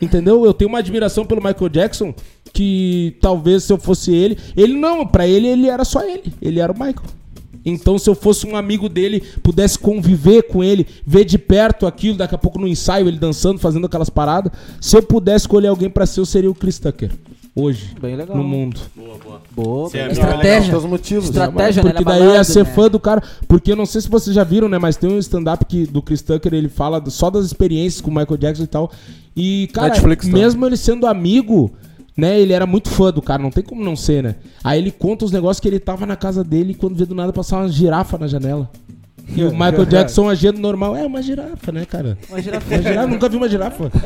Entendeu? 0.00 0.44
Eu 0.44 0.52
tenho 0.52 0.68
uma 0.68 0.78
admiração 0.78 1.24
pelo 1.24 1.42
Michael 1.42 1.70
Jackson 1.70 2.14
que 2.52 3.16
talvez 3.20 3.64
se 3.64 3.72
eu 3.72 3.78
fosse 3.78 4.14
ele, 4.14 4.38
ele 4.56 4.74
não, 4.74 5.06
pra 5.06 5.26
ele 5.26 5.46
ele 5.46 5.68
era 5.68 5.84
só 5.84 6.02
ele, 6.02 6.32
ele 6.40 6.60
era 6.60 6.72
o 6.72 6.74
Michael. 6.74 7.02
Então, 7.66 7.98
se 7.98 8.08
eu 8.08 8.14
fosse 8.14 8.46
um 8.46 8.54
amigo 8.56 8.88
dele, 8.88 9.20
pudesse 9.42 9.76
conviver 9.78 10.44
com 10.44 10.62
ele, 10.62 10.86
ver 11.04 11.24
de 11.24 11.36
perto 11.36 11.84
aquilo, 11.86 12.16
daqui 12.16 12.34
a 12.34 12.38
pouco 12.38 12.60
no 12.60 12.68
ensaio, 12.68 13.08
ele 13.08 13.18
dançando, 13.18 13.58
fazendo 13.58 13.86
aquelas 13.86 14.08
paradas, 14.08 14.52
se 14.80 14.96
eu 14.96 15.02
pudesse 15.02 15.42
escolher 15.42 15.66
alguém 15.68 15.90
pra 15.90 16.06
ser, 16.06 16.20
eu 16.20 16.26
seria 16.26 16.50
o 16.50 16.54
Chris 16.54 16.78
Tucker. 16.78 17.10
Hoje, 17.58 17.94
Bem 18.00 18.14
legal. 18.14 18.36
no 18.36 18.44
mundo. 18.44 18.78
Boa, 19.50 19.88
Sim, 19.88 19.96
é 19.96 20.00
bem 20.08 20.08
bem 20.08 20.16
legal. 20.16 20.30
Estratégia. 20.34 20.70
Pelos 20.70 20.84
motivos. 20.84 21.24
Estratégia, 21.24 21.82
né? 21.82 21.90
Porque 21.90 22.04
daí 22.04 22.18
eu 22.18 22.24
ia 22.24 22.28
balada, 22.32 22.44
ser 22.44 22.64
né? 22.66 22.70
fã 22.74 22.88
do 22.90 23.00
cara. 23.00 23.22
Porque 23.48 23.72
eu 23.72 23.76
não 23.76 23.86
sei 23.86 24.02
se 24.02 24.10
vocês 24.10 24.36
já 24.36 24.44
viram, 24.44 24.68
né? 24.68 24.76
Mas 24.78 24.96
tem 24.98 25.10
um 25.10 25.18
stand-up 25.18 25.64
que- 25.64 25.86
do 25.86 26.02
Chris 26.02 26.20
Tucker, 26.20 26.52
ele 26.52 26.68
fala 26.68 27.02
só 27.08 27.30
das 27.30 27.46
experiências 27.46 28.02
com 28.02 28.10
o 28.10 28.14
Michael 28.14 28.36
Jackson 28.36 28.62
e 28.64 28.66
tal. 28.66 28.92
E, 29.34 29.70
cara, 29.72 29.88
Netflix, 29.88 30.26
tá? 30.26 30.32
mesmo 30.32 30.66
ele 30.66 30.76
sendo 30.76 31.06
amigo, 31.06 31.72
né? 32.16 32.40
Ele 32.40 32.52
era 32.52 32.66
muito 32.66 32.88
fã 32.88 33.12
do 33.12 33.20
cara, 33.20 33.42
não 33.42 33.50
tem 33.50 33.62
como 33.62 33.84
não 33.84 33.94
ser, 33.96 34.22
né? 34.22 34.36
Aí 34.64 34.78
ele 34.78 34.90
conta 34.90 35.24
os 35.24 35.30
negócios 35.32 35.60
que 35.60 35.68
ele 35.68 35.78
tava 35.78 36.06
na 36.06 36.16
casa 36.16 36.42
dele 36.42 36.72
e 36.72 36.74
quando 36.74 36.96
vê 36.96 37.04
do 37.04 37.14
nada 37.14 37.32
passar 37.32 37.58
uma 37.58 37.68
girafa 37.68 38.16
na 38.18 38.26
janela. 38.26 38.70
E 39.28 39.42
o 39.42 39.50
Michael 39.52 39.84
Jackson 39.86 40.28
agindo 40.28 40.58
normal. 40.60 40.96
É 40.96 41.04
uma 41.04 41.20
girafa, 41.20 41.72
né, 41.72 41.84
cara? 41.84 42.16
Uma 42.30 42.40
girafa. 42.40 42.74
Uma 42.74 42.82
girafa, 42.82 43.06
nunca 43.08 43.28
vi 43.28 43.36
uma 43.36 43.48
girafa. 43.48 43.90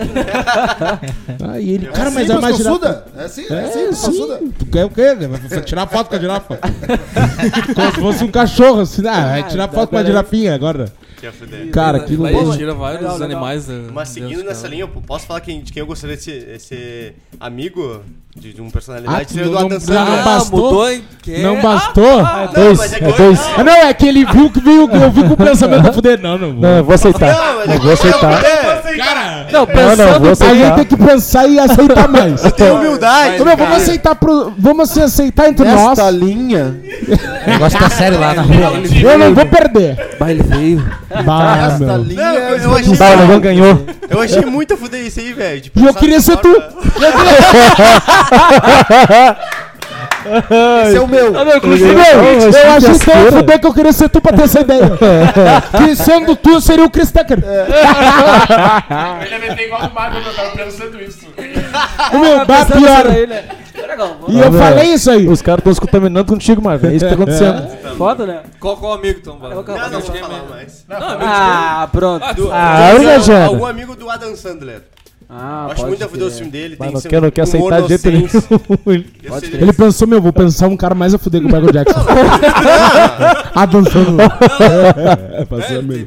E 1.60 1.70
ele, 1.70 1.86
cara, 1.86 2.08
assim, 2.08 2.14
mas 2.14 2.30
é 2.30 2.38
uma 2.38 2.52
girafa. 2.52 3.04
É 3.16 3.24
assim, 3.24 3.44
é 3.50 3.60
assim, 3.64 3.78
É, 3.80 3.92
sim. 3.92 4.06
passuda. 4.06 4.40
Tu 4.58 4.66
quer 4.66 4.84
o 4.86 4.90
quê? 4.90 5.14
Vai 5.48 5.60
tirar 5.62 5.86
foto 5.86 6.08
com 6.08 6.16
a 6.16 6.18
girafa? 6.18 6.58
Como 7.74 7.92
se 7.92 8.00
fosse 8.00 8.24
um 8.24 8.30
cachorro, 8.30 8.80
assim. 8.80 9.06
Ah, 9.06 9.28
vai 9.28 9.48
tirar 9.48 9.68
foto 9.68 9.90
com 9.90 9.96
a 9.98 10.04
girafinha 10.04 10.54
agora. 10.54 10.90
Que 11.20 11.26
ia 11.26 11.32
fuder. 11.32 11.70
Cara, 11.70 12.00
que 12.00 12.16
Vai 12.16 12.32
loucura. 12.32 12.56
tira 12.56 12.74
vários 12.74 13.02
Legal, 13.02 13.18
legal. 13.18 13.30
animais. 13.30 13.66
da- 13.66 13.74
Mas 13.92 14.08
seguindo 14.08 14.38
nessa 14.42 14.54
casa. 14.62 14.68
linha, 14.68 14.82
eu 14.84 14.88
posso 14.88 15.26
falar 15.26 15.40
quem, 15.42 15.60
de 15.62 15.70
quem 15.72 15.80
eu 15.80 15.86
gostaria 15.86 16.16
de 16.16 16.22
ser, 16.22 16.58
ser 16.60 17.14
amigo 17.38 18.00
de, 18.34 18.54
de 18.54 18.60
uma 18.60 18.68
Ah, 18.68 18.72
personalidade? 18.72 19.26
tu 19.26 19.32
seria 19.34 19.44
não, 19.46 19.52
do 19.52 19.58
não, 19.58 19.66
Adam 19.66 19.80
já 19.80 20.04
não 20.04 20.06
Sandler. 20.06 20.24
bastou? 20.24 20.72
Não 21.42 21.58
Ah, 21.58 21.60
bastou? 21.62 22.04
É 22.20 22.22
Não, 22.46 22.52
dois, 22.54 22.78
mas 22.78 22.92
é 22.92 22.96
é 22.96 23.12
dois. 23.12 23.40
Ah, 23.56 23.64
não, 23.64 23.72
é 23.72 23.92
que 23.94 24.06
ele 24.06 24.24
viu 24.24 24.50
que 24.50 24.60
veio, 24.60 24.90
eu 24.90 25.10
vi 25.10 25.22
com 25.24 25.34
o 25.34 25.36
pensamento 25.36 25.82
da 25.82 25.92
fuder. 25.92 26.18
Não, 26.20 26.38
não 26.38 26.52
vou. 26.52 26.60
Não, 26.62 26.76
eu 26.78 26.84
vou 26.84 26.94
aceitar. 26.94 27.34
Não, 27.34 27.56
mas 27.56 27.68
é 27.70 27.78
vou 27.78 27.92
aceitar. 27.92 28.42
Cara, 28.96 29.46
Não, 29.52 29.60
Não, 29.60 29.66
pensando... 29.66 30.12
não, 30.12 30.20
vou 30.20 30.30
a 30.30 30.34
gente 30.34 30.42
aceitar. 30.44 30.74
tem 30.76 30.84
que 30.84 30.96
pensar 30.96 31.46
e 31.46 31.58
aceitar 31.58 32.08
mais. 32.08 32.40
Tem 32.52 32.70
humildade. 32.70 33.40
Ô, 33.40 33.44
meu, 33.44 33.56
vamos 33.56 33.76
aceitar 33.76 34.14
pro, 34.14 34.52
vamos 34.58 34.90
se 34.90 35.00
aceitar 35.02 35.48
entre 35.48 35.64
nós. 35.66 35.98
Nesta 35.98 36.10
linha, 36.10 36.76
O 37.46 37.50
negócio 37.50 37.78
tá 37.78 37.90
sério 37.90 38.18
lá 38.20 38.34
na 38.34 38.42
rua. 38.42 38.72
Eu 39.02 39.18
não 39.18 39.34
vou 39.34 39.46
perder. 39.46 40.16
Baile 40.18 40.42
veio. 40.42 40.90
Bah, 41.24 41.56
nesta 41.78 41.96
linha. 41.96 42.22
Não, 42.22 42.34
eu, 42.34 42.56
eu 42.58 42.76
achei, 42.76 42.92
o 42.92 42.96
ganhou. 43.40 43.86
eu 44.08 44.20
achei 44.20 44.44
muito 44.46 44.74
a 44.74 44.76
fuder 44.76 45.06
isso 45.06 45.20
aí, 45.20 45.32
velho. 45.32 45.60
de 45.60 45.72
E 45.74 45.86
eu 45.86 45.94
queria 45.94 46.20
ser 46.20 46.36
tu. 46.38 46.48
forma. 46.52 46.80
Esse 50.86 50.96
é 50.96 51.00
o 51.00 51.08
meu. 51.08 51.32
Meu, 51.32 51.40
eu 51.40 52.72
achei 52.72 52.98
tão 52.98 53.32
fuder 53.38 53.60
que 53.60 53.66
eu 53.66 53.74
queria 53.74 53.92
ser 53.92 54.08
tu 54.08 54.20
pra 54.20 54.32
ter 54.32 54.42
essa 54.42 54.60
ideia. 54.60 54.90
que 55.78 55.96
sendo 55.96 56.36
tu, 56.36 56.60
seria 56.60 56.84
o 56.84 56.90
Chris 56.90 57.10
Tucker. 57.10 57.38
Ele 59.22 59.30
ia 59.34 59.38
meter 59.38 59.66
igual 59.66 59.82
o 59.82 59.94
Mario, 59.94 60.18
eu 60.20 60.34
tava 60.34 60.50
pensando 60.50 61.00
isso. 61.02 61.26
O 62.12 62.18
meu, 62.18 62.44
bah, 62.46 62.64
Pensando 62.66 62.78
pior. 62.80 63.04
né? 63.28 63.44
E 64.28 64.38
eu 64.38 64.52
falei 64.52 64.92
isso 64.94 65.10
aí. 65.10 65.26
Os 65.28 65.40
caras 65.42 65.58
estão 65.60 65.74
se 65.74 65.80
contaminando 65.80 66.26
contigo, 66.26 66.62
Marvin. 66.62 66.88
É 66.88 66.92
isso 66.94 67.04
que 67.04 67.08
tá 67.08 67.14
acontecendo. 67.14 67.96
Foda, 67.96 68.26
né? 68.26 68.40
Qual, 68.58 68.76
qual 68.76 68.92
amigo 68.94 69.18
então? 69.20 69.38
Vai? 69.38 69.52
Eu 69.52 69.62
vou- 69.64 69.76
Não, 69.76 70.28
não 70.28 70.46
mais. 70.48 70.84
Ah, 70.90 71.88
pronto. 71.90 72.34
Do, 72.34 72.50
Ah, 72.52 72.90
do- 72.92 72.96
olha, 73.00 73.20
Jana. 73.20 73.46
algum 73.46 73.66
amigo 73.66 73.96
do 73.96 74.08
Adam 74.10 74.34
Sandler. 74.36 74.82
Ah, 75.32 75.66
Eu 75.68 75.72
acho 75.72 75.86
muito 75.86 76.04
a 76.04 76.08
fuder 76.08 76.26
o 76.26 76.30
filme 76.30 76.50
dele. 76.50 76.76
Mas 76.78 77.02
Tem 77.02 77.10
quero, 77.10 77.22
não 77.26 77.30
quero 77.30 77.46
aceitar 77.48 77.82
de 77.82 77.88
jeito 77.88 78.10
nenhum. 78.10 78.28
ele- 78.86 79.72
pensou, 79.72 80.08
meu, 80.08 80.20
vou 80.20 80.32
pensar 80.32 80.66
um 80.66 80.76
cara 80.76 80.94
mais 80.94 81.14
a 81.14 81.18
fuder 81.18 81.40
que 81.40 81.46
o 81.46 81.50
Michael 81.50 81.72
Jackson. 81.72 82.00
ah, 83.54 83.66
dançando. 83.66 84.20
É, 84.20 85.42
É, 85.42 85.44
passou 85.44 85.76
tem 85.76 85.82
mesmo. 85.82 86.06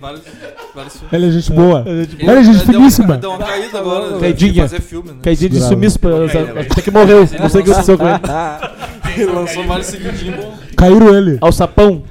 Ele 1.12 1.28
é 1.28 1.32
gente 1.32 1.52
boa. 1.52 1.84
Ele 1.88 2.08
é 2.32 2.44
gente 2.44 2.58
Deu- 2.66 2.66
finíssima. 2.66 3.18
Deu 3.18 3.30
uma 3.32 3.46
caída 3.46 3.80
agora. 3.80 4.20
Caidinha. 4.20 4.52
de 4.54 4.62
Fazer 4.62 4.82
filme, 4.82 5.10
né? 5.12 5.16
Caidinha 5.22 5.50
de 5.52 5.62
sumiço 5.62 6.00
Até 6.60 6.82
que 6.82 6.92
morreu. 6.92 7.20
Não 7.40 7.50
sei 7.50 7.62
o 7.62 7.64
que 7.64 7.72
aconteceu 7.72 7.98
com 7.98 8.08
ele. 8.10 8.20
Ele 9.16 9.32
lançou 9.32 9.66
vários 9.66 9.88
seguidinhos. 9.88 10.46
Caíram 10.76 11.16
ele. 11.16 11.38
Ao 11.42 11.52
sapão. 11.52 12.04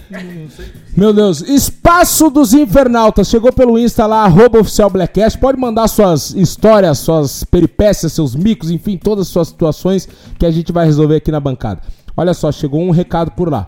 Meu 0.96 1.12
Deus, 1.12 1.40
Espaço 1.40 2.28
dos 2.28 2.52
Infernautas. 2.52 3.28
Chegou 3.28 3.52
pelo 3.52 3.78
Insta 3.78 4.06
lá, 4.06 4.24
arroba 4.24 4.60
oficial 4.60 4.90
Blackcast. 4.90 5.38
Pode 5.38 5.58
mandar 5.58 5.88
suas 5.88 6.30
histórias, 6.34 6.98
suas 6.98 7.44
peripécias, 7.44 8.12
seus 8.12 8.34
micos, 8.34 8.70
enfim, 8.70 8.98
todas 8.98 9.26
as 9.26 9.32
suas 9.32 9.48
situações 9.48 10.08
que 10.38 10.44
a 10.44 10.50
gente 10.50 10.70
vai 10.70 10.84
resolver 10.84 11.16
aqui 11.16 11.30
na 11.30 11.40
bancada. 11.40 11.80
Olha 12.16 12.34
só, 12.34 12.52
chegou 12.52 12.80
um 12.82 12.90
recado 12.90 13.30
por 13.30 13.50
lá. 13.50 13.66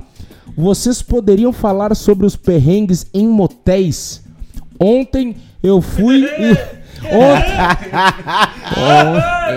Vocês 0.56 1.00
poderiam 1.00 1.52
falar 1.52 1.94
sobre 1.96 2.26
os 2.26 2.36
perrengues 2.36 3.06
em 3.14 3.26
motéis? 3.26 4.22
Ontem 4.78 5.36
eu 5.62 5.80
fui 5.80 6.24
e. 6.24 6.83
Ontem, 7.02 7.54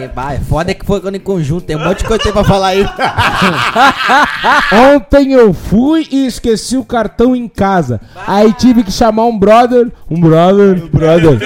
É, 0.04 0.08
bah, 0.14 0.34
é 0.34 0.40
foda 0.40 0.74
que 0.74 0.86
foi 0.86 1.00
quando 1.02 1.16
em 1.16 1.20
conjunto. 1.20 1.66
Tem 1.66 1.76
um 1.76 1.84
monte 1.84 2.00
de 2.00 2.06
coisa 2.06 2.20
que 2.20 2.24
tem 2.26 2.34
pra 2.34 2.44
falar 2.44 2.68
aí. 2.68 2.86
Ontem 4.96 5.34
eu 5.34 5.54
fui 5.54 6.08
e 6.12 6.26
esqueci 6.26 6.78
o 6.78 6.84
cartão 6.84 7.36
em 7.36 7.48
casa. 7.48 8.00
Aí 8.26 8.54
tive 8.54 8.84
que 8.84 8.92
chamar 8.92 9.26
um 9.26 9.38
brother, 9.38 9.92
um 10.10 10.20
brother, 10.20 10.84
um 10.84 10.88
brother, 10.88 11.40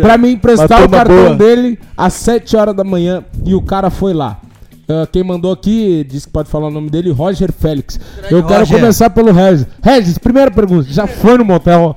pra 0.00 0.18
me 0.18 0.32
emprestar 0.32 0.84
o 0.84 0.88
cartão 0.88 1.16
boa. 1.16 1.34
dele 1.36 1.78
às 1.96 2.12
7 2.14 2.56
horas 2.56 2.74
da 2.74 2.84
manhã 2.84 3.24
e 3.44 3.54
o 3.54 3.62
cara 3.62 3.90
foi 3.90 4.12
lá. 4.12 4.38
Ah, 4.86 5.08
quem 5.10 5.24
mandou 5.24 5.50
aqui, 5.50 6.04
disse 6.06 6.26
que 6.26 6.32
pode 6.32 6.50
falar 6.50 6.66
o 6.66 6.70
nome 6.70 6.90
dele, 6.90 7.10
Roger 7.10 7.50
Félix. 7.50 7.98
Eu 8.30 8.44
quero 8.44 8.60
Roger. 8.60 8.80
começar 8.80 9.08
pelo 9.08 9.32
Regis. 9.32 9.66
Regis, 9.82 10.18
primeira 10.18 10.50
pergunta, 10.50 10.86
já 10.90 11.06
foi 11.06 11.38
no 11.38 11.44
motel? 11.44 11.96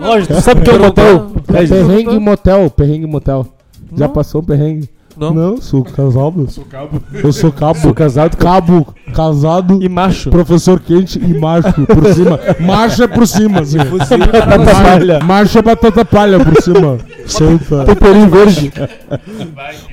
Roger, 0.00 0.26
tu 0.26 0.40
sabe 0.40 0.60
o 0.60 0.64
que 0.64 0.70
é 0.70 0.74
o 0.74 0.80
motel? 0.80 1.30
perrengue 1.46 2.18
motel, 2.18 2.70
perrengue 2.70 3.06
motel. 3.06 3.46
Já 3.96 4.08
passou 4.08 4.40
um 4.40 4.44
perrengue? 4.44 4.88
Não. 5.16 5.60
sou 5.60 5.84
casado. 5.84 6.50
Sou 6.50 6.64
cabo. 6.64 7.00
Eu 7.12 7.32
sou 7.32 7.52
cabo. 7.52 7.78
Sou 7.78 7.94
casado. 7.94 8.36
Cabo, 8.36 8.86
casado. 9.14 9.82
E 9.82 9.88
macho. 9.88 10.30
Professor 10.30 10.80
quente 10.80 11.18
e 11.18 11.38
macho 11.38 11.72
por 11.86 12.12
cima. 12.12 12.40
Macho 12.60 13.02
é 13.04 13.06
por 13.06 13.26
cima, 13.26 13.60
assim. 13.60 13.78
Batata 13.78 14.58
palha. 14.58 15.20
Macho 15.20 15.58
é 15.58 15.62
batata 15.62 16.04
palha 16.04 16.44
por 16.44 16.60
cima. 16.62 16.98
Solta. 17.26 17.84
Temperinho 17.84 18.28
verde. 18.28 18.72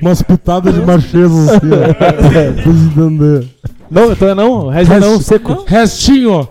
Umas 0.02 0.22
pitadas 0.22 0.74
de 0.74 0.82
machismo, 0.82 1.50
assim, 1.50 1.70
ó. 1.72 1.94
Pra 1.94 2.46
entender. 2.48 3.48
Não, 3.90 4.12
então 4.12 4.28
é 4.28 4.36
não. 4.36 4.68
Reza 4.70 5.00
não, 5.00 5.20
seco. 5.20 5.66
Restinho. 5.68 6.48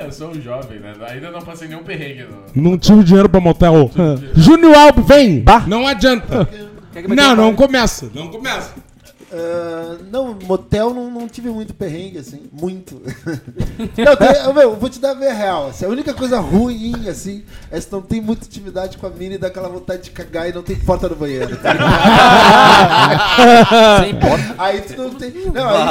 É, 0.00 0.06
eu 0.06 0.12
sou 0.12 0.30
um 0.30 0.40
jovem, 0.40 0.80
né? 0.80 0.92
Ainda 1.08 1.30
não 1.30 1.40
passei 1.40 1.68
nenhum 1.68 1.84
perrengue. 1.84 2.26
No... 2.54 2.70
Não 2.70 2.78
tive 2.78 3.04
dinheiro 3.04 3.28
pra 3.28 3.40
motel. 3.40 3.90
Júnior 4.34 4.74
Alves, 4.76 5.06
vem. 5.06 5.44
Não 5.66 5.86
adianta. 5.86 6.48
Não, 7.08 7.36
não 7.36 7.54
começa. 7.54 8.10
Não 8.14 8.28
começa. 8.28 8.72
Ah, 9.36 9.96
não, 10.12 10.38
motel 10.44 10.94
não, 10.94 11.10
não 11.10 11.26
tive 11.28 11.48
muito 11.50 11.74
perrengue, 11.74 12.18
assim. 12.18 12.42
Muito. 12.52 13.02
não, 13.98 14.16
tem, 14.16 14.54
meu, 14.54 14.76
vou 14.76 14.88
te 14.88 15.00
dar 15.00 15.10
a 15.10 15.14
ver 15.14 15.32
real. 15.32 15.70
Assim, 15.70 15.84
a 15.84 15.88
única 15.88 16.14
coisa 16.14 16.38
ruim, 16.38 17.08
assim, 17.08 17.42
é 17.68 17.80
se 17.80 17.90
não 17.90 18.00
tem 18.00 18.20
muita 18.20 18.46
intimidade 18.46 18.96
com 18.96 19.08
a 19.08 19.10
mina 19.10 19.34
e 19.34 19.38
dá 19.38 19.48
aquela 19.48 19.68
vontade 19.68 20.02
de 20.02 20.10
cagar 20.12 20.48
e 20.48 20.52
não 20.52 20.62
tem 20.62 20.76
porta 20.76 21.08
no 21.08 21.16
banheiro. 21.16 21.56
Tá? 21.56 21.74
Sem 24.04 24.14
porta. 24.20 24.54
aí 24.56 24.80
tu 24.82 25.02
não 25.02 25.10
tem. 25.14 25.32
Não, 25.52 25.68
aí. 25.68 25.84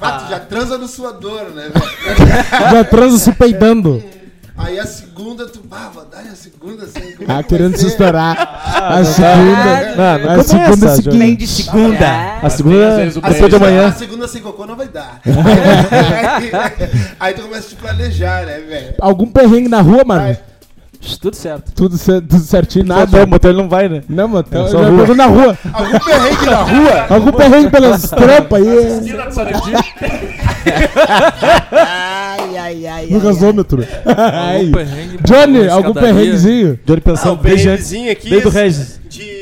Mas 0.00 0.22
tu 0.24 0.30
já 0.30 0.40
transa 0.40 0.78
no 0.78 0.88
suador, 0.88 1.50
né, 1.50 1.68
velho? 1.68 2.70
Já 2.72 2.84
transa 2.84 3.18
se 3.18 3.32
peidando. 3.32 4.02
Aí 4.62 4.78
a 4.78 4.86
segunda, 4.86 5.46
tu. 5.46 5.60
Ah, 5.70 5.90
vou 5.92 6.04
dar 6.04 6.20
a 6.20 6.34
segunda 6.34 6.84
assim. 6.84 7.12
como 7.16 7.32
é 7.32 7.34
Ah, 7.34 7.42
querendo 7.42 7.76
se 7.76 7.86
estourar. 7.86 8.36
A 8.76 8.98
Não, 8.98 9.04
segunda. 9.04 9.96
não 10.22 10.30
A 10.32 10.42
segunda 10.44 10.70
começa, 10.70 10.96
seguinte. 10.96 11.16
Nem 11.16 11.34
de 11.36 11.46
segunda. 11.46 12.38
A 12.42 12.50
segunda, 12.50 13.02
às 13.04 13.14
de 13.14 13.20
beijo, 13.20 13.56
amanhã. 13.56 13.88
A 13.88 13.92
segunda 13.92 14.28
sem 14.28 14.42
cocô 14.42 14.66
não 14.66 14.76
vai 14.76 14.88
dar. 14.88 15.20
aí, 15.26 16.50
aí 17.18 17.34
tu 17.34 17.42
começa 17.42 17.66
a 17.66 17.70
te 17.70 17.76
planejar, 17.76 18.44
né, 18.46 18.58
velho? 18.60 18.94
Algum 19.00 19.26
perrengue 19.26 19.68
na 19.68 19.80
rua, 19.80 20.04
mano? 20.04 20.36
Tudo 21.20 21.34
certo. 21.34 21.72
Tudo, 21.74 21.96
cer- 21.96 22.20
tudo 22.20 22.38
certinho, 22.42 22.84
Nada, 22.84 23.06
nada. 23.10 23.24
o 23.24 23.28
motel 23.28 23.50
ele 23.52 23.62
não 23.62 23.68
vai, 23.70 23.88
né? 23.88 24.02
Não, 24.08 24.28
eu 24.36 24.68
só 24.68 24.82
já 24.82 24.88
rua. 24.90 25.14
na 25.14 25.26
rua. 25.26 25.58
Algum 25.72 25.98
perrengue 25.98 26.46
na 26.46 26.56
rua? 26.62 27.06
Algum 27.08 27.32
perrengue 27.32 27.70
pelas 27.70 28.02
trampas 28.10 28.60
aí. 28.66 28.86
Esquina 28.98 29.24
do 29.26 29.34
Sarandim. 29.34 29.72
Ai, 31.72 32.56
ai, 32.58 32.86
ai. 32.86 33.06
No 33.10 33.20
gasômetro. 33.20 33.84
Ai. 34.04 34.58
Algum 34.60 34.72
perrengue, 34.72 35.18
Johnny, 35.24 35.68
algum 35.68 35.92
perrenguezinho? 35.94 36.78
Johnny 36.84 36.98
Ah, 36.98 37.02
pensando 37.10 37.36
desde 37.42 37.68
antes. 37.68 37.88
perrenguezinho 37.88 38.12
aqui. 38.12 38.30
Desde 38.30 38.46
o 38.46 38.50
esse- 38.50 38.58
Regis. 38.58 39.00
De, 39.08 39.39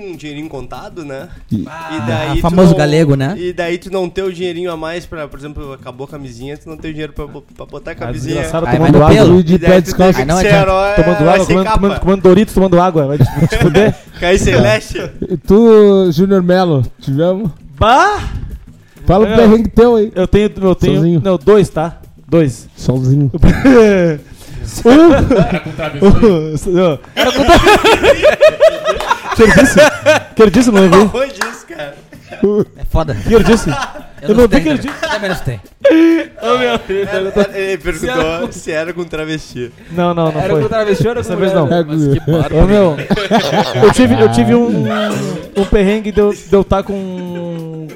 com 0.00 0.12
um 0.12 0.16
dinheirinho 0.16 0.48
contado, 0.48 1.04
né? 1.04 1.28
E- 1.50 1.62
E 1.62 2.00
daí 2.06 2.36
tu 2.36 2.40
famoso 2.40 2.70
não- 2.70 2.78
galego, 2.78 3.14
né? 3.14 3.34
E 3.38 3.52
daí 3.52 3.78
tu 3.78 3.90
não 3.92 4.08
ter 4.08 4.22
o 4.22 4.32
dinheirinho 4.32 4.70
a 4.70 4.76
mais 4.76 5.04
pra, 5.06 5.28
por 5.28 5.38
exemplo, 5.38 5.72
acabou 5.72 6.06
a 6.06 6.08
camisinha, 6.08 6.56
tu 6.56 6.68
não 6.68 6.76
tem 6.76 6.90
o 6.90 6.94
dinheiro 6.94 7.12
pra, 7.12 7.26
pra 7.28 7.66
botar 7.66 7.90
a 7.92 7.94
camisinha. 7.94 8.34
desgraçado 8.36 8.66
Aí 8.66 8.76
tomando 8.76 8.96
água. 8.96 9.08
pelo. 9.14 9.42
De 9.42 9.58
pé 9.58 9.80
descalço. 9.80 10.16
tem 10.16 10.26
não 10.26 10.36
adianta. 10.38 10.56
herói, 10.56 10.94
Tomando 10.94 11.30
água, 11.30 11.46
comendo, 11.46 11.64
capa. 11.64 11.78
comendo, 11.78 12.00
comendo 12.00 12.22
Doritos, 12.22 12.54
tomando 12.54 12.80
água. 12.80 13.06
Vai 13.06 13.18
te, 13.18 13.24
te 13.48 13.56
fuder. 13.62 13.94
Cair 14.18 14.38
celeste. 14.38 14.98
E 15.30 15.36
tu, 15.36 16.10
Júnior 16.12 16.42
Melo, 16.42 16.82
tivemos? 17.00 17.50
Bah! 17.78 18.28
Fala 19.06 19.24
o 19.24 19.28
É. 19.28 19.36
perrengue 19.36 19.68
teu 19.70 19.96
aí. 19.96 20.12
Eu 20.14 20.26
tenho, 20.28 20.50
eu 20.60 20.74
tenho, 20.74 20.96
Sozinho. 20.96 21.20
não, 21.24 21.38
dois, 21.38 21.68
tá? 21.68 22.00
Dois. 22.28 22.68
Sozinho. 22.76 23.30
um, 24.84 25.12
Era 25.48 25.60
com 25.60 25.70
travesseiro. 25.72 26.18
não. 26.66 26.98
que 29.36 29.42
ele 29.42 29.52
disse? 29.52 29.78
que 30.34 30.42
ele 30.42 30.50
disse, 30.50 30.70
não 30.70 30.82
ouvi. 30.82 30.96
Onde 31.16 31.32
isso, 31.48 31.66
cara? 31.66 31.96
É 32.76 32.84
foda. 32.90 33.14
que 33.14 33.34
ele 33.34 33.44
disse? 33.44 33.70
Eu 34.22 34.34
não 34.34 34.42
vi 34.44 34.48
tenho 34.48 34.62
que 34.62 34.68
ele 34.68 34.78
disse. 34.78 35.00
Também 35.00 35.30
não 35.30 35.36
tem. 35.36 35.60
Ele 37.54 37.78
perguntou 37.78 38.52
se 38.52 38.70
era 38.70 38.92
com 38.92 39.04
travesti. 39.04 39.72
Não, 39.92 40.14
não, 40.14 40.30
não 40.32 40.40
Era 40.40 40.54
com 40.54 40.60
foi. 40.60 40.68
travesti 40.68 41.04
ou 41.04 41.10
era 41.10 41.20
Dessa 41.20 41.34
com 41.34 41.40
vez 41.40 41.52
não. 41.52 41.72
É, 41.72 41.84
Mas 41.84 42.06
que 42.08 42.20
bárbaro. 42.30 42.56
Ô, 42.58 42.66
meu, 42.66 42.96
eu 43.82 43.92
tive, 43.92 44.20
eu 44.20 44.30
tive 44.30 44.54
um, 44.54 44.84
um 45.56 45.64
perrengue 45.64 46.12
de 46.12 46.20
eu 46.20 46.30
estar 46.30 46.48
de 46.48 46.56
eu 46.56 46.64
tá 46.64 46.82
com, 46.82 47.88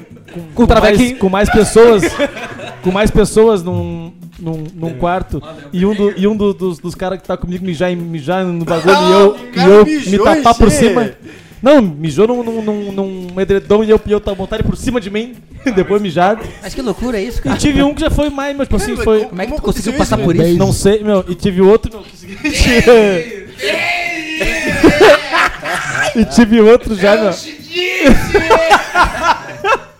com, 0.53 0.67
com, 0.67 0.73
mais, 0.73 1.13
com 1.13 1.29
mais 1.29 1.49
pessoas, 1.49 2.03
com 2.81 2.91
mais 2.91 3.11
pessoas 3.11 3.63
num, 3.63 4.13
num, 4.39 4.63
num 4.75 4.93
quarto 4.97 5.41
e 5.71 5.85
um, 5.85 5.93
do, 5.95 6.13
e 6.17 6.27
um 6.27 6.35
do- 6.35 6.53
dos, 6.53 6.79
dos 6.79 6.93
caras 6.95 7.19
que 7.21 7.27
tá 7.27 7.37
comigo 7.37 7.65
mijar, 7.65 7.95
mijar 7.95 8.43
no 8.45 8.65
bagulho 8.65 8.95
Ah, 8.95 9.09
e 9.09 9.11
eu, 9.11 9.83
o 9.83 9.87
e 9.87 9.93
eu 9.95 10.11
me 10.11 10.19
tapar 10.19 10.55
por 10.55 10.69
cima. 10.71 11.11
Não, 11.63 11.81
mijou 11.81 12.27
num, 12.27 12.43
num, 12.43 12.61
num, 12.61 12.91
num, 12.91 13.27
um 13.35 13.41
edredom 13.41 13.83
e 13.83 13.89
eu, 13.89 13.99
e 14.05 14.11
eu 14.11 14.19
tava 14.19 14.37
montado 14.37 14.63
por 14.63 14.77
cima 14.77 15.01
de 15.01 15.09
mim, 15.09 15.35
depois 15.75 15.99
mijado. 16.01 16.43
Mas 16.61 16.75
que 16.75 16.81
loucura 16.81 17.17
é 17.17 17.23
isso, 17.23 17.39
E 17.39 17.41
cara? 17.43 17.57
tive 17.57 17.81
um 17.81 17.93
que 17.95 18.01
já 18.01 18.09
foi 18.11 18.29
mais, 18.29 18.55
mas 18.55 18.67
tipo 18.67 18.75
assim, 18.75 18.95
foi. 18.97 19.25
Como 19.25 19.41
é 19.41 19.47
que 19.47 19.53
tu 19.55 19.61
conseguiu 19.63 19.93
passar 19.93 20.17
por 20.19 20.35
isso? 20.35 20.57
Não 20.59 20.71
sei, 20.71 21.03
meu. 21.03 21.25
E 21.27 21.33
tive 21.33 21.61
outro, 21.61 21.91
meu, 21.91 22.03
que 22.03 22.13
o 22.13 22.17
seguinte. 22.51 23.45
e 26.15 26.25
tive 26.25 26.61
outro 26.61 26.95
já, 26.95 27.15
meu. 27.15 27.33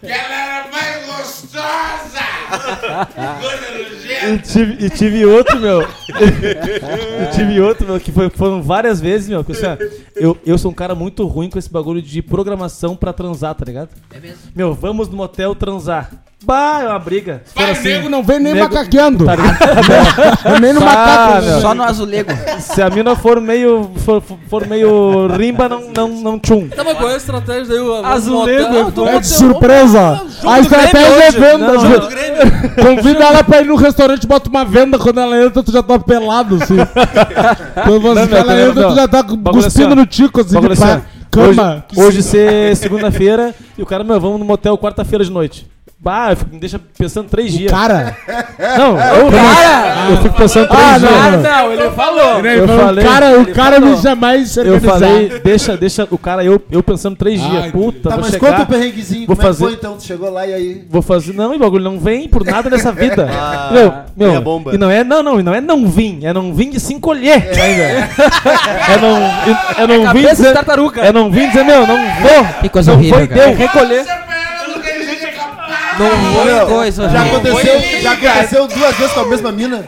Galera 0.03 0.67
mais 0.71 1.05
gostosa! 1.07 2.25
E 4.33 4.39
tive, 4.39 4.85
e 4.85 4.89
tive 4.89 5.25
outro, 5.25 5.59
meu. 5.59 5.81
e 6.09 7.35
tive 7.35 7.61
outro, 7.61 7.85
meu, 7.85 7.99
que 7.99 8.11
foi, 8.11 8.29
foram 8.29 8.61
várias 8.61 8.99
vezes, 8.99 9.29
meu. 9.29 9.43
Que, 9.43 9.51
assim, 9.51 9.65
ó, 9.65 9.77
eu, 10.15 10.37
eu 10.45 10.57
sou 10.57 10.71
um 10.71 10.73
cara 10.73 10.95
muito 10.95 11.25
ruim 11.27 11.49
com 11.49 11.59
esse 11.59 11.69
bagulho 11.69 12.01
de 12.01 12.21
programação 12.21 12.95
pra 12.95 13.13
transar, 13.13 13.55
tá 13.55 13.65
ligado? 13.65 13.89
É 14.11 14.19
mesmo? 14.19 14.37
Meu, 14.55 14.73
vamos 14.73 15.09
no 15.09 15.17
motel 15.17 15.55
transar. 15.55 16.11
Bah, 16.45 16.81
é 16.83 16.87
uma 16.89 16.99
briga. 16.99 17.41
Se 17.45 17.53
for 17.53 17.69
assim, 17.69 17.87
nego 17.89 18.09
não 18.09 18.21
vem 18.23 18.39
nem 18.39 18.53
nego- 18.53 18.69
macaqueando. 18.73 19.25
Tá 19.25 19.35
ligado? 19.35 19.57
nem 20.61 20.73
no 20.73 20.81
macaco. 20.81 21.43
meu. 21.45 21.61
Só 21.61 21.73
no 21.73 21.83
azulego. 21.83 22.31
Se 22.59 22.81
a 22.81 22.89
mina 22.89 23.15
for 23.15 23.41
meio, 23.41 23.89
for, 23.97 24.21
for 24.49 24.67
meio 24.67 25.27
rimba, 25.35 25.67
não, 25.67 25.81
não, 25.95 26.07
não 26.07 26.39
tchum. 26.39 26.67
Tá, 26.69 26.83
mas 26.83 26.97
qual 26.97 27.09
é 27.09 27.13
a 27.13 27.17
estratégia 27.17 27.65
daí? 27.65 27.79
O- 27.79 28.05
Azulego, 28.05 28.93
Ah, 29.05 29.09
É 29.15 29.19
de 29.19 29.27
surpresa. 29.27 30.21
A 30.45 30.59
estratégia 30.59 31.23
é 31.23 31.31
venda. 31.31 31.73
Não. 31.73 32.85
Convida 32.85 33.23
ela 33.23 33.43
pra 33.43 33.61
ir 33.61 33.65
no 33.65 33.75
restaurante, 33.75 34.27
bota 34.27 34.49
uma 34.49 34.63
venda. 34.63 34.99
Quando 34.99 35.19
ela 35.19 35.43
entra, 35.43 35.63
tu 35.63 35.71
já 35.71 35.81
tá 35.81 35.97
pelado, 35.97 36.59
assim. 36.61 36.75
Quando 37.83 38.01
você, 38.01 38.19
Não, 38.21 38.27
meu, 38.27 38.37
ela 38.37 38.53
não, 38.55 38.69
entra, 38.69 38.81
não. 38.83 38.89
tu 38.89 38.95
já 38.95 39.07
tá 39.07 39.23
Bagulho 39.23 39.63
cuspindo 39.63 39.87
assim, 39.87 39.93
ó. 39.93 39.95
no 39.95 40.05
tico, 40.05 40.41
assim, 40.41 40.53
Bagulho 40.53 40.75
de 40.75 40.83
assim, 40.83 40.93
pá. 40.93 41.01
ó. 41.11 41.15
Cama. 41.31 41.85
Hoje, 41.95 42.07
hoje 42.07 42.23
ser 42.23 42.75
segunda-feira 42.77 43.53
e 43.77 43.81
o 43.81 43.85
cara, 43.85 44.03
meu, 44.05 44.19
vamos 44.21 44.39
no 44.39 44.45
motel 44.45 44.77
quarta-feira 44.77 45.23
de 45.25 45.31
noite. 45.31 45.67
Bah, 46.05 46.29
eu 46.33 46.37
fico- 46.37 46.53
me 46.53 46.59
deixa 46.59 46.79
pensando 46.95 47.27
três 47.27 47.51
dias. 47.51 47.71
Cara. 47.71 48.15
Não, 48.77 48.91
eu, 48.99 50.11
eu 50.11 50.17
fico 50.21 50.35
pensando 50.35 50.67
três 50.67 50.83
Ah, 50.83 50.97
dias. 50.99 51.11
não, 51.11 51.19
Ah, 51.19 51.31
não. 51.31 51.41
não, 51.41 51.73
ele 51.73 51.89
falou. 51.91 52.41
Né, 52.43 52.59
Eu 52.59 52.67
falou, 52.67 52.85
falei- 52.85 53.03
o 53.03 53.07
cara, 53.07 53.25
o 53.25 53.41
ele 53.41 53.53
cara 53.53 53.75
falou. 53.81 53.89
me 53.95 54.01
jamais 54.03 54.51
se 54.51 54.59
Eu 54.59 54.79
falei, 54.81 55.41
deixa, 55.43 55.75
deixa 55.75 56.07
o 56.11 56.17
cara, 56.17 56.43
eu, 56.43 56.61
eu 56.71 56.83
pensando 56.83 57.15
três 57.15 57.41
Ai, 57.41 57.49
dias. 57.49 57.71
Puta, 57.71 58.09
Tá, 58.09 58.15
vou 58.17 58.23
mas 58.23 58.31
chegar, 58.33 58.49
conta 58.51 58.61
o 58.61 58.65
perrenguezinho, 58.67 59.25
vou 59.25 59.35
como 59.35 59.41
é 59.47 59.51
que 59.51 59.57
fazer- 59.57 59.65
foi 59.65 59.73
então? 59.73 59.97
Tu 59.97 60.03
chegou 60.03 60.29
lá 60.31 60.45
e 60.45 60.53
aí... 60.53 60.85
vou 60.89 61.01
fazer. 61.01 61.33
Não, 61.33 61.53
e 61.55 61.57
bagulho 61.57 61.83
não 61.83 61.99
vem 61.99 62.29
por 62.29 62.45
nada 62.45 62.69
nessa 62.69 62.91
vida. 62.91 63.27
Ah, 63.35 63.69
meu, 63.71 63.93
meu, 64.15 64.27
meia 64.29 64.41
bomba. 64.41 64.75
e 64.75 64.77
não 64.77 64.89
é, 64.91 65.03
não, 65.03 65.23
não, 65.23 65.39
e 65.39 65.43
não 65.43 65.53
é 65.55 65.59
não 65.61 65.87
vim, 65.87 66.19
é 66.23 66.31
não 66.33 66.53
vim 66.53 66.69
de 66.69 66.79
se 66.79 66.93
encolher. 66.93 67.33
ainda. 67.33 68.09
é 68.93 68.97
não, 69.01 69.17
é 69.83 69.87
não 69.87 69.97
vim 69.97 70.03
Cabeça 70.05 70.29
de 70.29 70.35
dizer, 70.35 70.53
tartaruga. 70.53 71.01
é 71.01 71.11
não 71.11 71.31
vim 71.31 71.47
dizer, 71.47 71.63
meu, 71.63 71.85
não 71.87 71.97
vou. 71.97 72.45
Que 72.61 72.69
coisa 72.69 72.91
não 72.91 72.99
horrível, 72.99 73.17
foi, 73.19 73.27
cara. 73.27 73.47
deu. 73.47 73.55
Recolher. 73.57 74.05
Não 75.97 76.33
foi 76.43 76.65
coisa. 76.75 77.09
Já 77.09 77.19
não. 77.19 77.27
aconteceu, 77.37 78.01
já 78.01 78.11
aconteceu 78.11 78.67
duas 78.67 78.95
vezes 78.95 79.13
com 79.13 79.19
a 79.21 79.25
mesma 79.25 79.51
mina? 79.51 79.83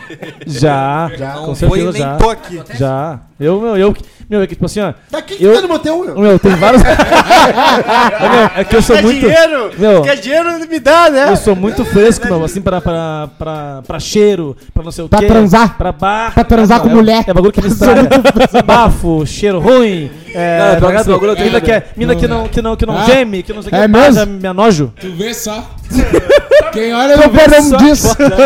Já, 0.45 1.09
com 1.45 1.55
certeza 1.55 1.97
já. 1.97 2.15
toque. 2.17 2.61
Já. 2.75 3.19
Eu, 3.39 3.61
meu, 3.61 3.77
eu, 3.77 3.95
meu, 4.27 4.41
é 4.41 4.47
que 4.47 4.55
tipo 4.55 4.65
assim, 4.65 4.79
ó. 4.81 4.93
Tá 5.11 5.19
aqui 5.19 5.35
que 5.35 5.43
Eu- 5.43 5.53
tá 5.53 5.61
no 5.61 5.67
motel, 5.67 6.03
meu. 6.03 6.17
Meu, 6.19 6.39
tem 6.39 6.55
vários. 6.55 6.81
Meu, 6.87 8.49
é 8.55 8.63
que 8.63 8.75
eu 8.75 8.81
sou 8.81 8.95
Quer 8.95 9.03
muito. 9.03 9.19
dinheiro? 9.19 9.71
Meu, 9.77 10.01
Quer 10.01 10.15
dinheiro? 10.17 10.67
Me 10.67 10.79
dá, 10.79 11.09
né? 11.09 11.29
Eu 11.29 11.35
sou 11.37 11.55
muito 11.55 11.85
fresco, 11.85 12.25
meu, 12.27 12.43
assim, 12.43 12.61
pra, 12.61 12.81
pra, 12.81 13.29
pra, 13.37 13.81
pra 13.85 13.99
cheiro, 13.99 14.57
pra 14.73 14.83
não 14.83 14.91
sei 14.91 15.05
o 15.05 15.09
Pra 15.09 15.19
quê. 15.19 15.27
transar. 15.27 15.77
Pra 15.77 15.91
bar. 15.91 16.33
Pra 16.33 16.43
transar 16.43 16.79
com 16.81 16.89
é, 16.89 16.93
mulher. 16.93 17.23
É 17.27 17.33
bagulho 17.33 17.53
que 17.53 17.61
me 17.61 17.67
estraga. 17.67 18.09
Bafo, 18.65 19.23
cheiro 19.25 19.59
ruim. 19.59 20.09
É, 20.39 20.77
Não, 20.79 20.89
que 20.91 20.95
esse 20.97 21.09
bagulho 21.09 21.31
eu 21.31 21.35
tenho 21.35 21.47
mina, 21.47 21.61
que, 21.61 21.71
medo. 21.71 21.83
é, 21.83 21.89
mina 21.97 22.15
que 22.15 22.27
não, 22.27 22.47
que 22.47 22.61
não, 22.61 22.75
que 22.75 22.85
não 22.85 22.97
Ah. 22.97 23.05
geme, 23.05 23.41
que 23.41 23.53
não 23.53 23.61
sei 23.63 23.69
o 23.69 23.71
que. 23.71 23.75
É 23.75 23.87
pá, 23.87 23.99
mesmo? 23.99 24.25
me 24.27 24.47
anojo. 24.47 24.93
Tu 24.99 25.11
vê 25.13 25.33
só. 25.33 25.67
Quem 26.71 26.93
olha 26.93 27.17
não 27.17 27.23
Tu 27.23 27.29
vê, 27.31 27.47
vê 27.47 27.59
não 27.61 27.77
diz. 27.77 28.03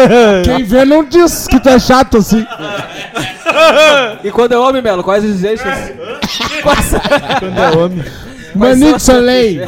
Quem 0.46 0.64
vê 0.64 0.86
não 0.86 1.04
diz 1.04 1.48
que 1.48 1.60
tu 1.60 1.68
é 1.68 1.80
chato 1.80 2.18
assim. 2.18 2.46
E 4.24 4.32
quando 4.32 4.54
é 4.54 4.58
homem, 4.58 4.82
Melo, 4.82 5.04
quais 5.04 5.24
exigências? 5.24 5.92
Quando 7.40 7.60
é 7.60 7.78
homem. 7.78 8.04
Manique 8.56 9.00
Soleil. 9.02 9.68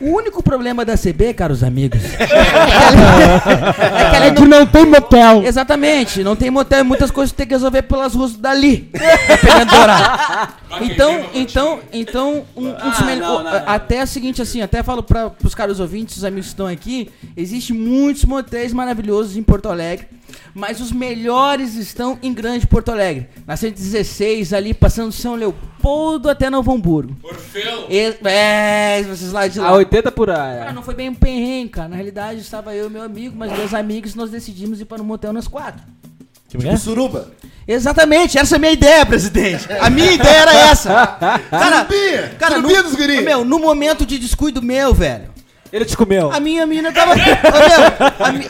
O 0.00 0.10
único 0.10 0.42
problema 0.42 0.84
da 0.84 0.96
CB, 0.96 1.32
caros 1.34 1.62
amigos, 1.62 2.00
é 2.04 2.26
que 2.26 4.16
ela 4.16 4.26
É 4.26 4.30
que 4.30 4.44
não 4.44 4.66
tem 4.66 4.84
motel. 4.84 5.42
Exatamente, 5.42 6.22
não 6.22 6.36
tem 6.36 6.50
motel 6.50 6.80
e 6.80 6.82
muitas 6.82 7.10
coisas 7.10 7.32
tem 7.32 7.46
que 7.46 7.54
resolver 7.54 7.82
pelas 7.82 8.14
ruas 8.14 8.36
dali. 8.36 8.90
Dependendo 9.28 9.70
do 9.70 9.76
horário. 9.76 10.54
Então, 10.82 11.24
então, 11.32 11.80
então, 11.92 12.44
um, 12.54 12.68
um 12.68 12.74
Ah, 12.78 13.04
não, 13.16 13.16
não, 13.16 13.44
não. 13.44 13.62
Até 13.66 14.02
o 14.02 14.06
seguinte, 14.06 14.42
assim, 14.42 14.60
até 14.60 14.82
falo 14.82 15.02
para 15.02 15.32
os 15.42 15.54
caros 15.54 15.80
ouvintes, 15.80 16.18
os 16.18 16.24
amigos 16.24 16.46
que 16.46 16.52
estão 16.52 16.66
aqui, 16.66 17.10
existem 17.36 17.74
muitos 17.76 18.24
motéis 18.24 18.72
maravilhosos 18.72 19.36
em 19.36 19.42
Porto 19.42 19.68
Alegre, 19.68 20.06
mas 20.54 20.80
os 20.80 20.92
melhores 20.92 21.74
estão 21.76 22.18
em 22.22 22.32
Grande 22.32 22.66
Porto 22.66 22.90
Alegre. 22.90 23.28
Na 23.46 23.56
116, 23.56 24.52
ali, 24.52 24.72
passando 24.74 25.12
São 25.12 25.34
Leopoldo 25.34 26.28
até 26.28 26.48
Novo 26.50 26.72
Hamburgo. 26.72 27.16
Orfeu. 27.22 27.86
E- 27.90 28.14
É, 28.24 29.02
vocês 29.02 29.32
lá 29.32 29.46
de 29.48 29.58
lá. 29.60 29.68
A 29.68 29.72
80 29.74 30.10
por 30.12 30.28
Cara, 30.28 30.68
aí. 30.68 30.74
não 30.74 30.82
foi 30.82 30.94
bem 30.94 31.08
um 31.08 31.14
perrengue, 31.14 31.70
cara. 31.70 31.88
Na 31.88 31.96
realidade, 31.96 32.40
estava 32.40 32.74
eu 32.74 32.86
e 32.86 32.90
meu 32.90 33.02
amigo, 33.02 33.34
mas 33.36 33.50
meus 33.56 33.72
amigos, 33.74 34.14
nós 34.14 34.30
decidimos 34.30 34.80
ir 34.80 34.84
para 34.84 35.02
um 35.02 35.04
motel 35.04 35.32
nós 35.32 35.46
quatro. 35.48 35.80
Que 36.48 36.56
mulher? 36.56 36.78
Suruba. 36.78 37.32
Exatamente, 37.68 38.38
essa 38.38 38.54
é 38.54 38.56
a 38.56 38.60
minha 38.60 38.72
ideia, 38.72 39.04
presidente. 39.04 39.66
A 39.80 39.90
minha 39.90 40.12
ideia 40.12 40.36
era 40.42 40.54
essa. 40.70 41.06
Cara, 41.50 41.78
Surubinha. 41.84 42.28
cara 42.38 42.54
no, 42.58 42.68
Surubinha 42.68 42.82
dos 42.84 42.94
guri. 42.94 43.20
meu, 43.22 43.44
no 43.44 43.58
momento 43.58 44.06
de 44.06 44.18
descuido 44.20 44.62
meu, 44.62 44.94
velho, 44.94 45.30
Ele 45.72 45.84
te 45.84 45.96
comeu. 45.96 46.30
a 46.32 46.40
minha 46.40 46.66
mina 46.66 46.92
tava. 46.92 47.14
Meu, 47.16 47.24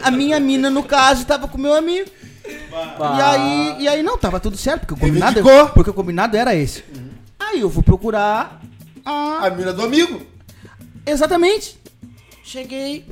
a, 0.04 0.08
a 0.08 0.10
minha 0.10 0.38
mina, 0.38 0.70
no 0.70 0.82
caso, 0.82 1.24
tava 1.26 1.48
com 1.48 1.58
meu 1.58 1.74
amigo. 1.74 2.08
E 2.46 3.20
aí, 3.22 3.76
e 3.80 3.88
aí 3.88 4.02
não, 4.02 4.16
tava 4.18 4.38
tudo 4.38 4.56
certo, 4.56 4.80
porque 4.80 4.94
o 4.94 4.96
combinado, 4.96 5.34
Reivindicou. 5.40 5.68
porque 5.70 5.90
o 5.90 5.94
combinado 5.94 6.36
era 6.36 6.54
esse. 6.54 6.84
Aí 7.38 7.60
eu 7.60 7.68
vou 7.68 7.82
procurar 7.82 8.60
a 9.04 9.46
A 9.46 9.50
mina 9.50 9.72
do 9.72 9.82
amigo. 9.82 10.20
Exatamente. 11.04 11.78
Cheguei, 12.44 13.06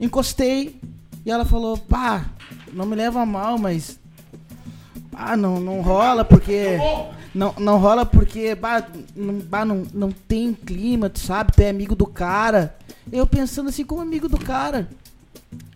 encostei 0.00 0.80
e 1.24 1.30
ela 1.30 1.44
falou: 1.44 1.76
pá, 1.76 2.24
não 2.72 2.86
me 2.86 2.96
leva 2.96 3.20
a 3.20 3.26
mal, 3.26 3.58
mas. 3.58 3.98
Pá, 5.10 5.36
não, 5.36 5.60
não 5.60 5.80
rola 5.80 6.24
porque. 6.24 6.78
Não, 7.34 7.54
não 7.58 7.78
rola 7.78 8.04
porque. 8.04 8.56
Pá, 8.56 8.84
não, 9.14 9.40
pá, 9.40 9.64
não, 9.64 9.84
não 9.92 10.10
tem 10.10 10.52
clima, 10.52 11.08
tu 11.08 11.20
sabe? 11.20 11.52
Tu 11.52 11.60
é 11.62 11.70
amigo 11.70 11.94
do 11.94 12.06
cara. 12.06 12.76
Eu 13.10 13.26
pensando 13.26 13.68
assim, 13.68 13.84
como 13.84 14.00
amigo 14.00 14.28
do 14.28 14.38
cara. 14.38 14.88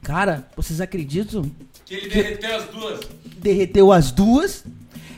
Cara, 0.03 0.47
vocês 0.57 0.81
acreditam? 0.81 1.51
Que 1.85 1.95
ele 1.95 2.09
derreteu 2.09 2.57
as 2.57 2.64
duas. 2.66 3.01
derreteu 3.39 3.93
as 3.93 4.11
duas 4.12 4.64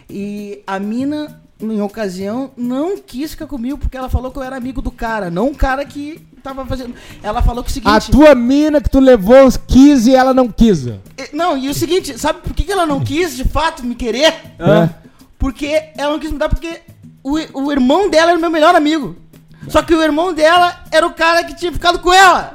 e 0.09 0.63
a 0.67 0.79
mina, 0.79 1.41
em 1.61 1.81
ocasião, 1.81 2.51
não 2.57 2.97
quis 2.99 3.33
ficar 3.33 3.47
comigo 3.47 3.79
porque 3.79 3.97
ela 3.97 4.09
falou 4.09 4.31
que 4.31 4.39
eu 4.39 4.43
era 4.43 4.57
amigo 4.57 4.81
do 4.81 4.91
cara, 4.91 5.31
não 5.31 5.49
o 5.49 5.55
cara 5.55 5.85
que 5.85 6.27
tava 6.43 6.65
fazendo. 6.65 6.95
Ela 7.23 7.43
falou 7.43 7.63
que 7.63 7.71
o 7.71 7.73
seguinte. 7.73 7.91
A 7.91 8.01
tua 8.01 8.35
mina 8.35 8.81
que 8.81 8.89
tu 8.91 9.01
levou 9.01 9.37
quis 9.67 10.07
e 10.07 10.15
ela 10.15 10.33
não 10.33 10.49
quis. 10.49 10.87
E- 10.87 11.01
Não, 11.33 11.57
e 11.57 11.69
o 11.69 11.75
seguinte, 11.75 12.19
sabe 12.19 12.41
por 12.43 12.55
que, 12.55 12.65
que 12.65 12.73
ela 12.73 12.87
não 12.87 13.03
quis 13.05 13.37
de 13.37 13.45
fato 13.45 13.85
me 13.85 13.95
querer? 13.95 14.33
É. 14.59 14.89
Porque 15.39 15.67
ela 15.97 16.13
não 16.13 16.19
quis 16.19 16.31
me 16.33 16.39
dar 16.39 16.49
porque 16.49 16.81
o, 17.23 17.39
o 17.63 17.73
irmão 17.73 18.09
dela 18.09 18.31
era 18.31 18.39
o 18.39 18.41
meu 18.41 18.51
melhor 18.51 18.75
amigo. 18.75 19.17
Só 19.69 19.83
que 19.83 19.95
o 19.95 20.03
irmão 20.03 20.33
dela 20.33 20.77
era 20.91 21.07
o 21.07 21.15
cara 21.15 21.45
que 21.45 21.55
tinha 21.55 21.73
ficado 21.73 21.99
com 21.99 22.13
ela. 22.13 22.55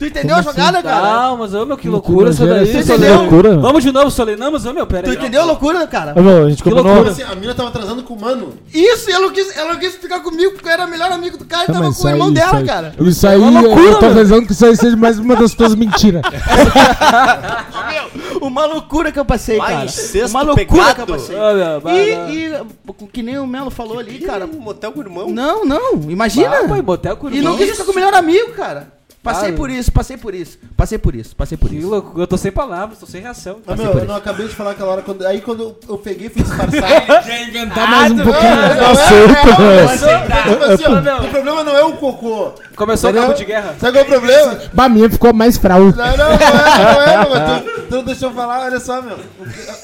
Tu 0.00 0.06
entendeu 0.06 0.34
a 0.34 0.40
jogada, 0.40 0.82
cara? 0.82 1.06
Ah, 1.26 1.36
mas 1.38 1.52
ô 1.52 1.66
meu, 1.66 1.76
que 1.76 1.86
loucura 1.86 2.30
isso 2.30 2.46
daí. 2.46 2.66
Você 2.66 2.78
entendeu? 2.78 3.16
Loucura. 3.20 3.58
Vamos 3.58 3.82
de 3.84 3.92
novo, 3.92 4.10
Solinamos, 4.10 4.64
ô 4.64 4.72
meu, 4.72 4.86
pera 4.86 5.02
Tu 5.02 5.10
aí. 5.10 5.16
entendeu 5.16 5.42
a 5.42 5.44
loucura, 5.44 5.86
cara? 5.86 6.14
Ô, 6.16 6.22
meu, 6.22 6.46
a 6.46 6.48
gente 6.48 6.62
Que 6.62 6.70
combinou. 6.70 6.90
loucura. 6.94 7.10
Assim, 7.12 7.22
a 7.22 7.34
mina 7.34 7.54
tava 7.54 7.70
transando 7.70 8.02
com 8.02 8.14
o 8.14 8.18
mano. 8.20 8.54
Isso, 8.72 9.10
e 9.10 9.12
ela 9.12 9.26
não 9.26 9.30
quis, 9.34 9.54
ela 9.54 9.72
não 9.74 9.78
quis 9.78 9.96
ficar 9.96 10.20
comigo 10.20 10.52
porque 10.52 10.66
eu 10.68 10.72
era 10.72 10.86
o 10.86 10.90
melhor 10.90 11.12
amigo 11.12 11.36
do 11.36 11.44
cara 11.44 11.64
e 11.64 11.66
Tá, 11.66 11.74
tava 11.74 11.92
com 11.92 12.02
o 12.02 12.08
irmão 12.08 12.28
aí, 12.28 12.32
dela, 12.34 12.46
isso 12.46 12.56
aí- 12.56 12.64
cara. 12.66 12.94
Isso 12.98 13.28
aí, 13.28 13.34
É 13.34 13.36
uma 13.44 13.60
loucura, 13.60 13.90
eu 13.90 13.98
tô 13.98 14.06
meu. 14.06 14.14
rezando 14.14 14.46
que 14.46 14.52
isso 14.52 14.64
aí 14.64 14.74
seja 14.74 14.96
mais 14.96 15.18
uma 15.18 15.36
das 15.36 15.52
tuas 15.52 15.74
mentiras. 15.74 16.22
Uma 18.40 18.64
loucura 18.64 19.12
que 19.12 19.18
eu 19.18 19.24
passei, 19.24 19.58
cara. 19.58 19.86
Uma 20.30 20.42
loucura 20.42 20.66
pegado. 20.66 20.94
que 20.94 21.00
eu 21.02 21.06
passei. 21.06 21.36
Ô, 21.36 21.80
meu. 21.82 21.94
E, 21.94 22.48
e 22.48 23.06
que 23.12 23.22
nem 23.22 23.38
o 23.38 23.46
Melo 23.46 23.70
falou 23.70 23.98
ali, 23.98 24.18
cara. 24.20 24.46
Um 24.46 24.60
motel 24.60 24.92
com 24.92 25.00
o 25.00 25.02
irmão. 25.02 25.30
Não, 25.30 25.64
não, 25.64 25.94
imagina. 26.08 26.60
Ah, 26.64 26.82
motel 26.82 27.16
com 27.16 27.28
e 27.28 27.36
irmão. 27.36 27.52
não 27.52 27.58
quis 27.58 27.70
ficar 27.72 27.84
com 27.84 27.92
o 27.92 27.94
melhor 27.94 28.14
amigo, 28.14 28.52
cara. 28.52 28.88
Passei 29.22 29.50
Ah, 29.50 29.52
por 29.52 29.68
isso, 29.68 29.92
passei 29.92 30.16
por 30.16 30.34
isso. 30.34 30.58
Passei 30.74 30.96
por 30.96 31.14
isso, 31.14 31.36
passei 31.36 31.58
por 31.58 31.68
Que 31.68 31.76
isso. 31.76 31.88
loucura. 31.88 32.22
Eu 32.22 32.26
tô 32.26 32.38
sem 32.38 32.50
palavras, 32.50 32.98
tô 32.98 33.04
sem 33.04 33.20
reação. 33.20 33.58
Mas, 33.66 33.78
meu, 33.78 33.92
eu 33.92 34.04
não 34.06 34.16
acabei 34.16 34.48
de 34.48 34.54
falar 34.54 34.70
aquela 34.70 34.92
hora. 34.92 35.02
Quando, 35.02 35.26
aí 35.26 35.42
quando 35.42 35.62
eu, 35.62 35.78
eu 35.90 35.98
peguei 35.98 36.28
e 36.28 36.30
fui 36.30 36.42
disfarçar. 36.42 37.22
Já 37.22 37.42
inventar 37.42 37.86
mais 37.90 38.12
um 38.12 38.16
pouquinho. 38.16 38.52
Aceita, 38.90 39.48
é, 39.50 39.56
velho. 39.56 40.78
tipo 40.78 40.90
assim, 40.90 41.08
ó, 41.08 41.22
o 41.24 41.28
problema 41.28 41.64
não 41.64 41.76
é 41.76 41.84
o 41.84 41.92
cocô. 41.98 42.52
Começou 42.74 43.10
o 43.10 43.14
cabo 43.14 43.34
de 43.34 43.44
guerra. 43.44 43.76
Sabe 43.78 43.92
qual 43.92 44.04
é 44.04 44.06
o 44.06 44.10
problema? 44.10 44.58
Bah, 44.72 44.88
minha 44.88 45.10
ficou 45.10 45.34
mais 45.34 45.58
fraude. 45.58 45.98
Não, 45.98 46.16
não, 46.16 46.16
não 46.16 46.32
é, 46.32 46.94
não 46.94 47.02
é, 47.02 47.16
meu. 47.18 47.62
Tu, 47.62 47.82
tu 47.88 47.94
não 47.96 48.04
deixou 48.04 48.30
eu 48.30 48.34
falar, 48.34 48.64
olha 48.64 48.80
só, 48.80 49.02
meu. 49.02 49.18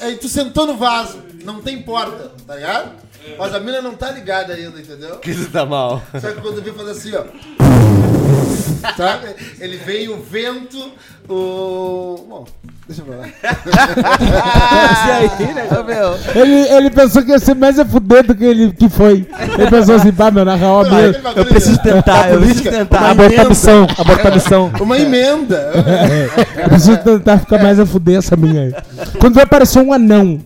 Aí 0.01 0.15
tu 0.17 0.27
sentou 0.27 0.65
no 0.65 0.75
vaso, 0.77 1.19
não 1.43 1.61
tem 1.61 1.79
porta, 1.83 2.31
tá 2.47 2.55
ligado? 2.55 2.89
Mas 3.37 3.53
a 3.53 3.59
mina 3.59 3.81
não 3.83 3.93
tá 3.93 4.09
ligada 4.09 4.53
ainda, 4.53 4.79
entendeu? 4.79 5.17
Que 5.17 5.29
isso 5.29 5.49
tá 5.51 5.63
mal. 5.63 6.01
Só 6.19 6.31
que 6.31 6.41
quando 6.41 6.57
eu 6.57 6.63
vi 6.63 6.71
fazer 6.71 6.91
assim, 6.91 7.13
ó. 7.15 7.23
Sabe? 8.97 9.27
Ele 9.59 9.77
veio 9.77 10.15
o 10.15 10.21
vento, 10.21 10.91
o. 11.29 12.25
Bom, 12.27 12.45
deixa 12.87 13.01
eu 13.01 13.05
falar. 13.05 13.29
aí, 15.15 15.53
né, 15.53 15.67
meu? 15.85 16.41
Ele, 16.41 16.55
ele 16.73 16.89
pensou 16.89 17.23
que 17.23 17.31
ia 17.31 17.39
ser 17.39 17.55
mais 17.55 17.77
a 17.79 17.85
fuder 17.85 18.25
do 18.25 18.33
que 18.35 18.43
ele 18.43 18.71
que 18.71 18.87
foi. 18.89 19.27
Ele 19.57 19.69
pensou 19.69 19.95
assim, 19.95 20.11
pá, 20.11 20.31
meu, 20.31 20.45
na 20.45 20.55
real, 20.55 20.83
Não, 20.83 20.91
meu, 20.91 21.09
aquele 21.09 21.23
bagulho 21.23 21.41
Eu 21.41 21.45
preciso 21.45 21.81
tentar, 21.81 22.31
eu 22.31 22.39
preciso 22.39 22.63
tentar. 22.69 22.99
Uma 22.99 23.09
Abortar 23.11 23.31
a 23.31 23.33
emenda. 23.33 23.49
missão, 23.49 23.87
abortar 23.97 24.27
a 24.31 24.35
missão. 24.35 24.71
Uma 24.79 24.97
emenda. 24.99 25.71
eu 26.63 26.69
preciso 26.69 26.97
tentar 26.97 27.39
ficar 27.39 27.61
mais 27.61 27.79
a 27.79 27.85
fuder 27.85 28.17
essa 28.17 28.35
minha 28.35 28.61
aí. 28.63 28.75
Quando 29.19 29.35
vai 29.35 29.43
aparecer 29.43 29.79
um 29.79 29.91
anão. 29.91 30.39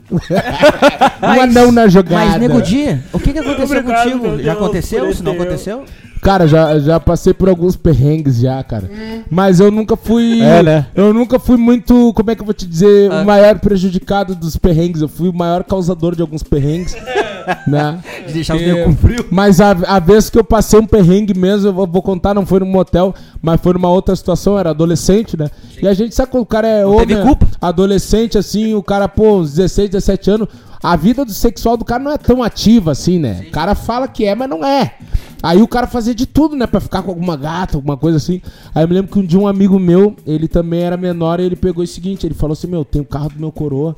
um 1.22 1.42
anão 1.42 1.72
na 1.72 1.88
jogada. 1.88 2.26
Mas, 2.26 2.40
Nego 2.40 2.62
Di, 2.62 3.00
o 3.14 3.20
que, 3.20 3.34
que 3.34 3.40
aconteceu 3.40 3.80
Obrigado, 3.80 4.04
contigo? 4.12 4.38
Já 4.38 4.54
Deus, 4.54 4.58
aconteceu? 4.58 5.06
por 5.06 5.16
Se 5.16 5.24
não 5.24 5.34
esse 5.34 5.42
aconteceu? 5.42 5.86
Cara, 6.22 6.48
já, 6.48 6.78
já 6.80 7.00
passei 7.00 7.34
por 7.34 7.50
alguns 7.50 7.76
perrengues 7.76 8.40
já, 8.40 8.64
cara. 8.64 8.90
Mas 9.30 9.60
eu 9.60 9.72
nunca 9.72 9.96
fui. 9.96 10.42
É, 10.42 10.62
né? 10.62 10.86
Eu 10.94 11.14
nunca 11.14 11.40
fui 11.40 11.58
muito. 11.58 12.14
Como 12.14 12.30
é 12.30 12.36
que 12.36 12.42
eu 12.42 12.46
vou 12.46 12.54
te 12.54 12.68
dizer? 12.68 13.12
Ah. 13.12 13.22
O 13.22 13.26
maior 13.26 13.58
prejudicado 13.60 14.36
dos 14.36 14.56
perrengues. 14.56 15.02
Eu 15.02 15.08
fui 15.08 15.30
o 15.30 15.34
maior 15.34 15.64
causador 15.64 16.16
de 16.16 16.22
alguns 16.22 16.44
perrengues. 16.44 16.96
né? 17.68 18.00
De 18.28 18.34
deixar 18.34 18.56
os 18.56 18.62
É, 18.62 18.66
nego 18.74 18.84
com 18.86 18.96
frio? 18.96 19.26
Mas 19.32 19.60
a, 19.60 19.72
a 19.72 20.00
vez 20.00 20.30
que 20.30 20.38
eu 20.38 20.44
passei 20.44 20.80
um 20.80 20.86
perrengue 20.86 21.34
mesmo, 21.38 21.70
eu 21.70 21.74
vou, 21.74 21.88
vou 21.88 22.02
contar, 22.02 22.34
não 22.36 22.46
foi 22.46 22.60
num 22.60 22.68
motel, 22.68 23.16
mas 23.42 23.60
foi 23.60 23.74
numa 23.74 23.90
outra 23.90 24.16
situação, 24.16 24.60
era 24.60 24.70
adolescente, 24.70 25.36
né? 25.36 25.50
E 25.82 25.88
a 25.88 25.94
gente 25.94 26.14
sabe 26.14 26.32
quando 26.32 26.44
o 26.44 26.48
cara 26.48 26.68
é 26.68 26.84
Não 26.84 26.92
homem, 26.94 27.08
teve 27.08 27.20
né? 27.20 27.26
culpa. 27.26 27.48
adolescente, 27.60 28.38
assim, 28.38 28.76
o 28.76 28.84
cara, 28.84 29.08
pô, 29.08 29.38
uns 29.40 29.56
16, 29.56 29.90
17 29.90 30.30
anos, 30.30 30.48
a 30.84 30.96
vida 30.96 31.24
do 31.24 31.32
sexual 31.32 31.78
do 31.78 31.86
cara 31.86 32.04
não 32.04 32.12
é 32.12 32.18
tão 32.18 32.42
ativa 32.42 32.92
assim, 32.92 33.20
né? 33.20 33.46
O 33.48 33.52
cara 33.52 33.76
fala 33.76 34.08
que 34.08 34.26
é, 34.26 34.34
mas 34.34 34.50
não 34.50 34.66
é. 34.66 34.96
Aí 35.44 35.62
o 35.62 35.68
cara 35.68 35.88
fazia 35.88 36.14
de 36.14 36.26
tudo, 36.26 36.56
né? 36.56 36.68
Pra 36.68 36.80
ficar 36.80 37.02
com 37.02 37.10
alguma 37.10 37.36
gata, 37.36 37.78
alguma 37.78 37.98
coisa 37.98 38.18
assim. 38.18 38.42
Aí 38.74 38.84
eu 38.84 38.88
me 38.88 38.94
lembro 38.94 39.12
que 39.12 39.20
um 39.20 39.26
dia 39.26 39.40
um 39.40 39.48
amigo 39.48 39.80
meu, 39.80 40.16
ele 40.26 40.48
também 40.48 40.82
era 40.82 40.98
menor, 40.98 41.40
e 41.40 41.44
ele 41.44 41.56
pegou 41.56 41.84
o 41.84 41.88
seguinte, 41.88 42.26
ele 42.26 42.36
falou 42.36 42.54
assim, 42.54 42.68
meu, 42.68 42.86
tem 42.86 43.02
o 43.02 43.06
carro 43.06 43.30
do 43.30 43.40
meu 43.40 43.52
coroa. 43.52 43.96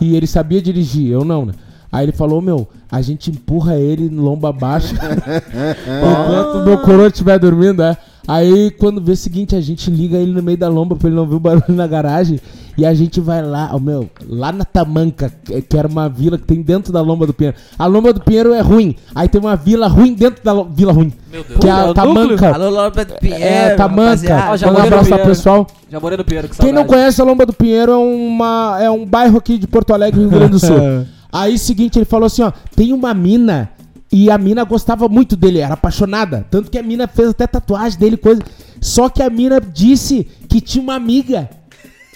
E 0.00 0.14
ele 0.14 0.26
sabia 0.26 0.60
dirigir, 0.60 1.10
eu 1.10 1.24
não, 1.24 1.46
né? 1.46 1.54
Aí 1.90 2.06
ele 2.06 2.12
falou, 2.12 2.40
meu, 2.40 2.68
a 2.90 3.02
gente 3.02 3.30
empurra 3.30 3.76
ele 3.76 4.08
no 4.08 4.22
lomba 4.22 4.48
abaixo 4.48 4.94
enquanto 4.96 6.54
o 6.58 6.64
meu 6.64 6.78
coroa 6.78 7.08
estiver 7.08 7.38
dormindo, 7.38 7.82
é. 7.82 7.96
Aí 8.26 8.70
quando 8.70 9.00
vê 9.00 9.12
o 9.12 9.16
seguinte, 9.16 9.56
a 9.56 9.60
gente 9.60 9.90
liga 9.90 10.16
ele 10.16 10.32
no 10.32 10.42
meio 10.42 10.56
da 10.56 10.68
lomba 10.68 10.94
pra 10.96 11.08
ele 11.08 11.16
não 11.16 11.26
ver 11.26 11.34
o 11.34 11.40
barulho 11.40 11.64
na 11.68 11.86
garagem. 11.86 12.40
E 12.76 12.86
a 12.86 12.94
gente 12.94 13.20
vai 13.20 13.42
lá, 13.42 13.70
ó, 13.72 13.78
meu, 13.78 14.08
lá 14.26 14.50
na 14.50 14.64
Tamanca, 14.64 15.32
que 15.68 15.76
era 15.76 15.86
uma 15.86 16.08
vila 16.08 16.38
que 16.38 16.44
tem 16.44 16.62
dentro 16.62 16.92
da 16.92 17.02
Lomba 17.02 17.26
do 17.26 17.34
Pinheiro. 17.34 17.56
A 17.78 17.86
Lomba 17.86 18.12
do 18.12 18.20
Pinheiro 18.20 18.54
é 18.54 18.60
ruim. 18.60 18.96
Aí 19.14 19.28
tem 19.28 19.40
uma 19.40 19.56
vila 19.56 19.86
ruim 19.88 20.14
dentro 20.14 20.42
da 20.42 20.62
vila 20.62 20.92
ruim. 20.92 21.12
Meu 21.30 21.44
Deus. 21.44 21.60
Que 21.60 21.68
é 21.68 21.70
a 21.70 21.92
Tamanca. 21.92 22.54
Alô, 22.54 22.70
Lopes 22.70 23.06
Pinheiro. 23.20 23.44
É, 23.44 23.74
Tamanca. 23.74 24.48
Ó, 24.50 24.56
já 24.56 24.66
Manda 24.68 24.80
um 24.80 24.84
abraço 24.84 25.10
lá 25.10 25.18
pro 25.18 25.26
pessoal. 25.26 25.66
Já 25.90 26.00
morei 26.00 26.16
no 26.16 26.24
Pinheiro, 26.24 26.48
que 26.48 26.56
Quem 26.56 26.72
não 26.72 26.86
conhece 26.86 27.20
a 27.20 27.24
Lomba 27.24 27.44
do 27.44 27.52
Pinheiro 27.52 27.92
é, 27.92 27.96
uma, 27.96 28.78
é 28.80 28.90
um 28.90 29.04
bairro 29.04 29.36
aqui 29.36 29.58
de 29.58 29.66
Porto 29.66 29.92
Alegre, 29.92 30.20
Rio 30.20 30.30
Grande 30.30 30.52
do 30.52 30.58
Sul. 30.58 30.76
Aí, 31.30 31.58
seguinte, 31.58 31.98
ele 31.98 32.04
falou 32.04 32.26
assim, 32.26 32.42
ó, 32.42 32.52
tem 32.76 32.92
uma 32.92 33.14
mina 33.14 33.70
e 34.12 34.30
a 34.30 34.36
mina 34.36 34.62
gostava 34.64 35.08
muito 35.08 35.34
dele, 35.34 35.60
era 35.60 35.72
apaixonada. 35.72 36.46
Tanto 36.50 36.70
que 36.70 36.78
a 36.78 36.82
mina 36.82 37.08
fez 37.08 37.30
até 37.30 37.46
tatuagem 37.46 37.98
dele, 37.98 38.18
coisa. 38.18 38.42
Só 38.78 39.08
que 39.08 39.22
a 39.22 39.30
mina 39.30 39.58
disse 39.58 40.28
que 40.48 40.60
tinha 40.60 40.82
uma 40.82 40.94
amiga 40.94 41.48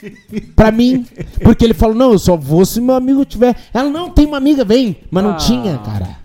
pra 0.55 0.71
mim. 0.71 1.07
Porque 1.43 1.65
ele 1.65 1.75
falou, 1.75 1.95
não, 1.95 2.13
eu 2.13 2.19
só 2.19 2.37
vou 2.37 2.65
se 2.65 2.81
meu 2.81 2.95
amigo 2.95 3.25
tiver. 3.25 3.57
Ela, 3.73 3.89
não, 3.91 4.11
tem 4.11 4.27
uma 4.27 4.37
amiga, 4.37 4.65
vem. 4.65 4.97
Mas 5.11 5.25
não 5.25 5.31
Ah. 5.33 5.37
tinha, 5.37 5.79
cara. 5.79 6.17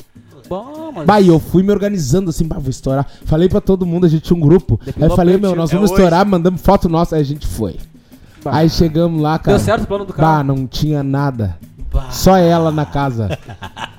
Bom, 0.49 0.91
mas... 0.93 1.05
Bah, 1.05 1.21
e 1.21 1.29
eu 1.29 1.39
fui 1.39 1.63
me 1.63 1.71
organizando 1.71 2.29
assim, 2.29 2.45
bah, 2.45 2.57
vou 2.59 2.69
estourar. 2.69 3.07
Falei 3.25 3.47
pra 3.47 3.61
todo 3.61 3.85
mundo, 3.85 4.05
a 4.05 4.09
gente 4.09 4.23
tinha 4.23 4.35
um 4.35 4.41
grupo. 4.41 4.79
Aí 4.85 5.03
eu 5.03 5.15
falei, 5.15 5.37
meu, 5.37 5.55
nós 5.55 5.69
É 5.69 5.73
vamos 5.75 5.91
hoje. 5.91 5.99
estourar, 6.01 6.25
mandamos 6.25 6.61
foto 6.61 6.89
nossa, 6.89 7.15
aí 7.15 7.21
a 7.21 7.25
gente 7.25 7.47
foi. 7.47 7.77
Aí 8.43 8.69
chegamos 8.69 9.21
lá, 9.21 9.37
cara. 9.39 9.55
Deu 9.57 9.63
certo 9.65 9.83
o 9.83 9.87
plano 9.87 10.03
do 10.03 10.13
Bah, 10.13 10.17
cara? 10.17 10.43
não 10.43 10.65
tinha 10.67 11.01
nada. 11.03 11.57
Só 12.09 12.37
ela 12.37 12.71
na 12.71 12.85
casa. 12.85 13.37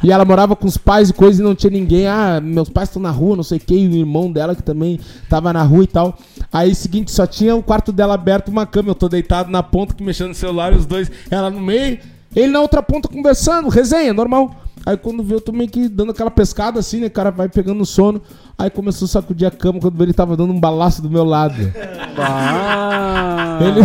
E 0.03 0.11
ela 0.11 0.25
morava 0.25 0.57
com 0.57 0.67
os 0.67 0.77
pais 0.77 1.11
e 1.11 1.13
coisa 1.13 1.41
e 1.41 1.45
não 1.45 1.55
tinha 1.55 1.71
ninguém. 1.71 2.07
Ah, 2.07 2.41
meus 2.43 2.69
pais 2.69 2.89
estão 2.89 3.03
na 3.03 3.11
rua, 3.11 3.37
não 3.37 3.43
sei 3.43 3.59
o 3.59 3.61
que. 3.61 3.75
E 3.75 3.89
o 3.89 3.95
irmão 3.95 4.31
dela 4.33 4.55
que 4.55 4.63
também 4.63 4.99
tava 5.29 5.53
na 5.53 5.63
rua 5.63 5.85
e 5.85 5.87
tal. 5.87 6.19
Aí, 6.53 6.75
seguinte, 6.75 7.11
só 7.13 7.27
tinha 7.27 7.55
o 7.55 7.63
quarto 7.63 7.93
dela 7.93 8.15
aberto, 8.15 8.49
uma 8.49 8.67
cama. 8.67 8.91
Eu 8.91 8.95
tô 8.95 9.09
deitado 9.09 9.51
na 9.51 9.63
ponta, 9.63 9.95
que 9.95 10.03
mexendo 10.03 10.29
no 10.29 10.35
celular, 10.35 10.73
e 10.73 10.77
os 10.77 10.87
dois, 10.87 11.11
ela 11.31 11.51
no 11.51 11.61
meio. 11.61 11.99
Ele 12.35 12.51
na 12.51 12.61
outra 12.61 12.83
ponta 12.83 13.09
conversando, 13.09 13.69
resenha, 13.69 14.13
normal. 14.15 14.57
Aí 14.85 14.97
quando 14.97 15.23
viu, 15.23 15.37
eu 15.37 15.41
tô 15.41 15.53
meio 15.53 15.71
que 15.71 15.89
dando 15.89 16.11
aquela 16.11 16.31
pescada 16.31 16.81
assim, 16.81 17.01
né? 17.01 17.07
O 17.07 17.11
cara 17.11 17.31
vai 17.31 17.49
pegando 17.49 17.79
no 17.79 17.87
sono. 17.87 18.21
Aí 18.59 18.69
começou 18.69 19.07
a 19.07 19.09
sacudir 19.09 19.47
a 19.47 19.51
cama 19.51 19.79
quando 19.79 20.03
ele 20.03 20.13
tava 20.13 20.37
dando 20.37 20.53
um 20.53 20.59
balaço 20.59 21.01
do 21.03 21.11
meu 21.11 21.25
lado. 21.25 21.55
Ah, 22.15 23.59
Ele. 23.63 23.81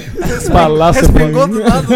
Balaço 0.52 1.00
Respingou 1.00 1.46
do 1.48 1.60
lado. 1.60 1.86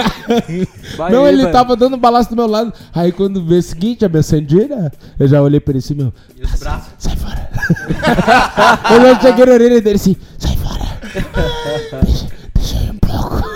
vai 0.97 1.13
Não, 1.13 1.25
aí, 1.25 1.33
ele 1.35 1.43
velho. 1.43 1.53
tava 1.53 1.77
dando 1.77 1.97
balaço 1.97 2.31
do 2.31 2.37
meu 2.37 2.47
lado. 2.47 2.73
Aí 2.95 3.13
quando 3.13 3.45
vê 3.45 3.57
o 3.57 3.63
seguinte, 3.63 4.05
a 4.05 4.09
minha 4.09 4.23
sandira, 4.23 4.93
eu 5.19 5.27
já 5.29 5.41
olhei 5.43 5.61
pra 5.61 5.73
ele 5.73 5.79
assim, 5.79 5.95
meu. 5.95 6.13
"Tá, 6.61 6.83
sai 6.99 7.17
fora. 7.17 7.51
eu 8.95 9.01
já 9.03 9.21
cheguei 9.21 9.47
na 9.47 9.53
orelha 9.53 9.81
dele 9.81 9.97
assim, 9.97 10.17
sai 10.39 10.57
fora. 10.57 10.81
Deixa 12.05 12.27
pouco. 12.27 12.31
Deixa 12.55 12.77
eu 12.77 12.83
ir 12.83 12.91
um 12.91 12.99
pouco. 12.99 13.50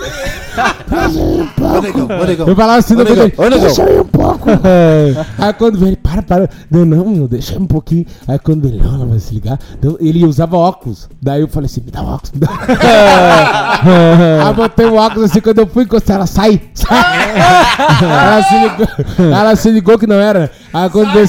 Ô, 0.55 1.81
negão, 1.81 2.05
ô, 2.05 2.25
negão. 2.25 2.47
Eu 2.47 2.55
falava 2.55 2.79
assim, 2.79 2.95
Ô, 2.95 3.03
negão, 3.03 3.31
ô, 3.37 3.43
negão. 3.43 3.59
deixa 3.59 3.83
eu 3.83 3.95
ir 3.95 4.01
um 4.01 4.05
pouco. 4.05 4.49
Aí 5.37 5.53
quando 5.53 5.77
veio 5.77 5.89
ele, 5.89 5.97
para, 5.97 6.21
para. 6.21 6.49
Não, 6.69 6.85
não, 6.85 7.05
meu, 7.05 7.27
deixa 7.27 7.59
um 7.59 7.65
pouquinho. 7.65 8.05
Aí 8.27 8.39
quando 8.39 8.67
ele, 8.67 8.81
não, 8.81 8.95
ela 8.95 9.05
vai 9.05 9.19
se 9.19 9.33
ligar. 9.33 9.59
Então, 9.77 9.97
ele 9.99 10.25
usava 10.25 10.57
óculos. 10.57 11.09
Daí 11.21 11.41
eu 11.41 11.47
falei 11.47 11.65
assim, 11.65 11.81
me 11.81 11.91
dá 11.91 12.01
óculos, 12.01 12.31
me 12.31 12.39
dá 12.39 12.47
Aí 14.47 14.53
botei 14.53 14.85
o 14.85 14.95
óculos 14.95 15.31
assim, 15.31 15.41
quando 15.41 15.59
eu 15.59 15.67
fui 15.67 15.83
encostar, 15.83 16.15
ela 16.17 16.27
sai, 16.27 16.61
sai. 16.73 17.35
ela, 18.01 18.43
se 18.43 18.59
ligou, 18.59 18.87
ela 19.33 19.55
se 19.55 19.71
ligou 19.71 19.99
que 19.99 20.07
não 20.07 20.15
era. 20.15 20.51
Aí 20.73 20.89
quando, 20.89 21.11
veio, 21.13 21.27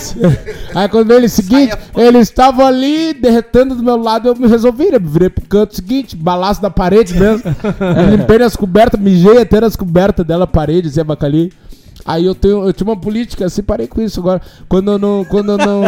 aí 0.74 0.88
quando 0.88 1.12
ele, 1.12 1.28
seguinte, 1.28 1.76
eles 1.96 2.28
estavam 2.28 2.66
ali 2.66 3.14
derretendo 3.14 3.74
do 3.74 3.82
meu 3.82 3.96
lado, 3.96 4.28
eu 4.28 4.36
me 4.36 4.48
resolvi, 4.48 4.90
né? 4.90 4.98
Virei 5.00 5.30
pro 5.30 5.44
canto 5.46 5.74
seguinte, 5.74 6.16
balaço 6.16 6.60
da 6.60 6.70
parede 6.70 7.14
mesmo. 7.14 7.42
Eu 7.80 8.16
limpei 8.16 8.42
as 8.42 8.56
cobertas, 8.56 9.00
mijei 9.16 9.42
até 9.42 9.60
nas 9.60 9.76
cobertas 9.76 10.26
dela, 10.26 10.46
parede, 10.46 10.88
assim, 10.88 11.00
abacali. 11.00 11.52
Aí 12.04 12.24
eu 12.24 12.34
tenho, 12.34 12.64
eu 12.64 12.72
tinha 12.72 12.88
uma 12.88 12.96
política 12.96 13.46
assim, 13.46 13.62
parei 13.62 13.88
com 13.88 14.00
isso 14.00 14.20
agora. 14.20 14.40
Quando 14.68 14.92
eu 14.92 14.98
não, 14.98 15.24
quando 15.24 15.52
eu 15.52 15.58
não, 15.58 15.82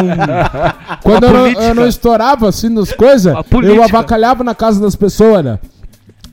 quando 1.02 1.24
eu 1.24 1.32
não, 1.32 1.46
eu 1.46 1.74
não 1.74 1.86
estourava 1.86 2.48
assim 2.48 2.68
nas 2.68 2.92
coisas, 2.92 3.32
eu 3.62 3.82
avacalhava 3.84 4.42
na 4.42 4.54
casa 4.54 4.80
das 4.80 4.96
pessoas, 4.96 5.44
né? 5.44 5.58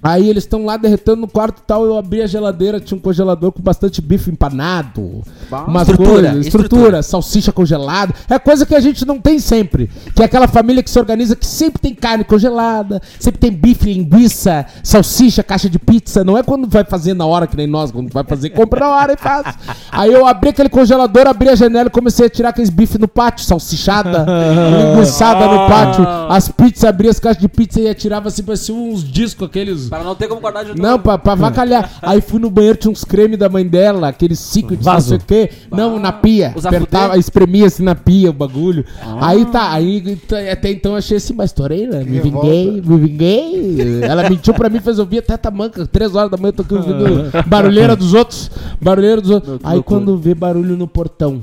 Aí 0.05 0.29
eles 0.29 0.43
estão 0.43 0.63
lá 0.63 0.77
derretendo 0.77 1.21
no 1.21 1.27
quarto 1.27 1.57
e 1.57 1.63
tal. 1.63 1.83
Eu 1.83 1.97
abri 1.97 2.21
a 2.21 2.27
geladeira, 2.27 2.79
tinha 2.79 2.95
um 2.95 3.01
congelador 3.01 3.51
com 3.51 3.59
bastante 3.59 4.03
bife 4.03 4.29
empanado. 4.29 5.23
Umas 5.67 5.89
Estrutura, 5.89 6.11
coisas, 6.11 6.45
estrutura. 6.45 6.45
estrutura, 6.45 7.01
salsicha 7.01 7.51
congelada. 7.51 8.13
É 8.29 8.37
coisa 8.37 8.67
que 8.67 8.75
a 8.75 8.79
gente 8.79 9.03
não 9.03 9.19
tem 9.19 9.39
sempre. 9.39 9.89
Que 10.15 10.21
é 10.21 10.25
aquela 10.25 10.47
família 10.47 10.83
que 10.83 10.91
se 10.91 10.99
organiza 10.99 11.35
que 11.35 11.47
sempre 11.47 11.81
tem 11.81 11.95
carne 11.95 12.23
congelada, 12.23 13.01
sempre 13.19 13.39
tem 13.39 13.51
bife, 13.51 13.91
linguiça, 13.91 14.67
salsicha, 14.83 15.41
caixa 15.41 15.67
de 15.67 15.79
pizza. 15.79 16.23
Não 16.23 16.37
é 16.37 16.43
quando 16.43 16.67
vai 16.67 16.83
fazer 16.83 17.15
na 17.15 17.25
hora, 17.25 17.47
que 17.47 17.57
nem 17.57 17.65
nós, 17.65 17.89
quando 17.91 18.13
vai 18.13 18.23
fazer, 18.23 18.51
compra 18.51 18.81
na 18.81 18.89
hora 18.91 19.13
e 19.13 19.17
faz. 19.17 19.55
Aí 19.91 20.13
eu 20.13 20.27
abri 20.27 20.49
aquele 20.49 20.69
congelador, 20.69 21.25
abri 21.25 21.49
a 21.49 21.55
janela 21.55 21.87
e 21.87 21.91
comecei 21.91 22.27
a 22.27 22.29
tirar 22.29 22.49
aqueles 22.49 22.69
bife 22.69 22.99
no 22.99 23.07
pátio, 23.07 23.43
salsichada, 23.43 24.23
linguiçada 24.93 25.47
no 25.47 25.67
pátio. 25.67 26.07
As 26.29 26.47
pizzas, 26.47 26.83
abri 26.83 27.09
as 27.09 27.19
caixas 27.19 27.41
de 27.41 27.47
pizza 27.49 27.79
e 27.81 27.89
atirava 27.89 28.27
assim, 28.27 28.43
parecia 28.43 28.75
uns 28.75 29.03
discos 29.03 29.47
aqueles. 29.47 29.94
Para 29.95 30.03
não 30.03 30.15
ter 30.15 30.27
como 30.27 30.41
guardar 30.41 30.63
de 30.65 30.71
novo. 30.71 30.81
Não, 30.81 30.99
pra, 30.99 31.17
pra 31.17 31.33
avacalhar. 31.33 31.89
Aí 32.01 32.19
fui 32.19 32.39
no 32.39 32.49
banheiro, 32.49 32.77
tinha 32.77 32.91
uns 32.91 33.03
cremes 33.05 33.39
da 33.39 33.47
mãe 33.47 33.65
dela, 33.65 34.09
aqueles 34.09 34.39
secret, 34.39 34.83
não 34.83 34.99
sei 34.99 35.17
o 35.17 35.21
quê. 35.21 35.49
Não, 35.71 35.97
na 35.99 36.11
pia. 36.11 36.53
Os 36.55 36.65
Apertava, 36.65 37.17
espremia 37.17 37.65
assim 37.67 37.83
na 37.83 37.95
pia 37.95 38.29
o 38.29 38.33
bagulho. 38.33 38.83
Aí 39.21 39.45
tá, 39.45 39.71
aí 39.71 40.15
t- 40.17 40.49
até 40.49 40.71
então 40.71 40.91
eu 40.93 40.97
achei 40.97 41.17
assim, 41.17 41.33
mas 41.33 41.51
estourei, 41.51 41.87
né? 41.87 42.03
Me 42.03 42.19
vinguei, 42.19 42.81
me 42.85 42.97
vinguei. 42.97 44.01
Ela 44.03 44.29
mentiu 44.29 44.53
pra 44.53 44.69
mim, 44.69 44.79
fez 44.79 44.99
ouvir 44.99 45.19
até 45.19 45.37
tamanca. 45.37 45.85
Três 45.87 46.13
horas 46.13 46.29
da 46.29 46.37
manhã 46.37 46.49
eu 46.49 46.53
tô 46.53 46.63
aqui 46.63 46.75
ouvindo 46.75 47.31
barulheira 47.47 47.95
dos 47.95 48.13
outros. 48.13 48.51
Barulheira 48.81 49.21
dos 49.21 49.29
outros. 49.31 49.59
Aí 49.63 49.81
quando 49.81 50.17
vê 50.17 50.33
barulho 50.35 50.75
no 50.75 50.87
portão. 50.87 51.41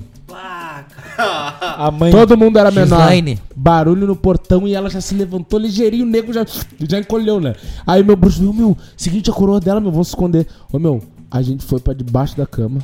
A 1.77 1.91
mãe. 1.91 2.11
Todo 2.11 2.37
mundo 2.37 2.59
era 2.59 2.71
menor. 2.71 2.99
Gislaine. 2.99 3.39
Barulho 3.55 4.07
no 4.07 4.17
portão 4.17 4.67
e 4.67 4.75
ela 4.75 4.89
já 4.91 5.01
se 5.01 5.15
levantou 5.15 5.59
ligeirinho, 5.59 6.05
o 6.05 6.09
nego 6.09 6.33
já, 6.33 6.45
já 6.89 6.99
encolheu, 6.99 7.41
né? 7.41 7.55
Aí 7.87 8.03
meu 8.03 8.17
bruxo 8.17 8.41
viu, 8.41 8.53
meu, 8.53 8.77
seguinte, 8.97 9.31
a 9.31 9.33
coroa 9.33 9.61
dela, 9.61 9.81
meu, 9.81 9.91
vamos 9.91 10.09
se 10.09 10.13
esconder. 10.13 10.47
Ô, 10.73 10.79
meu, 10.79 11.03
a 11.31 11.43
gente 11.43 11.65
foi 11.65 11.81
pra 11.81 11.95
debaixo 11.95 12.37
da 12.37 12.47
cama, 12.47 12.81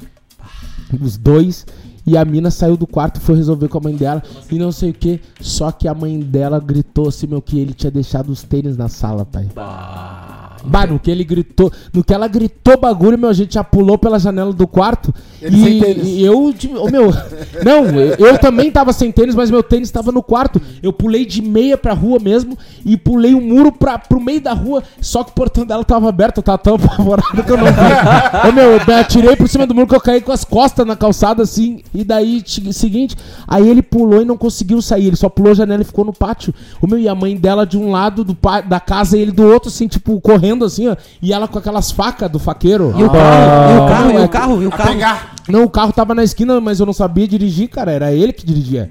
os 1.00 1.16
dois, 1.16 1.66
e 2.06 2.16
a 2.16 2.24
mina 2.24 2.50
saiu 2.50 2.76
do 2.76 2.86
quarto 2.86 3.18
e 3.18 3.20
foi 3.20 3.36
resolver 3.36 3.68
com 3.68 3.78
a 3.78 3.82
mãe 3.82 3.94
dela, 3.94 4.22
e 4.50 4.58
não 4.58 4.72
sei 4.72 4.90
o 4.90 4.94
que. 4.94 5.20
Só 5.40 5.70
que 5.70 5.86
a 5.86 5.94
mãe 5.94 6.18
dela 6.18 6.58
gritou 6.58 7.08
assim, 7.08 7.26
meu, 7.26 7.42
que 7.42 7.58
ele 7.58 7.74
tinha 7.74 7.90
deixado 7.90 8.30
os 8.30 8.42
tênis 8.42 8.76
na 8.76 8.88
sala, 8.88 9.26
pai. 9.26 9.48
Bah, 9.54 10.37
no 10.88 10.98
que 10.98 11.10
ele 11.10 11.24
gritou, 11.24 11.72
no 11.92 12.02
que 12.02 12.12
ela 12.12 12.28
gritou 12.28 12.78
bagulho, 12.78 13.18
meu, 13.18 13.28
a 13.28 13.32
gente 13.32 13.54
já 13.54 13.64
pulou 13.64 13.98
pela 13.98 14.18
janela 14.18 14.52
do 14.52 14.66
quarto. 14.66 15.14
Ele 15.40 15.62
sem 15.62 15.76
e, 15.76 15.80
tênis. 15.80 16.06
e 16.06 16.24
eu, 16.24 16.54
ô, 16.76 16.90
meu, 16.90 17.10
não, 17.64 17.86
eu, 17.98 18.26
eu 18.26 18.38
também 18.38 18.70
tava 18.70 18.92
sem 18.92 19.10
tênis, 19.12 19.34
mas 19.34 19.50
meu 19.50 19.62
tênis 19.62 19.90
tava 19.90 20.12
no 20.12 20.22
quarto. 20.22 20.60
Eu 20.82 20.92
pulei 20.92 21.24
de 21.24 21.40
meia 21.40 21.76
pra 21.76 21.92
rua 21.92 22.18
mesmo 22.18 22.56
e 22.84 22.96
pulei 22.96 23.34
o 23.34 23.40
muro 23.40 23.72
pra, 23.72 23.98
pro 23.98 24.20
meio 24.20 24.40
da 24.40 24.52
rua, 24.52 24.82
só 25.00 25.22
que 25.22 25.30
o 25.30 25.34
portão 25.34 25.64
dela 25.64 25.84
tava 25.84 26.08
aberto, 26.08 26.38
eu 26.38 26.42
tava 26.42 26.58
tão 26.58 26.74
apavorado 26.82 27.42
que 27.44 27.50
eu 27.50 27.56
não 27.56 27.66
vi. 27.66 28.48
ô, 28.48 28.52
meu, 28.52 28.72
eu 28.72 28.96
atirei 28.96 29.36
por 29.36 29.48
cima 29.48 29.66
do 29.66 29.74
muro 29.74 29.86
que 29.86 29.94
eu 29.94 30.00
caí 30.00 30.20
com 30.20 30.32
as 30.32 30.44
costas 30.44 30.86
na 30.86 30.96
calçada 30.96 31.42
assim. 31.42 31.80
E 31.94 32.04
daí, 32.04 32.42
seguinte, 32.72 33.16
aí 33.46 33.68
ele 33.68 33.82
pulou 33.82 34.22
e 34.22 34.24
não 34.24 34.36
conseguiu 34.36 34.82
sair, 34.82 35.06
ele 35.06 35.16
só 35.16 35.28
pulou 35.28 35.52
a 35.52 35.54
janela 35.54 35.82
e 35.82 35.84
ficou 35.84 36.04
no 36.04 36.12
pátio. 36.12 36.54
O 36.82 36.86
meu, 36.86 36.98
e 36.98 37.08
a 37.08 37.14
mãe 37.14 37.36
dela 37.36 37.64
de 37.64 37.78
um 37.78 37.90
lado 37.90 38.24
do 38.24 38.36
da 38.66 38.80
casa 38.80 39.16
e 39.16 39.20
ele 39.20 39.32
do 39.32 39.44
outro, 39.44 39.68
assim, 39.68 39.86
tipo, 39.86 40.20
correndo 40.20 40.47
assim, 40.64 40.88
ó. 40.88 40.96
E 41.22 41.32
ela 41.32 41.46
com 41.48 41.58
aquelas 41.58 41.90
facas 41.90 42.30
do 42.30 42.38
faqueiro. 42.38 42.94
E 42.96 43.02
o 43.04 43.10
carro? 43.10 43.70
E 43.72 43.76
o 43.78 43.88
carro? 43.88 44.10
E 44.10 44.14
Não, 44.14 44.24
o 44.24 44.28
carro? 44.28 44.62
E 44.62 44.66
o 44.66 44.70
carro? 44.70 44.90
pegar. 44.90 45.34
Não, 45.48 45.64
o 45.64 45.70
carro 45.70 45.92
tava 45.94 46.14
na 46.14 46.22
esquina, 46.22 46.60
mas 46.60 46.78
eu 46.78 46.84
não 46.84 46.92
sabia 46.92 47.26
dirigir, 47.26 47.68
cara. 47.70 47.90
Era 47.90 48.12
ele 48.12 48.34
que 48.34 48.44
dirigia. 48.44 48.90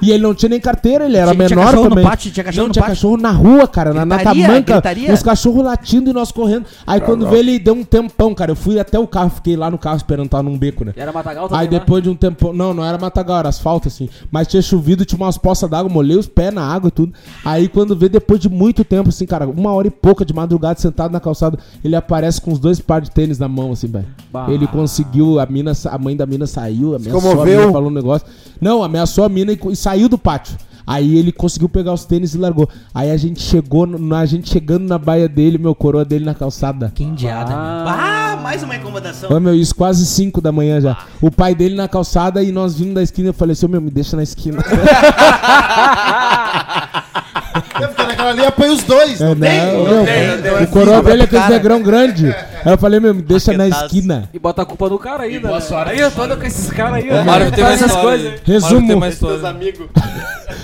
E 0.00 0.12
ele 0.12 0.22
não 0.22 0.34
tinha 0.34 0.50
nem 0.50 0.60
carteira, 0.60 1.06
ele 1.06 1.16
era 1.16 1.32
Tinha- 1.32 1.46
tinha 1.46 1.56
menor 1.56 1.64
cachorro 1.70 1.84
no 1.84 1.90
também. 1.90 2.04
pátio? 2.04 2.30
Tinha 2.30 2.44
cachorro 2.44 2.62
não, 2.62 2.68
no 2.68 2.72
tinha 2.74 2.82
pátio? 2.84 2.94
cachorro 2.96 3.16
na 3.16 3.30
rua, 3.32 3.66
cara, 3.66 3.92
na, 3.94 4.04
na 4.04 4.14
Gritaria? 4.16 4.46
tamanca. 4.46 4.72
Gritaria? 4.74 5.12
Os 5.12 5.22
cachorros 5.22 5.64
latindo 5.64 6.10
e 6.10 6.12
nós 6.12 6.30
correndo. 6.30 6.66
Aí 6.86 7.00
quando 7.00 7.26
veio, 7.26 7.40
ele 7.40 7.58
deu 7.58 7.74
um 7.74 7.82
tempão, 7.82 8.32
cara. 8.34 8.52
Eu 8.52 8.56
fui 8.56 8.78
até 8.78 8.98
o 8.98 9.06
carro, 9.06 9.30
fiquei 9.30 9.56
lá 9.56 9.68
no 9.70 9.78
carro 9.78 9.96
esperando, 9.96 10.28
tava 10.28 10.44
num 10.44 10.56
beco, 10.56 10.84
né? 10.84 10.92
Era 10.96 11.10
Matagal 11.12 11.48
também 11.48 11.60
Aí 11.66 11.72
lá? 11.72 11.78
depois 11.80 12.02
de 12.04 12.10
um 12.10 12.14
tempo. 12.14 12.52
Não, 12.52 12.72
não 12.74 12.84
era 12.84 12.98
matagal, 12.98 13.38
era 13.38 13.48
asfalto, 13.48 13.88
assim. 13.88 14.08
Mas 14.30 14.46
tinha 14.46 14.62
chovido, 14.62 15.04
tinha 15.04 15.18
umas 15.18 15.38
poças 15.38 15.68
d'água, 15.68 15.90
molhei 15.90 16.16
os 16.16 16.28
pés 16.28 16.52
na 16.54 16.62
água 16.62 16.88
e 16.88 16.92
tudo. 16.92 17.12
Aí 17.44 17.66
quando 17.66 17.96
vê, 17.96 18.08
depois 18.08 18.38
de 18.38 18.48
muito 18.50 18.84
tempo, 18.84 19.08
assim, 19.08 19.26
cara, 19.26 19.48
uma 19.48 19.72
hora 19.72 19.88
e 19.88 19.90
pouca 19.90 20.24
de 20.24 20.32
madrugada, 20.34 20.78
sentado 20.78 20.95
na 21.12 21.20
calçada, 21.20 21.58
ele 21.84 21.94
aparece 21.94 22.40
com 22.40 22.52
os 22.52 22.58
dois 22.58 22.80
pares 22.80 23.08
de 23.08 23.14
tênis 23.14 23.38
na 23.38 23.48
mão, 23.48 23.72
assim, 23.72 23.86
velho. 23.86 24.06
Ele 24.48 24.66
conseguiu, 24.66 25.38
a 25.38 25.46
mina, 25.46 25.72
a 25.90 25.98
mãe 25.98 26.16
da 26.16 26.26
mina 26.26 26.46
saiu, 26.46 26.94
ameaçou 26.94 27.42
a 27.42 27.44
mina, 27.44 27.72
falou 27.72 27.90
um 27.90 27.94
negócio. 27.94 28.26
Não, 28.60 28.82
ameaçou 28.82 29.24
a 29.24 29.28
mina 29.28 29.52
e, 29.52 29.58
e 29.70 29.76
saiu 29.76 30.08
do 30.08 30.18
pátio. 30.18 30.56
Aí 30.86 31.18
ele 31.18 31.32
conseguiu 31.32 31.68
pegar 31.68 31.92
os 31.92 32.04
tênis 32.04 32.34
e 32.34 32.38
largou. 32.38 32.68
Aí 32.94 33.10
a 33.10 33.16
gente 33.16 33.42
chegou, 33.42 33.86
na, 33.86 34.20
a 34.20 34.26
gente 34.26 34.48
chegando 34.48 34.86
na 34.86 34.96
baia 34.96 35.28
dele, 35.28 35.58
meu 35.58 35.74
coroa 35.74 36.04
dele 36.04 36.24
na 36.24 36.34
calçada. 36.34 36.92
Que 36.94 37.02
indiada. 37.02 37.52
Ah. 37.52 38.26
Ah, 38.36 38.36
mais 38.36 38.62
uma 38.62 38.76
incomodação. 38.76 39.30
Ô, 39.30 39.40
meu, 39.40 39.54
isso 39.54 39.74
quase 39.74 40.06
5 40.06 40.40
da 40.40 40.52
manhã 40.52 40.80
já. 40.80 40.96
O 41.20 41.28
pai 41.28 41.56
dele 41.56 41.74
na 41.74 41.88
calçada 41.88 42.40
e 42.40 42.52
nós 42.52 42.78
vindo 42.78 42.94
da 42.94 43.02
esquina. 43.02 43.30
Eu 43.30 43.34
falei 43.34 43.54
assim, 43.54 43.66
ô, 43.66 43.68
meu, 43.68 43.80
me 43.80 43.90
deixa 43.90 44.16
na 44.16 44.22
esquina. 44.22 44.62
Naquela 48.26 48.30
ali, 48.30 48.44
apanha 48.44 48.72
os 48.72 48.82
dois. 48.82 49.20
É, 49.20 49.24
Não 49.24 49.36
tem? 49.36 49.60
não, 49.60 49.84
Não 49.84 50.04
meu, 50.04 50.04
tem. 50.04 50.64
o 50.64 50.66
coroa 50.68 51.02
dele 51.02 51.22
é 51.22 51.24
aquele 51.24 51.42
cara. 51.42 51.54
negrão 51.54 51.82
grande. 51.82 52.34
Aí 52.64 52.72
eu 52.72 52.78
falei, 52.78 52.98
meu, 52.98 53.14
me 53.14 53.22
deixa 53.22 53.52
na 53.52 53.68
esquina. 53.68 54.28
E 54.32 54.38
bota 54.38 54.62
a 54.62 54.64
culpa 54.64 54.88
no 54.88 54.98
cara 54.98 55.24
ainda. 55.24 55.48
boa 55.48 55.60
né? 55.60 55.64
sorte. 55.64 55.90
Aí 55.92 56.00
eu 56.00 56.10
tô 56.10 56.22
andando 56.22 56.40
com 56.40 56.46
esses 56.46 56.70
caras 56.70 56.94
aí. 56.94 57.10
O 57.10 57.24
Mário 57.24 57.52
tem 57.52 57.62
mais 57.62 57.92
coisas. 57.92 58.40
Resumo. 58.44 59.00
tem 59.00 59.48
amigos. 59.48 59.86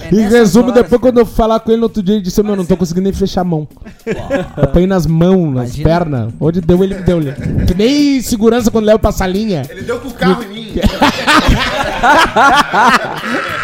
É 0.02 0.14
Em 0.14 0.28
resumo, 0.28 0.72
depois 0.72 1.00
quando 1.00 1.18
eu 1.18 1.26
falar 1.26 1.60
com 1.60 1.70
ele 1.70 1.78
no 1.78 1.84
outro 1.84 2.02
dia, 2.02 2.16
ele 2.16 2.22
disse, 2.22 2.42
meu, 2.42 2.56
não 2.56 2.64
tô 2.64 2.76
conseguindo 2.76 3.04
nem 3.04 3.12
fechar 3.12 3.42
a 3.42 3.44
mão. 3.44 3.68
Apanhei 4.56 4.86
nas 4.86 5.06
mãos, 5.06 5.54
nas 5.54 5.76
pernas. 5.76 6.32
Onde 6.40 6.60
deu, 6.60 6.82
ele 6.82 6.96
me 6.96 7.02
deu. 7.02 7.20
Que 7.66 7.74
nem 7.74 8.20
segurança 8.20 8.70
quando 8.70 8.86
leva 8.86 8.98
pra 8.98 9.12
salinha. 9.12 9.62
Ele 9.68 9.82
deu 9.82 10.00
com 10.00 10.08
o 10.08 10.14
carro 10.14 10.42
em 10.44 10.48
mim. 10.48 10.72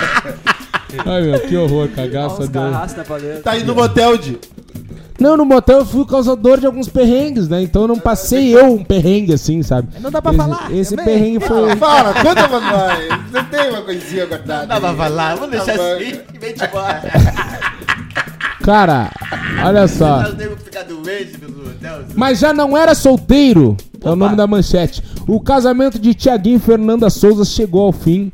Ai, 1.05 1.23
meu, 1.23 1.41
que 1.41 1.57
horror, 1.57 1.89
cagaça 1.89 2.47
paleta. 3.05 3.43
Tá 3.43 3.53
aí 3.53 3.65
no 3.65 3.75
motel 3.75 4.17
de. 4.17 4.39
Não, 5.21 5.37
no 5.37 5.45
motel 5.45 5.79
eu 5.79 5.87
fui 5.87 6.07
causador 6.07 6.61
de 6.61 6.67
alguns 6.67 6.89
perrengues, 6.89 7.49
né? 7.49 7.61
Então 7.61 7.83
eu 7.83 7.89
não 7.89 7.99
passei 7.99 8.57
eu 8.57 8.75
um 8.75 8.85
perrengue 8.85 9.33
assim, 9.35 9.63
sabe? 9.65 9.89
Não 10.01 10.13
dá 10.13 10.23
pra 10.23 10.31
esse, 10.31 10.39
falar, 10.41 10.73
Esse 10.73 10.97
também. 10.97 11.05
perrengue 11.07 11.41
foi. 11.41 11.77
Fala, 11.77 12.15
conta 12.15 12.49
pra 12.49 12.61
nós. 12.61 13.31
Você 13.31 13.43
tem 13.45 13.71
uma 13.71 13.83
coisinha 13.83 14.27
guardada? 14.27 14.67
Dá 14.67 14.81
pra 14.81 14.95
falar, 14.95 15.35
vamos 15.35 15.51
deixar 15.51 15.77
Tá 15.77 15.95
assim 15.95 16.21
e 16.35 16.39
vem 16.39 16.53
te 16.55 16.65
embora. 16.65 17.03
Cara, 18.63 19.11
olha 19.65 19.89
só. 19.89 20.23
Mas 22.15 22.39
já 22.39 22.53
não 22.53 22.77
era 22.77 22.95
solteiro. 22.95 23.77
É 24.05 24.11
o 24.11 24.15
nome 24.17 24.37
da 24.37 24.47
manchete. 24.47 25.03
O 25.27 25.41
casamento 25.41 25.99
de 25.99 26.15
Tiaguinho 26.15 26.57
e 26.57 26.61
Fernanda 26.61 27.11
Souza 27.11 27.45
chegou 27.45 27.83
ao 27.87 27.93
fim. 27.93 28.31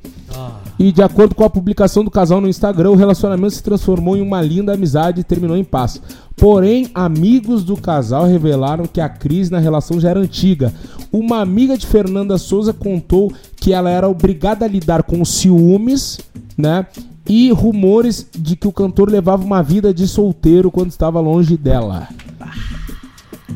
E 0.78 0.90
de 0.90 1.02
acordo 1.02 1.34
com 1.34 1.44
a 1.44 1.50
publicação 1.50 2.04
do 2.04 2.10
casal 2.10 2.40
no 2.40 2.48
Instagram, 2.48 2.90
o 2.90 2.96
relacionamento 2.96 3.54
se 3.54 3.62
transformou 3.62 4.16
em 4.16 4.22
uma 4.22 4.42
linda 4.42 4.74
amizade 4.74 5.20
e 5.20 5.24
terminou 5.24 5.56
em 5.56 5.62
paz. 5.62 6.00
Porém, 6.36 6.90
amigos 6.94 7.62
do 7.62 7.76
casal 7.76 8.26
revelaram 8.26 8.86
que 8.86 9.00
a 9.00 9.08
crise 9.08 9.52
na 9.52 9.60
relação 9.60 10.00
já 10.00 10.10
era 10.10 10.20
antiga. 10.20 10.72
Uma 11.12 11.40
amiga 11.40 11.78
de 11.78 11.86
Fernanda 11.86 12.36
Souza 12.38 12.72
contou 12.72 13.32
que 13.56 13.72
ela 13.72 13.88
era 13.88 14.08
obrigada 14.08 14.64
a 14.64 14.68
lidar 14.68 15.04
com 15.04 15.24
ciúmes, 15.24 16.18
né? 16.58 16.86
E 17.26 17.52
rumores 17.52 18.26
de 18.36 18.56
que 18.56 18.66
o 18.66 18.72
cantor 18.72 19.08
levava 19.08 19.44
uma 19.44 19.62
vida 19.62 19.94
de 19.94 20.08
solteiro 20.08 20.70
quando 20.70 20.90
estava 20.90 21.20
longe 21.20 21.56
dela. 21.56 22.08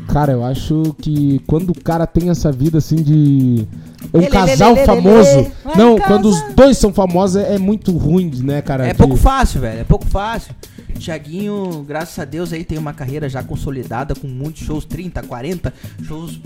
Cara, 0.07 0.31
eu 0.33 0.43
acho 0.43 0.95
que 1.01 1.39
quando 1.45 1.69
o 1.71 1.79
cara 1.83 2.07
tem 2.07 2.29
essa 2.29 2.51
vida 2.51 2.77
assim 2.79 2.95
de. 2.95 3.67
Um 4.13 4.19
Lê, 4.21 4.27
casal 4.27 4.73
lê, 4.73 4.79
lê, 4.79 4.85
famoso. 4.85 5.29
lê, 5.35 5.41
lê. 5.43 5.51
Vai 5.63 5.75
Não, 5.75 5.97
quando 5.99 6.25
os 6.29 6.41
dois 6.55 6.77
são 6.77 6.91
famosos 6.93 7.35
é, 7.35 7.55
é 7.55 7.57
muito 7.59 7.95
ruim, 7.95 8.31
né, 8.43 8.61
cara? 8.61 8.87
É 8.87 8.91
de- 8.93 8.97
pouco 8.97 9.15
fácil, 9.15 9.61
velho. 9.61 9.81
É 9.81 9.83
pouco 9.83 10.05
fácil. 10.07 10.53
Tiaguinho, 10.97 11.83
graças 11.87 12.17
a 12.19 12.25
Deus, 12.25 12.51
aí 12.51 12.63
tem 12.63 12.77
uma 12.77 12.93
carreira 12.93 13.29
já 13.29 13.41
consolidada 13.41 14.13
com 14.15 14.27
muitos 14.27 14.63
shows, 14.63 14.83
30, 14.83 15.23
40 15.23 15.73
shows 16.03 16.37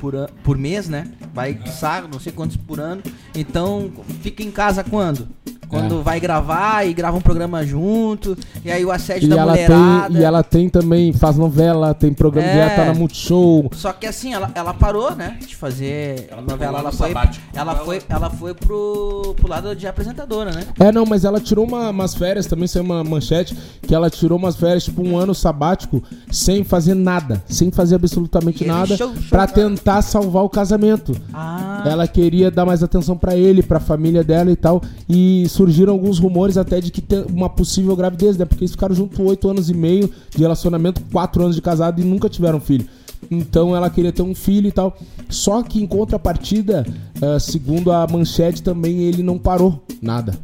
por, 0.00 0.12
por, 0.12 0.30
por 0.42 0.58
mês, 0.58 0.88
né? 0.88 1.06
Vai 1.32 1.58
saco, 1.78 2.08
não 2.12 2.20
sei 2.20 2.32
quantos 2.32 2.56
por 2.56 2.78
ano. 2.78 3.02
Então, 3.34 3.90
fica 4.20 4.42
em 4.42 4.50
casa 4.50 4.84
quando? 4.84 5.28
Quando 5.72 6.00
É. 6.00 6.02
vai 6.02 6.20
gravar 6.20 6.86
e 6.86 6.92
grava 6.92 7.16
um 7.16 7.20
programa 7.22 7.64
junto. 7.64 8.36
E 8.62 8.70
aí 8.70 8.84
o 8.84 8.90
assédio 8.92 9.24
E 9.24 9.28
da 9.30 9.36
ela, 9.40 9.52
mulherada. 9.52 10.08
tem, 10.12 10.20
e 10.20 10.22
ela 10.24 10.42
tem 10.42 10.68
também, 10.68 11.14
faz 11.14 11.38
novela, 11.38 11.94
tem 11.94 12.12
programa 12.12 12.46
É. 12.46 12.52
direto 12.52 12.76
tá 12.76 12.84
na 12.84 12.92
Multishow. 12.94 13.70
Só 13.72 13.90
que 13.90 14.06
assim, 14.06 14.34
ela, 14.34 14.50
ela 14.54 14.74
parou, 14.74 15.12
né? 15.14 15.38
De 15.40 15.56
fazer 15.56 16.28
Ela 16.30 16.42
novela. 16.42 16.78
Ela 16.80 16.92
foi, 16.92 17.08
sabático. 17.08 17.44
ela 17.54 17.74
foi, 17.76 18.02
ela 18.06 18.28
foi 18.28 18.52
pro, 18.52 19.34
pro 19.38 19.48
lado 19.48 19.74
de 19.74 19.86
apresentadora, 19.86 20.52
né? 20.52 20.64
É, 20.78 20.92
não, 20.92 21.06
mas 21.06 21.24
ela 21.24 21.40
tirou 21.40 21.64
uma- 21.66 21.88
umas 21.88 22.14
férias 22.14 22.44
também, 22.44 22.66
saiu 22.68 22.84
uma 22.84 23.02
manchete, 23.02 23.56
que 23.80 23.94
ela 23.94 24.10
tirou 24.10 24.36
umas 24.38 24.56
férias, 24.56 24.84
tipo 24.84 25.02
um 25.02 25.16
ano 25.16 25.34
sabático, 25.34 26.02
sem 26.30 26.64
fazer 26.64 26.94
nada, 26.94 27.42
sem 27.48 27.70
fazer 27.70 27.94
absolutamente 27.94 28.62
E 28.62 28.66
nada, 28.66 28.94
cara. 29.30 29.46
tentar 29.46 30.02
salvar 30.02 30.44
o 30.44 30.50
casamento. 30.50 31.16
Ah. 31.32 31.82
Ela 31.86 32.06
queria 32.06 32.50
dar 32.50 32.66
mais 32.66 32.82
atenção 32.82 33.16
pra 33.16 33.34
ele, 33.34 33.62
pra 33.62 33.80
família 33.80 34.22
dela 34.22 34.50
e 34.50 34.56
tal. 34.56 34.82
E 35.08 35.46
surgiram 35.62 35.92
alguns 35.92 36.18
rumores 36.18 36.56
até 36.56 36.80
de 36.80 36.90
que 36.90 37.00
tem 37.00 37.24
uma 37.30 37.48
possível 37.48 37.94
gravidez, 37.94 38.36
né? 38.36 38.44
Porque 38.44 38.64
eles 38.64 38.72
ficaram 38.72 38.94
juntos 38.94 39.18
oito 39.20 39.48
anos 39.48 39.70
e 39.70 39.74
meio 39.74 40.10
de 40.30 40.38
relacionamento, 40.42 41.00
quatro 41.12 41.42
anos 41.42 41.54
de 41.54 41.62
casado 41.62 42.00
e 42.00 42.04
nunca 42.04 42.28
tiveram 42.28 42.58
filho. 42.60 42.84
Então 43.30 43.74
ela 43.76 43.88
queria 43.88 44.12
ter 44.12 44.22
um 44.22 44.34
filho 44.34 44.66
e 44.66 44.72
tal. 44.72 44.96
Só 45.28 45.62
que 45.62 45.80
em 45.80 45.86
contrapartida, 45.86 46.84
ah, 47.22 47.38
segundo 47.38 47.92
a 47.92 48.04
manchete, 48.10 48.60
também 48.62 49.02
ele 49.02 49.22
não 49.22 49.38
parou 49.38 49.80
nada. 50.02 50.34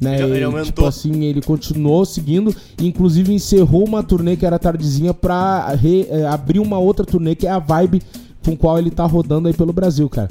Né? 0.00 0.22
Ele- 0.22 0.36
ele 0.36 0.44
aumentou. 0.44 0.64
Tipo 0.66 0.86
assim, 0.86 1.24
ele 1.24 1.42
continuou 1.42 2.04
seguindo, 2.04 2.54
inclusive 2.80 3.34
encerrou 3.34 3.84
uma 3.84 4.02
turnê 4.04 4.36
que 4.36 4.46
era 4.46 4.56
tardezinha 4.58 5.12
pra 5.12 5.76
eh, 5.82 6.24
abrir 6.26 6.60
uma 6.60 6.78
outra 6.78 7.04
turnê 7.04 7.34
que 7.34 7.46
é 7.48 7.50
a 7.50 7.58
Vibe, 7.58 8.00
com 8.44 8.56
qual 8.56 8.78
ele 8.78 8.90
tá 8.90 9.04
rodando 9.04 9.48
aí 9.48 9.54
pelo 9.54 9.72
Brasil, 9.72 10.08
cara. 10.08 10.28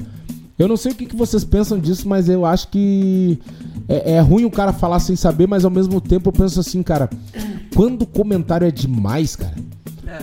Eu 0.58 0.66
não 0.66 0.76
sei 0.76 0.92
o 0.92 0.94
que, 0.94 1.06
que 1.06 1.14
vocês 1.14 1.44
pensam 1.44 1.78
disso, 1.78 2.08
mas 2.08 2.28
eu 2.28 2.44
acho 2.44 2.68
que 2.68 3.38
é, 3.88 4.14
é 4.14 4.20
ruim 4.20 4.44
o 4.44 4.50
cara 4.50 4.72
falar 4.72 4.98
sem 4.98 5.14
saber, 5.14 5.46
mas 5.46 5.64
ao 5.64 5.70
mesmo 5.70 6.00
tempo 6.00 6.28
eu 6.28 6.32
penso 6.32 6.58
assim, 6.58 6.82
cara, 6.82 7.08
quando 7.76 8.02
o 8.02 8.06
comentário 8.06 8.66
é 8.66 8.70
demais, 8.70 9.36
cara, 9.36 9.54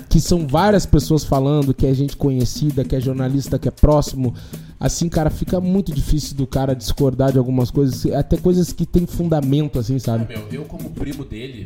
que 0.09 0.19
são 0.19 0.45
várias 0.45 0.85
pessoas 0.85 1.23
falando, 1.23 1.73
que 1.73 1.85
é 1.85 1.93
gente 1.93 2.17
conhecida, 2.17 2.83
que 2.83 2.95
é 2.95 2.99
jornalista, 2.99 3.57
que 3.57 3.69
é 3.69 3.71
próximo, 3.71 4.33
assim, 4.77 5.07
cara, 5.07 5.29
fica 5.29 5.61
muito 5.61 5.93
difícil 5.93 6.35
do 6.35 6.45
cara 6.45 6.75
discordar 6.75 7.31
de 7.31 7.37
algumas 7.37 7.71
coisas, 7.71 8.05
até 8.13 8.35
coisas 8.35 8.73
que 8.73 8.85
tem 8.85 9.05
fundamento, 9.05 9.79
assim, 9.79 9.99
sabe? 9.99 10.27
Meu, 10.27 10.47
eu 10.51 10.65
como 10.65 10.89
primo 10.89 11.23
dele, 11.23 11.65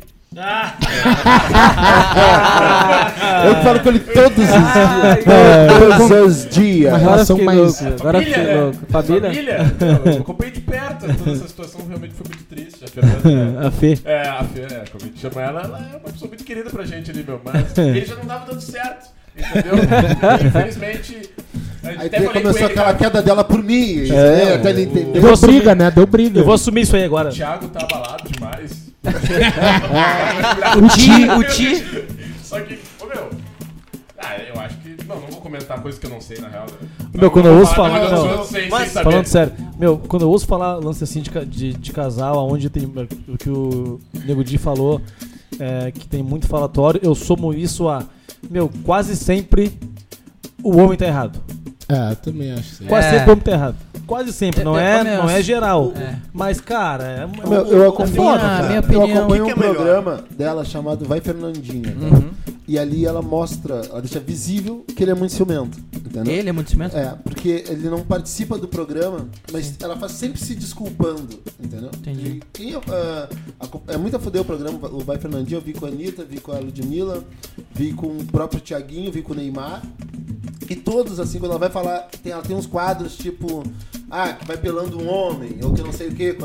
Eu 3.44 3.54
que 3.56 3.62
falo 3.62 3.80
com 3.80 3.88
ele 3.88 3.98
todos 4.00 4.38
os 4.38 4.46
dias. 4.46 5.26
É, 5.26 5.66
Todos 5.78 6.10
os 6.10 6.48
dias. 6.48 6.92
Uma 6.92 6.96
Agora 6.98 7.10
relação 7.12 7.36
fiquei 7.36 7.46
mais. 7.46 7.58
louco. 7.58 7.84
Agora 8.00 8.18
Família, 8.18 8.34
fiquei 8.38 8.54
né? 8.54 8.60
louco. 8.60 8.78
Família? 8.88 9.30
família, 9.30 9.72
eu 10.14 10.20
acompanhei 10.20 10.52
de 10.52 10.60
perto. 10.60 11.06
Toda 11.16 11.30
essa 11.32 11.48
situação 11.48 11.80
realmente 11.88 12.14
foi 12.14 12.26
muito 12.28 12.44
triste. 12.44 12.84
A 12.84 12.88
Fernanda, 12.88 13.66
A 13.68 13.70
Fê. 13.72 13.98
é, 14.04 14.20
a 14.28 14.44
Fê, 14.44 14.60
é, 14.60 14.84
como 14.92 15.02
a 15.02 15.06
gente 15.06 15.18
chama 15.20 15.42
ela, 15.42 15.60
ela 15.62 15.78
é 15.92 15.96
uma 15.96 16.12
pessoa 16.12 16.28
muito 16.28 16.44
querida 16.44 16.70
pra 16.70 16.84
gente 16.84 17.10
ali, 17.10 17.24
meu. 17.26 17.40
Mas 17.44 17.76
ele 17.78 18.04
já 18.04 18.14
não 18.14 18.24
tava 18.24 18.46
dando 18.46 18.60
certo, 18.60 19.08
entendeu? 19.36 19.74
Infelizmente. 20.46 21.30
Aí 21.82 21.96
até 21.96 22.08
tem- 22.10 22.18
falei 22.26 22.26
com 22.28 22.40
começou 22.40 22.60
ele, 22.60 22.64
aquela 22.72 22.86
cara, 22.94 22.98
queda 22.98 23.22
dela 23.22 23.42
por 23.42 23.62
mim. 23.62 23.92
entendeu? 24.04 24.16
É, 24.16 24.54
Até 24.56 24.70
ele 24.70 24.80
o- 24.80 24.84
entender. 24.84 25.20
Deu 25.20 25.36
briga, 25.38 25.74
né? 25.74 25.90
Deu 25.90 26.06
briga. 26.06 26.38
Eu 26.40 26.44
vou 26.44 26.54
assumir 26.54 26.82
isso 26.82 26.94
aí 26.94 27.04
agora. 27.04 27.30
O 27.30 27.32
Thiago 27.32 27.68
tá 27.68 27.80
abalado 27.84 28.30
demais. 28.30 28.79
O 30.76 30.88
Ti, 30.88 31.28
o 31.38 31.44
Ti. 31.54 31.84
Só 32.42 32.60
que, 32.60 32.78
ô 33.00 33.06
meu. 33.06 33.30
Ah, 34.18 34.36
eu 34.38 34.60
acho 34.60 34.76
perguntar 35.50 35.80
coisas 35.80 35.98
que 36.00 36.06
eu 36.06 36.10
não 36.10 36.20
sei, 36.20 36.38
na 36.38 36.48
real. 36.48 36.66
né? 36.66 36.88
Meu, 37.14 37.30
quando 37.30 37.46
eu 37.46 37.58
ouço 37.58 37.74
falar. 37.74 37.90
Mas 37.90 38.10
não, 38.10 38.18
sou- 38.36 38.44
sem- 38.44 38.60
sem 38.62 38.70
mas, 38.70 38.92
falando 38.92 39.26
sério, 39.26 39.52
meu, 39.78 39.98
quando 39.98 40.22
eu 40.22 40.30
ouço 40.30 40.46
falar 40.46 40.76
lance 40.76 41.02
assim 41.04 41.20
de, 41.20 41.30
de, 41.46 41.72
de 41.74 41.92
casal, 41.92 42.48
onde 42.50 42.68
tem. 42.70 42.84
O 43.28 43.36
que 43.38 43.50
o 43.50 44.00
Nego 44.24 44.44
Di 44.44 44.58
falou, 44.58 45.00
é, 45.58 45.90
que 45.90 46.06
tem 46.06 46.22
muito 46.22 46.46
falatório, 46.46 47.00
eu 47.02 47.14
somo 47.14 47.52
isso 47.52 47.88
a. 47.88 48.04
Meu, 48.50 48.70
quase 48.84 49.16
sempre 49.16 49.78
o 50.62 50.76
homem 50.78 50.96
tá 50.96 51.06
errado. 51.06 51.40
É, 51.90 52.14
também 52.16 52.52
acho 52.52 52.60
isso 52.72 52.82
aí. 52.82 52.88
Quase 52.88 53.06
É. 53.06 53.10
sempre 53.12 53.30
homem 53.32 53.44
tá 53.44 53.52
errado. 53.52 53.76
Quase 54.06 54.32
sempre, 54.32 54.64
não 54.64 54.78
é, 54.78 55.04
não 55.04 55.30
é 55.30 55.42
geral. 55.42 55.92
É. 55.96 56.16
Mas, 56.32 56.60
cara, 56.60 57.04
é, 57.04 57.26
Meu, 57.48 57.66
eu 57.66 57.88
acompanho, 57.88 58.14
foda, 58.16 58.40
cara. 58.40 58.66
minha 58.66 58.78
eu 58.78 58.82
opinião. 58.82 59.18
acompanho 59.18 59.42
O 59.44 59.46
que 59.46 59.52
um 59.52 59.54
que 59.54 59.60
é 59.60 59.62
melhor? 59.68 59.74
programa 59.74 60.24
dela 60.30 60.64
chamado 60.64 61.04
Vai 61.04 61.20
Fernandinha. 61.20 61.92
cara. 61.92 62.14
Uhum. 62.14 62.30
E 62.66 62.78
ali 62.78 63.04
ela 63.04 63.20
mostra, 63.20 63.82
ela 63.90 64.00
deixa 64.00 64.20
visível 64.20 64.84
que 64.96 65.02
ele 65.02 65.10
é 65.10 65.14
muito 65.14 65.32
ciumento. 65.32 65.76
Entendeu? 65.92 66.32
Ele 66.32 66.48
é 66.48 66.52
muito 66.52 66.70
cimento? 66.70 66.96
É, 66.96 67.14
porque 67.24 67.64
ele 67.68 67.88
não 67.88 68.00
participa 68.02 68.56
do 68.58 68.66
programa, 68.68 69.28
mas 69.52 69.74
ela 69.80 69.96
faz 69.96 70.12
sempre 70.12 70.40
se 70.40 70.54
desculpando, 70.56 71.40
entendeu? 71.62 71.90
Entendi. 71.96 72.40
E, 72.58 72.70
e, 72.70 72.74
ah, 72.76 73.28
é 73.88 73.96
muito 73.96 74.16
a 74.16 74.20
foder 74.20 74.42
o 74.42 74.44
programa, 74.44 74.78
o 74.88 75.00
Vai 75.00 75.18
Fernandinho, 75.18 75.58
eu 75.58 75.62
vi 75.62 75.72
com 75.72 75.86
a 75.86 75.88
Anitta, 75.88 76.24
vi 76.24 76.40
com 76.40 76.50
a 76.52 76.58
Ludmilla, 76.58 77.22
vi 77.72 77.92
com 77.92 78.06
o 78.08 78.24
próprio 78.24 78.60
Tiaguinho, 78.60 79.10
vi 79.12 79.22
com 79.22 79.32
o 79.32 79.36
Neymar. 79.36 79.82
E 80.70 80.76
todos, 80.76 81.18
assim, 81.18 81.38
quando 81.40 81.50
ela 81.50 81.58
vai 81.58 81.68
falar, 81.68 82.08
tem, 82.22 82.30
ela 82.32 82.42
tem 82.42 82.54
uns 82.56 82.64
quadros 82.66 83.16
tipo, 83.16 83.62
ah, 84.08 84.32
que 84.34 84.46
vai 84.46 84.56
pelando 84.56 85.02
um 85.02 85.08
homem, 85.12 85.58
ou 85.64 85.72
que 85.74 85.82
não 85.82 85.92
sei 85.92 86.06
o 86.08 86.14
quê. 86.14 86.38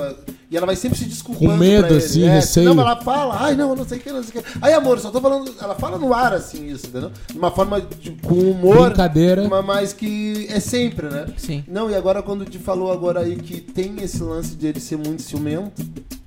E 0.49 0.57
ela 0.57 0.65
vai 0.65 0.75
sempre 0.75 0.97
se 0.97 1.05
desculpando. 1.05 1.51
Com 1.51 1.57
medo, 1.57 1.85
pra 1.87 1.95
ele. 1.95 2.03
assim, 2.03 2.23
é, 2.23 2.33
receio. 2.33 2.73
Não, 2.73 2.81
ela 2.83 2.99
fala, 3.01 3.37
ai 3.39 3.55
não, 3.55 3.75
não 3.75 3.85
sei 3.85 3.99
o 3.99 4.01
que, 4.01 4.11
não 4.11 4.23
sei 4.23 4.41
o 4.41 4.43
que. 4.43 4.49
Ai, 4.61 4.73
amor, 4.73 4.99
só 4.99 5.11
tô 5.11 5.21
falando. 5.21 5.53
Ela 5.61 5.75
fala 5.75 5.99
no 5.99 6.11
ar, 6.13 6.33
assim, 6.33 6.65
isso, 6.67 6.87
entendeu? 6.87 7.11
De 7.31 7.37
uma 7.37 7.51
forma 7.51 7.79
de- 7.79 8.11
com 8.23 8.33
humor. 8.33 8.87
Brincadeira. 8.87 9.47
ma- 9.47 9.61
Mas 9.61 9.93
que 9.93 10.47
é 10.49 10.59
sempre, 10.59 11.07
né? 11.07 11.27
Sim. 11.37 11.63
Não, 11.67 11.89
e 11.89 11.95
agora 11.95 12.23
quando 12.23 12.45
te 12.45 12.57
falou 12.57 12.91
agora 12.91 13.19
aí 13.19 13.35
que 13.35 13.61
tem 13.61 13.95
esse 14.01 14.23
lance 14.23 14.55
de 14.55 14.65
ele 14.67 14.79
ser 14.79 14.97
muito 14.97 15.21
ciumento, 15.21 15.83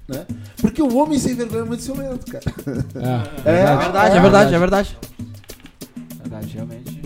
né? 0.06 0.24
Porque 0.60 0.80
o 0.82 0.96
homem 0.96 1.18
sem 1.18 1.34
vergonha 1.34 1.62
é 1.62 1.66
muito 1.66 1.82
ciumento, 1.82 2.30
cara. 2.30 2.44
É. 3.44 3.50
É, 3.50 3.62
É 3.66 3.76
verdade, 3.76 4.16
é 4.16 4.20
verdade, 4.20 4.54
é 4.54 4.58
verdade. 4.58 4.98
Verdade, 6.22 6.54
realmente. 6.54 6.97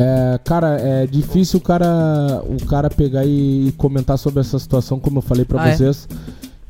É, 0.00 0.38
cara, 0.44 0.78
é 0.80 1.06
difícil 1.06 1.58
o 1.58 1.62
cara, 1.62 2.42
o 2.48 2.64
cara 2.66 2.88
pegar 2.88 3.24
e 3.26 3.72
comentar 3.76 4.16
sobre 4.18 4.40
essa 4.40 4.58
situação, 4.58 5.00
como 5.00 5.18
eu 5.18 5.22
falei 5.22 5.44
pra 5.44 5.62
Ah, 5.62 5.68
é? 5.68 5.76
vocês, 5.76 6.08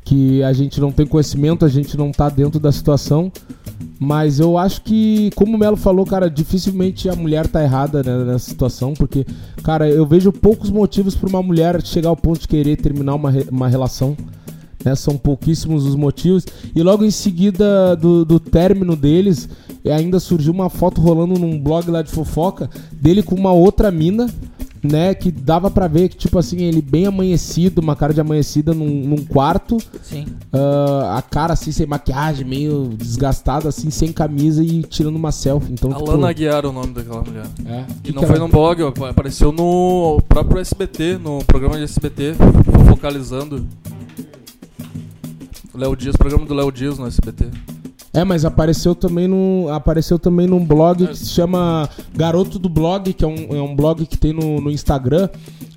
que 0.03 0.41
a 0.43 0.51
gente 0.53 0.81
não 0.81 0.91
tem 0.91 1.05
conhecimento, 1.05 1.63
a 1.63 1.69
gente 1.69 1.95
não 1.95 2.11
tá 2.11 2.27
dentro 2.29 2.59
da 2.59 2.71
situação. 2.71 3.31
Mas 4.01 4.39
eu 4.39 4.57
acho 4.57 4.81
que, 4.81 5.29
como 5.35 5.55
o 5.55 5.59
Melo 5.59 5.75
falou, 5.75 6.05
cara, 6.05 6.29
dificilmente 6.29 7.09
a 7.09 7.15
mulher 7.15 7.47
tá 7.47 7.61
errada 7.61 8.01
né, 8.01 8.23
nessa 8.23 8.49
situação, 8.49 8.93
porque, 8.93 9.25
cara, 9.61 9.89
eu 9.89 10.05
vejo 10.05 10.31
poucos 10.31 10.69
motivos 10.71 11.15
pra 11.15 11.27
uma 11.29 11.43
mulher 11.43 11.81
chegar 11.83 12.07
ao 12.09 12.15
ponto 12.15 12.39
de 12.39 12.47
querer 12.47 12.77
terminar 12.77 13.15
uma, 13.15 13.29
re- 13.29 13.47
uma 13.51 13.67
relação. 13.67 14.15
Né? 14.83 14.95
São 14.95 15.17
pouquíssimos 15.17 15.85
os 15.85 15.95
motivos. 15.95 16.45
E 16.75 16.81
logo 16.83 17.03
em 17.03 17.11
seguida 17.11 17.95
do, 17.95 18.23
do 18.25 18.39
término 18.39 18.95
deles, 18.95 19.47
e 19.83 19.89
ainda 19.91 20.19
surgiu 20.19 20.51
uma 20.53 20.69
foto 20.69 20.99
rolando 21.01 21.39
num 21.39 21.59
blog 21.59 21.89
lá 21.89 22.01
de 22.01 22.11
fofoca 22.11 22.69
dele 22.91 23.23
com 23.23 23.35
uma 23.35 23.51
outra 23.51 23.89
mina, 23.91 24.27
né? 24.81 25.13
Que 25.13 25.29
dava 25.31 25.69
pra 25.69 25.87
ver 25.87 26.07
que, 26.09 26.15
tipo 26.17 26.37
assim, 26.39 26.63
ele 26.63 26.81
bem 26.81 27.05
amanhecido, 27.05 27.79
uma 27.81 27.95
cara 27.97 28.13
de 28.13 28.21
amanhecida 28.21 28.73
num, 28.73 28.87
num 29.07 29.25
quarto, 29.25 29.77
Sim. 30.01 30.25
ah, 30.53 31.15
a 31.17 31.21
cara 31.21 31.51
assim, 31.53 31.71
sem 31.71 31.85
maquiagem, 31.85 32.45
meio 32.45 32.89
desgastada, 32.97 33.67
assim, 33.69 33.89
sem 33.89 34.11
camisa 34.13 34.63
e 34.63 34.81
tirando 34.83 35.17
uma 35.17 35.31
selfie. 35.33 35.73
Então, 35.73 35.91
tipo, 35.91 36.09
Alana 36.09 36.29
Aguiar 36.29 36.63
é 36.63 36.67
o 36.67 36.71
nome 36.71 36.93
daquela 36.93 37.21
mulher. 37.21 37.45
é, 37.65 37.85
E 37.99 38.01
que 38.03 38.11
não 38.13 38.21
que 38.21 38.27
foi 38.27 38.37
ela- 38.37 38.45
num 38.45 38.51
blog, 38.51 38.81
apareceu 39.09 39.51
no 39.51 40.21
próprio 40.29 40.59
SBT, 40.61 41.17
no 41.17 41.43
programa 41.45 41.77
de 41.77 41.83
SBT, 41.83 42.35
focalizando. 42.87 43.65
Léo 45.79 45.95
Dias, 45.95 46.15
programa 46.17 46.45
do 46.45 46.53
Léo 46.53 46.71
Dias 46.73 46.99
no 46.99 47.07
SBT. 47.07 47.45
É, 48.13 48.25
mas 48.25 48.43
apareceu 48.43 48.93
também 48.93 49.29
num, 49.29 49.69
apareceu 49.69 50.19
também 50.19 50.45
num 50.45 50.63
blog 50.65 51.07
que 51.07 51.17
se 51.17 51.29
chama 51.29 51.87
Garoto 52.13 52.59
do 52.59 52.67
Blog, 52.67 53.13
que 53.13 53.23
é 53.23 53.27
um, 53.27 53.55
é 53.55 53.61
um 53.61 53.73
blog 53.73 54.05
que 54.05 54.17
tem 54.17 54.33
no, 54.33 54.59
no 54.59 54.69
Instagram, 54.69 55.29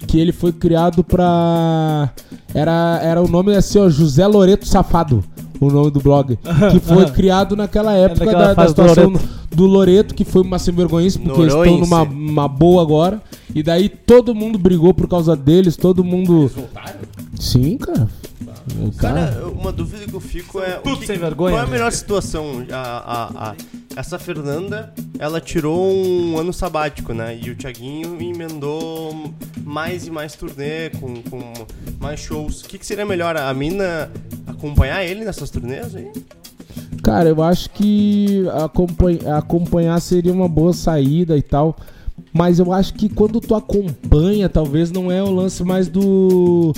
que 0.08 0.18
ele 0.18 0.32
foi 0.32 0.52
criado 0.52 1.04
pra. 1.04 2.10
Era, 2.52 2.98
era 3.00 3.22
o 3.22 3.28
nome 3.28 3.54
assim, 3.54 3.78
ó, 3.78 3.88
José 3.88 4.26
Loreto 4.26 4.66
Safado, 4.66 5.22
o 5.60 5.70
nome 5.70 5.92
do 5.92 6.00
blog. 6.00 6.36
Que 6.72 6.80
foi 6.80 7.06
criado 7.12 7.54
naquela 7.54 7.92
época 7.92 8.24
naquela 8.24 8.42
da, 8.42 8.48
da 8.48 8.54
fase 8.56 8.74
do 8.74 8.82
situação 8.82 9.12
Loreto. 9.12 9.28
do 9.54 9.66
Loreto, 9.66 10.14
que 10.14 10.24
foi 10.24 10.42
uma 10.42 10.58
sem 10.58 10.74
vergonhice, 10.74 11.20
porque 11.20 11.42
eles 11.42 11.54
estão 11.54 11.78
numa 11.78 12.02
uma 12.02 12.48
boa 12.48 12.82
agora. 12.82 13.22
E 13.54 13.62
daí 13.62 13.88
todo 13.88 14.34
mundo 14.34 14.58
brigou 14.58 14.94
por 14.94 15.08
causa 15.08 15.36
deles, 15.36 15.76
todo 15.76 16.02
mundo. 16.02 16.50
Sim, 17.38 17.76
cara. 17.78 18.08
Cara. 18.96 19.28
Cara, 19.32 19.48
uma 19.48 19.72
dúvida 19.72 20.06
que 20.06 20.14
eu 20.14 20.20
fico 20.20 20.60
é. 20.60 20.72
tudo 20.78 21.00
que- 21.00 21.06
sem 21.06 21.18
vergonha, 21.18 21.52
Qual 21.54 21.60
é 21.60 21.64
a 21.64 21.66
né? 21.66 21.72
melhor 21.72 21.90
situação? 21.92 22.64
A, 22.70 22.76
a- 22.76 23.50
a- 23.50 23.54
essa 23.96 24.18
Fernanda, 24.18 24.92
ela 25.18 25.40
tirou 25.40 25.92
um 25.92 26.38
ano 26.38 26.52
sabático, 26.52 27.12
né? 27.12 27.36
E 27.42 27.50
o 27.50 27.56
Thiaguinho 27.56 28.16
emendou 28.22 29.32
mais 29.64 30.06
e 30.06 30.10
mais 30.10 30.34
turnê, 30.34 30.90
com, 30.90 31.14
com 31.22 31.52
mais 32.00 32.20
shows. 32.20 32.62
O 32.62 32.68
que, 32.68 32.78
que 32.78 32.86
seria 32.86 33.04
melhor? 33.04 33.36
A 33.36 33.52
mina 33.52 34.10
acompanhar 34.46 35.04
ele 35.04 35.24
nessas 35.24 35.50
turnês 35.50 35.94
aí? 35.96 36.10
Cara, 37.02 37.28
eu 37.28 37.42
acho 37.42 37.68
que 37.70 38.44
acompanha- 38.62 39.36
acompanhar 39.36 40.00
seria 40.00 40.32
uma 40.32 40.48
boa 40.48 40.72
saída 40.72 41.36
e 41.36 41.42
tal. 41.42 41.76
Mas 42.32 42.58
eu 42.58 42.72
acho 42.72 42.94
que 42.94 43.08
quando 43.08 43.40
tu 43.40 43.54
acompanha, 43.54 44.48
talvez 44.48 44.90
não 44.90 45.10
é 45.10 45.22
o 45.22 45.30
lance 45.30 45.62
mais 45.62 45.88
do. 45.88 46.72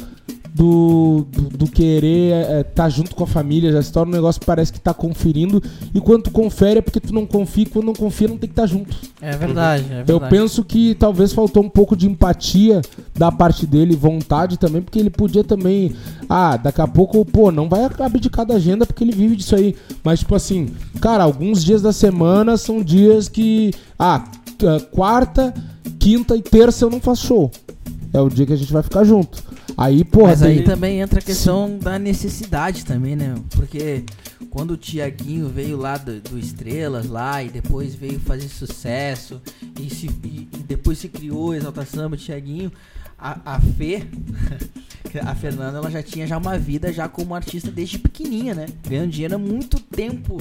Do, 0.57 1.27
do, 1.33 1.43
do 1.49 1.67
querer 1.67 2.61
estar 2.61 2.89
junto 2.89 3.13
com 3.17 3.25
a 3.25 3.27
família, 3.27 3.73
já 3.73 3.83
se 3.83 3.93
torna 3.93 4.13
um 4.13 4.15
negócio 4.15 4.41
que 4.41 4.47
parece 4.47 4.73
que 4.73 4.79
tá 4.79 4.95
conferindo. 4.95 5.61
E 5.93 6.01
quando 6.01 6.23
tu 6.23 6.31
confere 6.31 6.79
é 6.79 6.81
porque 6.81 7.01
tu 7.01 7.13
não 7.13 7.27
confia, 7.27 7.65
e 7.65 7.67
quando 7.67 7.87
não 7.87 7.93
confia 7.93 8.29
não 8.29 8.39
tem 8.39 8.49
que 8.49 8.53
estar 8.53 8.67
junto. 8.67 8.97
É 9.21 9.37
verdade, 9.37 9.83
é 9.83 10.05
verdade. 10.05 10.13
Eu 10.13 10.21
penso 10.21 10.63
que 10.63 10.95
talvez 10.95 11.33
faltou 11.33 11.61
um 11.61 11.69
pouco 11.69 11.97
de 11.97 12.09
empatia 12.09 12.83
da 13.19 13.33
parte 13.33 13.67
dele, 13.67 13.97
vontade 13.97 14.57
também, 14.57 14.81
porque 14.81 15.01
ele 15.01 15.11
podia 15.11 15.43
também. 15.43 15.93
Ah, 16.29 16.57
daqui 16.57 16.81
a 16.81 16.87
pouco, 16.87 17.25
pô, 17.25 17.51
não 17.51 17.69
vai 17.69 17.91
abdicar 17.99 18.47
da 18.47 18.55
agenda 18.55 18.87
porque 18.87 19.03
ele 19.03 19.13
vive 19.13 19.35
disso 19.35 19.57
aí. 19.57 19.75
Mas, 20.05 20.21
tipo 20.21 20.37
assim, 20.37 20.69
cara, 21.01 21.25
alguns 21.25 21.65
dias 21.65 21.83
da 21.83 21.93
semana 21.93 22.57
são 22.57 22.81
dias 22.81 23.29
que. 23.29 23.73
Ah, 23.99 24.25
quarta, 24.93 25.53
quinta 25.99 26.37
e 26.37 26.43
terça 26.43 26.85
eu 26.85 26.91
não 26.91 27.01
faço 27.01 27.27
show. 27.27 27.51
É 28.13 28.21
o 28.21 28.29
dia 28.29 28.47
que 28.47 28.53
a 28.53 28.57
gente 28.57 28.73
vai 28.73 28.83
ficar 28.83 29.03
junto. 29.05 29.43
Aí, 29.77 30.05
porra, 30.05 30.29
Mas 30.29 30.43
aí 30.43 30.57
tem- 30.59 30.65
também 30.65 31.01
entra 31.01 31.19
a 31.19 31.23
questão 31.23 31.79
da 31.79 31.99
necessidade 31.99 32.85
também, 32.85 33.17
né? 33.17 33.35
Porque 33.57 34.05
quando 34.51 34.73
o 34.73 34.77
Tiaguinho 34.77 35.49
veio 35.49 35.77
lá 35.77 35.97
do, 35.97 36.21
do 36.21 36.39
Estrelas 36.39 37.09
lá 37.09 37.43
e 37.43 37.49
depois 37.49 37.93
veio 37.95 38.21
fazer 38.21 38.49
sucesso 38.49 39.41
e, 39.81 39.93
se, 39.93 40.07
e, 40.23 40.49
e 40.53 40.63
depois 40.63 40.99
se 40.99 41.09
criou 41.09 41.49
o 41.49 41.55
Exalta 41.55 41.85
Samba, 41.85 42.17
Tiaguinho, 42.17 42.71
a, 43.19 43.57
a 43.57 43.61
Fê, 43.61 44.05
a 45.25 45.35
Fernanda, 45.35 45.79
ela 45.79 45.91
já 45.91 46.03
tinha 46.03 46.25
já 46.27 46.37
uma 46.39 46.57
vida 46.59 46.93
já 46.93 47.09
como 47.09 47.35
artista 47.35 47.71
desde 47.71 47.99
pequenininha, 47.99 48.55
né? 48.55 48.67
Ganhando 48.89 49.11
dinheiro 49.11 49.39
muito 49.41 49.81
tempo, 49.95 50.39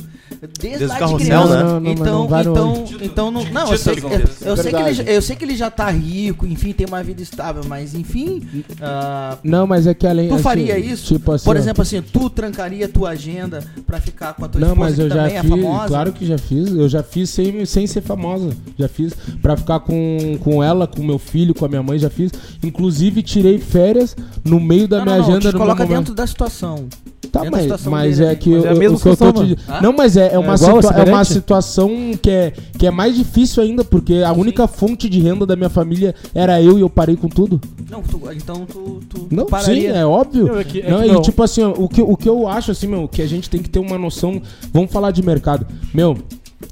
desde, 0.59 0.79
Desde 0.79 0.85
lá 0.85 0.99
de 0.99 1.15
criança. 1.15 1.55
né? 1.55 1.63
Não, 1.63 1.79
não, 1.79 1.91
então, 1.91 2.27
não 2.27 2.41
então, 2.41 2.85
então 3.01 3.31
não, 3.31 3.43
não, 3.45 3.71
eu 3.71 3.77
sei, 3.77 3.93
eu, 3.93 4.49
eu 4.49 4.57
sei 4.57 4.71
que 4.71 4.79
ele, 4.81 5.11
eu 5.11 5.21
sei 5.21 5.35
que 5.35 5.45
ele 5.45 5.55
já 5.55 5.69
tá 5.69 5.89
rico, 5.89 6.45
enfim, 6.45 6.73
tem 6.73 6.85
uma 6.87 7.03
vida 7.03 7.21
estável, 7.21 7.63
mas 7.67 7.93
enfim, 7.93 8.41
ah, 8.81 9.37
Não, 9.43 9.65
mas 9.67 9.87
é 9.87 9.93
que 9.93 10.05
além. 10.07 10.27
Tu 10.27 10.35
assim, 10.35 10.43
faria 10.43 10.77
isso? 10.77 11.13
Tipo 11.13 11.31
assim, 11.31 11.45
Por 11.45 11.55
exemplo, 11.57 11.81
assim, 11.81 12.01
tu 12.01 12.29
trancaria 12.29 12.87
tua 12.87 13.09
agenda 13.09 13.63
pra 13.85 13.99
ficar 13.99 14.33
com 14.33 14.45
a 14.45 14.49
tua 14.49 14.59
Não, 14.61 14.69
esposa 14.69 14.85
mas 14.85 14.95
que 14.95 15.01
eu 15.01 15.09
já 15.09 15.15
também 15.15 15.37
é 15.37 15.41
fiz, 15.41 15.49
famosa? 15.49 15.87
claro 15.87 16.11
que 16.13 16.25
já 16.25 16.37
fiz. 16.37 16.69
Eu 16.71 16.89
já 16.89 17.03
fiz 17.03 17.29
sem, 17.29 17.65
sem 17.65 17.87
ser 17.87 18.01
famosa. 18.01 18.55
Já 18.77 18.87
fiz 18.87 19.13
pra 19.41 19.55
ficar 19.55 19.79
com, 19.79 20.37
com 20.39 20.63
ela, 20.63 20.87
com 20.87 21.03
meu 21.03 21.19
filho, 21.19 21.53
com 21.53 21.65
a 21.65 21.67
minha 21.67 21.83
mãe, 21.83 21.99
já 21.99 22.09
fiz. 22.09 22.31
Inclusive 22.63 23.21
tirei 23.21 23.59
férias 23.59 24.15
no 24.43 24.59
meio 24.59 24.87
da 24.87 24.97
não, 24.97 25.05
minha 25.05 25.17
não, 25.17 25.23
não, 25.23 25.29
agenda 25.29 25.49
te 25.49 25.53
no 25.53 25.59
coloca 25.59 25.85
dentro 25.85 26.13
da 26.13 26.27
situação. 26.27 26.87
Tá, 27.33 27.43
da 27.43 27.49
mas, 27.49 27.85
mas 27.87 28.17
dele 28.19 28.29
é 28.31 28.35
que 28.35 28.49
Mas 28.51 28.63
eu, 28.63 28.69
é 28.69 28.73
a 28.73 28.75
mesma 28.75 28.95
o 28.95 28.99
que 29.01 29.09
eu 29.09 29.17
tô 29.17 29.33
te 29.33 29.57
Hã? 29.67 29.81
Não, 29.81 29.91
mas 29.91 30.15
é, 30.15 30.35
é, 30.35 30.37
uma, 30.37 30.53
igual, 30.53 30.81
situa- 30.83 30.95
é 31.01 31.03
uma 31.03 31.25
situação 31.25 31.89
que 32.21 32.29
é, 32.29 32.53
que 32.77 32.85
é 32.85 32.91
mais 32.91 33.15
difícil 33.15 33.63
ainda, 33.63 33.83
porque 33.83 34.17
a 34.23 34.31
única 34.31 34.67
fonte 34.67 35.09
de 35.09 35.19
renda 35.19 35.43
da 35.43 35.55
minha 35.55 35.69
família 35.69 36.13
era 36.35 36.61
eu 36.61 36.77
e 36.77 36.81
eu 36.81 36.89
parei 36.91 37.15
com 37.15 37.27
tudo. 37.27 37.59
Não, 37.89 38.03
tu- 38.03 38.21
então 38.31 38.67
tu, 38.71 38.99
tu 39.09 39.27
Não, 39.31 39.47
pararia. 39.47 39.91
sim, 39.93 39.97
é 39.99 40.05
óbvio. 40.05 40.45
Não, 40.45 40.59
é 40.59 40.63
que- 40.63 40.81
é 40.81 40.89
Não, 40.91 40.99
que 41.01 41.07
e 41.07 41.11
não. 41.11 41.21
tipo 41.23 41.41
assim, 41.41 41.63
o 41.63 41.89
que, 41.89 42.03
o 42.03 42.15
que 42.15 42.29
eu 42.29 42.47
acho 42.47 42.69
assim, 42.69 42.85
meu, 42.85 43.07
que 43.07 43.19
a 43.23 43.27
gente 43.27 43.49
tem 43.49 43.63
que 43.63 43.69
ter 43.69 43.79
uma 43.79 43.97
noção. 43.97 44.39
Vamos 44.71 44.91
falar 44.91 45.09
de 45.09 45.23
mercado. 45.25 45.65
Meu, 45.91 46.15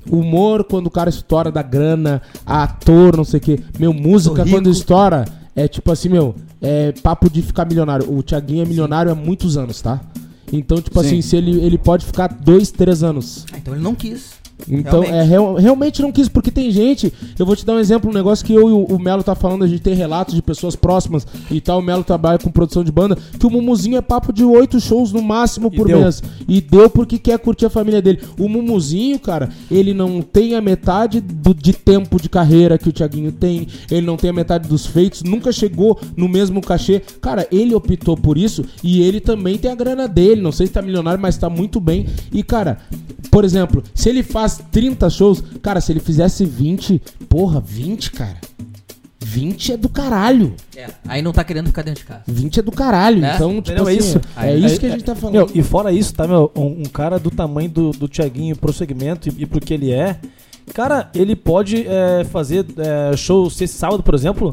humor 0.09 0.63
quando 0.63 0.85
o 0.85 0.91
cara 0.91 1.09
estoura 1.09 1.51
da 1.51 1.63
grana, 1.63 2.21
ator, 2.45 3.17
não 3.17 3.23
sei 3.23 3.39
o 3.39 3.41
quê. 3.41 3.59
Meu, 3.79 3.93
música 3.93 4.45
quando 4.47 4.69
estoura, 4.69 5.25
é 5.55 5.67
tipo 5.67 5.91
assim, 5.91 6.09
meu, 6.09 6.35
é 6.61 6.91
papo 7.01 7.29
de 7.31 7.41
ficar 7.41 7.65
milionário. 7.65 8.11
O 8.15 8.21
Thiaguinho 8.21 8.61
é 8.61 8.65
milionário 8.65 9.11
há 9.11 9.15
muitos 9.15 9.57
anos, 9.57 9.81
tá? 9.81 9.99
Então, 10.51 10.81
tipo 10.81 10.99
Sim. 11.01 11.07
assim, 11.07 11.21
se 11.21 11.35
ele, 11.35 11.59
ele 11.63 11.77
pode 11.77 12.05
ficar 12.05 12.27
dois, 12.27 12.71
três 12.71 13.03
anos. 13.03 13.45
Ah, 13.51 13.57
então 13.57 13.73
ele 13.73 13.83
não 13.83 13.95
quis. 13.95 14.40
Então, 14.69 15.01
Realmente. 15.01 15.13
é, 15.13 15.23
real- 15.23 15.55
realmente 15.55 16.01
não 16.01 16.11
quis, 16.11 16.27
porque 16.29 16.51
tem 16.51 16.71
gente. 16.71 17.11
Eu 17.37 17.45
vou 17.45 17.55
te 17.55 17.65
dar 17.65 17.73
um 17.73 17.79
exemplo, 17.79 18.09
um 18.09 18.13
negócio 18.13 18.45
que 18.45 18.53
eu 18.53 18.69
e 18.69 18.71
o, 18.71 18.83
o 18.85 18.99
Melo 18.99 19.23
tá 19.23 19.35
falando, 19.35 19.63
a 19.63 19.67
gente 19.67 19.81
tem 19.81 19.93
relatos 19.93 20.33
de 20.35 20.41
pessoas 20.41 20.75
próximas 20.75 21.25
e 21.49 21.59
tal. 21.61 21.79
O 21.79 21.81
Melo 21.81 22.03
trabalha 22.03 22.37
com 22.39 22.49
produção 22.51 22.83
de 22.83 22.91
banda, 22.91 23.17
que 23.39 23.45
o 23.45 23.49
Mumuzinho 23.49 23.97
é 23.97 24.01
papo 24.01 24.31
de 24.33 24.43
oito 24.43 24.79
shows 24.79 25.11
no 25.11 25.21
máximo 25.21 25.69
E 25.73 25.75
por 25.77 25.87
deu. 25.87 26.01
mês. 26.01 26.21
E 26.47 26.61
deu 26.61 26.89
porque 26.89 27.17
quer 27.17 27.37
curtir 27.39 27.65
a 27.65 27.69
família 27.69 28.01
dele. 28.01 28.19
O 28.39 28.47
Mumuzinho, 28.47 29.19
cara, 29.19 29.49
ele 29.69 29.93
não 29.93 30.21
tem 30.21 30.55
a 30.55 30.61
metade 30.61 31.19
do- 31.21 31.53
de 31.53 31.73
tempo 31.73 32.21
de 32.21 32.29
carreira 32.29 32.77
que 32.77 32.89
o 32.89 32.91
Thiaguinho 32.93 33.31
tem, 33.31 33.67
ele 33.89 34.05
não 34.05 34.17
tem 34.17 34.29
a 34.29 34.33
metade 34.33 34.67
dos 34.67 34.85
feitos, 34.85 35.23
nunca 35.23 35.51
chegou 35.51 35.99
no 36.15 36.27
mesmo 36.29 36.61
cachê. 36.61 37.01
Cara, 37.21 37.47
ele 37.51 37.73
optou 37.75 38.15
por 38.15 38.37
isso 38.37 38.63
e 38.83 39.01
ele 39.01 39.19
também 39.19 39.57
tem 39.57 39.71
a 39.71 39.75
grana 39.75 40.07
dele. 40.07 40.41
Não 40.41 40.51
sei 40.51 40.67
se 40.67 40.73
tá 40.73 40.81
milionário, 40.81 41.21
mas 41.21 41.37
tá 41.37 41.49
muito 41.49 41.79
bem. 41.79 42.05
E, 42.31 42.43
cara, 42.43 42.77
por 43.29 43.43
exemplo, 43.45 43.83
se 43.93 44.09
ele 44.09 44.23
faz 44.23 44.50
30 44.57 45.09
shows, 45.09 45.43
cara, 45.61 45.79
se 45.81 45.91
ele 45.91 45.99
fizesse 45.99 46.45
20, 46.45 47.01
porra, 47.29 47.59
20, 47.59 48.11
cara. 48.11 48.37
20 49.23 49.73
é 49.73 49.77
do 49.77 49.87
caralho. 49.87 50.55
É, 50.75 50.87
aí 51.07 51.21
não 51.21 51.31
tá 51.31 51.43
querendo 51.43 51.67
ficar 51.67 51.83
dentro 51.83 52.01
de 52.01 52.07
casa. 52.07 52.23
20 52.27 52.59
é 52.59 52.61
do 52.63 52.71
caralho. 52.71 53.19
Né? 53.19 53.33
Então, 53.35 53.61
tipo 53.61 53.79
Entendeu? 53.79 53.83
assim, 53.83 53.95
é 53.95 53.99
isso. 53.99 54.21
é 54.37 54.55
isso 54.57 54.79
que 54.79 54.85
a 54.87 54.89
gente 54.89 55.03
tá 55.03 55.15
falando. 55.15 55.35
Meu, 55.35 55.51
e 55.53 55.61
fora 55.61 55.91
isso, 55.91 56.13
tá, 56.13 56.27
meu? 56.27 56.51
Um, 56.55 56.81
um 56.81 56.85
cara 56.85 57.19
do 57.19 57.29
tamanho 57.29 57.69
do, 57.69 57.91
do 57.91 58.07
Thiaguinho 58.07 58.55
pro 58.55 58.73
segmento 58.73 59.29
e, 59.29 59.43
e 59.43 59.45
pro 59.45 59.61
que 59.61 59.73
ele 59.73 59.91
é, 59.91 60.19
cara, 60.73 61.09
ele 61.13 61.35
pode 61.35 61.85
é, 61.87 62.23
fazer 62.25 62.65
é, 62.77 63.15
show 63.15 63.47
esse 63.47 63.67
sábado, 63.67 64.01
por 64.01 64.15
exemplo, 64.15 64.51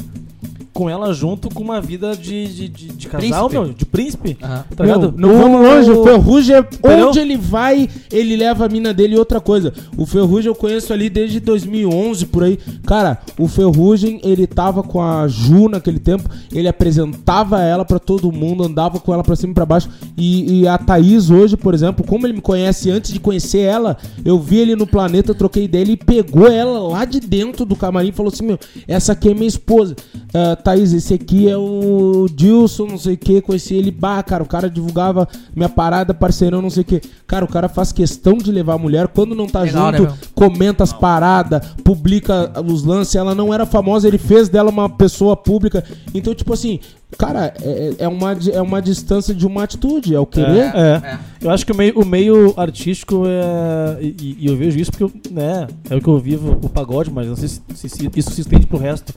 com 0.79 0.89
ela 0.89 1.13
junto 1.13 1.49
com 1.53 1.61
uma 1.61 1.81
vida 1.81 2.15
de, 2.17 2.47
de, 2.47 2.69
de, 2.69 2.87
de 2.93 3.09
casal, 3.09 3.49
Príncipe. 3.49 3.53
meu, 3.53 3.75
de 3.75 3.85
príncipe. 3.85 4.39
Aham. 4.41 4.65
Tá 4.77 4.85
ligado? 4.85 5.13
Não, 5.17 5.29
não 5.33 5.39
vamos 5.43 5.61
longe, 5.61 5.91
o 5.91 6.05
Ferrugem, 6.05 6.55
é- 6.55 6.59
Entendeu? 6.61 7.09
onde 7.09 7.19
ele 7.19 7.37
vai, 7.37 7.89
ele 8.13 8.37
leva 8.37 8.67
a 8.67 8.69
mina 8.69 8.95
dele 8.95 9.17
e 9.17 9.19
outra 9.19 9.41
coisa. 9.41 9.73
O 9.97 10.07
Ferrugem 10.07 10.47
eu 10.49 10.55
conheço 10.55 10.93
ali 10.93 11.11
desde 11.11 11.41
2011, 11.41 12.27
por 12.27 12.45
aí. 12.45 12.61
Cara, 12.87 13.19
o 13.37 13.49
Ferrugem, 13.49 14.21
ele 14.23 14.47
tava 14.47 14.85
com 14.85 15.03
a 15.03 15.27
Ju 15.27 15.69
naquele 15.69 15.99
tempo, 15.99 16.29
ele 16.53 16.69
apresentava 16.69 17.61
ela 17.61 17.85
pra 17.85 17.99
todo 17.99 18.31
mundo, 18.31 18.63
andava 18.63 19.01
com 19.01 19.13
ela 19.13 19.25
pra 19.25 19.35
cima 19.35 19.51
e 19.51 19.55
pra 19.55 19.67
baixo. 19.67 19.89
E, 20.17 20.61
e 20.61 20.69
a 20.69 20.79
Thaís 20.79 21.29
hoje, 21.29 21.57
por 21.57 21.75
exemplo, 21.75 22.07
como 22.07 22.25
ele 22.25 22.35
me 22.35 22.41
conhece 22.41 22.89
antes 22.89 23.13
de 23.13 23.19
conhecer 23.19 23.63
ela, 23.63 23.97
eu 24.25 24.39
vi 24.39 24.59
ele 24.59 24.77
no 24.77 24.87
planeta, 24.87 25.35
troquei 25.35 25.65
ideia, 25.65 25.83
ele 25.83 25.97
pegou 25.97 26.47
ela 26.47 26.79
lá 26.79 27.05
de 27.05 27.19
dentro 27.19 27.65
do 27.65 27.75
camarim 27.75 28.11
e 28.11 28.13
falou 28.13 28.33
assim, 28.33 28.47
meu, 28.47 28.59
essa 28.87 29.11
aqui 29.11 29.29
é 29.31 29.35
minha 29.35 29.49
esposa. 29.49 29.97
Ah, 30.33 30.55
Thaís, 30.69 30.93
esse 30.93 31.15
aqui 31.15 31.49
é 31.49 31.57
o 31.57 32.27
Dilson, 32.31 32.89
não 32.89 32.99
sei 32.99 33.15
o 33.15 33.17
que, 33.17 33.41
conheci 33.41 33.75
ele, 33.75 33.91
bah, 33.91 34.23
cara, 34.23 34.43
o 34.43 34.47
cara 34.47 34.69
divulgava 34.69 35.27
minha 35.57 35.69
parada, 35.69 36.13
parceirão, 36.13 36.61
não 36.61 36.69
sei 36.69 36.83
o 36.83 36.85
que. 36.85 37.01
Cara, 37.27 37.43
o 37.43 37.49
cara 37.49 37.71
faz 37.71 37.91
questão 37.91 38.37
de 38.37 38.53
levar 38.53 38.75
a 38.75 38.79
mulher, 38.79 39.09
quando 39.09 39.35
não 39.35 39.47
tá 39.47 39.63
Legal, 39.63 39.91
né, 39.93 39.99
junto, 39.99 40.15
comenta 40.35 40.85
as 40.85 40.93
paradas, 40.93 41.67
publica 41.83 42.53
os 42.67 42.85
lances, 42.85 43.15
ela 43.15 43.35
não 43.35 43.55
era 43.55 43.65
famosa, 43.65 44.07
ele 44.07 44.19
fez 44.19 44.51
dela 44.51 44.69
uma 44.71 44.91
pessoa 44.91 45.35
pública. 45.35 45.83
Então, 46.13 46.35
tipo 46.35 46.53
assim, 46.53 46.81
cara, 47.17 47.55
é, 47.63 47.95
é 48.01 48.09
uma, 48.09 48.35
di- 48.35 48.53
é 48.53 48.61
uma 48.61 48.83
distância 48.83 49.35
de 49.35 49.47
uma 49.47 49.63
atitude, 49.65 50.15
é 50.15 50.21
o 50.21 50.27
querer. 50.27 50.75
É. 50.75 51.19
Eu 51.41 51.51
acho 51.51 51.65
que 51.65 51.73
o 51.73 51.77
meio, 51.77 51.99
o 52.01 52.05
meio 52.05 52.53
artístico 52.57 53.23
é. 53.27 54.03
E, 54.03 54.37
e 54.41 54.47
eu 54.47 54.57
vejo 54.57 54.79
isso 54.79 54.91
porque 54.91 55.05
eu, 55.05 55.13
né, 55.31 55.67
é 55.89 55.95
o 55.97 56.01
que 56.01 56.09
eu 56.09 56.19
vivo 56.19 56.59
o 56.63 56.69
pagode, 56.69 57.11
mas 57.11 57.27
não 57.27 57.37
sei 57.37 57.49
se, 57.49 57.63
se- 57.75 57.89
se 57.89 58.11
isso 58.17 58.31
se 58.33 58.41
estende 58.41 58.67
pro 58.67 58.79
resto. 58.79 59.15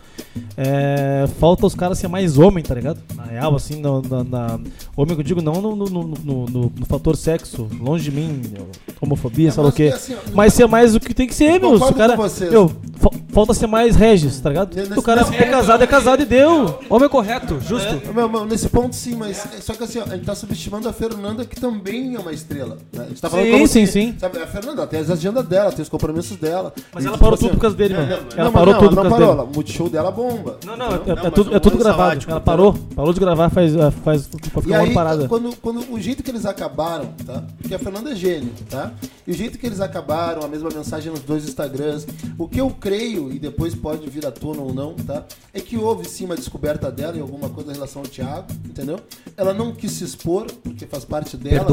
É, 0.55 1.25
falta 1.39 1.65
os 1.65 1.73
caras 1.75 1.97
ser 1.97 2.07
mais 2.07 2.37
homem, 2.37 2.63
tá 2.63 2.73
ligado? 2.75 2.99
Na 3.15 3.23
real, 3.23 3.55
assim, 3.55 3.81
na, 3.81 4.01
na- 4.01 4.23
na- 4.23 4.59
homem 4.95 5.15
que 5.15 5.21
eu 5.21 5.25
digo, 5.25 5.41
não 5.41 5.53
no, 5.61 5.75
no, 5.75 5.85
no, 5.85 6.03
no- 6.07 6.45
no- 6.45 6.71
no 6.79 6.85
fator 6.85 7.15
sexo, 7.17 7.67
longe 7.79 8.09
de 8.09 8.15
mim, 8.15 8.41
homofobia, 9.01 9.49
É, 9.49 9.51
sei 9.51 9.63
lá 9.63 9.69
o 9.69 9.71
quê. 9.71 9.89
que 9.89 9.95
assim, 9.95 10.15
mas 10.33 10.53
ser 10.53 10.67
mais 10.67 10.95
o 10.95 10.99
que 10.99 11.13
tem 11.13 11.27
que 11.27 11.33
ser, 11.35 11.59
meu. 11.59 11.77
Se 11.77 11.83
o 11.83 11.93
cara, 11.93 12.15
meu, 12.51 12.71
fa- 12.97 13.09
falta 13.29 13.53
ser 13.53 13.67
mais 13.67 13.95
Regis, 13.95 14.39
tá 14.39 14.49
ligado? 14.49 14.75
Nesse- 14.75 14.97
o 14.97 15.01
cara 15.01 15.21
é 15.21 15.45
casado, 15.49 15.83
é 15.83 15.87
casado 15.87 16.21
e 16.21 16.25
deu. 16.25 16.79
Homem 16.89 17.09
correto, 17.09 17.59
justo. 17.61 17.80
Meu, 18.13 18.29
meu, 18.29 18.45
nesse 18.45 18.69
ponto 18.69 18.95
sim, 18.95 19.15
mas 19.15 19.41
só 19.61 19.73
que 19.73 19.84
assim, 19.84 19.99
ó, 19.99 20.03
a 20.03 20.09
gente 20.15 20.25
tá 20.25 20.36
subestimando 20.36 20.88
a 20.88 20.93
Fernanda, 20.93 21.45
que 21.45 21.59
também 21.59 22.15
é 22.15 22.19
uma 22.19 22.32
estrela. 22.32 22.77
né? 22.93 23.03
A 23.05 23.07
gente 23.09 23.21
tá 23.21 23.29
falando 23.29 23.45
Sim, 23.45 23.51
como 23.51 23.67
sim, 23.67 23.86
sim. 23.86 24.15
Sabe, 24.19 24.39
a 24.39 24.47
Fernanda 24.47 24.86
tem 24.88 24.99
as 24.99 25.09
agendas 25.09 25.45
dela, 25.47 25.71
tem 25.71 25.82
os 25.84 25.89
compromissos 25.89 26.38
dela. 26.38 26.73
Mas 26.93 27.03
E, 27.03 27.07
ela 27.07 27.15
tipo 27.17 27.23
parou 27.25 27.36
assim, 27.36 27.45
tudo 27.47 27.55
por 27.55 27.61
causa 27.61 27.75
dele, 27.77 27.93
é, 27.93 27.97
mano. 27.97 28.09
não, 28.09 28.17
Ela 28.36 28.43
não, 28.45 28.51
parou 28.51 28.73
não, 28.73 28.79
tudo 28.79 28.91
ela 28.93 28.95
por 28.95 28.95
causa 28.95 29.09
parou, 29.09 29.27
dele. 29.27 29.39
ela- 29.39 29.43
o 29.43 29.53
multishow 29.55 29.89
dela 29.89 30.11
bomba. 30.11 30.57
Não, 30.65 30.77
não, 30.77 30.95
entendeu? 30.95 31.13
é, 31.13 31.15
Não, 31.15 31.25
é 31.27 31.32
tudo, 31.32 31.55
é 31.55 31.59
tudo 31.59 31.77
gravado. 31.77 32.25
Ela 32.27 32.39
parou, 32.41 32.73
parou 32.95 33.13
de 33.13 33.19
gravar 33.19 33.49
faz, 33.49 33.75
é, 33.75 33.91
faz, 33.91 34.29
faz 34.51 34.65
E 34.65 34.69
um 34.71 34.75
ano 34.75 34.84
aí, 34.84 34.93
parada. 34.93 35.27
quando, 35.27 35.55
quando 35.57 35.91
o 35.91 35.99
jeito 35.99 36.23
que 36.23 36.32
eles 36.32 36.45
acabaram, 36.45 37.13
tá? 37.25 37.43
Porque 37.59 37.73
a 37.75 37.79
Fernanda 37.79 38.11
é 38.11 38.15
gênio, 38.15 38.51
tá? 38.69 38.91
E 39.27 39.32
o 39.32 39.34
jeito 39.34 39.57
que 39.57 39.65
eles 39.65 39.79
acabaram, 39.79 40.43
a 40.43 40.47
mesma 40.47 40.69
mensagem 40.69 41.11
nos 41.11 41.21
dois 41.21 41.43
Instagrams, 41.47 42.05
o 42.38 42.47
que 42.47 42.59
eu 42.59 42.69
creio, 42.69 43.32
e 43.32 43.39
depois 43.39 43.73
pode 43.75 44.09
vir 44.09 44.25
à 44.25 44.32
tona 44.32 44.61
ou 44.61 44.73
não, 44.73 44.93
tá? 44.93 45.23
É 45.53 45.59
que 45.59 45.77
houve 45.77 46.07
sim 46.07 46.25
uma 46.25 46.36
descoberta 46.36 46.91
dela 46.91 47.17
em 47.17 47.21
alguma 47.21 47.49
coisa 47.49 47.70
em 47.72 47.74
relação 47.76 48.01
ao 48.01 48.07
Thiago, 48.07 48.47
entendeu? 48.65 48.99
Ela 49.36 49.53
não 49.53 49.74
quis 49.74 49.91
se 49.91 50.03
expor, 50.03 50.45
porque 50.63 50.86
faz 50.86 51.05
parte 51.05 51.38
dela 51.38 51.65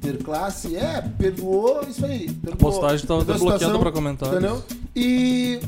ter, 0.00 0.12
ter 0.12 0.22
classe. 0.22 0.76
É, 0.76 1.02
perdoou 1.18 1.82
isso 1.88 2.04
aí. 2.04 2.30
Perdoou, 2.30 2.54
A 2.54 2.56
postagem 2.56 3.06
tava 3.06 3.24
perdoou 3.24 3.50
a 3.50 3.56
desbloqueando 3.58 3.58
situação, 3.58 3.80
pra 3.80 3.92
comentários. 3.92 4.38
Entendeu? 4.38 4.62
E. 4.96 5.60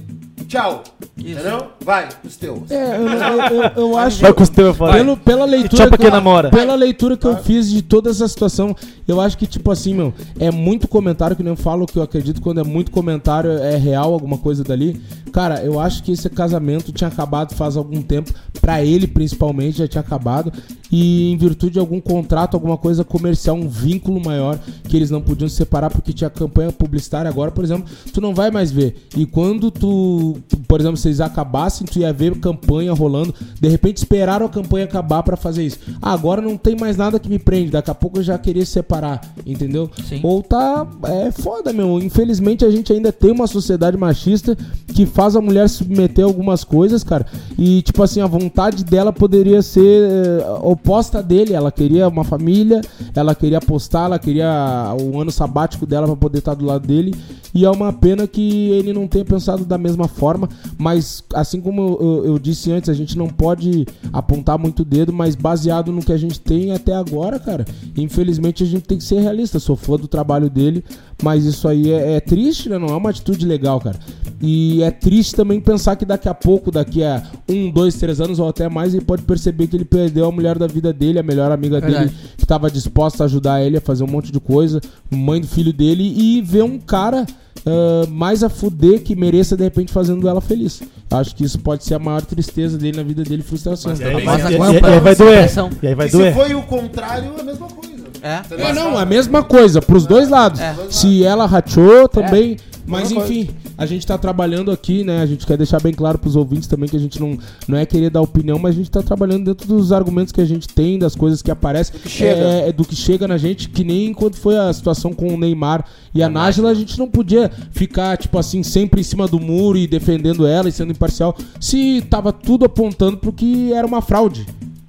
Tchau. 0.46 0.82
Entendeu? 1.16 1.66
Vai, 1.84 2.08
os 2.24 2.36
teus. 2.36 2.70
É, 2.70 2.96
eu, 2.96 3.08
eu- 3.08 3.62
eu- 3.62 3.72
eu 3.90 3.96
acho. 3.98 4.20
Vai 4.20 4.32
vai. 4.72 4.92
Pelo, 4.98 5.16
pela 5.16 5.44
leitura 5.44 5.76
tchau 5.82 5.88
pra 5.88 5.96
que 5.96 6.02
quem 6.04 6.06
eu- 6.10 6.12
namora. 6.16 6.50
Pela 6.50 6.74
leitura 6.74 7.16
que 7.16 7.26
eu 7.26 7.36
fiz 7.38 7.70
de 7.70 7.82
toda 7.82 8.10
essa 8.10 8.26
situação, 8.28 8.74
eu 9.06 9.20
acho 9.20 9.38
que, 9.38 9.46
tipo 9.46 9.70
assim, 9.70 9.94
meu, 9.94 10.12
é 10.38 10.50
muito 10.50 10.86
comentário, 10.88 11.36
que 11.36 11.42
nem 11.42 11.52
eu 11.52 11.56
falo 11.56 11.86
que 11.86 11.98
eu 11.98 12.02
acredito 12.02 12.40
quando 12.40 12.60
é 12.60 12.64
muito 12.64 12.90
comentário, 12.90 13.50
é 13.52 13.76
real 13.76 14.12
alguma 14.12 14.38
coisa 14.38 14.62
dali. 14.64 15.00
Cara, 15.32 15.64
eu 15.64 15.80
acho 15.80 16.02
que 16.02 16.12
esse 16.12 16.28
casamento 16.30 16.92
tinha 16.92 17.08
acabado 17.08 17.54
faz 17.54 17.76
algum 17.76 18.00
tempo, 18.02 18.32
pra 18.60 18.84
ele 18.84 19.06
principalmente, 19.06 19.78
já 19.78 19.88
tinha 19.88 20.00
acabado. 20.00 20.52
E 20.92 21.32
em 21.32 21.36
virtude 21.36 21.72
de 21.72 21.78
algum 21.80 22.00
contrato, 22.00 22.54
alguma 22.54 22.76
coisa 22.76 23.02
comercial, 23.02 23.56
um 23.56 23.68
vínculo 23.68 24.22
maior, 24.24 24.58
que 24.88 24.96
eles 24.96 25.10
não 25.10 25.20
podiam 25.20 25.48
se 25.48 25.56
separar 25.56 25.90
porque 25.90 26.12
tinha 26.12 26.30
campanha 26.30 26.70
publicitária 26.70 27.28
agora, 27.28 27.50
por 27.50 27.64
exemplo, 27.64 27.84
tu 28.12 28.20
não 28.20 28.32
vai 28.32 28.50
mais 28.52 28.70
ver. 28.70 28.94
E 29.16 29.26
quando 29.26 29.72
tu, 29.72 30.33
por 30.66 30.80
exemplo, 30.80 30.96
se 30.96 31.08
eles 31.08 31.20
acabassem, 31.20 31.86
tu 31.86 31.98
ia 31.98 32.12
ver 32.12 32.38
campanha 32.38 32.92
rolando, 32.92 33.34
de 33.60 33.68
repente 33.68 33.98
esperaram 33.98 34.46
a 34.46 34.48
campanha 34.48 34.84
acabar 34.84 35.22
pra 35.22 35.36
fazer 35.36 35.64
isso. 35.64 35.78
Ah, 36.00 36.12
agora 36.12 36.40
não 36.40 36.56
tem 36.56 36.76
mais 36.76 36.96
nada 36.96 37.18
que 37.18 37.28
me 37.28 37.38
prende, 37.38 37.70
daqui 37.70 37.90
a 37.90 37.94
pouco 37.94 38.18
eu 38.18 38.22
já 38.22 38.36
queria 38.38 38.64
se 38.64 38.72
separar, 38.72 39.20
entendeu? 39.46 39.90
Sim. 40.08 40.20
Ou 40.22 40.42
tá. 40.42 40.86
É 41.04 41.30
foda, 41.30 41.72
meu. 41.72 42.00
Infelizmente 42.00 42.64
a 42.64 42.70
gente 42.70 42.92
ainda 42.92 43.12
tem 43.12 43.30
uma 43.30 43.46
sociedade 43.46 43.96
machista 43.96 44.56
que 44.94 45.06
faz 45.06 45.36
a 45.36 45.40
mulher 45.40 45.68
submeter 45.68 46.24
a 46.24 46.28
algumas 46.28 46.64
coisas, 46.64 47.02
cara. 47.02 47.26
E, 47.58 47.82
tipo 47.82 48.02
assim, 48.02 48.20
a 48.20 48.26
vontade 48.26 48.84
dela 48.84 49.12
poderia 49.12 49.62
ser 49.62 50.02
eh, 50.08 50.46
oposta 50.62 51.22
dele. 51.22 51.52
Ela 51.54 51.72
queria 51.72 52.08
uma 52.08 52.24
família, 52.24 52.80
ela 53.14 53.34
queria 53.34 53.58
apostar, 53.58 54.06
ela 54.06 54.18
queria 54.18 54.94
o 55.00 55.20
ano 55.20 55.30
sabático 55.30 55.86
dela 55.86 56.06
pra 56.06 56.16
poder 56.16 56.38
estar 56.38 56.54
do 56.54 56.64
lado 56.64 56.86
dele. 56.86 57.14
E 57.54 57.64
é 57.64 57.70
uma 57.70 57.92
pena 57.92 58.26
que 58.26 58.70
ele 58.70 58.92
não 58.92 59.06
tenha 59.06 59.24
pensado 59.24 59.64
da 59.64 59.78
mesma 59.78 60.08
forma. 60.14 60.48
Mas, 60.78 61.22
assim 61.34 61.60
como 61.60 61.98
eu, 62.00 62.24
eu- 62.26 62.38
disse 62.38 62.70
antes, 62.72 62.88
a 62.90 62.94
gente 62.94 63.16
não 63.16 63.28
pode 63.28 63.86
apontar 64.12 64.58
muito 64.58 64.80
o 64.80 64.84
dedo, 64.84 65.12
mas 65.12 65.34
baseado 65.34 65.90
no 65.92 66.02
que 66.02 66.12
a 66.12 66.16
gente 66.16 66.38
tem 66.40 66.72
até 66.72 66.94
agora, 66.94 67.38
cara, 67.38 67.64
infelizmente 67.96 68.62
a 68.62 68.66
gente 68.66 68.82
tem 68.84 68.98
que 68.98 69.04
ser 69.04 69.20
realista. 69.20 69.58
Sou 69.58 69.76
fã 69.76 69.96
do 69.96 70.06
trabalho 70.08 70.50
dele, 70.50 70.84
mas 71.22 71.44
isso 71.44 71.66
aí 71.68 71.90
é, 71.90 72.14
é 72.16 72.20
triste, 72.20 72.68
né? 72.68 72.78
Não 72.78 72.88
é 72.88 72.96
uma 72.96 73.10
atitude 73.10 73.46
legal, 73.46 73.80
cara. 73.80 73.98
E 74.42 74.82
é 74.82 74.90
triste 74.90 75.34
também 75.34 75.60
pensar 75.60 75.96
que 75.96 76.04
daqui 76.04 76.28
a 76.28 76.34
pouco, 76.34 76.70
daqui 76.70 77.02
a 77.02 77.22
um, 77.48 77.70
dois, 77.70 77.94
três 77.94 78.20
anos 78.20 78.38
ou 78.38 78.48
até 78.48 78.68
mais, 78.68 78.94
ele 78.94 79.04
pode 79.04 79.22
perceber 79.22 79.66
que 79.68 79.76
ele 79.76 79.84
perdeu 79.84 80.26
a 80.26 80.32
mulher 80.32 80.58
da 80.58 80.66
vida 80.66 80.92
dele, 80.92 81.18
a 81.18 81.22
melhor 81.22 81.50
amiga 81.50 81.80
Verdade. 81.80 82.06
dele, 82.10 82.16
que 82.36 82.44
estava 82.44 82.70
disposta 82.70 83.22
a 83.22 83.26
ajudar 83.26 83.62
ele 83.62 83.78
a 83.78 83.80
fazer 83.80 84.04
um 84.04 84.08
monte 84.08 84.30
de 84.30 84.40
coisa, 84.40 84.80
mãe 85.10 85.40
do 85.40 85.46
filho 85.46 85.72
dele, 85.72 86.02
e 86.04 86.42
ver 86.42 86.62
um 86.62 86.78
cara 86.78 87.24
ah, 87.66 88.06
mais 88.10 88.42
a 88.42 88.48
fuder 88.48 89.02
que 89.02 89.14
mereça 89.16 89.56
de 89.56 89.64
repente 89.64 89.92
fazendo 89.92 90.28
ela 90.28 90.40
feliz. 90.40 90.82
Acho 91.10 91.34
que 91.36 91.44
isso 91.44 91.58
pode 91.58 91.84
ser 91.84 91.94
a 91.94 91.98
maior 91.98 92.22
tristeza 92.22 92.76
dele 92.76 92.96
na 92.96 93.02
vida 93.02 93.22
dele, 93.22 93.42
frustração. 93.42 93.90
Mas 93.92 94.00
é 94.00 94.14
bem- 94.14 94.24
Mas 94.24 94.44
E, 94.44 94.52
e- 94.54 94.56
guampa, 94.56 94.88
e 94.88 94.92
aí 94.92 95.00
vai 95.00 95.14
doer. 95.14 95.50
E 95.82 95.86
aí 95.86 95.94
vai 95.94 96.06
e 96.06 96.10
se 96.10 96.32
foi 96.32 96.54
o 96.54 96.62
contrário, 96.62 97.32
é 97.36 97.40
a 97.40 97.44
mesma 97.44 97.66
coisa. 97.68 97.94
É. 98.22 98.40
É, 98.62 98.72
não, 98.72 98.96
a 98.96 99.04
mesma 99.04 99.42
coisa, 99.42 99.82
pros 99.82 100.06
dois 100.06 100.28
lados. 100.30 100.58
Se 100.90 101.24
ela 101.24 101.46
rachou 101.46 102.08
também. 102.08 102.56
Mas 102.86 103.10
Mesma 103.10 103.24
enfim, 103.24 103.50
a 103.76 103.86
gente 103.86 104.06
tá 104.06 104.16
trabalhando 104.16 104.70
aqui, 104.70 105.02
né? 105.04 105.20
A 105.20 105.26
gente 105.26 105.46
quer 105.46 105.56
deixar 105.56 105.80
bem 105.80 105.92
claro 105.92 106.18
pros 106.18 106.36
ouvintes 106.36 106.68
também 106.68 106.88
que 106.88 106.96
a 106.96 107.00
gente 107.00 107.20
não, 107.20 107.38
não 107.66 107.76
é 107.76 107.84
querer 107.84 108.10
dar 108.10 108.20
opinião, 108.20 108.58
mas 108.58 108.74
a 108.74 108.78
gente 108.78 108.90
tá 108.90 109.02
trabalhando 109.02 109.44
dentro 109.44 109.66
dos 109.66 109.92
argumentos 109.92 110.32
que 110.32 110.40
a 110.40 110.44
gente 110.44 110.68
tem, 110.68 110.98
das 110.98 111.14
coisas 111.14 111.42
que 111.42 111.50
aparecem. 111.50 111.94
Do 111.94 112.02
que 112.02 112.08
chega. 112.08 112.40
É, 112.40 112.68
é 112.68 112.72
do 112.72 112.84
que 112.84 112.94
chega 112.94 113.26
na 113.26 113.36
gente, 113.36 113.68
que 113.68 113.84
nem 113.84 114.12
quando 114.12 114.36
foi 114.36 114.56
a 114.56 114.72
situação 114.72 115.12
com 115.12 115.32
o 115.34 115.36
Neymar 115.36 115.84
e 116.14 116.22
a 116.22 116.28
Nájila, 116.28 116.70
a 116.70 116.74
gente 116.74 116.98
não 116.98 117.08
podia 117.08 117.50
ficar, 117.72 118.16
tipo 118.16 118.38
assim, 118.38 118.62
sempre 118.62 119.00
em 119.00 119.04
cima 119.04 119.26
do 119.26 119.40
muro 119.40 119.76
e 119.76 119.86
defendendo 119.86 120.46
ela 120.46 120.68
e 120.68 120.72
sendo 120.72 120.92
imparcial, 120.92 121.36
se 121.60 122.02
tava 122.08 122.32
tudo 122.32 122.64
apontando 122.64 123.16
pro 123.16 123.32
que 123.32 123.72
era 123.72 123.86
uma 123.86 124.00
fraude. 124.00 124.46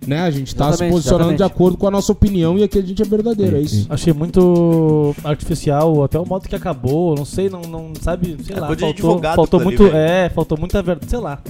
Né? 0.07 0.21
A 0.21 0.31
gente 0.31 0.55
tá 0.55 0.65
se 0.65 0.69
Exatamente, 0.71 0.91
posicionando 0.93 1.29
de 1.29 1.35
exatamente. 1.35 1.55
acordo 1.55 1.77
com 1.77 1.87
a 1.87 1.91
nossa 1.91 2.11
opinião 2.11 2.57
e 2.57 2.63
aqui 2.63 2.79
a 2.79 2.81
gente 2.81 3.01
é 3.01 3.05
verdadeiro, 3.05 3.57
é 3.57 3.61
isso. 3.61 3.85
Achei 3.89 4.13
muito 4.13 5.15
artificial, 5.23 6.03
até 6.03 6.19
o 6.19 6.25
modo 6.25 6.47
que 6.47 6.55
acabou, 6.55 7.15
não 7.15 7.25
sei, 7.25 7.49
não, 7.49 7.61
não 7.61 7.93
sabe, 8.01 8.37
sei 8.43 8.55
É 8.55 8.59
lá, 8.59 8.67
de 8.73 8.79
faltou, 8.81 8.89
advogado 8.89 9.35
faltou 9.35 9.59
ali, 9.59 9.65
muito, 9.67 9.83
velho. 9.83 9.95
é, 9.95 10.29
faltou 10.29 10.57
muita 10.57 10.81
verdade, 10.81 11.09
sei 11.09 11.19
lá. 11.19 11.41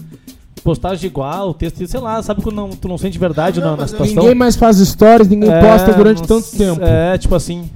Postagem 0.65 1.05
igual, 1.05 1.53
texto, 1.53 1.85
sei 1.87 1.99
lá, 1.99 2.21
sabe 2.23 2.41
quando 2.41 2.55
não, 2.55 2.69
tu 2.71 2.87
não 2.87 2.97
sente 2.97 3.19
verdade 3.19 3.61
Não, 3.61 3.71
na, 3.71 3.77
na 3.83 3.87
situação? 3.87 4.15
Ninguém 4.15 4.33
mais 4.33 4.55
faz 4.55 4.77
stories, 4.77 5.27
ninguém 5.27 5.51
É, 5.51 5.61
posta 5.61 5.93
durante 5.93 6.21
não 6.21 6.27
tanto 6.27 6.49
tempo. 6.57 6.83
É, 6.83 7.15
tipo 7.19 7.35
assim, 7.35 7.69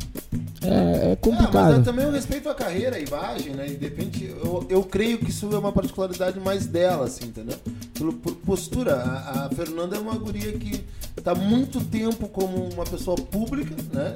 É, 0.64 0.68
é 0.68 0.72
Ah, 0.74 1.08
mas 1.10 1.20
complicado. 1.22 1.74
eu 1.76 1.84
também 1.84 2.04
eu 2.06 2.12
respeito 2.12 2.50
a 2.50 2.54
carreira, 2.56 2.96
a 2.96 3.00
imagem, 3.00 3.54
né? 3.54 3.68
E 3.68 3.76
de 3.76 3.86
repente 3.86 4.34
eu, 4.44 4.66
eu 4.70 4.82
creio 4.84 5.20
que 5.20 5.30
isso 5.30 5.48
é 5.54 5.58
uma 5.60 5.72
particularidade 5.72 6.40
mais 6.40 6.66
dela, 6.66 7.06
assim, 7.06 7.26
entendeu? 7.26 7.56
Pelo, 7.94 8.12
por 8.12 8.34
postura. 8.38 8.96
A, 8.96 9.46
a 9.46 9.50
Fernanda 9.56 9.96
é 9.96 10.00
uma 10.00 10.16
guria 10.16 10.52
que 10.54 10.84
tá 11.24 11.36
muito 11.36 11.80
tempo 11.82 12.28
como 12.28 12.70
uma 12.74 12.86
pessoa 12.86 13.16
pública, 13.18 13.74
né? 13.94 14.16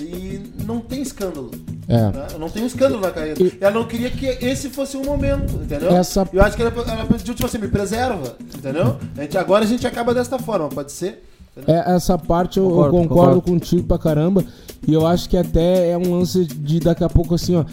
E 0.00 0.40
não 0.64 0.80
tem 0.80 1.02
escândalo. 1.02 1.50
É. 1.88 1.96
né? 1.96 2.26
Não 2.38 2.48
tem 2.50 2.62
um 2.62 2.66
escândalo 2.66 3.00
na 3.00 3.10
carreira. 3.10 3.42
E- 3.42 3.56
Ela 3.60 3.72
não 3.72 3.84
queria 3.86 4.10
que 4.10 4.26
esse 4.26 4.68
fosse 4.68 4.96
um 4.96 5.04
momento, 5.04 5.54
entendeu? 5.54 5.90
Essa- 5.90 6.28
Eu 6.32 6.42
acho 6.42 6.54
que 6.56 6.62
ela, 6.62 6.70
ela 6.86 7.06
pediu, 7.06 7.34
tipo 7.34 7.46
assim, 7.46 7.58
me 7.58 7.68
preserva, 7.68 8.07
entendeu? 8.56 8.96
A 9.16 9.22
gente, 9.22 9.38
agora 9.38 9.64
a 9.64 9.68
gente 9.68 9.86
acaba 9.86 10.12
desta 10.14 10.38
forma, 10.38 10.68
pode 10.68 10.92
ser? 10.92 11.24
É, 11.66 11.94
essa 11.96 12.16
parte 12.16 12.58
eu 12.58 12.64
eu 12.64 12.70
Concordo, 12.70 12.92
concordo, 12.96 13.08
concordo. 13.40 13.42
contigo 13.42 13.82
pra 13.86 13.98
caramba. 13.98 14.44
E 14.86 14.92
eu 14.94 15.06
acho 15.06 15.28
que 15.28 15.36
até 15.36 15.90
é 15.90 15.98
um 15.98 16.14
lance 16.18 16.44
de 16.44 16.78
daqui 16.78 17.02
a 17.02 17.08
pouco 17.08 17.34
assim, 17.34 17.56
ó. 17.56 17.64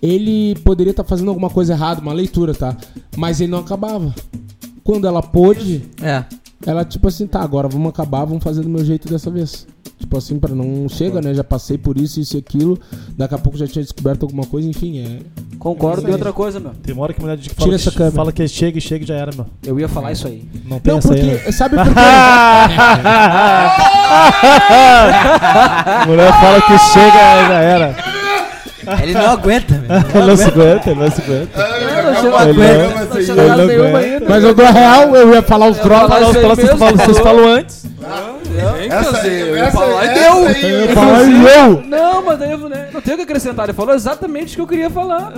Ele 0.00 0.54
poderia 0.64 0.92
estar 0.92 1.02
fazendo 1.02 1.28
alguma 1.28 1.50
coisa 1.50 1.72
errada, 1.72 2.00
uma 2.00 2.12
leitura, 2.12 2.54
tá? 2.54 2.76
Mas 3.16 3.40
ele 3.40 3.50
não 3.50 3.58
acabava. 3.58 4.14
Quando 4.84 5.06
ela 5.06 5.20
pôde, 5.20 5.82
É. 6.00 6.24
ela 6.66 6.84
tipo 6.84 7.08
assim, 7.08 7.26
tá, 7.26 7.40
agora 7.40 7.68
vamos 7.68 7.88
acabar, 7.90 8.24
vamos 8.24 8.42
fazer 8.42 8.62
do 8.62 8.68
meu 8.68 8.84
jeito 8.84 9.08
dessa 9.08 9.30
vez. 9.30 9.66
Tipo 9.98 10.16
assim, 10.16 10.38
pra 10.38 10.54
não 10.54 10.88
chega, 10.88 11.20
né? 11.20 11.34
Já 11.34 11.42
passei 11.42 11.76
por 11.76 11.98
isso, 11.98 12.20
isso 12.20 12.36
e 12.36 12.38
aquilo. 12.38 12.78
Daqui 13.16 13.34
a 13.34 13.38
pouco 13.38 13.58
já 13.58 13.66
tinha 13.66 13.82
descoberto 13.82 14.22
alguma 14.24 14.44
coisa, 14.46 14.68
enfim, 14.68 14.98
é. 15.00 15.18
Concordo. 15.58 16.08
E 16.08 16.12
outra 16.12 16.32
coisa, 16.32 16.60
meu. 16.60 16.70
tem 16.82 16.94
uma 16.94 17.02
hora 17.02 17.12
que 17.12 17.20
a 17.20 17.22
mulher 17.22 17.36
diz 17.36 17.48
que 17.48 17.54
Tira 17.54 17.64
fala, 17.64 17.74
essa 17.74 17.90
que, 17.90 17.96
câmera. 17.96 18.14
fala 18.14 18.32
que 18.32 18.46
chega 18.46 18.78
e 18.78 18.80
chega 18.80 19.04
e 19.04 19.08
já 19.08 19.14
era, 19.16 19.32
meu. 19.34 19.46
Eu 19.64 19.80
ia 19.80 19.88
falar 19.88 20.12
isso 20.12 20.28
aí. 20.28 20.48
Não 20.66 20.78
tem 20.78 20.92
Não, 20.92 20.98
essa 20.98 21.12
aí, 21.14 21.20
porque. 21.20 21.44
né? 21.46 21.52
Sabe 21.52 21.74
por 21.82 21.84
quê? 21.84 21.90
Mulher 26.06 26.32
fala 26.40 26.62
que 26.62 26.78
chega 26.78 27.16
e 27.16 27.48
já 27.48 27.60
era. 27.60 28.17
Ele 29.02 29.12
não 29.12 29.30
aguenta, 29.30 29.74
velho. 29.74 30.04
Ele 30.14 30.26
não 30.26 30.36
se 30.36 30.44
aguenta, 30.44 30.90
ele 30.90 31.00
não 31.00 31.10
se 31.10 31.22
aguenta. 31.22 31.50
Mas 34.28 34.44
eu 34.44 34.54
dou 34.54 34.66
a 34.66 34.70
real, 34.70 35.16
eu 35.16 35.34
ia 35.34 35.42
falar 35.42 35.68
os 35.68 35.78
fala, 36.08 36.54
vocês 36.54 36.78
falam, 36.78 36.96
vocês 36.96 37.18
Essa, 38.86 39.26
eu 39.26 39.56
ia 39.56 39.70
falar 39.70 40.04
e 40.04 40.14
deu. 40.14 40.46
aí, 40.46 40.62
Eu 40.72 40.80
ia 40.86 40.94
falar 40.94 41.22
e 41.24 41.44
eu! 41.46 41.82
Não, 41.84 42.24
mas 42.24 42.38
daí 42.38 42.52
eu 42.52 42.68
né, 42.68 42.88
não 42.92 43.00
tenho 43.00 43.14
o 43.14 43.18
que 43.18 43.24
acrescentar. 43.24 43.66
Ele 43.66 43.72
falou 43.76 43.94
exatamente 43.94 44.52
o 44.52 44.56
que 44.56 44.60
eu 44.60 44.66
queria 44.66 44.90
falar. 44.90 45.32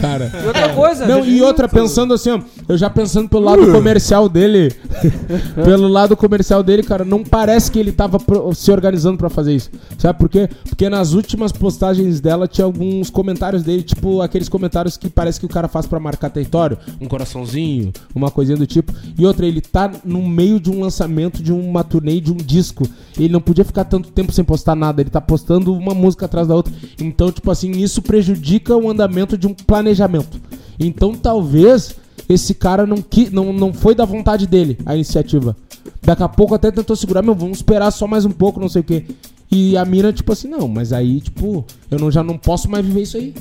Cara. 0.00 0.30
E 0.42 0.46
outra 0.46 0.68
coisa. 0.70 1.06
Não, 1.06 1.24
e 1.24 1.40
outra, 1.42 1.68
pensando 1.68 2.14
assim, 2.14 2.30
ó, 2.30 2.40
eu 2.68 2.76
já 2.76 2.90
pensando 2.90 3.28
pelo 3.28 3.44
lado 3.44 3.70
comercial 3.72 4.28
dele, 4.28 4.72
pelo 5.64 5.88
lado 5.88 6.16
comercial 6.16 6.62
dele, 6.62 6.82
cara, 6.82 7.04
não 7.04 7.22
parece 7.22 7.70
que 7.70 7.78
ele 7.78 7.92
tava 7.92 8.18
pro- 8.18 8.54
se 8.54 8.70
organizando 8.70 9.16
pra 9.18 9.28
fazer 9.30 9.54
isso. 9.54 9.70
Sabe 9.98 10.18
por 10.18 10.28
quê? 10.28 10.48
Porque 10.68 10.88
nas 10.88 11.12
últimas 11.12 11.52
postagens 11.52 12.20
dela 12.20 12.46
tinha 12.48 12.64
alguns 12.64 13.10
comentários 13.10 13.62
dele, 13.62 13.82
tipo 13.82 14.20
aqueles 14.20 14.48
comentários 14.48 14.96
que 14.96 15.08
parece 15.08 15.38
que 15.40 15.46
o 15.46 15.48
cara 15.48 15.68
faz 15.68 15.86
pra 15.86 15.98
marcar 16.00 16.30
território, 16.30 16.78
um 17.00 17.06
coraçãozinho, 17.06 17.92
uma 18.14 18.30
coisinha 18.30 18.56
do 18.56 18.66
tipo. 18.66 18.92
E 19.18 19.24
outra, 19.26 19.46
ele 19.46 19.60
tá 19.60 19.90
no 20.04 20.22
meio 20.22 20.58
de 20.60 20.70
um 20.70 20.80
lançamento 20.80 21.42
de 21.42 21.52
uma 21.52 21.84
turnê 21.84 22.20
de 22.20 22.32
um 22.32 22.36
disco. 22.36 22.81
Ele 23.16 23.32
não 23.32 23.40
podia 23.40 23.64
ficar 23.64 23.84
tanto 23.84 24.10
tempo 24.10 24.32
sem 24.32 24.44
postar 24.44 24.74
nada, 24.74 25.00
ele 25.00 25.10
tá 25.10 25.20
postando 25.20 25.72
uma 25.72 25.94
música 25.94 26.26
atrás 26.26 26.48
da 26.48 26.54
outra. 26.54 26.72
Então, 27.00 27.30
tipo 27.30 27.50
assim, 27.50 27.70
isso 27.72 28.02
prejudica 28.02 28.76
o 28.76 28.90
andamento 28.90 29.36
de 29.36 29.46
um 29.46 29.54
planejamento. 29.54 30.40
Então, 30.78 31.14
talvez 31.14 31.96
esse 32.28 32.54
cara 32.54 32.86
não, 32.86 33.04
não, 33.32 33.52
não 33.52 33.72
foi 33.72 33.94
da 33.94 34.04
vontade 34.04 34.46
dele 34.46 34.78
a 34.86 34.94
iniciativa. 34.94 35.56
Daqui 36.02 36.22
a 36.22 36.28
pouco 36.28 36.54
até 36.54 36.70
tentou 36.70 36.96
segurar, 36.96 37.22
meu, 37.22 37.34
vamos 37.34 37.58
esperar 37.58 37.90
só 37.90 38.06
mais 38.06 38.24
um 38.24 38.30
pouco, 38.30 38.60
não 38.60 38.68
sei 38.68 38.80
o 38.80 38.84
quê. 38.84 39.04
E 39.50 39.76
a 39.76 39.84
mina, 39.84 40.12
tipo 40.12 40.32
assim, 40.32 40.48
não, 40.48 40.66
mas 40.66 40.92
aí, 40.92 41.20
tipo, 41.20 41.64
eu 41.90 41.98
não, 41.98 42.10
já 42.10 42.22
não 42.22 42.38
posso 42.38 42.70
mais 42.70 42.84
viver 42.84 43.02
isso 43.02 43.16
aí. 43.16 43.34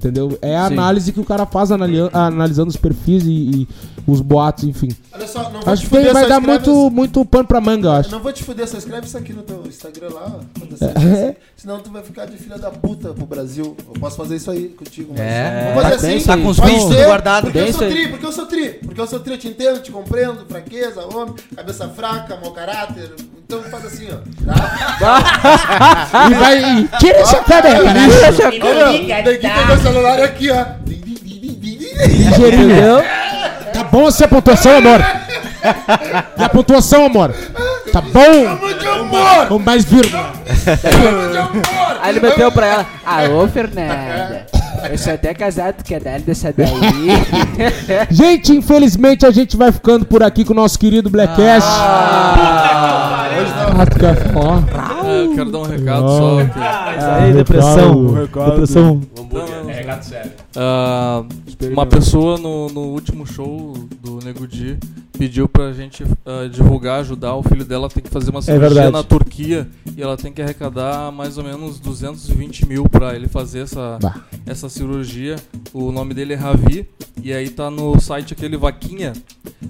Entendeu? 0.00 0.38
É 0.40 0.56
a 0.56 0.66
Sim. 0.68 0.72
análise 0.72 1.12
que 1.12 1.20
o 1.20 1.24
cara 1.26 1.44
faz 1.44 1.70
analia- 1.70 2.08
analisando 2.10 2.70
os 2.70 2.76
perfis 2.76 3.22
e, 3.26 3.30
e 3.30 3.68
os 4.06 4.22
boatos, 4.22 4.64
enfim. 4.64 4.88
Olha 5.12 5.28
só, 5.28 5.42
não 5.50 5.60
vou 5.60 5.70
Acho 5.70 5.82
te 5.82 5.88
que 5.90 5.94
fuder, 5.94 6.12
vai 6.14 6.22
só 6.22 6.28
dar 6.30 6.40
muito, 6.40 6.90
muito 6.90 7.22
pano 7.26 7.46
pra 7.46 7.60
manga, 7.60 7.98
acho. 7.98 8.10
Não 8.10 8.20
vou 8.20 8.32
te 8.32 8.42
fuder, 8.42 8.66
só 8.66 8.78
escreve 8.78 9.06
isso 9.06 9.18
aqui 9.18 9.34
no 9.34 9.42
teu 9.42 9.62
Instagram 9.66 10.08
lá, 10.14 10.22
ó. 10.24 10.40
Quando 10.58 10.70
você- 10.78 10.84
É. 10.86 11.36
Senão 11.54 11.80
tu 11.80 11.90
vai 11.90 12.02
ficar 12.02 12.24
de 12.24 12.38
filha 12.38 12.56
da 12.56 12.70
puta 12.70 13.12
pro 13.12 13.26
Brasil. 13.26 13.76
Eu 13.94 14.00
posso 14.00 14.16
fazer 14.16 14.36
isso 14.36 14.50
aí 14.50 14.68
contigo, 14.70 15.10
mas. 15.10 15.20
É. 15.20 15.72
Vou 15.74 15.82
fazer 15.82 15.96
Tá 15.96 16.02
bem 16.02 16.16
assim. 16.16 16.26
Tá 16.26 16.36
com 16.38 16.48
os 16.48 16.58
vídeos 16.58 16.82
ser, 16.84 16.88
tudo 16.96 17.04
guardado. 17.04 17.42
Porque 17.44 17.58
eu 17.58 17.72
sou 17.74 17.88
tri, 17.88 18.08
porque 18.08 18.26
eu 18.26 18.32
sou 18.32 18.46
tri. 18.46 18.68
Porque 18.82 19.00
eu 19.02 19.06
sou 19.06 19.20
tri, 19.20 19.32
eu 19.34 19.38
te 19.38 19.48
entendo, 19.48 19.82
te 19.82 19.92
compreendo, 19.92 20.46
fraqueza, 20.48 21.04
homem, 21.14 21.34
cabeça 21.54 21.86
fraca, 21.90 22.38
mau 22.42 22.52
caráter. 22.52 23.10
Então 23.50 23.64
faz 23.64 23.84
assim, 23.84 24.06
ó. 24.12 24.18
Tá? 25.00 26.28
E 26.30 26.34
vai. 26.34 26.58
e 26.62 26.88
Tira 27.00 27.18
essa 27.18 27.42
câmera, 27.42 27.82
cara. 27.82 27.98
Olha, 28.62 29.22
tem 29.24 29.38
que 29.38 29.48
ter 29.48 29.66
meu 29.66 29.78
celular 29.78 30.20
aqui, 30.20 30.50
ó. 30.50 30.64
Tá 33.72 33.82
bom 33.84 34.06
essa 34.06 34.28
pontuação, 34.28 34.76
amor? 34.76 35.00
E 36.38 36.42
a 36.44 36.48
pontuação, 36.48 37.06
amor? 37.06 37.34
Tá 37.92 38.00
bom? 38.00 39.50
Ou 39.50 39.58
mais 39.58 39.84
vírgula? 39.84 40.32
amor! 41.42 41.98
Aí 42.02 42.10
ele 42.10 42.20
meteu 42.20 42.52
pra 42.52 42.66
ela, 42.66 42.86
alô 43.04 43.48
Fernanda, 43.48 44.46
eu 44.90 44.98
sou 44.98 45.12
até 45.14 45.34
casado, 45.34 45.82
quer 45.84 46.00
dar 46.00 46.20
dessa 46.20 46.52
daí? 46.56 46.70
Gente, 48.10 48.52
infelizmente 48.56 49.26
a 49.26 49.30
gente 49.30 49.56
vai 49.56 49.72
ficando 49.72 50.04
por 50.04 50.22
aqui 50.22 50.44
com 50.44 50.52
o 50.52 50.56
nosso 50.56 50.78
querido 50.78 51.10
Blackcast. 51.10 51.68
Ah, 51.68 53.86
tu 53.90 53.98
quer 53.98 54.32
falar? 54.32 55.06
É, 55.06 55.24
eu 55.24 55.34
quero 55.34 55.50
dar 55.50 55.58
um 55.58 55.62
recado 55.62 56.08
só. 56.08 56.44
que- 56.44 57.04
Aí, 57.04 57.32
depressão. 57.32 58.14
Depressão. 58.14 59.00
É 59.68 59.72
recado 59.72 60.02
sério. 60.04 60.32
Ah, 60.56 61.22
uma 61.72 61.86
pessoa 61.86 62.38
no, 62.38 62.68
no 62.68 62.80
último 62.88 63.26
show 63.26 63.74
do 64.02 64.18
Nego 64.24 64.46
Di 64.46 64.78
pediu 65.20 65.46
pra 65.46 65.70
gente 65.74 66.02
ah, 66.24 66.48
divulgar, 66.50 67.00
ajudar. 67.00 67.34
O 67.34 67.42
filho 67.42 67.62
dela 67.62 67.90
tem 67.90 68.02
que 68.02 68.08
fazer 68.08 68.30
uma 68.30 68.40
cirurgia 68.40 68.68
verdade. 68.68 68.90
na 68.90 69.02
Turquia 69.02 69.68
e 69.94 70.00
ela 70.00 70.16
tem 70.16 70.32
que 70.32 70.40
arrecadar 70.40 71.12
mais 71.12 71.36
ou 71.36 71.44
menos 71.44 71.78
220 71.78 72.64
mil 72.64 72.88
pra 72.88 73.14
ele 73.14 73.28
fazer 73.28 73.58
essa, 73.60 73.98
Bah. 74.00 74.24
essa 74.46 74.70
cirurgia. 74.70 75.36
O 75.74 75.92
nome 75.92 76.14
dele 76.14 76.32
é 76.32 76.36
Ravi 76.36 76.88
e 77.22 77.34
aí 77.34 77.50
tá 77.50 77.70
no 77.70 78.00
site 78.00 78.32
aquele 78.32 78.56
Vaquinha, 78.56 79.12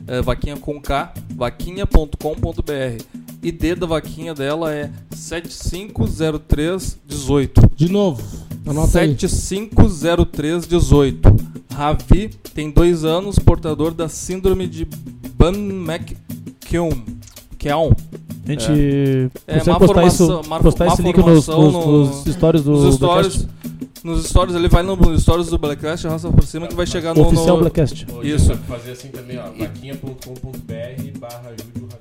é, 0.06 0.22
Vaquinha 0.22 0.56
com 0.56 0.80
K, 0.80 1.12
vaquinha.com.br. 1.34 3.02
ID 3.42 3.74
da 3.76 3.86
vaquinha 3.86 4.32
dela 4.34 4.72
é 4.72 4.88
750318. 5.10 7.70
De 7.74 7.90
novo. 7.90 8.22
Anota 8.64 9.00
aí. 9.00 9.16
750318. 9.18 11.50
Ravi 11.74 12.30
tem 12.54 12.70
dois 12.70 13.04
anos, 13.04 13.38
portador 13.38 13.94
da 13.94 14.08
síndrome 14.08 14.66
de 14.66 14.86
Ban-McKeown. 15.40 16.90
Keown. 17.58 17.90
A 18.46 18.50
gente 18.52 19.30
É, 19.46 19.58
consegue 19.58 19.70
má 19.70 19.78
postar, 19.78 20.06
isso, 20.06 20.26
formação- 20.26 20.50
má- 20.50 20.60
postar 20.60 20.84
má 20.86 20.92
esse 20.94 21.02
link 21.02 21.16
nos, 21.18 21.46
nos, 21.46 21.72
no- 21.72 21.96
nos 22.06 22.24
stories 22.34 22.62
do 22.62 22.70
Nos 22.72 22.94
stories, 22.96 23.48
nos 24.02 24.24
stories, 24.26 24.54
ele 24.56 24.68
vai 24.68 24.82
no- 24.82 24.96
nos 24.96 25.22
stories 25.22 25.48
do 25.48 25.58
Blackcast, 25.58 26.06
arrasta 26.06 26.28
por 26.30 26.44
cima 26.44 26.66
que 26.68 26.74
vai 26.74 26.86
chegar 26.86 27.14
no... 27.14 27.22
Oficial 27.26 27.56
no- 27.56 27.60
Blackcast. 27.62 28.06
Isso. 28.22 28.54
Fazer 28.66 28.92
assim 28.92 29.08
também, 29.08 29.38
ó. 29.38 29.50
vaquinha.com.br 29.58 31.18
barra 31.20 31.50
Júlio 31.58 31.88
Rabi. 31.90 32.00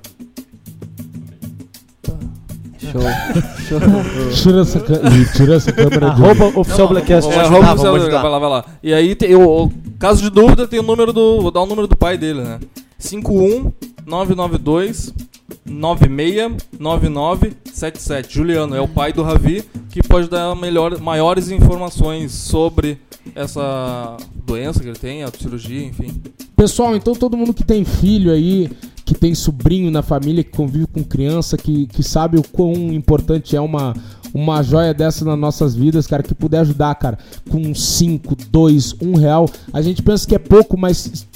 Tira 4.34 4.60
essa, 4.62 4.80
tira 5.36 5.54
essa 5.56 5.72
câmera 5.72 6.10
de 6.10 6.22
Arroba 6.22 6.58
Oficial 6.58 6.88
Blackcast. 6.88 7.30
É, 7.30 7.40
arroba 7.40 7.72
oficial- 7.72 7.92
vai 8.22 8.30
lá, 8.30 8.38
vai 8.38 8.50
lá. 8.50 8.64
E 8.82 8.92
aí, 8.94 9.14
tem, 9.14 9.34
o- 9.34 9.70
caso 9.98 10.22
de 10.22 10.30
dúvida, 10.30 10.66
tem 10.66 10.80
o 10.80 10.82
número 10.82 11.12
do... 11.12 11.40
Vou 11.42 11.50
dar 11.50 11.60
o 11.60 11.66
número 11.66 11.86
do 11.86 11.96
pai 11.96 12.16
dele, 12.18 12.40
né? 12.42 12.58
51992 13.00 15.12
969977. 15.66 18.34
Juliano 18.34 18.74
é 18.74 18.80
o 18.80 18.88
pai 18.88 19.12
do 19.12 19.22
Ravi, 19.22 19.62
que 19.90 20.02
pode 20.02 20.26
dar 20.28 20.54
melhor, 20.54 20.98
maiores 21.00 21.50
informações 21.50 22.32
sobre 22.32 22.98
essa 23.34 24.16
doença 24.44 24.80
que 24.80 24.88
ele 24.88 24.98
tem, 24.98 25.22
a 25.22 25.30
cirurgia, 25.30 25.84
enfim. 25.84 26.20
Pessoal, 26.56 26.96
então 26.96 27.14
todo 27.14 27.36
mundo 27.36 27.54
que 27.54 27.64
tem 27.64 27.84
filho 27.84 28.32
aí, 28.32 28.70
que 29.04 29.14
tem 29.14 29.34
sobrinho 29.34 29.90
na 29.90 30.02
família, 30.02 30.44
que 30.44 30.50
convive 30.50 30.86
com 30.86 31.02
criança, 31.02 31.56
que, 31.56 31.86
que 31.86 32.02
sabe 32.02 32.38
o 32.38 32.42
quão 32.42 32.74
importante 32.92 33.56
é 33.56 33.60
uma, 33.60 33.94
uma 34.32 34.62
joia 34.62 34.94
dessa 34.94 35.24
nas 35.24 35.38
nossas 35.38 35.74
vidas, 35.74 36.06
cara, 36.06 36.22
que 36.22 36.34
puder 36.34 36.60
ajudar, 36.60 36.94
cara, 36.96 37.18
com 37.48 37.74
5, 37.74 38.36
2, 38.50 38.96
1 39.00 39.14
real. 39.16 39.48
A 39.72 39.82
gente 39.82 40.02
pensa 40.02 40.26
que 40.26 40.34
é 40.34 40.38
pouco, 40.38 40.76
mas 40.76 41.26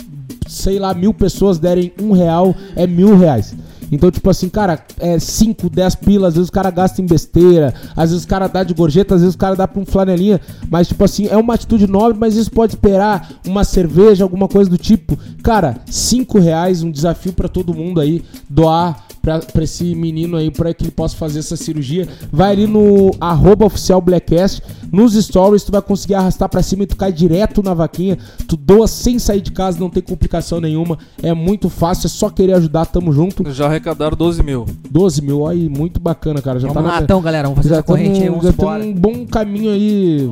sei 0.47 0.79
lá, 0.79 0.95
mil 0.95 1.15
pessoas 1.15 1.59
derem 1.59 1.93
um 2.01 2.13
real, 2.13 2.55
é 2.77 2.87
mil 2.87 3.17
reais. 3.17 3.55
Então, 3.93 4.11
tipo 4.11 4.29
assim, 4.29 4.49
cara, 4.49 4.83
é 4.99 5.19
5, 5.19 5.69
10 5.69 5.95
pilas, 5.97 6.29
às 6.29 6.35
vezes 6.35 6.49
o 6.49 6.53
cara 6.53 6.71
gasta 6.71 7.01
em 7.01 7.07
besteira, 7.07 7.73
às 7.95 8.11
vezes 8.11 8.25
o 8.25 8.29
cara 8.29 8.49
dá 8.49 8.65
de 8.65 8.75
gorjeta, 8.75 9.15
às 9.15 9.21
vezes 9.21 9.35
o 9.35 9.39
cara 9.39 9.55
dá 9.55 9.69
pra 9.69 9.81
um 9.81 9.87
flanelinha, 9.87 10.41
mas, 10.71 10.89
tipo 10.89 11.05
assim, 11.05 11.27
é 11.29 11.37
uma 11.37 11.55
atitude 11.55 11.87
nobre, 11.87 12.19
mas 12.19 12.35
isso 12.35 12.51
pode 12.51 12.75
esperar 12.75 13.31
uma 13.47 13.63
cerveja, 13.63 14.25
alguma 14.25 14.49
coisa 14.49 14.69
do 14.69 14.79
tipo. 14.79 15.17
Cara, 15.43 15.77
5 15.87 16.39
reais, 16.39 16.83
um 16.83 16.91
desafio 16.91 17.33
pra 17.33 17.49
todo 17.49 17.75
mundo 17.75 18.01
aí, 18.01 18.23
doar 18.49 19.05
pra, 19.25 19.39
pra 19.39 19.65
esse 19.65 19.95
menino 19.95 20.37
aí, 20.37 20.51
pra 20.51 20.75
que 20.75 20.85
ele 20.85 20.91
possa 20.91 21.17
fazer 21.17 21.39
essa 21.39 21.57
cirurgia. 21.57 22.07
Vai 22.31 22.53
ali 22.53 22.67
no 22.67 23.11
arroba 23.19 23.65
oficial 23.65 24.01
Blackcast, 24.03 24.63
nos 24.93 25.15
stories, 25.15 25.65
tu 25.65 25.73
vai 25.73 25.81
conseguir 25.81 26.15
arrastar 26.15 26.47
pra 26.49 26.63
cima 26.63 26.83
e 26.83 26.87
tu 26.87 26.95
cai 26.95 27.11
direto 27.11 27.63
na 27.63 27.73
vaquinha. 27.73 28.19
Tu 28.47 28.55
doa 28.57 28.87
sem 28.87 29.19
sair 29.19 29.41
de 29.41 29.51
casa, 29.51 29.81
não 29.81 29.89
tem 29.89 30.03
complicação 30.03 30.61
nenhuma. 30.61 30.99
É 31.23 31.33
muito 31.33 31.71
fácil, 31.71 32.07
é 32.07 32.11
só 32.11 32.29
querer 32.29 32.53
ajudar, 32.53 32.85
tamo 32.85 33.11
junto. 33.13 33.51
Já 33.51 33.65
arrecadaram 33.67 34.15
12 34.17 34.43
mil. 34.43 34.67
12 34.91 35.23
mil, 35.23 35.47
aí, 35.47 35.69
muito 35.69 35.99
bacana, 35.99 36.43
cara. 36.43 36.61
Já 36.61 36.69
Vamos 36.69 36.83
tá 36.83 36.89
lá, 36.89 36.97
na- 36.99 37.03
então, 37.05 37.21
galera. 37.23 37.49
Vamos 37.49 37.57
fazer 37.59 37.71
já 37.71 37.75
essa 37.77 37.83
corrente 37.85 38.21
aí, 38.23 38.29
vamos 38.29 38.45
já 38.45 38.51
embora. 38.51 38.83
tem 38.83 38.91
um 38.93 38.95
bom 38.95 39.27
caminho 39.27 39.71
aí 39.73 40.31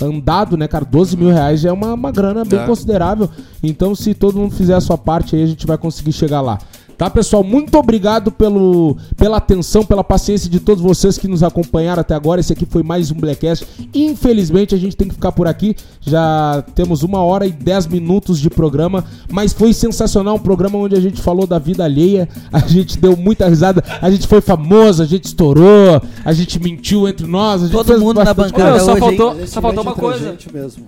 é, 0.00 0.04
andado, 0.04 0.56
né, 0.56 0.68
cara? 0.68 0.84
12 0.84 1.16
mil 1.16 1.28
reais 1.30 1.60
já 1.60 1.70
é 1.70 1.72
uma, 1.72 1.94
uma 1.94 2.12
grana 2.12 2.44
bem 2.44 2.60
É. 2.60 2.64
considerável. 2.64 3.28
Então, 3.62 3.94
se 3.94 4.14
todo 4.14 4.38
mundo 4.38 4.54
fizer 4.54 4.74
a 4.74 4.80
sua 4.80 4.96
parte 4.96 5.34
aí, 5.34 5.42
a 5.42 5.46
gente 5.46 5.66
vai 5.66 5.76
conseguir 5.76 6.12
chegar 6.12 6.40
lá. 6.40 6.58
Tá, 6.98 7.08
pessoal? 7.08 7.44
Muito 7.44 7.78
obrigado 7.78 8.32
pelo, 8.32 8.96
pela 9.16 9.36
atenção, 9.36 9.84
pela 9.84 10.02
paciência 10.02 10.50
de 10.50 10.58
todos 10.58 10.82
vocês 10.82 11.16
que 11.16 11.28
nos 11.28 11.44
acompanharam 11.44 12.00
até 12.00 12.12
agora. 12.12 12.40
Esse 12.40 12.52
aqui 12.52 12.66
foi 12.66 12.82
mais 12.82 13.12
um 13.12 13.14
Blackcast. 13.14 13.64
Infelizmente, 13.94 14.74
a 14.74 14.78
gente 14.78 14.96
tem 14.96 15.06
que 15.06 15.14
ficar 15.14 15.30
por 15.30 15.46
aqui. 15.46 15.76
Já 16.00 16.64
temos 16.74 17.04
uma 17.04 17.22
hora 17.22 17.46
e 17.46 17.52
dez 17.52 17.86
minutos 17.86 18.40
de 18.40 18.50
programa, 18.50 19.04
mas 19.30 19.52
foi 19.52 19.72
sensacional. 19.72 20.34
Um 20.34 20.40
programa 20.40 20.76
onde 20.76 20.96
a 20.96 21.00
gente 21.00 21.22
falou 21.22 21.46
da 21.46 21.60
vida 21.60 21.84
alheia, 21.84 22.28
a 22.52 22.66
gente 22.66 22.98
deu 22.98 23.16
muita 23.16 23.48
risada, 23.48 23.84
a 24.02 24.10
gente 24.10 24.26
foi 24.26 24.40
famoso, 24.40 25.00
a 25.00 25.06
gente 25.06 25.26
estourou, 25.26 26.02
a 26.24 26.32
gente 26.32 26.58
mentiu 26.58 27.06
entre 27.06 27.28
nós. 27.28 27.62
A 27.62 27.66
gente 27.66 27.76
Todo 27.76 28.00
mundo 28.00 28.24
na 28.24 28.34
bancada 28.34 28.80
só 28.80 28.94
hoje, 28.94 29.00
faltou, 29.00 29.46
só 29.46 29.60
faltou 29.62 29.82
uma 29.84 29.94
coisa. 29.94 30.36
mesmo. 30.52 30.84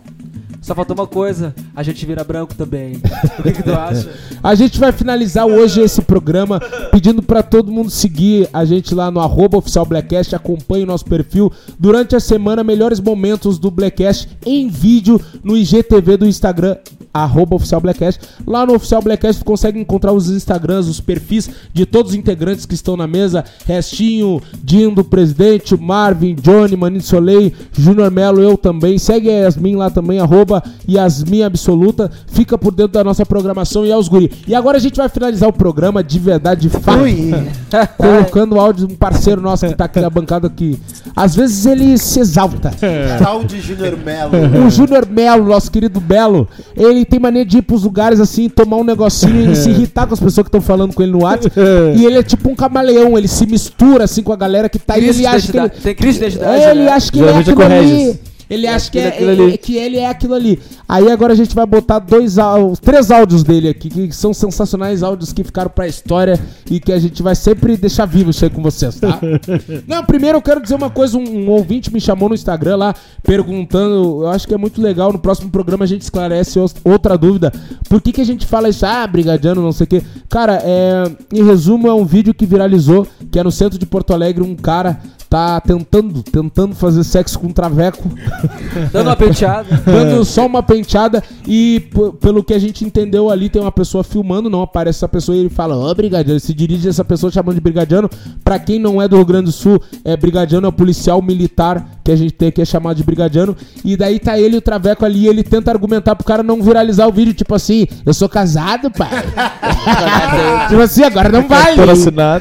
Só 0.60 0.74
faltou 0.74 0.94
uma 0.94 1.06
coisa. 1.06 1.54
A 1.74 1.82
gente 1.82 2.04
vira 2.04 2.22
branco 2.22 2.54
também. 2.54 3.00
O 3.38 3.42
que, 3.42 3.52
que 3.52 3.62
tu 3.62 3.72
acha? 3.72 4.10
A 4.42 4.54
gente 4.54 4.78
vai 4.78 4.92
finalizar 4.92 5.46
hoje 5.46 5.80
esse 5.80 6.00
programa 6.00 6.60
pedindo 6.90 7.22
pra 7.22 7.42
todo 7.42 7.70
mundo 7.70 7.90
seguir 7.90 8.48
a 8.52 8.64
gente 8.64 8.94
lá 8.94 9.10
no 9.10 9.20
arroba 9.20 9.58
oficial 9.58 9.84
Blackcast, 9.84 10.34
acompanhe 10.34 10.84
o 10.84 10.86
nosso 10.86 11.04
perfil. 11.04 11.52
Durante 11.78 12.16
a 12.16 12.20
semana, 12.20 12.64
melhores 12.64 13.00
momentos 13.00 13.58
do 13.58 13.70
Blackcast 13.70 14.28
em 14.46 14.68
vídeo 14.68 15.20
no 15.42 15.56
IGTV 15.56 16.16
do 16.16 16.26
Instagram, 16.26 16.76
arroba 17.12 17.56
oficial 17.56 17.80
Blackcast. 17.80 18.20
Lá 18.46 18.64
no 18.64 18.74
oficial 18.74 19.02
Blackcast 19.02 19.40
tu 19.40 19.44
consegue 19.44 19.78
encontrar 19.78 20.12
os 20.12 20.30
Instagrams, 20.30 20.88
os 20.88 21.00
perfis 21.00 21.50
de 21.72 21.84
todos 21.84 22.12
os 22.12 22.18
integrantes 22.18 22.66
que 22.66 22.74
estão 22.74 22.96
na 22.96 23.06
mesa. 23.06 23.44
Restinho, 23.66 24.40
Dindo, 24.62 25.02
Presidente, 25.04 25.76
Marvin, 25.76 26.34
Johnny, 26.34 26.76
Manito 26.76 27.04
Soleil, 27.04 27.52
Júnior 27.72 28.10
Melo, 28.10 28.40
eu 28.40 28.56
também. 28.56 28.98
Segue 28.98 29.28
a 29.30 29.44
Yasmin 29.44 29.76
lá 29.76 29.90
também, 29.90 30.20
arroba 30.20 30.62
Yasmin 30.88 31.42
Absoluta. 31.42 32.10
Fica 32.26 32.56
por 32.56 32.72
dentro 32.72 32.92
da 32.92 33.04
nossa 33.04 33.26
programação 33.26 33.84
e 33.84 33.92
aos 33.92 34.08
guri. 34.08 34.30
E 34.46 34.54
agora 34.54 34.78
a 34.78 34.80
gente 34.80 34.96
vai 34.96 35.08
finalizar 35.08 35.48
o 35.48 35.52
programa 35.52 36.02
de 36.02 36.18
verdade, 36.18 36.68
de 36.68 36.70
fato. 36.70 37.00
Colocando 37.96 38.56
o 38.56 38.60
áudio 38.60 38.86
de 38.86 38.94
um 38.94 38.96
parceiro 38.96 39.40
nosso 39.40 39.66
que 39.66 39.74
tá 39.74 39.84
aqui 39.84 40.00
na 40.00 40.10
bancada 40.10 40.48
que 40.48 40.78
às 41.14 41.34
vezes 41.34 41.66
ele 41.66 41.98
se 41.98 42.20
exalta. 42.20 42.70
Tal 43.18 43.44
de 43.44 43.60
Junior 43.60 43.96
Mello. 43.96 44.66
O 44.66 44.70
Júnior 44.70 45.06
Melo, 45.06 45.46
nosso 45.46 45.70
querido 45.70 46.00
Belo, 46.00 46.48
ele 46.76 46.99
tem 47.04 47.18
mania 47.18 47.44
de 47.44 47.58
ir 47.58 47.62
pros 47.62 47.84
lugares 47.84 48.20
assim, 48.20 48.48
tomar 48.48 48.76
um 48.76 48.84
negocinho 48.84 49.50
e 49.52 49.54
se 49.56 49.70
irritar 49.70 50.06
com 50.06 50.14
as 50.14 50.20
pessoas 50.20 50.44
que 50.44 50.48
estão 50.48 50.60
falando 50.60 50.94
com 50.94 51.02
ele 51.02 51.12
no 51.12 51.22
WhatsApp. 51.22 51.54
e 51.96 52.04
ele 52.04 52.18
é 52.18 52.22
tipo 52.22 52.48
um 52.50 52.54
camaleão, 52.54 53.16
ele 53.16 53.28
se 53.28 53.46
mistura 53.46 54.04
assim 54.04 54.22
com 54.22 54.32
a 54.32 54.36
galera 54.36 54.68
que 54.68 54.78
tá 54.78 54.94
aí. 54.94 55.08
Ele 55.08 55.26
acha 55.26 55.50
que 55.50 55.58
ele. 55.58 55.68
Tem 55.68 55.94
crise 55.94 56.18
de 56.18 56.24
identidade, 56.26 56.62
É, 56.62 56.70
ele 56.70 56.80
né? 56.84 56.88
acha 56.92 57.12
que 57.12 57.18
ele 57.18 57.28
é 57.28 57.36
aquilo 57.36 57.62
ali. 57.62 58.20
Ele 58.50 58.66
acha 58.66 58.90
que, 58.90 58.98
é, 58.98 59.16
ali. 59.16 59.54
é- 59.54 59.56
que 59.56 59.76
ele 59.76 59.96
é 59.96 60.08
aquilo 60.08 60.34
ali. 60.34 60.58
Aí 60.88 61.08
agora 61.10 61.32
a 61.32 61.36
gente 61.36 61.54
vai 61.54 61.64
botar 61.64 62.00
dois 62.00 62.36
áudios, 62.36 62.80
três 62.80 63.10
áudios 63.10 63.44
dele 63.44 63.68
aqui, 63.68 63.88
que 63.88 64.12
são 64.12 64.34
sensacionais 64.34 65.04
áudios 65.04 65.32
que 65.32 65.44
ficaram 65.44 65.70
pra 65.70 65.86
história 65.86 66.38
e 66.68 66.80
que 66.80 66.92
a 66.92 66.98
gente 66.98 67.22
vai 67.22 67.36
sempre 67.36 67.76
deixar 67.76 68.06
vivo 68.06 68.30
isso 68.30 68.44
aí 68.44 68.50
com 68.50 68.60
vocês, 68.60 68.96
tá? 68.96 69.20
Não, 69.86 70.04
primeiro 70.04 70.38
eu 70.38 70.42
quero 70.42 70.60
dizer 70.60 70.74
uma 70.74 70.90
coisa, 70.90 71.16
um, 71.16 71.22
um 71.22 71.50
ouvinte 71.50 71.92
me 71.92 72.00
chamou 72.00 72.28
no 72.28 72.34
Instagram 72.34 72.76
lá, 72.76 72.94
perguntando, 73.22 74.22
eu 74.22 74.28
acho 74.28 74.48
que 74.48 74.54
é 74.54 74.58
muito 74.58 74.82
legal, 74.82 75.12
no 75.12 75.18
próximo 75.18 75.48
programa 75.50 75.84
a 75.84 75.88
gente 75.88 76.02
esclarece 76.02 76.58
outra 76.84 77.16
dúvida. 77.16 77.52
Por 77.88 78.00
que 78.02 78.12
que 78.12 78.20
a 78.20 78.26
gente 78.26 78.46
fala 78.46 78.68
isso, 78.68 78.84
ah, 78.84 79.06
brigadiano, 79.06 79.62
não 79.62 79.72
sei 79.72 79.84
o 79.84 79.86
quê? 79.86 80.02
Cara, 80.28 80.60
é, 80.64 81.04
em 81.32 81.44
resumo, 81.44 81.86
é 81.86 81.94
um 81.94 82.04
vídeo 82.04 82.34
que 82.34 82.44
viralizou, 82.44 83.06
que 83.30 83.38
é 83.38 83.44
no 83.44 83.52
centro 83.52 83.78
de 83.78 83.86
Porto 83.86 84.12
Alegre, 84.12 84.42
um 84.42 84.56
cara 84.56 85.00
tá 85.30 85.60
tentando, 85.60 86.24
tentando 86.24 86.74
fazer 86.74 87.04
sexo 87.04 87.38
com 87.38 87.46
um 87.46 87.52
traveco. 87.52 88.02
Dando 88.92 89.06
uma 89.06 89.16
penteada. 89.16 89.80
dando 89.86 90.24
só 90.24 90.44
uma 90.44 90.60
penteada 90.60 91.22
e 91.46 91.88
pelo 92.20 92.42
que 92.42 92.52
a 92.52 92.58
gente 92.58 92.84
entendeu 92.84 93.30
ali 93.30 93.48
tem 93.48 93.62
uma 93.62 93.70
pessoa 93.70 94.02
filmando, 94.02 94.50
não 94.50 94.62
aparece 94.62 94.98
essa 94.98 95.08
pessoa 95.08 95.36
e 95.36 95.40
ele 95.40 95.48
fala, 95.48 95.76
ó, 95.76 95.94
brigadiano, 95.94 96.32
ele 96.32 96.40
se 96.40 96.52
dirige 96.52 96.88
a 96.88 96.90
essa 96.90 97.04
pessoa 97.04 97.30
chamando 97.30 97.54
de 97.54 97.60
brigadiano. 97.60 98.10
Pra 98.42 98.58
quem 98.58 98.80
não 98.80 99.00
é 99.00 99.06
do 99.06 99.16
Rio 99.16 99.24
Grande 99.24 99.44
do 99.44 99.52
Sul, 99.52 99.80
é 100.04 100.16
brigadiano, 100.16 100.66
é 100.66 100.68
o 100.68 100.72
policial 100.72 101.22
militar 101.22 102.00
que 102.02 102.10
a 102.10 102.16
gente 102.16 102.32
tem 102.32 102.48
aqui 102.48 102.60
é 102.60 102.64
chamado 102.64 102.96
de 102.96 103.04
brigadiano. 103.04 103.56
E 103.84 103.96
daí 103.96 104.18
tá 104.18 104.36
ele 104.38 104.56
e 104.56 104.58
o 104.58 104.62
Traveco 104.62 105.04
ali, 105.04 105.20
e 105.20 105.28
ele 105.28 105.44
tenta 105.44 105.70
argumentar 105.70 106.16
pro 106.16 106.26
cara 106.26 106.42
não 106.42 106.60
viralizar 106.60 107.06
o 107.06 107.12
vídeo, 107.12 107.34
tipo 107.34 107.54
assim, 107.54 107.86
eu 108.04 108.12
sou 108.12 108.28
casado, 108.28 108.90
pai. 108.90 109.10
tipo 110.68 110.80
assim, 110.80 111.04
agora 111.04 111.28
não 111.28 111.46
vai. 111.46 111.76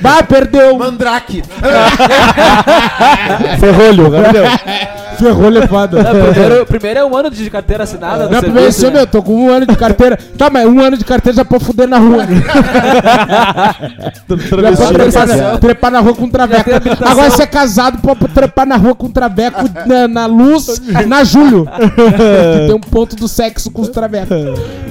Vai, 0.01 0.23
perdeu. 0.23 0.75
Mandrake. 0.77 1.43
Ferrolho, 3.59 4.09
deu. 4.31 4.43
Ferrou 5.19 5.49
levado. 5.49 5.97
Primeiro, 6.33 6.65
primeiro 6.65 6.99
é 6.99 7.05
um 7.05 7.15
ano 7.15 7.29
de 7.29 7.49
carteira 7.49 7.83
assinada. 7.83 8.29
Não, 8.29 8.39
primeiro 8.39 8.71
serviço, 8.71 8.85
assim, 8.85 8.93
né? 8.93 8.99
meu, 8.99 9.07
tô 9.07 9.21
com 9.21 9.35
um 9.35 9.49
ano 9.49 9.65
de 9.65 9.75
carteira. 9.75 10.17
Tá, 10.37 10.49
mas 10.49 10.65
um 10.65 10.79
ano 10.79 10.97
de 10.97 11.05
carteira 11.05 11.35
já 11.37 11.45
pode 11.45 11.65
fuder 11.65 11.87
na 11.87 11.97
rua. 11.97 12.25
já 12.25 14.11
pode 14.27 14.47
trepar 14.47 15.27
na, 15.27 15.57
trepar 15.57 15.91
na 15.91 15.99
rua 15.99 16.15
com 16.15 16.29
traveco. 16.29 16.69
Agora 17.01 17.29
você 17.29 17.43
é 17.43 17.47
casado, 17.47 17.99
pode 17.99 18.27
trepar 18.33 18.65
na 18.65 18.77
rua 18.77 18.95
com 18.95 19.09
traveco 19.09 19.63
na, 19.85 20.07
na 20.07 20.25
luz, 20.25 20.81
na 21.07 21.23
julho. 21.23 21.65
que 21.65 22.67
tem 22.67 22.75
um 22.75 22.79
ponto 22.79 23.15
do 23.15 23.27
sexo 23.27 23.69
com 23.71 23.81
os 23.81 23.89
travecos. 23.89 24.37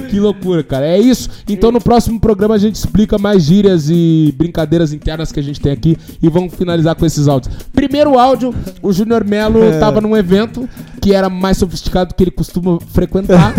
Que 0.09 0.19
loucura, 0.19 0.63
cara. 0.63 0.87
É 0.87 0.99
isso. 0.99 1.29
Então 1.47 1.71
no 1.71 1.79
próximo 1.79 2.19
programa 2.19 2.55
a 2.55 2.57
gente 2.57 2.75
explica 2.75 3.17
mais 3.17 3.43
gírias 3.43 3.89
e 3.89 4.33
brincadeiras 4.37 4.91
internas 4.91 5.31
que 5.31 5.39
a 5.39 5.43
gente 5.43 5.59
tem 5.59 5.71
aqui 5.71 5.97
e 6.21 6.29
vamos 6.29 6.53
finalizar 6.53 6.95
com 6.95 7.05
esses 7.05 7.27
áudios. 7.27 7.53
Primeiro 7.73 8.17
áudio, 8.17 8.53
o 8.81 8.91
Júnior 8.91 9.23
Melo 9.23 9.59
tava 9.79 10.01
num 10.01 10.17
evento 10.19 10.67
que 11.01 11.13
era 11.15 11.29
mais 11.29 11.57
sofisticado 11.57 12.13
que 12.13 12.23
ele 12.23 12.31
costuma 12.31 12.77
frequentar. 12.93 13.53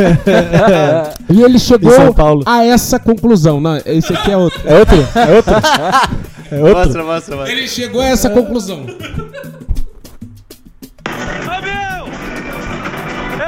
e 1.29 1.43
ele 1.43 1.59
chegou 1.59 1.93
Em 1.93 1.97
São 1.97 2.13
Paulo. 2.13 2.43
a 2.47 2.65
essa 2.65 2.99
conclusão. 2.99 3.61
Não, 3.61 3.77
esse 3.85 4.13
aqui 4.13 4.31
é 4.31 4.37
outro. 4.37 4.61
É 4.65 4.79
outro? 4.79 4.97
É 5.15 5.37
outro? 5.37 5.55
É 6.53 6.59
outro? 6.59 6.79
Mostra, 6.79 7.05
mostra, 7.05 7.37
mostra. 7.37 7.53
Ele 7.55 7.69
chegou 7.69 8.01
a 8.01 8.07
essa 8.07 8.29
conclusão. 8.29 8.85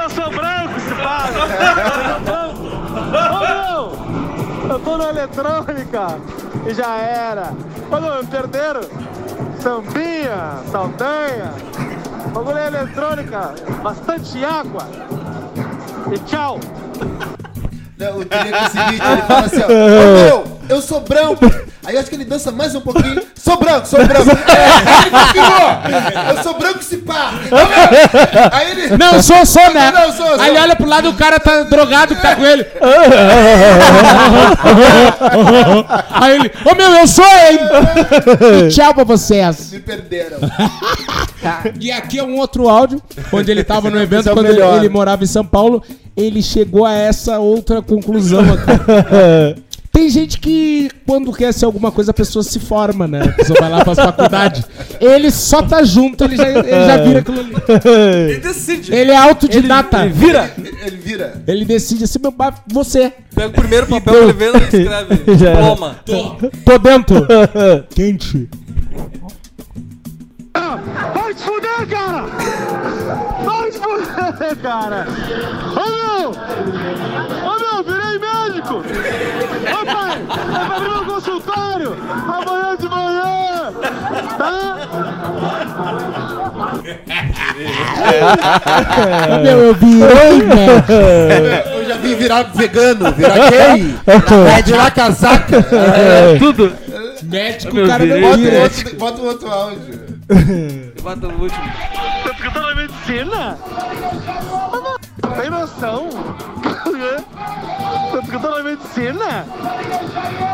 Eu 0.01 0.11
sou 0.11 0.31
branco, 0.31 0.81
se 0.81 0.95
fala! 0.95 2.19
Ô 3.33 3.41
meu! 4.67 4.73
Eu 4.73 4.79
tô 4.81 4.97
na 4.97 5.11
eletrônica 5.11 6.19
e 6.69 6.75
já 6.75 6.97
era. 6.99 7.53
Ô 7.91 8.01
meu, 8.01 8.23
me 8.23 8.27
perderam? 8.29 8.81
Sambinha, 9.61 10.59
saldanha, 10.71 11.53
bagulho 12.31 12.59
eletrônica, 12.59 13.55
bastante 13.83 14.45
água. 14.45 14.87
E 16.13 16.19
tchau! 16.21 16.59
Não, 17.99 18.19
o 18.19 18.25
Tele 18.25 18.51
é 18.51 18.67
o 18.67 18.71
seguinte, 18.71 19.03
ele 19.05 19.23
fala 19.23 19.47
assim, 19.47 19.63
ó, 19.63 19.67
ô 19.67 19.69
meu, 20.15 20.61
eu 20.69 20.81
sou 20.81 21.01
branco. 21.01 21.45
Aí 21.85 21.95
eu 21.95 22.01
acho 22.01 22.09
que 22.09 22.15
ele 22.15 22.25
dança 22.25 22.53
mais 22.53 22.75
um 22.75 22.81
pouquinho. 22.81 23.21
Sou 23.35 23.59
branco, 23.59 23.87
sou 23.87 23.99
branco. 24.07 24.31
É, 24.31 25.03
ele 25.03 25.11
confirmou. 25.11 26.37
Eu 26.37 26.43
sou 26.43 26.59
branco 26.59 26.83
se 26.83 26.99
pá. 26.99 27.33
Aí 28.53 28.71
ele... 28.71 28.97
Não, 28.97 29.21
sou, 29.21 29.45
sou, 29.45 29.75
né? 29.75 29.91
Não, 29.91 30.13
sou, 30.13 30.27
sou. 30.27 30.41
Aí 30.41 30.51
ele 30.51 30.61
olha 30.61 30.77
pro 30.77 30.89
lado 30.89 31.11
o 31.11 31.15
cara 31.15 31.41
tá 31.41 31.65
drogado 31.65 32.15
que 32.15 32.23
tá 32.23 32.37
com 32.37 32.47
ele. 32.47 32.65
Aí 36.11 36.37
ele, 36.37 36.53
ô 36.65 36.75
meu, 36.75 36.95
eu 36.95 37.07
sou, 37.07 37.25
hein? 37.25 37.59
E 38.67 38.69
tchau 38.69 38.95
pra 38.95 39.05
vocês. 39.05 39.73
Me 39.73 39.81
perderam. 39.81 40.39
E 41.81 41.91
aqui 41.91 42.19
é 42.19 42.23
um 42.23 42.39
outro 42.39 42.69
áudio, 42.69 43.03
onde 43.33 43.51
ele 43.51 43.65
tava 43.65 43.91
no 43.91 44.01
evento, 44.01 44.29
é 44.29 44.33
o 44.33 44.35
quando 44.35 44.47
ele, 44.47 44.63
ele 44.63 44.89
morava 44.89 45.25
em 45.25 45.27
São 45.27 45.45
Paulo. 45.45 45.83
Ele 46.17 46.43
chegou 46.43 46.85
a 46.85 46.93
essa 46.93 47.39
outra 47.39 47.81
conclusão 47.81 48.45
aqui. 48.53 49.63
Tem 49.93 50.09
gente 50.09 50.41
que, 50.41 50.91
quando 51.07 51.31
quer 51.33 51.53
ser 51.53 51.67
alguma 51.67 51.93
coisa, 51.93 52.13
a 52.13 52.15
pessoa 52.15 52.43
se 52.43 52.59
forma, 52.59 53.07
né? 53.07 53.25
A 53.25 53.33
pessoa 53.33 53.61
vai 53.61 53.71
lá 53.71 53.85
faz 53.85 53.99
faculdade. 53.99 54.65
Ele 54.99 55.31
só 55.31 55.61
tá 55.61 55.85
junto, 55.85 56.25
ele 56.25 56.35
já, 56.35 56.49
ele 56.49 56.71
já 56.71 56.97
vira 56.97 57.19
aquilo 57.19 57.41
ali. 57.41 57.55
Ele 58.31 58.39
decide. 58.41 58.95
Ele 58.95 59.11
é 59.11 59.17
autodidata. 59.17 60.07
Ele 60.07 60.15
vira. 60.15 60.51
Ele 60.87 60.97
vira. 60.97 61.43
Ele 61.47 61.65
decide 61.67 62.05
assim, 62.05 62.19
meu 62.23 62.33
pai, 62.33 62.55
você. 62.69 63.13
Pega 63.35 63.49
o 63.49 63.53
primeiro 63.53 63.87
papel 63.87 64.15
que 64.15 64.19
ele 64.21 64.33
vê 64.33 64.47
e 64.47 64.57
escreve. 64.57 65.37
Já 65.37 65.51
era. 65.51 65.61
Diploma. 65.61 65.97
Tô 66.65 66.79
dentro. 66.79 67.27
Quente. 67.95 68.49
Vai 70.55 71.35
se 71.35 71.45
fuder, 71.45 71.87
cara! 71.89 72.27
Vai 73.45 73.62
fuder, 74.43 74.57
cara! 74.57 75.07
Ô 75.71 75.85
meu! 75.91 76.31
Ô 77.49 77.57
meu, 77.61 77.85
virei 77.85 78.19
médico! 78.19 78.75
Ô 78.75 79.87
pai, 79.87 80.23
vai 80.27 80.77
abrir 80.77 80.91
meu 80.91 81.05
consultório! 81.05 81.97
Amanhã 82.27 82.77
de 82.77 82.89
manhã! 82.89 83.73
Tá? 84.39 84.79
Meu, 89.43 89.59
eu 89.59 89.75
virei, 89.75 90.43
né? 90.43 91.65
Eu 91.73 91.87
já 91.87 91.97
vi 91.97 92.15
virar 92.15 92.43
vegano, 92.55 93.13
virar 93.13 93.51
gay, 93.51 93.95
virar 94.65 94.91
casaca. 94.91 95.57
É. 95.73 96.39
Tudo. 96.39 96.73
Médico, 97.23 97.75
Meu 97.75 97.85
o 97.85 97.89
cara 97.89 98.05
Bota 98.05 98.59
outro, 98.63 98.97
bota 98.97 99.23
o 99.23 99.25
outro 99.27 99.49
áudio. 99.49 100.13
Bota 101.01 101.27
o 101.27 101.41
último. 101.41 101.73
Tá 102.25 102.31
escutando 102.31 102.67
a 102.67 102.75
medicina? 102.75 103.59
Tem 105.41 105.51
noção? 105.51 106.09
Tá 108.13 108.19
escutando 108.23 108.57
a 108.57 108.63
medicina? 108.63 109.47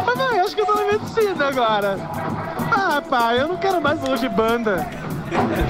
Ah, 0.07 0.15
não, 0.17 0.45
acho 0.45 0.55
que 0.55 0.61
eu 0.61 0.67
tô 0.67 0.75
na 0.75 0.93
medicina 0.93 1.49
agora. 1.49 1.99
Ah, 2.73 3.03
pai, 3.03 3.41
eu 3.41 3.49
não 3.49 3.57
quero 3.57 3.81
mais 3.81 4.03
hoje 4.03 4.29
de 4.29 4.35
banda. 4.35 4.87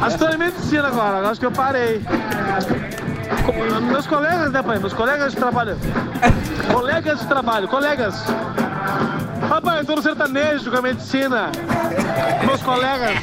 Acho 0.03 0.17
que 0.17 0.25
tô 0.25 0.31
na 0.31 0.39
medicina 0.39 0.89
agora, 0.89 1.29
acho 1.29 1.41
que 1.41 1.47
eu 1.47 1.53
parei. 1.53 2.05
Meus 3.91 4.07
colegas, 4.07 4.53
né, 4.53 4.63
pai? 4.63 4.79
Meus 4.79 4.93
colegas 4.93 5.33
de 5.33 5.39
trabalho. 5.39 5.77
Colegas 6.73 7.21
de 7.21 7.27
trabalho, 7.27 7.69
colegas. 7.69 8.25
Rapaz, 9.49 9.79
eu 9.79 9.85
tô 9.87 9.97
no 9.97 10.03
sertanejo 10.03 10.71
com 10.71 10.77
a 10.77 10.83
medicina. 10.83 11.51
Meus 12.45 12.63
colegas. 12.63 13.17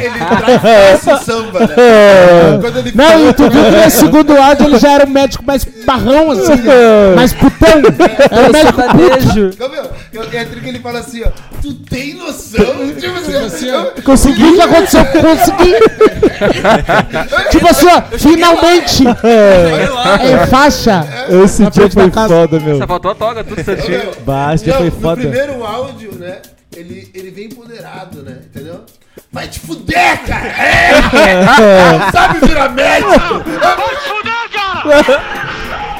Ele 0.00 0.18
traz 0.62 0.94
esse 0.94 1.24
samba, 1.24 1.60
né? 1.60 1.74
É. 1.76 2.58
Quando 2.60 2.78
ele 2.78 2.92
Não, 2.94 3.28
e 3.28 3.32
tu 3.32 3.50
viu 3.50 3.64
que 3.64 3.70
nesse 3.72 3.98
segundo 4.06 4.36
áudio 4.36 4.66
ele 4.66 4.78
já 4.78 4.92
era 4.92 5.04
um 5.04 5.10
médico 5.10 5.44
mais 5.44 5.64
barrão, 5.64 6.30
assim, 6.30 6.52
mais 7.16 7.32
putão. 7.32 7.82
Era 8.30 8.48
um 8.48 8.52
médico 8.52 8.82
puto. 8.82 9.70
Meu, 9.70 9.90
eu, 10.12 10.22
é 10.30 10.42
entre 10.42 10.60
que 10.60 10.68
ele 10.68 10.78
fala 10.80 10.98
assim, 10.98 11.22
ó. 11.24 11.30
Tu 11.60 11.74
tem 11.74 12.14
noção? 12.14 12.94
Tipo 12.98 13.16
assim, 13.46 13.70
ó. 13.70 14.02
Consegui 14.02 14.44
o 14.44 14.54
que 14.54 14.60
aconteceu? 14.60 15.04
Consegui. 15.06 15.72
tipo 17.50 17.68
assim, 17.68 17.86
ó, 17.86 18.02
finalmente. 18.18 19.04
É, 19.24 20.42
em 20.44 20.46
faixa. 20.48 21.06
Esse 21.44 21.62
Na 21.62 21.70
dia 21.70 21.90
foi 21.90 22.10
foda, 22.10 22.60
meu. 22.60 22.78
Só 22.78 22.86
faltou 22.86 23.10
a 23.10 23.14
toga, 23.14 23.44
tudo 23.44 23.64
certinho. 23.64 24.00
Esse 24.54 24.64
dia 24.64 24.72
Não, 24.74 24.80
foi 24.80 24.90
no 24.90 25.00
foda. 25.00 25.16
primeiro 25.16 25.64
áudio, 25.64 26.14
né? 26.14 26.42
Ele, 26.76 27.10
ele 27.14 27.30
vem 27.30 27.46
empoderado, 27.46 28.22
né? 28.22 28.38
Entendeu? 28.46 28.84
Vai 29.30 29.48
te 29.48 29.60
fuder, 29.60 30.24
cara! 30.26 30.46
É! 30.46 30.92
Não 31.98 32.12
sabe 32.12 32.46
virar 32.46 32.68
médico! 32.70 33.10
Vai 33.60 33.76
te 33.94 34.08
fuder, 34.08 34.50
cara! 34.52 34.82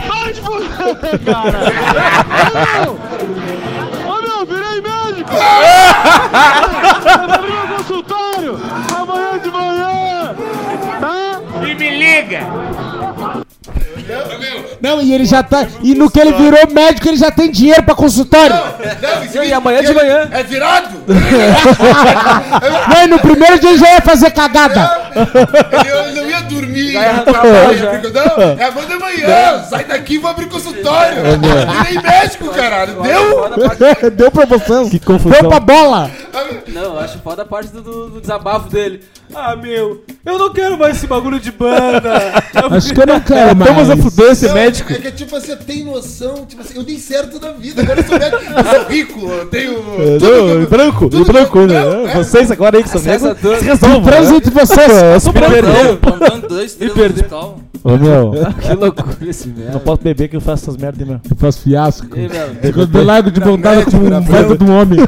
Vai 0.08 0.32
te 0.32 0.40
fuder, 0.40 1.20
cara! 1.24 1.58
Virei 3.34 3.51
meu 7.42 7.76
consultório! 7.76 8.60
Amanhã 8.96 9.38
de 9.38 9.50
manhã! 9.50 10.34
Tá? 11.00 11.40
E 11.66 11.74
me 11.74 11.90
liga. 11.90 12.40
Não, 14.80 15.00
e 15.00 15.12
ele 15.12 15.24
já 15.24 15.42
tá. 15.42 15.66
E 15.82 15.94
no 15.94 16.10
que 16.10 16.18
ele 16.20 16.32
virou 16.32 16.60
médico, 16.72 17.08
ele 17.08 17.16
já 17.16 17.30
tem 17.30 17.50
dinheiro 17.50 17.82
pra 17.82 17.94
consultório. 17.94 18.54
Não, 18.54 19.24
isso 19.24 19.38
E 19.42 19.52
amanhã 19.52 19.82
de 19.82 19.92
manhã. 19.94 20.28
É 20.30 20.42
virado? 20.42 20.88
Não, 22.88 23.04
e 23.04 23.06
no 23.06 23.18
primeiro 23.18 23.58
dia 23.58 23.70
ele 23.70 23.78
já 23.78 23.94
ia 23.94 24.00
fazer 24.00 24.30
cagada. 24.30 25.10
Ele, 25.14 26.20
não 26.20 26.28
ia 26.28 26.40
dormir. 26.42 26.92
Não, 26.94 27.00
é 27.00 28.64
amanhã 28.64 28.86
de 28.88 28.96
manhã. 28.98 29.62
Sai 29.68 29.84
daqui 29.84 30.14
e 30.14 30.18
vou 30.18 30.30
abrir 30.30 30.46
consultório. 30.46 31.16
Virei 31.82 32.02
médico, 32.02 32.48
caralho. 32.48 32.94
Deu? 33.02 34.10
Deu 34.10 34.30
promoção. 34.30 34.88
Que 34.88 34.98
confusão. 34.98 35.40
Deu 35.40 35.48
pra 35.48 35.60
bola. 35.60 36.10
Não, 36.68 36.82
eu 36.82 36.98
acho 37.00 37.18
foda 37.18 37.42
a 37.42 37.44
parte 37.44 37.70
do, 37.72 37.82
do- 37.82 38.08
do 38.10 38.20
desabafo 38.20 38.68
dele. 38.68 39.02
Ah, 39.34 39.56
meu, 39.56 40.04
eu 40.26 40.38
não 40.38 40.52
quero 40.52 40.76
mais 40.78 40.96
esse 40.96 41.06
bagulho 41.06 41.40
de 41.40 41.50
banda. 41.50 42.12
Acho 42.76 42.92
que 42.92 43.00
eu 43.00 43.06
não 43.06 43.20
quero 43.20 43.56
mais. 43.56 43.81
Vamos 43.86 44.06
a 44.06 44.10
fuder 44.10 44.32
esse 44.32 44.46
Não, 44.46 44.54
médico. 44.54 44.92
É 44.92 44.96
que 44.96 45.12
tipo 45.12 45.36
assim, 45.36 45.56
tem 45.56 45.84
noção, 45.84 46.46
tipo 46.46 46.62
assim, 46.62 46.74
eu 46.76 46.82
dei 46.82 46.98
certo 46.98 47.40
na 47.40 47.52
vida, 47.52 47.82
agora 47.82 48.00
eu 48.00 48.04
sou 48.04 48.18
médico, 48.18 48.42
eu 48.52 48.64
sou 48.64 48.88
rico, 48.88 49.20
eu 49.28 49.46
tenho. 49.46 49.72
É, 49.72 50.18
tudo 50.18 50.58
não, 50.58 50.66
branco, 50.66 51.10
tudo 51.10 51.32
branco, 51.32 51.58
né? 51.60 51.84
não, 51.84 52.08
é. 52.08 52.14
Vocês 52.14 52.50
agora 52.50 52.76
aí 52.76 52.82
que 52.82 52.88
são 52.88 53.00
tudo. 53.00 53.58
se 53.58 53.64
resolvam. 53.64 54.00
Né? 54.00 54.36
entre 54.36 54.50
vocês. 54.50 54.92
Eu 55.14 55.20
sou 55.20 55.32
plantão, 55.32 56.40
dois, 56.48 56.78
no 56.78 56.90
perdi. 56.94 57.24
Ô, 57.84 57.96
meu, 57.96 58.32
Que 58.62 58.74
loucura 58.74 59.16
esse 59.28 59.48
merda. 59.48 59.72
não 59.72 59.80
posso 59.80 60.02
beber 60.02 60.28
que 60.28 60.36
eu 60.36 60.40
faço 60.40 60.64
essas 60.64 60.76
merdas, 60.76 61.06
meu. 61.06 61.20
Eu 61.28 61.36
faço 61.36 61.60
fiasco. 61.60 62.06
Ei, 62.16 62.28
meu, 62.28 62.48
Fico 62.62 62.86
do 62.86 63.02
largo 63.02 63.30
de 63.30 63.40
vontade 63.40 63.86
com 63.86 63.96
um 63.96 64.20
vento 64.20 64.54
do 64.56 64.70
homem. 64.70 65.00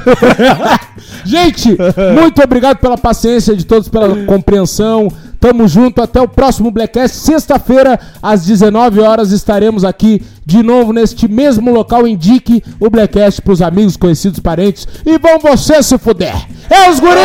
Gente, 1.24 1.76
muito 2.14 2.42
obrigado 2.42 2.78
pela 2.78 2.98
paciência 2.98 3.54
de 3.54 3.64
todos, 3.64 3.88
pela 3.88 4.24
compreensão. 4.24 5.08
Tamo 5.40 5.68
junto, 5.68 6.00
até 6.02 6.20
o 6.20 6.28
próximo 6.28 6.70
Blackcast. 6.70 7.16
Sexta-feira, 7.16 7.98
às 8.22 8.44
19 8.44 9.00
horas, 9.00 9.30
estaremos 9.30 9.84
aqui 9.84 10.22
de 10.44 10.62
novo 10.62 10.92
neste 10.92 11.28
mesmo 11.28 11.72
local. 11.72 12.06
Indique 12.06 12.62
o 12.80 12.88
Blackcast 12.88 13.42
pros 13.42 13.60
amigos, 13.62 13.96
conhecidos, 13.96 14.40
parentes. 14.40 14.86
E 15.04 15.18
vão 15.18 15.38
você 15.38 15.82
se 15.82 15.98
fuder. 15.98 16.34
É 16.70 16.90
os 16.90 17.00
guris! 17.00 17.22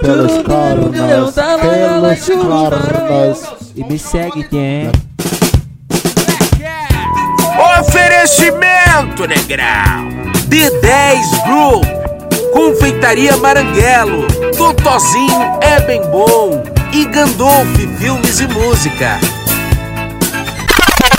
Pelos 0.00 0.42
cornos, 0.42 0.90
pelos 0.90 2.20
cornos. 2.20 3.42
E 3.76 3.84
me 3.84 3.98
segue, 3.98 4.44
tem. 4.44 4.90
Oferecimento, 7.80 9.26
negrão. 9.26 10.08
D10 10.48 11.44
Group. 11.46 11.99
Confeitaria 12.52 13.36
Maranguelo. 13.36 14.26
Totozinho 14.56 15.58
é 15.60 15.80
bem 15.80 16.02
bom. 16.02 16.62
E 16.92 17.04
Gandolf 17.06 17.76
Filmes 17.98 18.40
e 18.40 18.48
Música. 18.48 19.39